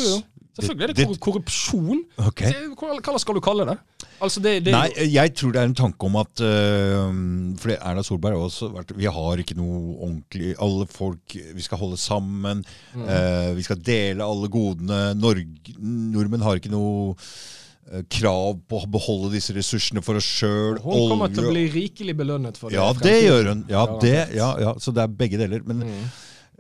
[0.59, 2.03] Selvfølgelig er det korrupsjon.
[2.29, 2.53] Okay.
[2.79, 3.77] Hva skal du kalle det?
[4.19, 7.13] Altså, det, det Nei, jeg tror det er en tanke om at uh,
[7.61, 11.79] For Erna Solberg har også vært Vi har ikke noe ordentlig Alle folk Vi skal
[11.79, 12.65] holde sammen.
[12.97, 13.05] Mm.
[13.07, 15.01] Uh, vi skal dele alle godene.
[15.19, 20.81] Norge, nordmenn har ikke noe øh, krav på å beholde disse ressursene for oss sjøl.
[20.83, 22.79] Hun kommer til å bli rikelig belønnet for det.
[22.81, 23.67] Ja, det gjør hun.
[23.71, 25.63] Ja, det, ja, ja, så det er begge deler.
[25.69, 26.09] Men Mm.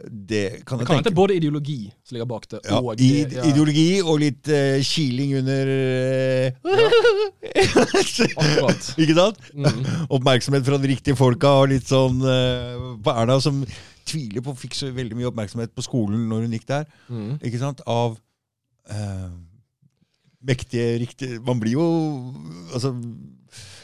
[0.06, 3.24] Det kan Det kan hende tenke både ideologi som ligger bak det, ja, og i,
[3.24, 6.52] det, ja, Ideologi og litt uh, kiling under øh,
[8.38, 8.90] Akkurat.
[9.02, 9.40] Ikke sant?
[9.54, 9.82] Mm.
[10.14, 13.64] oppmerksomhet fra de riktige folka, og litt sånn uh, på Erna, som
[14.08, 16.86] tviler på fikk så veldig mye oppmerksomhet på skolen når hun gikk der.
[17.10, 17.34] Mm.
[17.42, 17.82] Ikke sant?
[17.90, 19.28] Av uh,
[20.46, 21.86] mektige, riktige Man blir jo
[22.70, 22.94] Altså,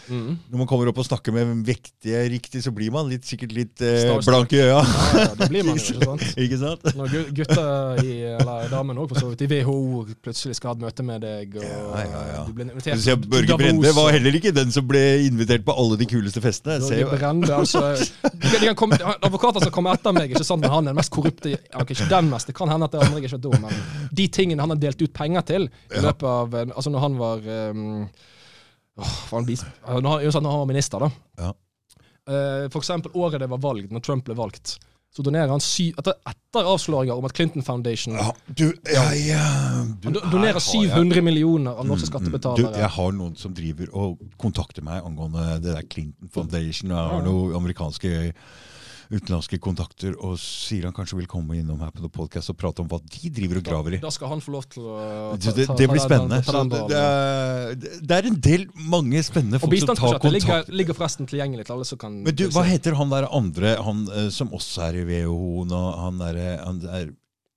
[0.09, 0.35] Mm.
[0.53, 3.81] når man kommer opp og snakker med vektige riktig, så blir man litt, sikkert litt
[3.85, 4.81] eh, blank i øya.
[4.83, 6.25] Ja, ja, det blir man jo, ikke sant?
[6.45, 6.89] Ikke sant?
[6.99, 9.77] Når gu- gutter i, eller damen også, for så vidt, i WHO
[10.25, 12.43] plutselig skal ha et møte med deg, og Ja, ja, ja.
[12.49, 15.97] du blir invitert ser, Børge Brende var heller ikke den som ble invitert på alle
[16.01, 16.81] de kuleste festene.
[16.85, 20.85] Børge Brende, altså de kan, komme, Advokater skal komme etter meg, ikke sant, men han
[20.85, 23.29] er den mest korrupte ja, Ikke den mest, det kan hende at det andre jeg
[23.31, 26.55] ikke er dum, men de tingene han har delt ut penger til i løpet av
[26.65, 27.45] Altså når han var
[27.75, 28.07] um,
[28.99, 31.11] åh, var han, sånn, var minister, da.
[31.39, 31.53] Ja.
[32.27, 34.79] Eh, for eksempel året det var valg, når Trump ble valgt,
[35.15, 39.45] så donerer han syv Etter, etter avsløringer om at Clinton Foundation Ja, du, ja, ja,
[40.01, 42.31] du, han donerer har jeg- 700 millioner av norske Mm, mm.
[42.33, 42.73] skattebetalere.
[42.73, 46.91] Du, jeg har noen som driver og kontakter meg angående det der Clinton Foundation.
[46.91, 48.33] Jeg har noen amerikanske
[49.11, 52.83] utenlandske kontakter, og sier han kanskje vil komme innom her på podkast Podcast og prate
[52.83, 53.99] om hva de driver og graver i.
[54.03, 54.99] Da skal han få lov til å
[55.39, 56.41] Så det, det blir spennende.
[56.45, 60.33] ta Så den det, det, er, det en del mange spennende folk som tar kontakt.
[60.33, 63.77] ligger, ligger forresten tilgjengelig til alle som kan Men du, hva heter han der andre,
[63.85, 65.83] han eh, som også er i WHO nå?
[66.01, 67.13] Han er, han er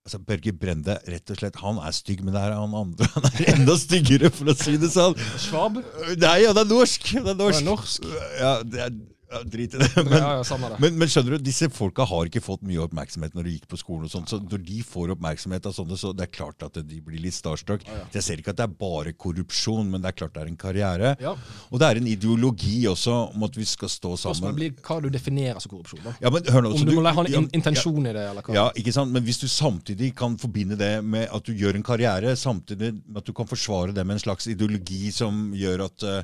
[0.07, 3.09] altså Børge Brende, rett og slett, han er stygg, men det er han andre.
[3.15, 5.17] Han er enda styggere, for å si det sånn.
[5.43, 5.81] Schwab?
[6.15, 7.11] Nei, han er norsk!
[7.17, 8.07] Han er Han er norsk.
[8.39, 8.95] Ja, det er,
[9.31, 9.89] ja, drit i det.
[9.97, 10.79] Men, ja, ja, det.
[10.79, 13.79] men, men skjønner du, disse folka har ikke fått mye oppmerksomhet når de gikk på
[13.81, 14.05] skolen.
[14.07, 16.99] og sånt, så Når de får oppmerksomhet av sånne, så det er klart at de
[17.03, 17.83] blir litt starstruck.
[17.87, 20.51] Så Jeg ser ikke at det er bare korrupsjon, men det er klart det er
[20.51, 21.15] en karriere.
[21.23, 21.35] ja.
[21.71, 24.55] Og det er en ideologi også om at vi skal stå Spørsmålet sammen.
[24.61, 26.03] blir hva du definerer som korrupsjon.
[26.05, 26.15] da.
[26.23, 28.55] Ja, men hør nå, Om så du må ha en intensjon i det, eller hva.
[28.55, 29.11] ja, ikke sant?
[29.11, 33.17] Men hvis du samtidig kan forbinde det med at du gjør en karriere, samtidig med
[33.21, 36.23] at du kan forsvare det med en slags ideologi som gjør at eh,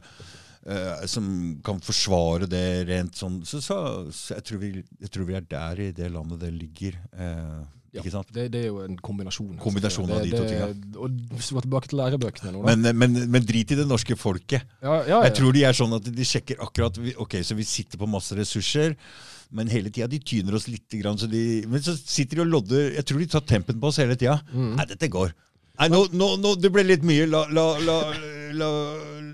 [0.67, 3.77] eh, Som kan forsvare det rent sånn Så, så,
[4.11, 4.73] så jeg, tror vi,
[5.03, 6.99] jeg tror vi er der i det landet det ligger.
[7.13, 7.63] eh,
[7.93, 8.01] Ja?
[8.33, 9.51] Det, det er jo en kombinasjon.
[9.61, 10.95] Kombinasjon av de to tingene.
[10.97, 12.73] Og hvis vi går tilbake til lærebøkene nå, da.
[12.73, 14.65] Men, men, men drit i det norske folket.
[14.81, 15.19] ja, ja.
[15.27, 18.33] Jeg tror de er sånn at de sjekker akkurat Ok, så vi sitter på masse
[18.33, 18.95] ressurser,
[19.53, 20.89] men hele tida de tyner oss litt.
[20.97, 23.91] Grann, så de, men så sitter de og lodder Jeg tror de tar tempen på
[23.93, 24.39] oss hele tida.
[24.49, 24.71] Mm.
[24.79, 25.35] Nei, dette går.
[25.79, 27.25] Nei, nå, nå, nå, Det ble litt mye.
[27.29, 27.97] La, la, la,
[28.59, 28.71] la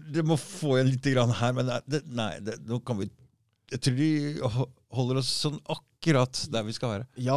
[0.10, 3.10] Dere må få igjen litt grann her, men det, nei det, nå kan vi
[3.70, 4.08] Jeg tror de
[4.98, 7.04] holder oss sånn akkurat der vi skal være.
[7.22, 7.36] Ja,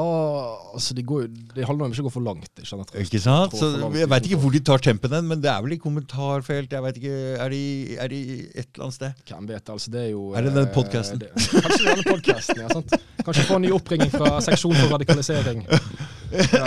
[0.72, 2.48] altså det, går, det handler om ikke å gå for langt.
[2.54, 2.94] Ikke sant?
[2.96, 3.56] Ikke sant?
[3.58, 3.68] Så
[3.98, 6.72] Jeg veit ikke hvor de tar tempen hen, men det er vel i kommentarfelt.
[6.72, 7.60] Jeg vet ikke, Er de,
[8.06, 8.22] er de
[8.54, 9.20] et eller annet sted?
[9.28, 9.92] Hvem vet, altså.
[9.92, 11.20] Det er jo Er det den podkasten?
[11.26, 11.66] podcasten?
[11.66, 12.72] Kanskje denne podkasten, ja.
[12.72, 12.96] sant?
[13.26, 15.66] Kanskje få en ny oppringning fra seksjon for radikalisering.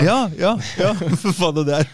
[0.06, 0.92] Ja, ja, ja.
[1.24, 1.88] For faen, det der.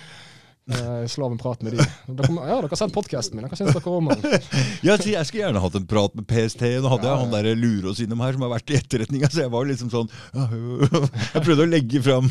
[0.70, 1.78] Eh, Slaven prat med de.
[2.06, 3.48] Dere, ja, dere har sett podkasten min.
[3.50, 4.22] Hva syns dere om den?
[4.86, 6.62] Ja, jeg skulle gjerne hatt en prat med PST.
[6.84, 9.44] Nå hadde Ja, jeg han der Lurås innom her som har vært i etterretninga, så
[9.44, 10.12] jeg var liksom sånn
[11.34, 12.30] Jeg prøvde å legge fram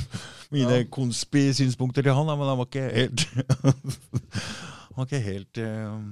[0.55, 0.87] mine Ja.
[0.95, 3.27] konspi-synspunkter til han, men han var ikke helt
[4.91, 6.09] Han var ikke helt um...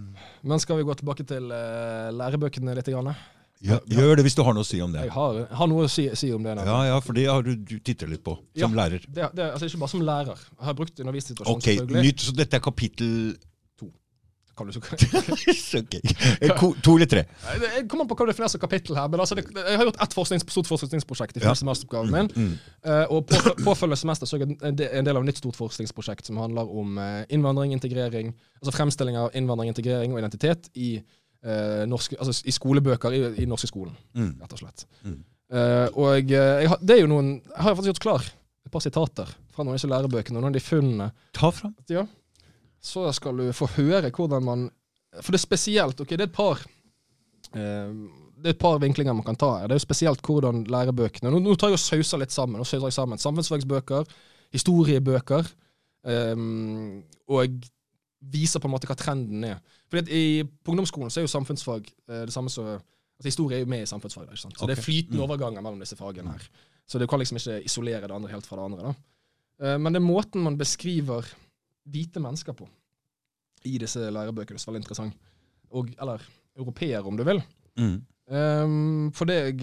[0.47, 2.91] Men skal vi gå tilbake til uh, lærebøkene litt?
[2.93, 3.15] Grann?
[3.61, 5.01] Ja, gjør det hvis du har noe å si om det.
[5.09, 6.53] Jeg har, har noe å si, si om det.
[6.55, 6.63] nå.
[6.69, 9.03] Ja, ja, for det har du, du tittet litt på som lærer.
[9.09, 10.39] Det, det, altså Ikke bare som lærer.
[10.61, 12.05] Jeg har brukt undervisningssituasjonen, okay, selvfølgelig.
[12.07, 13.13] nytt, så dette er kapittel
[13.83, 13.91] To.
[14.59, 14.81] Kan du så,
[15.83, 15.97] Ok.
[16.43, 17.25] Eh, ko- To eller tre?
[17.75, 19.11] jeg kommer an på hva du definerer som kapittel her.
[19.11, 21.51] Men altså, det, jeg har gjort ett forsknings, stort forskningsprosjekt i Ja.
[21.51, 22.31] første masteroppgaven min.
[22.35, 22.49] Mm.
[22.55, 22.97] mm.
[23.15, 26.39] og på, påfølgende semester så er jeg en del- av et nytt stort forskningsprosjekt som
[26.43, 30.97] handler om eh, innvandring, integrering, altså fremstilling av innvandring, integrering og identitet i,
[31.45, 34.35] eh, norske, altså, i skolebøker i, i norske skolen, Mm.
[34.43, 34.87] rett og slett.
[35.05, 35.19] Mm.
[35.51, 38.25] Eh, og eh, jeg det er jo noen Jeg har faktisk gjort klar
[38.67, 41.11] et par sitater fra noen av disse lærebøkene og noen av de funnene.
[41.33, 41.75] Ta fram.
[41.89, 42.03] Ja.
[42.85, 44.67] Så skal du få høre hvordan man
[45.23, 46.01] For det er spesielt.
[46.01, 46.61] ok, Det er et par
[47.55, 47.93] eh,
[48.39, 49.67] det er et par vinklinger man kan ta her.
[49.67, 52.61] Det er jo spesielt hvordan lærebøkene Nå, nå tar jeg og sauser litt sammen.
[52.61, 54.05] og sauser jeg sammen Samfunnsfagsbøker,
[54.55, 55.49] historiebøker,
[56.05, 57.59] um, og
[58.33, 59.59] viser på en måte hva trenden er.
[59.89, 63.57] Fordi at i, På ungdomsskolen så er jo samfunnsfag eh, det samme som altså Historie
[63.57, 64.29] er jo med i samfunnsfag.
[64.29, 64.59] Ikke sant?
[64.59, 65.25] Så det er flytende Mm.
[65.25, 66.43] overganger mellom disse fagene her.
[66.87, 68.83] Så du kan liksom ikke isolere det andre helt fra det andre.
[68.83, 68.95] da.
[69.75, 71.27] Eh, Men det er måten man beskriver
[71.89, 72.69] hvite mennesker på
[73.65, 75.15] i disse lærebøkene som er veldig interessant.
[75.71, 76.23] Og, eller
[76.57, 77.43] europeere, om du vil.
[77.77, 78.03] Mm.
[78.29, 79.63] Um, for deg,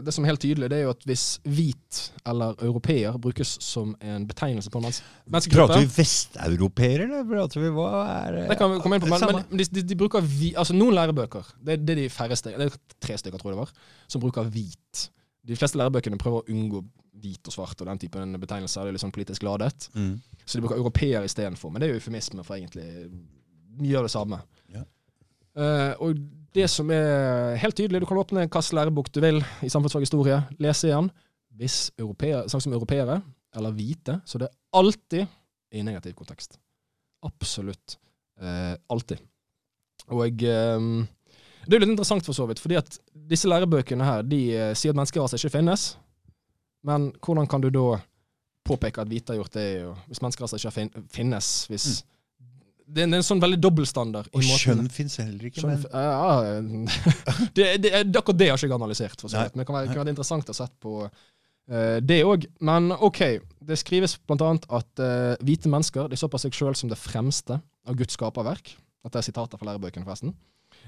[0.00, 1.98] det som er helt tydelig, det er jo at hvis hvit
[2.28, 7.66] eller europeer brukes som en betegnelse på en mens menneskegruppe Prater vi vesteuropeere, eller prater
[7.66, 10.24] vi hva er Det kan vi komme inn på, men, men de, de, de bruker
[10.24, 13.58] vi, altså noen lærebøker, det, det er de færreste, det er tre stykker tror jeg
[13.58, 13.76] det var,
[14.08, 15.04] som bruker hvit.
[15.48, 16.82] De fleste lærebøkene prøver å unngå
[17.22, 18.84] hvit og svart og den typen betegnelser.
[18.84, 19.88] Det er litt sånn politisk ladet.
[19.94, 20.14] Mm.
[20.44, 21.72] Så de bruker europeer istedenfor.
[21.72, 22.86] Men det er jo eufemisme for egentlig
[23.78, 24.40] mye av det samme.
[25.58, 26.18] Eh, og
[26.54, 30.38] det som er helt tydelig, du kan åpne hvilken lærebok du vil i samfunnsfag historie,
[30.62, 31.10] lese igjen.
[31.58, 33.20] Hvis europeer, snakk som europeere
[33.56, 35.24] eller hvite, så det er alltid
[35.74, 36.58] i negativ kontekst.
[37.26, 37.98] Absolutt.
[38.38, 39.18] Uh, alltid.
[40.14, 40.84] Og eh,
[41.66, 44.68] det er jo litt interessant for så vidt, fordi at disse lærebøkene her, de uh,
[44.78, 45.90] sier at menneskeraser ikke finnes.
[46.86, 47.98] Men hvordan kan du da
[48.68, 49.66] påpeke at hvite har gjort det,
[50.06, 52.06] hvis menneskeraser ikke finnes hvis er,
[52.88, 54.30] det er en sånn veldig dobbeltstandard.
[54.32, 55.82] Og kjønn fins heller ikke, men?
[55.92, 56.36] Ja,
[57.56, 59.56] det, det, det, akkurat det har ikke jeg analysert, for så vidt.
[59.56, 62.46] Men det kan være, kan være interessant å sett på uh, det òg.
[62.64, 63.22] Men OK.
[63.68, 64.52] Det skrives bl.a.
[64.80, 68.72] at uh, hvite mennesker de så på seg sjøl som det fremste av Guds skaperverk.
[69.04, 70.32] Dette er sitater fra lærebøkene, forresten.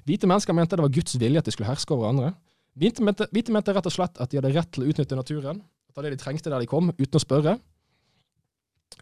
[0.09, 2.33] Hvite mennesker mente det var Guds vilje at de skulle herske over andre.
[2.81, 5.61] Hvite mente, hvite mente rett og slett at de hadde rett til å utnytte naturen.
[5.93, 7.59] Ta det de trengte der de kom, uten å spørre.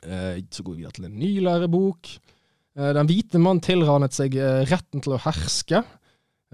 [0.03, 2.11] Eh, så går vi videre til en ny lærebok.
[2.79, 5.83] Eh, Den hvite mann tilranet seg eh, retten til å herske.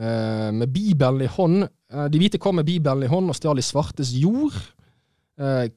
[0.01, 1.69] eh, Med Bibelen i hånd.
[2.11, 4.57] De hvite kom med Bibelen i hånd og stjal de svartes jord.
[5.39, 5.69] Eh,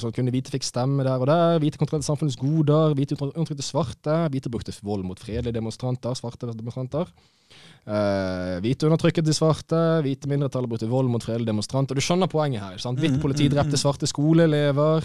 [0.00, 1.58] Sånn kunne hvite fikk stemme der og der.
[1.60, 2.94] Hvite kontrollerte samfunnets goder.
[2.96, 4.14] Hvite undertrykte svarte.
[4.32, 6.14] Hvite brukte vold mot fredelige demonstranter.
[6.16, 7.10] Svarte demonstranter.
[7.88, 9.80] Eh, hvite undertrykket de svarte.
[10.04, 11.96] Hvite mindretallet brukte vold mot fredelige demonstranter.
[11.96, 12.78] Du skjønner poenget her.
[12.78, 13.00] sant?
[13.00, 13.82] Hvitt Mm, politi mm, drepte mm.
[13.82, 15.04] svarte skoleelever.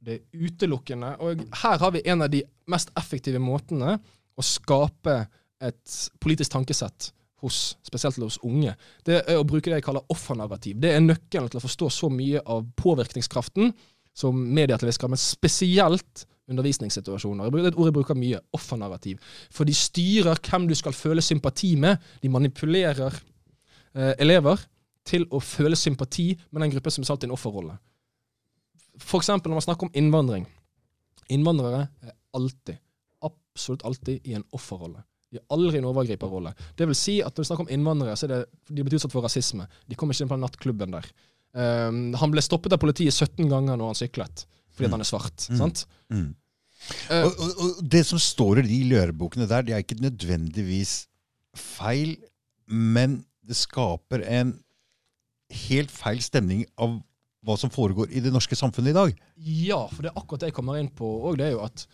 [0.00, 1.14] Det er utelukkende.
[1.20, 3.98] Og her har vi en av de mest effektive måtene
[4.38, 5.22] å skape
[5.60, 7.10] et politisk tankesett
[7.44, 8.74] hos, spesielt hos unge.
[9.04, 10.78] Det er å bruke det jeg kaller offernarrativ.
[10.80, 13.72] Det er nøkkelen til å forstå så mye av påvirkningskraften
[14.16, 17.50] som media til viss grad, men spesielt undervisningssituasjoner.
[17.52, 18.40] Det er et ord jeg bruker mye.
[18.56, 19.20] Offernarrativ.
[19.54, 22.00] For de styrer hvem du skal føle sympati med.
[22.22, 24.64] De manipulerer eh, elever
[25.06, 27.76] til å føle sympati med den gruppen som er satt i en offerrolle.
[29.00, 30.46] For eksempel når man snakker om innvandring.
[31.30, 32.80] Innvandrere er alltid,
[33.24, 35.02] absolutt alltid, i en offerrolle.
[35.30, 36.52] De er aldri i en overgriperrolle.
[36.78, 38.40] Det vil si at når du snakker om innvandrere, så er det
[38.70, 39.66] de blitt utsatt for rasisme.
[39.86, 41.06] De kommer ikke inn på den nattklubben der.
[41.50, 44.44] Um, han ble stoppet av politiet 17 ganger når han syklet,
[44.74, 44.96] fordi mm.
[44.96, 45.46] han er svart.
[45.50, 45.58] Mm.
[45.58, 45.84] sant?
[46.10, 46.28] mm.
[47.10, 50.94] Uh, og, og, og det som står i de lærebokene der, det er ikke nødvendigvis
[51.58, 52.16] feil,
[52.66, 54.54] men det skaper en
[55.68, 57.00] helt feil stemning av
[57.46, 59.24] hva som foregår i det norske samfunnet i dag.
[59.40, 61.38] Ja, for det er akkurat det jeg kommer inn på òg.
[61.40, 61.86] Det er jo at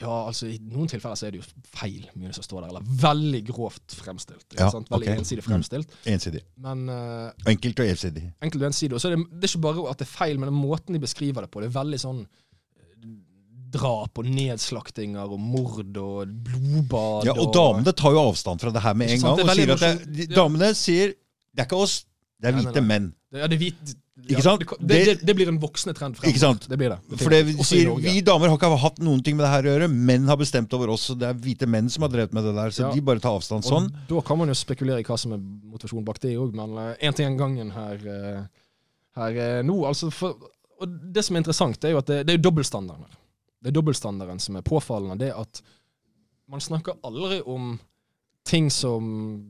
[0.00, 2.70] ja, altså I noen tilfeller så er det jo feil, mye som står der.
[2.72, 4.46] Eller veldig grovt fremstilt.
[4.56, 4.88] Ja, sant?
[4.92, 5.20] Veldig okay.
[5.20, 5.96] ensidig fremstilt.
[6.08, 6.40] Ensidig.
[6.64, 8.24] Men uh, Enkelt og ensidig.
[8.40, 8.96] enkelt og ensidig.
[8.96, 10.96] Og så er det, det er ikke bare at det er feil, men den måten
[10.96, 11.60] de beskriver det på.
[11.60, 13.10] Det er veldig sånn eh,
[13.76, 17.28] drap og nedslaktinger og mord og blodbad.
[17.28, 19.44] Ja, og damene tar jo avstand fra det her med en gang.
[19.44, 20.30] Og sier at det, de.
[20.32, 21.12] Damene sier
[21.50, 22.04] det er ikke oss,
[22.40, 23.12] det er hvite menn.
[23.34, 23.96] Ja, det, er hvit,
[24.28, 24.60] Ikke sant?
[24.60, 26.30] Det, det, det, Det- blir en voksende trend fremover.
[26.34, 26.66] Ikke sant?
[26.68, 26.98] Det blir det.
[27.18, 27.94] For det Også i sier.
[28.04, 29.88] Vi damer har ikke hatt noen ting med det her å gjøre.
[29.90, 32.54] Menn har bestemt over oss, og det er hvite menn som har drevet med det
[32.54, 32.70] der.
[32.70, 32.92] Så Ja.
[32.94, 33.88] de bare tar avstand sånn.
[33.90, 36.70] Og da kan man jo spekulere i hva som er motivasjonen bak det òg, men
[37.00, 38.42] én ting en gangen her, eh,
[39.16, 39.84] her eh, nå.
[39.86, 40.36] Altså for,
[40.80, 43.16] og det som er interessant, er jo at det, det er dobbeltstandarden her.
[43.62, 45.18] Det er dobbeltstandarden som er påfallende.
[45.18, 45.62] Det at
[46.48, 47.78] man snakker aldri om
[48.44, 49.44] ting som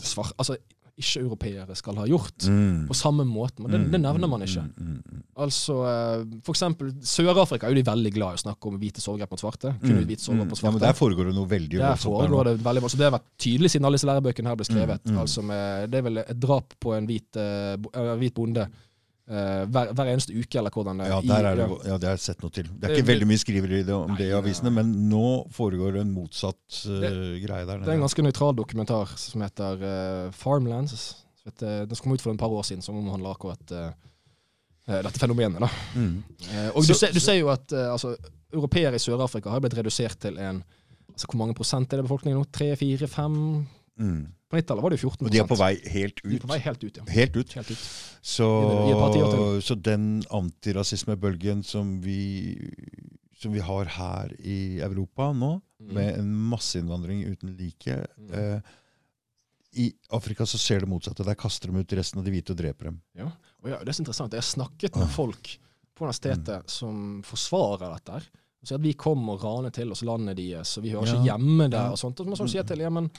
[0.00, 0.56] svart, Altså,
[1.00, 2.46] ikke-europeere skal ha gjort.
[2.48, 2.86] Mm.
[2.88, 4.62] På samme måte, men det, det nevner man ikke.
[4.66, 5.22] Mm, mm, mm.
[5.44, 9.02] Altså, eh, for eksempel Sør-Afrika er jo de veldig glad i å snakke om hvite
[9.02, 9.74] sovegrep mot svarte.
[9.80, 10.66] Kun Mm, hvite på svarte.
[10.66, 13.00] Ja, men der foregår det noe veldig Der foregår det veldig voldsomt.
[13.02, 15.10] Det har vært tydelig siden alle disse lærebøkene her ble skrevet.
[15.24, 18.68] Altså med, det er vel et drap på en hvit, uh, hvit bonde
[19.30, 21.96] eh, hver, hver eneste uke, eller hvordan det Ja, der er det, ja.
[22.02, 22.64] det har jeg sett noe til.
[22.66, 25.46] Det er Det- ikke veldig mye skriver det- om Nei, det i avisene, men nå
[25.54, 29.72] foregår det en motsatt uh, greie der Det er en ganske nøytral dokumentar som heter
[30.26, 30.92] uh, Farmlands.
[31.40, 33.94] Så vet, Den kom ut for et par år siden, som omhandler akkurat
[34.86, 35.60] dette fenomenet.
[35.60, 35.68] da.
[35.94, 36.22] Mm.
[36.74, 38.16] Og Så- du, ser, du ser jo at uh, altså,
[38.52, 40.64] europeere i Sør-Afrika har blitt redusert til en
[41.12, 42.46] altså, Hvor mange prosent er det befolkningen nå?
[42.52, 43.66] Tre, fire, fem?
[44.00, 44.20] Mm.
[44.50, 46.30] På 90-tallet var det jo 14 Og de er på vei helt ut?
[46.30, 47.04] De er på vei helt ut, ja.
[47.14, 47.52] Helt ut.
[47.58, 47.82] Helt ut.
[48.22, 48.46] Så,
[48.90, 52.56] I tiår så den antirasismebølgen som vi,
[53.40, 55.94] som vi har her i Europa nå, Mm.
[55.96, 58.34] med en masseinnvandring uten like Mm.
[58.34, 58.60] eh,
[59.72, 61.24] I Afrika så ser det motsatte.
[61.24, 63.00] Der kaster de ut resten av de hvite og dreper dem.
[63.14, 63.30] Ja.
[63.62, 64.32] Og ja, det er så interessant.
[64.32, 65.14] Jeg har snakket med Ah.
[65.14, 65.58] folk
[65.94, 68.12] på universitetet som forsvarer dette.
[68.12, 68.22] her.
[68.64, 71.70] Sier at vi kommer og raner til oss landet deres, og vi hører ikke hjemme
[71.70, 71.90] der.
[71.92, 72.18] Og sånt.
[72.20, 73.10] Og så må man si til, ja, men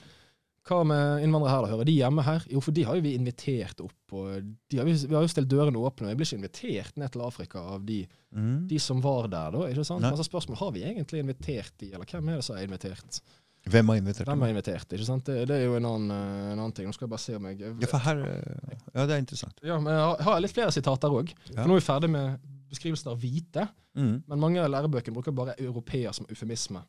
[0.68, 1.70] hva med innvandrere her, da?
[1.74, 2.44] Hører de hjemme her?
[2.54, 3.96] Jo, for de har jo vi invitert opp.
[4.14, 6.06] har, vi vi har jo stilt dørene åpne.
[6.06, 8.68] og Jeg blir ikke invitert ned til Afrika av de, Mm.
[8.68, 9.58] de som var der, da.
[9.68, 10.02] ikke sant?
[10.02, 10.10] Nei.
[10.12, 13.22] Men så spørsmålet, Har vi egentlig invitert de, eller hvem er det som har invitert?
[13.68, 14.88] Hvem har invitert Hvem har invitert?
[14.94, 15.26] ikke sant?
[15.26, 16.86] Det, det er jo en annen, en annen ting.
[16.88, 19.60] Nå skal jeg bare se om jeg Ja, for her eh, Ja, det er interessant.
[19.64, 21.34] Ja, men jeg har- litt flere sitater òg.
[21.56, 21.66] Ja.
[21.66, 22.40] Nå er vi ferdig med
[22.72, 23.68] beskrivelsen av hvite.
[23.98, 24.24] Mm.
[24.28, 26.82] Men mange av lærebøkene bruker bare europeer som eufemisme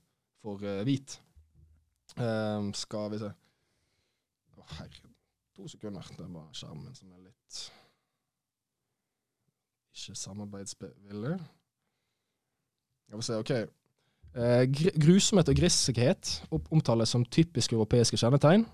[0.42, 1.18] for uh, hvit.
[2.18, 3.32] Ehm, skal vi se
[4.62, 5.10] Å, herregud.
[5.58, 6.06] To sekunder.
[6.16, 7.62] Det er bare skjermen som er litt
[9.92, 11.34] Ikke samarbeidsvillig.
[13.12, 13.50] Jeg får se, OK.
[14.32, 18.64] Eh, gr grusomhet og grissighet opp- omtales som typisk europeiske kjennetegn.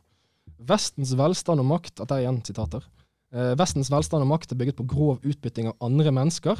[0.68, 2.86] Vestens velstand og makt at det er igjen sitater.
[3.34, 6.54] Eh, Vestens velstand og makt er bygget på grov utbytting av andre mennesker.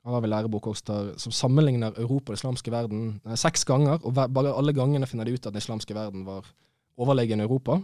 [0.00, 4.14] Her har vi lærebok som sammenligner Europa og den islamske verden eh, seks ganger, og
[4.16, 6.48] bare alle gangene finner de ut at den islamske verden var
[6.96, 7.76] overlegen Europa.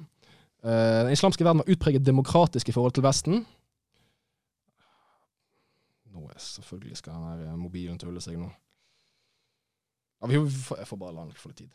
[0.67, 3.45] Eh, den islamske verden var utpreget demokratisk i forhold til Vesten.
[6.11, 8.49] Nå er selvfølgelig skal den her eh, mobilen tulle seg nå.
[10.21, 11.71] Ja, vi jeg får bare la den få litt tid.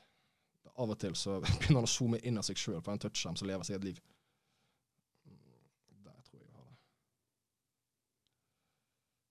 [0.76, 3.40] Av og til så begynner han å zoome inn av seg sjøl på en touchskjerm
[3.40, 4.04] som lever sitt eget liv.
[6.04, 6.78] Der tror jeg vi har det.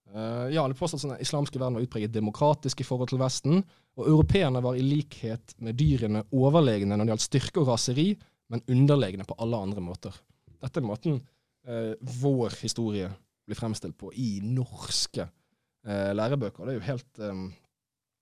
[0.09, 3.61] Uh, ja, det påstås at den islamske verden var utpreget demokratisk i forhold til Vesten,
[4.01, 8.15] og europeerne var i likhet med dyrene overlegne når det gjaldt styrke og raseri,
[8.51, 10.15] men underlegne på alle andre måter.
[10.61, 11.21] Dette er måten
[11.67, 13.11] eh, vår historie
[13.47, 16.67] blir fremstilt på i norske eh, lærebøker.
[16.67, 17.45] Det er jo helt eh,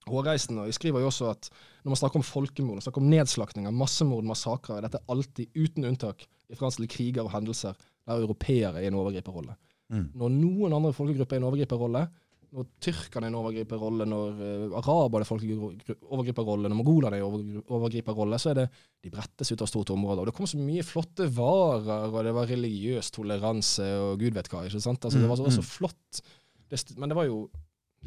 [0.08, 0.64] hårreisende.
[0.64, 1.50] Og jeg skriver jo også at
[1.82, 6.26] når man snakker om folkemord, snakker om nedslaktinger, massemord, massakrer, dette er alltid, uten unntak,
[6.48, 7.76] i referanse til kriger og hendelser
[8.08, 9.56] der europeere er i en overgriperrolle.
[9.92, 10.06] Mm.
[10.20, 12.06] Når noen andre folkegrupper er i en overgriperrolle,
[12.54, 15.62] når tyrkerne er i en overgriperrolle, når uh, araberne er i en
[16.08, 18.66] overgriperrolle, når mongolerne er i en overgriperrolle, så er det
[19.04, 20.22] de brettes ut av stort område.
[20.22, 24.48] Og det kom så mye flotte varer, og det var religiøs toleranse og gud vet
[24.52, 24.64] hva.
[24.64, 25.04] ikke sant?
[25.04, 26.22] Altså, det var så, Mm, så flott.
[26.68, 27.42] Det, men det var jo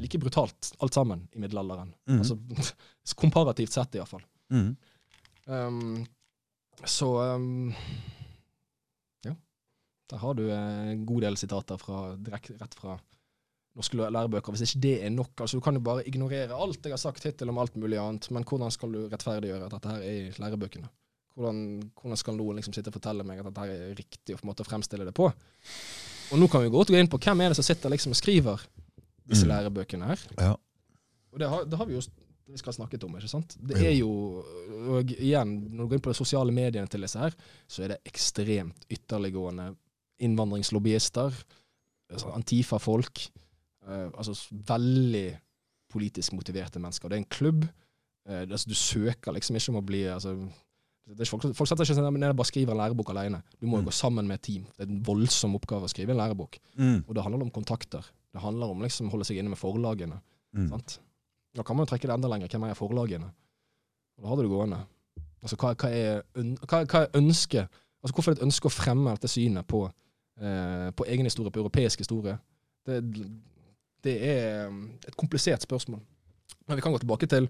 [0.01, 1.93] like brutalt alt sammen i middelalderen.
[2.09, 2.23] Mm.
[2.23, 2.37] Altså,
[3.21, 4.25] komparativt sett, iallfall.
[4.51, 4.75] Mm.
[5.45, 6.05] Um,
[6.85, 7.73] så um,
[9.25, 9.35] ja.
[10.09, 12.97] Der har du eh, en god del sitater fra, direkt, rett fra
[13.75, 14.51] norske læ- lærebøker.
[14.55, 17.23] Hvis ikke det er nok, altså du kan jo bare ignorere alt jeg har sagt
[17.23, 20.33] hittil om alt mulig annet, men hvordan skal du rettferdiggjøre at dette her er i
[20.43, 20.89] lærebøkene?
[21.35, 21.59] Hvordan,
[22.01, 24.45] hvordan skal noen liksom sitte og fortelle meg at dette her er riktig, og på
[24.45, 25.29] en måte fremstille det på?
[26.31, 28.19] Og nå kan vi godt gå inn på hvem er det som sitter liksom og
[28.19, 28.65] skriver
[29.31, 29.51] disse Mm.
[29.53, 30.19] lærebøkene her.
[30.39, 30.51] Ja.
[31.31, 32.01] Og det har, det har vi jo
[32.51, 33.53] vi skal snakket om, ikke sant?
[33.63, 34.43] Det er jo,
[34.91, 37.31] og igjen, når du går inn på de sosiale mediene til disse her,
[37.67, 39.69] så er det ekstremt ytterliggående
[40.19, 41.31] innvandringslobbyister,
[42.11, 43.21] altså Antifa-folk,
[43.87, 45.37] altså veldig
[45.91, 47.09] politisk motiverte mennesker.
[47.09, 47.63] Det er en klubb.
[48.27, 50.35] eh, altså, du søker liksom ikke om å bli altså,
[51.25, 53.41] folk, folk setter ikke seg ned og bare skriver en lærebok alene.
[53.59, 53.85] Du må jo Mm.
[53.89, 54.63] gå sammen med et team.
[54.77, 56.59] Det er en voldsom oppgave å skrive en lærebok.
[56.77, 57.03] Mm.
[57.07, 58.05] Og det handler om kontakter.
[58.33, 60.21] Det handler om liksom holde seg inne med forlagene.
[60.53, 60.69] Mm.
[60.69, 60.99] Sant?
[61.55, 62.47] Da kan man jo trekke det enda lenger.
[62.47, 63.31] Hvem er forlagene?
[64.17, 64.85] Og da har du det gående.
[65.41, 67.67] Altså, hva, hva, er, hva, hva er ønsket?
[68.03, 69.91] Altså, hvorfor er det et ønske å fremme dette synet på,
[70.39, 72.37] eh, på egen historie, på europeisk historie?
[72.85, 73.01] Det,
[74.05, 76.01] det er um, et komplisert spørsmål.
[76.67, 77.49] Men vi kan gå tilbake til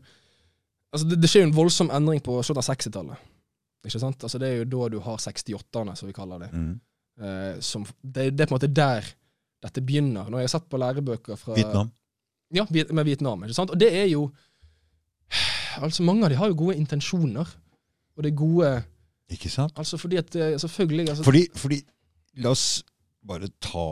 [0.92, 3.28] altså Det, det skjer jo en voldsom endring på av 60-tallet.
[3.88, 4.24] Ikke sant?
[4.24, 6.50] Altså, det er jo da du har 68-ene, som vi kaller det.
[6.52, 6.74] Mm.
[7.22, 8.32] Eh, som, det.
[8.36, 9.08] Det er på en måte der
[9.62, 10.30] dette begynner.
[10.30, 11.92] Når jeg har sett på lærebøker fra Vietnam.
[12.54, 13.44] ja, med Vietnam.
[13.44, 13.74] ikke sant?
[13.74, 14.30] Og det er jo
[15.80, 17.48] Altså, mange av de har jo gode intensjoner.
[18.18, 18.72] Og det er gode
[19.32, 19.72] Ikke sant?
[19.80, 21.78] Altså fordi at Selvfølgelig altså, Fordi, fordi
[22.44, 22.84] La oss
[23.28, 23.86] bare ta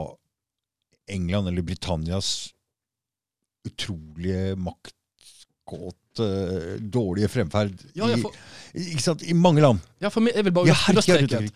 [1.09, 2.53] England eller Britannias
[3.67, 6.27] utrolige maktkåte,
[6.79, 8.17] dårlige fremferd Ja, ja,
[8.73, 8.97] i,
[9.29, 9.79] i mange land.
[9.99, 11.51] ja, for meg, jeg vil bare De understreke jeg,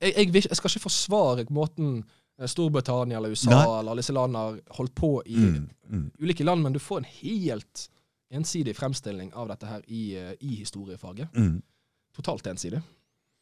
[0.00, 1.96] jeg, jeg skal ikke forsvare måten
[2.40, 3.62] eh, Storbritannia eller USA Nei.
[3.78, 6.10] eller alle disse landene har holdt på i Mm, mm.
[6.20, 7.88] ulike land, men du får en helt
[8.34, 11.28] ensidig fremstilling av dette her i, eh, i historiefaget.
[11.36, 11.60] Mm,
[12.16, 12.80] Totalt ensidig.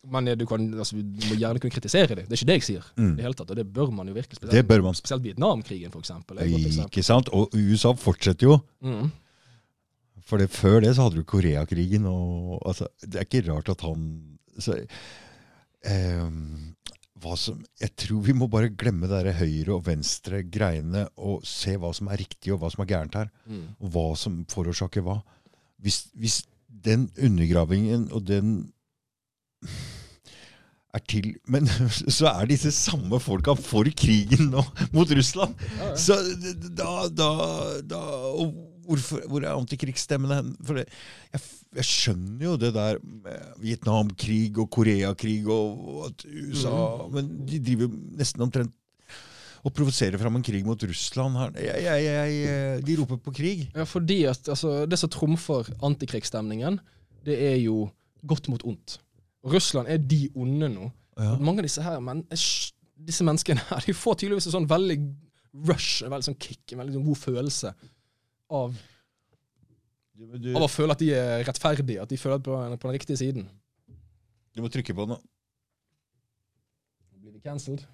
[0.02, 2.24] Men du, kan, altså, du må gjerne kunne kritisere det.
[2.26, 2.86] Det er ikke det jeg sier.
[2.98, 3.12] mm.
[3.16, 4.40] Det hele tatt, og det bør man jo virkelig.
[4.50, 4.98] Det bør man.
[4.98, 6.40] spesielt Vietnamkrigen, for eksempel.
[6.42, 7.30] Ikke sant?
[7.30, 8.58] Og USA fortsetter jo.
[8.82, 9.12] Mm.
[10.26, 13.86] For det, før det så hadde du Koreakrigen, og altså, det er ikke rart at
[13.86, 14.08] han
[14.58, 14.76] så,
[17.22, 21.76] hva som, Jeg tror vi må bare glemme det høyre og venstre greiene og se
[21.78, 23.30] hva som er riktig og hva som er gærent her.
[23.46, 23.64] Mm.
[23.78, 25.20] Og hva som forårsaker hva.
[25.82, 28.72] Hvis, hvis den undergravingen og den
[30.92, 31.68] er til Men
[32.18, 35.56] så er disse samme folka for krigen nå mot Russland!
[35.78, 35.96] Ja, ja.
[35.96, 36.18] Så
[36.76, 37.30] da, da,
[37.88, 38.02] da
[38.86, 40.52] hvorfor, Hvor er antikrigsstemmen hen?
[40.66, 40.86] For det,
[41.32, 41.44] jeg,
[41.80, 47.16] jeg skjønner jo det der med Vietnamkrig og Koreakrig og, og at USA mm.
[47.16, 48.78] Men de driver nesten omtrent
[49.62, 51.52] og provoserer fram en krig mot Russland her.
[51.62, 53.60] Jeg, jeg, jeg, de roper på krig.
[53.70, 56.80] Ja, fordi at altså, Det som trumfer antikrigsstemningen,
[57.22, 57.84] det er jo
[58.26, 58.96] godt mot ondt.
[59.42, 60.88] Og Russland er de onde nå.
[61.18, 61.34] Ja.
[61.42, 64.98] Mange av disse her, men, disse menneskene her, de får tydeligvis en sånn veldig
[65.68, 67.74] rush, en veldig sånn kick, en veldig sånn god følelse
[68.52, 68.78] av,
[70.12, 72.96] Du, du, av å føle at de er rettferdige, at de føler på, på den
[72.96, 73.48] riktige siden.
[74.54, 75.20] du må trykke på den.
[77.22, 77.84] Blir vi cancelled?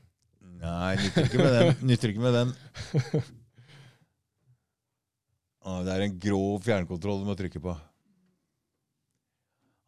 [0.59, 1.75] Nei, nytter ikke med den.
[1.91, 2.55] Nytter ikke med den.
[5.63, 7.75] Ah, det er en grov fjernkontroll du må trykke på.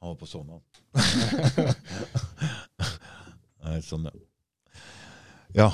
[0.01, 0.61] Han var på sånn, han.
[3.65, 4.13] Nei, sånn, ja.
[5.55, 5.67] Ja,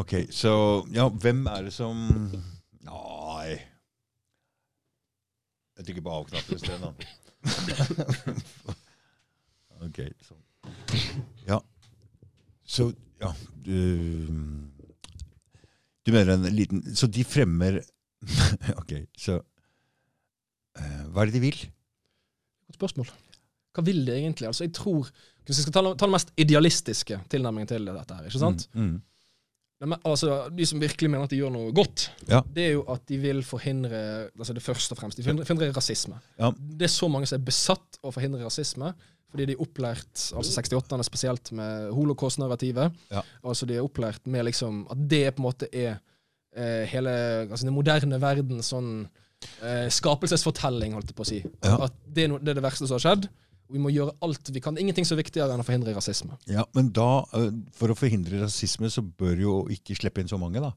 [0.00, 0.12] ok.
[0.32, 0.50] Så
[0.94, 1.96] ja, hvem er det som
[2.86, 3.56] Nei
[5.76, 6.90] Jeg trykker på av-knappen isteden, da.
[9.84, 10.42] ok, sånn.
[11.50, 11.58] Ja.
[12.66, 12.82] Så
[13.20, 13.30] ja
[13.66, 13.78] du,
[16.06, 17.80] du mener en liten Så de fremmer
[18.80, 19.32] Ok, så
[20.80, 21.58] eh, Hva er det de vil?
[22.66, 23.08] Godt spørsmål.
[23.76, 24.48] Hva vil de egentlig?
[24.48, 25.10] Altså, jeg tror,
[25.46, 28.64] Hvis vi skal ta, ta den mest idealistiske tilnærmingen til dette, her, ikke sant?
[28.74, 28.96] Mm, mm.
[29.76, 32.40] Det altså, de som virkelig mener at de gjør noe godt, Ja.
[32.54, 35.76] det er jo at de vil forhindre altså det først og fremst, de forhindrer, forhindrer
[35.76, 36.16] rasisme.
[36.40, 36.50] Ja.
[36.50, 38.94] Det er så mange som er besatt av å forhindre rasisme,
[39.30, 42.96] fordi de er opplært, altså 68-erne spesielt, med holocaust-narrativet.
[43.12, 43.22] Ja.
[43.44, 45.98] Altså de er opplært med liksom at det på en måte er
[46.56, 47.12] eh, hele
[47.50, 48.92] altså den moderne verden sånn
[49.62, 51.42] eh, skapelsesfortelling, holdt jeg på å si.
[51.68, 53.28] At det er, no, det er det verste som har skjedd.
[53.72, 54.78] Vi må gjøre alt vi kan.
[54.78, 56.38] Ingenting så viktigere enn å forhindre rasisme.
[56.50, 60.38] Ja, Men da, eh, for å forhindre rasisme, så bør jo ikke slippe inn så
[60.40, 60.72] mange, da.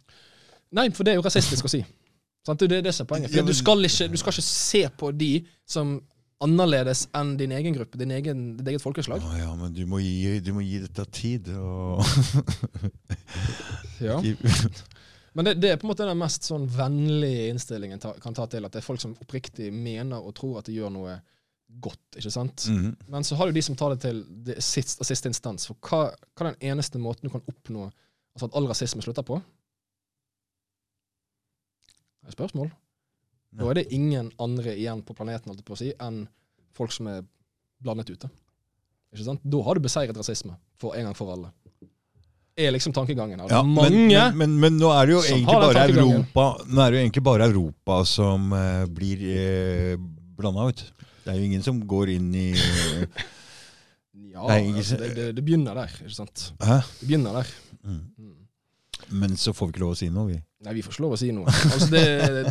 [0.75, 1.83] Nei, for det er jo rasistisk å si.
[2.47, 2.61] Sant?
[2.61, 3.35] Det er det som er poenget.
[3.35, 5.33] Ja, du, skal ikke, du skal ikke se på de
[5.69, 5.99] som
[6.39, 9.19] annerledes enn din egen gruppe, din egen, ditt eget folkeslag.
[9.21, 11.51] Å ja, men du må gi, du må gi dette tid.
[11.59, 11.99] Og
[13.99, 14.21] Ja.
[15.33, 18.47] Men det, det er på en måte den mest sånn vennlige innstillingen ta, kan ta
[18.49, 21.19] til, at det er folk som oppriktig mener og tror at de gjør noe
[21.79, 22.17] godt.
[22.17, 22.65] ikke sant?
[22.69, 22.95] Mhm.
[23.07, 25.67] Men så har du de som tar det til det siste, siste instans.
[25.69, 26.01] For hva,
[26.35, 27.89] hva er den eneste måten du kan oppnå
[28.33, 29.39] altså at all rasisme slutter på?
[32.19, 32.71] Det er et spørsmål.
[33.59, 36.27] Da er det ingen andre igjen på planeten alt på si, enn
[36.77, 37.23] folk som er
[37.81, 38.29] blandet ute.
[39.13, 39.41] Ikke sant?
[39.43, 41.49] Da har du beseiret rasisme for en gang for alle.
[42.59, 43.39] Er liksom tankegangen.
[43.39, 45.85] Altså, Ja, Mange men, men, men, nå er det jo egentlig bare.
[45.95, 49.95] Europa Nå er det jo egentlig bare Europa som eh, blir eh,
[50.37, 50.83] blanda ut.
[51.23, 52.47] Det er jo ingen som går inn i
[54.29, 56.51] Ja, det, altså, det, det, det begynner der, ikke sant.
[56.63, 56.79] Hæ?
[56.99, 57.49] Det begynner der.
[57.83, 58.01] Mm.
[58.17, 58.35] Mm.
[59.09, 60.37] Men så får vi ikke lov å si noe, vi.
[60.65, 61.53] Nei, vi får ikke lov å si noe.
[61.71, 62.03] Altså det,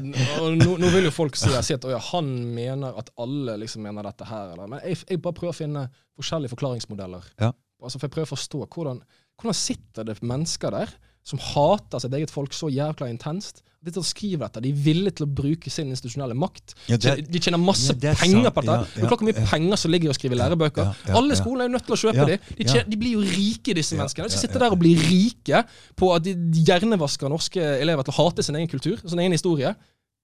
[0.03, 4.27] nå, nå vil jo folk si at ja, han mener at alle liksom mener dette
[4.29, 4.55] her.
[4.55, 4.71] Eller.
[4.71, 5.85] Men jeg, jeg bare prøver å finne
[6.19, 7.29] forskjellige forklaringsmodeller.
[7.39, 7.53] Ja.
[7.79, 9.03] Altså for Jeg prøver å forstå hvordan,
[9.39, 13.63] hvordan sitter det mennesker der som hater sitt eget folk så jævla intenst.
[13.85, 16.73] De til å skrive dette, de er villige til å bruke sin institusjonelle makt.
[16.91, 18.55] Ja, det de tjener masse Ja, er penger sant.
[18.57, 18.89] på dette.
[18.99, 20.89] Ja, ja, hvor mye penger som ligger å skrive lærebøker.
[21.15, 22.39] Alle skolene er jo nødt til å kjøpe de.
[22.59, 24.27] De, tjener, de blir jo rike, disse menneskene.
[24.27, 24.65] De skal ja, sitte ja.
[24.65, 25.63] der og bli rike
[25.95, 26.35] på at de
[26.67, 29.71] hjernevasker norske elever til å hate sin egen kultur, sin egen historie.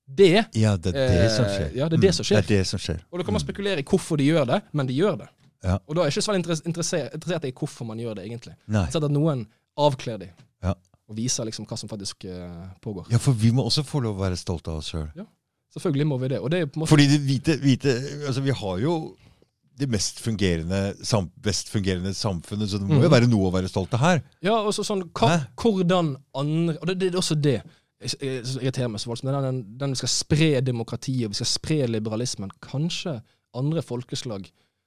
[0.04, 1.70] Det Ja, det er det som Eh, skjer.
[1.78, 2.42] ja, det er det Mm, som skjer.
[2.42, 2.98] Det det som skjer.
[3.12, 5.28] Og da kan man spekulere i hvorfor de gjør det, men de gjør det.
[5.64, 5.78] Ja.
[5.88, 8.56] Og da er jeg ikke så veldig interessert, interessert i hvorfor man gjør det, egentlig.
[8.68, 8.84] Nei.
[8.90, 9.46] Sett at noen
[9.78, 10.28] avkler de,
[10.64, 10.74] Ja.
[11.08, 13.10] og vise liksom hva som faktisk eh, pågår.
[13.12, 15.10] Ja, for vi må også få lov å være stolte av oss sjøl.
[15.74, 16.40] Selvfølgelig må vi det.
[16.40, 17.94] Og det måte Fordi det hvite, hvite
[18.28, 18.94] Altså, vi har jo
[19.74, 23.06] det mest fungerende, sam, best fungerende samfunnet, så det må mm.
[23.08, 24.20] jo være noe å være stolt av her.
[24.44, 28.92] Ja, og så sånn, hva, hvordan andre Og det, det er også det jeg- irriterer
[28.92, 29.32] meg så voldsomt.
[29.32, 32.52] Den, den, den vi skal spre demokratiet, vi skal spre liberalismen.
[32.62, 33.18] Kanskje
[33.54, 34.46] andre folkeslag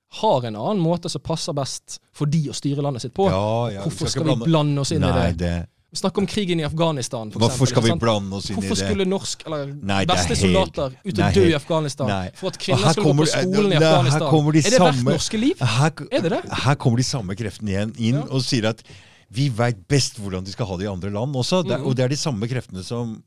[0.09, 3.27] har en annen måte som passer best for de å styre landet sitt på.
[3.29, 5.37] Ja, ja, Hvorfor skal vi blande oss inn Nei, i det?
[5.37, 8.57] det Vi snakker om krigen i Afghanistan, for Hvorfor eksempel, skal vi blande oss inn
[8.57, 8.67] i det?
[8.69, 12.29] Hvorfor skulle norsk, eller Nei, vestlige helt- soldater ut Nei, og dø i Afghanistan Nei.
[12.35, 14.29] for at kvinner skulle gå på skolen i Afghanistan?
[14.29, 15.59] kommer de er det verdt norske liv?
[15.59, 16.41] her, Er det det?
[16.63, 18.21] her kommer de samme kreftene igjen inn Ja.
[18.31, 18.83] og sier at
[19.31, 21.63] vi veit best hvordan de skal ha det i andre land også.
[21.67, 21.87] Det, Mhm.
[21.87, 23.21] og det er de samme kreftene som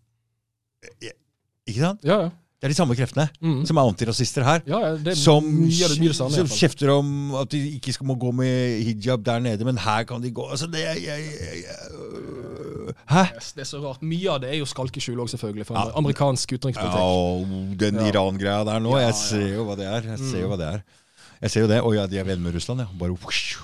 [1.69, 2.01] Ikke sant?
[2.03, 2.31] Ja, ja.
[2.61, 3.63] Det er de samme kreftene Mm.
[3.67, 4.61] som er antirasister her.
[4.69, 8.83] ja, ja er Som, det som kjefter om at de ikke skal må gå med
[8.85, 10.45] hijab der nede, men her kan de gå.
[10.51, 13.23] Altså, det er jeg, jeg, jeg, Hæ?
[13.37, 14.03] Yes, Det er så rart.
[14.03, 15.91] Mye av det er jo skalkeskjul òg, selvfølgelig, for Ja.
[15.97, 17.01] amerikansk Ja, utenrikspolitikk.
[17.01, 18.11] og den Ja.
[18.11, 19.07] Iran-greia der nå, Ja, ja.
[19.07, 20.01] jeg ser jo hva det er.
[20.11, 20.53] Jeg ser jo Mm.
[20.53, 20.83] hva det er.
[21.41, 21.81] Jeg ser jo det.
[21.81, 22.87] Og ja, de er venner med Russland, ja.
[22.99, 23.11] Bare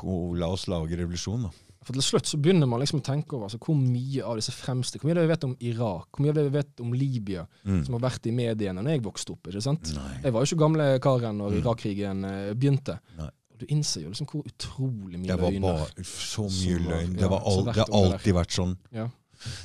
[0.05, 1.49] og la oss lage revolusjon, da.
[1.87, 4.51] For til slutt så begynner man liksom å tenke over altså, hvor mye av disse
[4.51, 6.81] fremste Hvor mye av det vi vet om Irak, hvor mye av det vi vet
[6.83, 7.85] om Libya, Mm.
[7.87, 9.47] som har vært i mediene når jeg vokste opp.
[9.47, 9.93] ikke sant?
[9.95, 10.21] Nei.
[10.25, 11.61] Jeg var jo ikke gamle karen når Mm.
[11.63, 12.99] Irak-krigen eh, begynte.
[13.17, 13.31] Nei.
[13.57, 15.79] Du innser jo liksom hvor utrolig mye løgner Det var løgner.
[15.79, 17.15] bare så mye løgn.
[17.17, 18.13] Det, var all, al det har der.
[18.13, 18.77] alltid vært sånn.
[18.93, 19.07] Ja.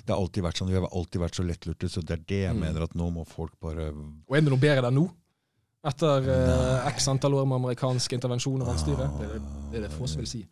[0.05, 0.67] Det har alltid vært sånn.
[0.69, 2.59] Vi har alltid vært så lettlurte, så det er det jeg Mm.
[2.61, 5.09] mener at nå må folk bare Og er det noe bedre der nå?
[5.83, 9.07] Etter eh, x antall år med amerikansk intervensjon og vanstyre?
[9.17, 9.41] Det er det,
[9.71, 10.45] det, er det få som vil si.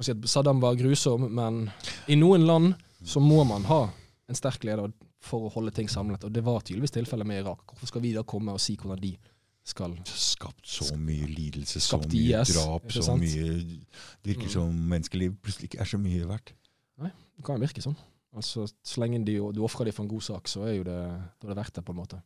[0.00, 1.70] Si at Saddam var grusom, men
[2.08, 3.80] i noen land så må man ha
[4.28, 6.22] en sterk leder for å holde ting samlet.
[6.24, 7.64] Og det var tydeligvis tilfellet med Irak.
[7.66, 9.16] Hvorfor skal vi da komme og si hvordan de
[9.68, 13.48] skal Skapt så mye lidelse, så mye IS, drap, så mye
[14.22, 14.52] Det virker Mm.
[14.54, 16.52] som menneskeliv plutselig ikke er så mye verdt.
[16.98, 17.96] Nei, Det kan virke sånn.
[18.36, 20.94] Altså, Så lenge de, du ofrer dem for en god sak, så er jo det,
[21.40, 22.22] da er det verdt det, på en måte.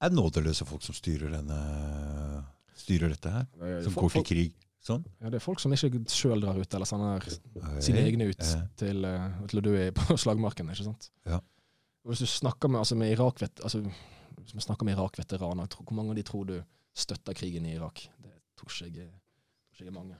[0.00, 2.44] Er det nådeløse folk som styrer denne
[2.74, 3.46] Styrer dette her?
[3.84, 4.52] Som Folk- går til krig?
[4.80, 5.02] Sånn?
[5.20, 7.26] Ja, det er folk som ikke sjøl drar ut, eller sender
[7.84, 8.40] sine egne ut
[8.80, 10.70] til, eh, til å dø på slagmarken.
[10.72, 11.10] ikke sant?
[11.28, 11.36] Ja.
[12.04, 13.82] Og Hvis du snakker med, altså med Irak altså,
[14.40, 16.56] hvis man snakker med Irak-veteraner, hvor mange av de tror du
[16.96, 18.06] støtter krigen i Irak?
[18.24, 19.10] Det tror ikke jeg,
[19.76, 20.16] tror ikke er mange.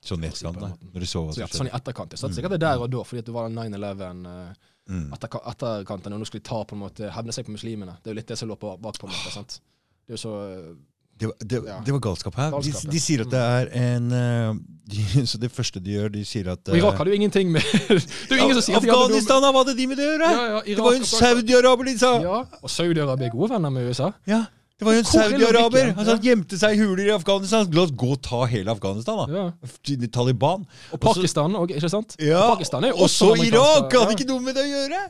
[0.00, 0.68] Sånn i det etterkant, da.
[0.94, 1.58] Når du så hva som skjedde?
[1.58, 2.14] sånn i etterkant.
[2.14, 2.36] Jeg satt Mm.
[2.38, 4.54] sikkert det der og da, fordi at du var 9-11 eh,
[4.90, 5.10] Mm.
[5.12, 7.98] etterka- etterkanten, og nå skulle de ta på en måte, hevne seg på muslimene.
[8.02, 9.30] Det er jo litt det som lå på, bak på en måte.
[9.34, 9.60] sant?
[10.06, 10.32] Det er jo så
[10.70, 10.74] eh,
[11.20, 11.78] Det, var- det, Ja.
[11.84, 12.50] det var galskap her.
[12.54, 14.54] Galskap, de, de sier at det er en eh,
[14.90, 17.60] de, Så det første de gjør, de sier at Og Irak hadde jo ingenting med
[17.90, 20.30] Det er ingen som sier at Afghanistan, hva hadde de med det å gjøre?
[20.32, 21.10] Ja, ja, det var jo en.
[21.10, 22.14] Saudi-Araber de sa!
[22.24, 24.08] Ja, og Saudi-Arabia er gode venner med USA.
[24.26, 24.40] Ja,
[24.80, 25.76] det var jo en er Saudi-Araber!
[25.76, 25.98] logikken?
[26.00, 27.66] Altså, han gjemte seg i huler i Afghanistan.
[27.76, 29.42] La oss gå og ta hele Afghanistan, da.
[29.52, 30.06] Ja.
[30.16, 30.64] Taliban.
[30.96, 32.16] Og Pakistan òg, ikke sant?
[32.16, 33.92] Ja, Og Pakistan er og så Irak!
[33.92, 35.02] Hadde ikke noe med det å gjøre!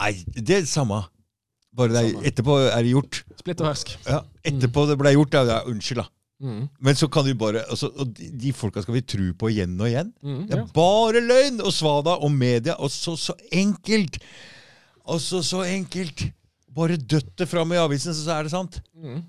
[0.00, 1.00] Nei, det er det samme.
[1.76, 3.20] Bare det er, etterpå er det gjort.
[3.38, 3.92] Splitt og hersk.
[4.08, 6.08] Ja, etterpå det ble gjort, ja, unnskyld, da.
[6.40, 6.62] Mm.
[6.80, 9.90] Men så kan du bare altså, Og de, folka skal vi tro på igjen og
[9.90, 10.08] igjen.
[10.24, 10.62] Mm, Det ja.
[10.62, 14.16] er bare løgn og svada og media, og så så enkelt!
[15.04, 16.30] Og så så enkelt!
[16.74, 18.80] Bare dødt det fram i avisen, så, så er det sant.
[18.96, 19.20] Mm.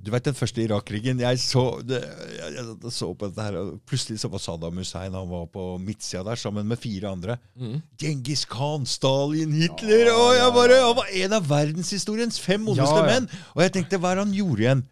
[0.00, 1.18] Du vet den første Irak-krigen?
[1.20, 2.04] Jeg jeg,
[2.56, 6.22] jeg, så på dette her, og plutselig så var Saddam Hussein han var på midtsida
[6.24, 7.36] der sammen med fire andre.
[7.58, 7.82] Mm.
[8.00, 13.04] Genghis Khan, Stalin, Hitler og jeg bare, Han var en av verdenshistoriens fem ondeste Ja,
[13.04, 13.12] ja.
[13.12, 13.28] menn!
[13.54, 14.84] Og jeg tenkte, hva er det han gjorde igjen?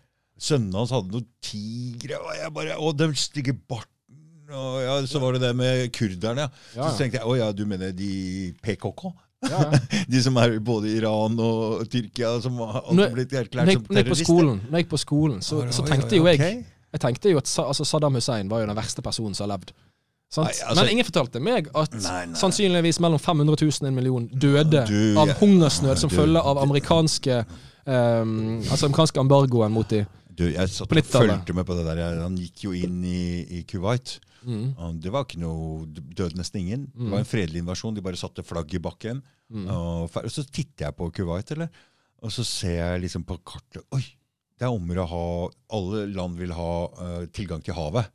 [0.45, 3.91] Sønnene hans hadde noen tigre, og jeg bare, og den stygge barten.
[4.55, 6.49] Og ja, så var det det med kurderne.
[6.75, 6.83] Ja.
[6.83, 9.09] Ja, Så tenkte jeg å ja, du mener de PKK?
[9.51, 9.81] Ja, ja.
[10.15, 13.83] De som er både i Iran og Tyrkia, som har blitt erklært som når jeg,
[13.87, 14.45] på terrorister?
[14.45, 16.63] når jeg gikk på skolen, så, Oi, så tenkte oi, jo jeg.
[16.95, 19.73] Jeg tenkte jo at altså Saddam Hussein var jo den verste personen som har levd.
[20.35, 20.49] Sant?
[20.49, 22.39] Nei, altså- Men ingen fortalte meg at Nei, nei.
[22.39, 27.45] sannsynligvis mellom 500 000 og en million døde Du, av hungersnød som følge av amerikanske
[27.87, 30.05] um, altså amerikanske embargoen mot de.
[30.35, 32.23] Du, jeg satt og fulgte med på det der.
[32.23, 34.17] Han gikk jo inn i, i Kuwait.
[34.45, 35.01] Mm.
[35.01, 36.85] Det var ikke noe det døde nesten ingen.
[36.93, 37.11] Det Mm.
[37.11, 37.95] var en fredelig invasjon.
[37.97, 39.23] De bare satte flagg i bakken.
[39.51, 39.67] Mm.
[39.71, 41.69] Og, og så titter jeg på Kuwait, eller?
[42.23, 44.05] Og så ser jeg liksom på kartet Oi!
[44.57, 48.07] Det er om å ha Alle land vil ha uh, tilgang til havet.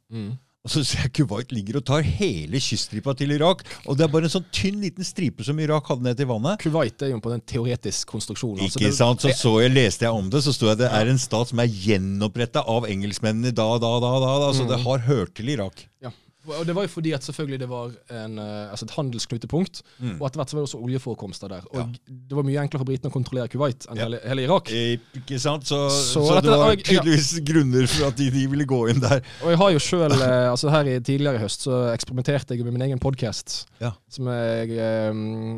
[0.68, 3.62] Og så ser jeg Kuwait ligger og tar hele kyststripa til Irak.
[3.88, 6.60] Og det er bare en sånn tynn liten stripe som Irak hadde ned til vannet.
[6.60, 8.66] Kuwait er jo på den teoretiske konstruksjonen.
[8.66, 9.22] altså Ikke det- sant?
[9.24, 11.48] Så, så jeg, leste jeg om det, så sto jeg at det er en stat
[11.54, 14.34] som er gjenoppretta av engelskmennene da, da, da, da.
[14.44, 14.68] da så Mm.
[14.76, 15.86] det har hørt til Irak.
[16.04, 16.12] Ja.
[16.58, 17.92] Og det var jo fordi at selvfølgelig det var
[18.24, 20.22] en, eh, altså et handelsknutepunkt, Mm.
[20.22, 21.62] og etter hvert så var det også oljeforekomster der.
[21.72, 21.86] Og Ja.
[22.08, 24.04] det var mye enklere for britene å kontrollere Kuwait enn Ja.
[24.06, 24.72] hele, hele Irak.
[24.72, 25.64] Eh, Ikke sant?
[25.66, 27.44] Så, Så så, det var tydeligvis ja.
[27.44, 29.22] grunner for at de, de ville gå inn der.
[29.44, 30.12] Og jeg har jo sjøl,
[30.52, 33.66] altså her i tidligere i høst, så eksperimenterte jeg med min egen podkast.
[34.10, 35.14] Som jeg eh,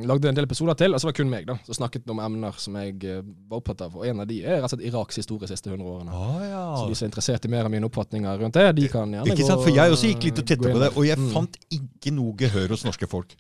[0.08, 0.92] lagde en del episoder til.
[0.94, 1.56] Altså det var kun meg, da.
[1.66, 3.96] Som snakket om emner som jeg eh, var opptatt av.
[3.96, 6.12] Og en av de er rett og slett Iraks historie de siste 100 årene.
[6.12, 6.64] Ah, ja.
[6.82, 9.28] Så de som er interessert i mer av mine oppfatninger rundt det, de kan gjerne
[9.32, 9.64] Ikke gå sant?
[9.64, 11.32] For jeg også gikk litt og gå tette inn på det, og jeg Mm.
[11.38, 13.38] fant ikke noe gehør hos norske folk.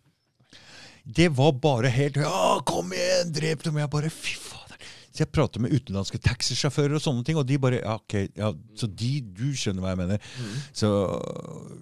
[1.05, 3.77] Det var bare helt Ja, kom igjen, drep dem!
[3.81, 4.77] Jeg bare Fy fader.
[5.11, 8.51] Så jeg prater med utenlandske taxisjåfører og sånne ting, og de bare Ja, ok, ja,
[8.77, 10.19] så de Du skjønner hva jeg mener.
[10.39, 10.53] Mm.
[10.71, 10.91] Så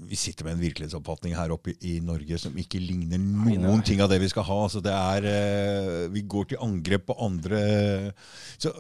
[0.10, 3.86] vi sitter med en virkelighetsoppfatning her oppe i, i Norge som ikke ligner noen nei.
[3.86, 4.60] ting av det vi skal ha.
[4.72, 8.14] Så det er eh, Vi går til angrep på andre
[8.58, 8.72] Så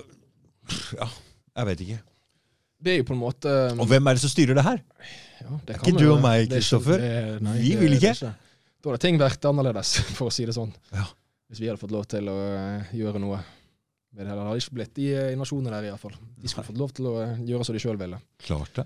[0.97, 1.07] Ja,
[1.57, 1.99] jeg vet ikke.
[2.81, 4.79] Det er jo på en måte Og hvem er det som styrer det her?
[5.41, 7.03] ja, det er ikke du og meg, er ikke- Kristoffer.
[7.59, 8.33] Vi vil er ikke.
[8.79, 10.71] Da hadde ting vært annerledes, for å si det sånn.
[10.95, 11.03] Ja.
[11.49, 13.39] Hvis vi hadde fått lov til å eh, gjøre noe.
[14.15, 16.13] Men det hadde ikke blitt de eh, nasjonene der, iallfall.
[16.39, 18.19] De skulle fått lov til å eh, gjøre som de sjøl ville.
[18.45, 18.85] Klart det.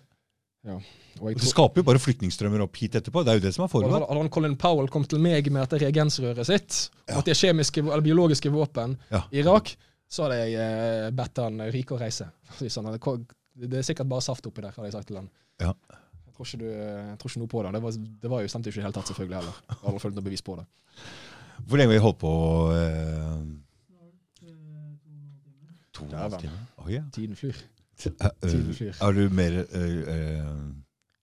[0.64, 0.78] Ja.
[1.20, 3.22] Og Det skaper jo bare flyktningstrømmer opp hit etterpå.
[3.24, 4.00] Det er jo det som er forholdet.
[4.08, 7.14] hadde hadde Colin Powell kommet til meg med dette reagensrøret sitt, Ja.
[7.14, 9.26] og at det er kjemiske eller biologiske våpen Ja.
[9.30, 9.76] i Irak,
[10.10, 12.30] så hadde jeg bedt han ryke og reise.
[12.64, 15.30] Hvis han Sånn, det, er sikkert bare saft oppi der, hadde jeg sagt til han.
[15.62, 15.74] Ja.
[16.26, 17.74] Jeg tror du, jeg tror ikke noe på det.
[17.76, 19.60] Det var, det var jo stemte jo ikke i det hele tatt, selvfølgelig heller.
[19.68, 20.66] Jeg har aldri følt noe bevis på det.
[21.68, 22.32] Hvor lenge har vi holdt på?
[22.80, 23.44] Eh,
[25.94, 26.58] to og en halv time?
[26.82, 27.04] Å ja.
[27.14, 27.62] Tiden flyr.
[28.02, 28.98] Eh, eh, Tiden flyr.
[28.98, 30.50] Er du mer eh, eh,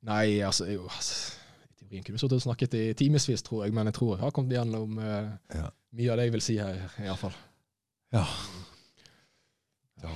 [0.07, 1.35] Nei, altså, jo, altså
[1.75, 4.23] I teorien kunne vi sittet og snakket i timevis, tror jeg, men jeg tror jeg
[4.25, 5.67] har kommet gjennom uh, Ja.
[5.99, 7.35] mye av det jeg vil si her, iallfall.
[8.15, 8.25] Ja.
[10.01, 10.13] Da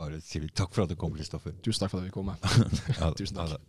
[0.00, 1.54] bare sier vi takk for at du kom, Kristoffer.
[1.64, 2.30] Tusen takk for at vi kom.
[3.00, 3.60] Ja, Tusen takk.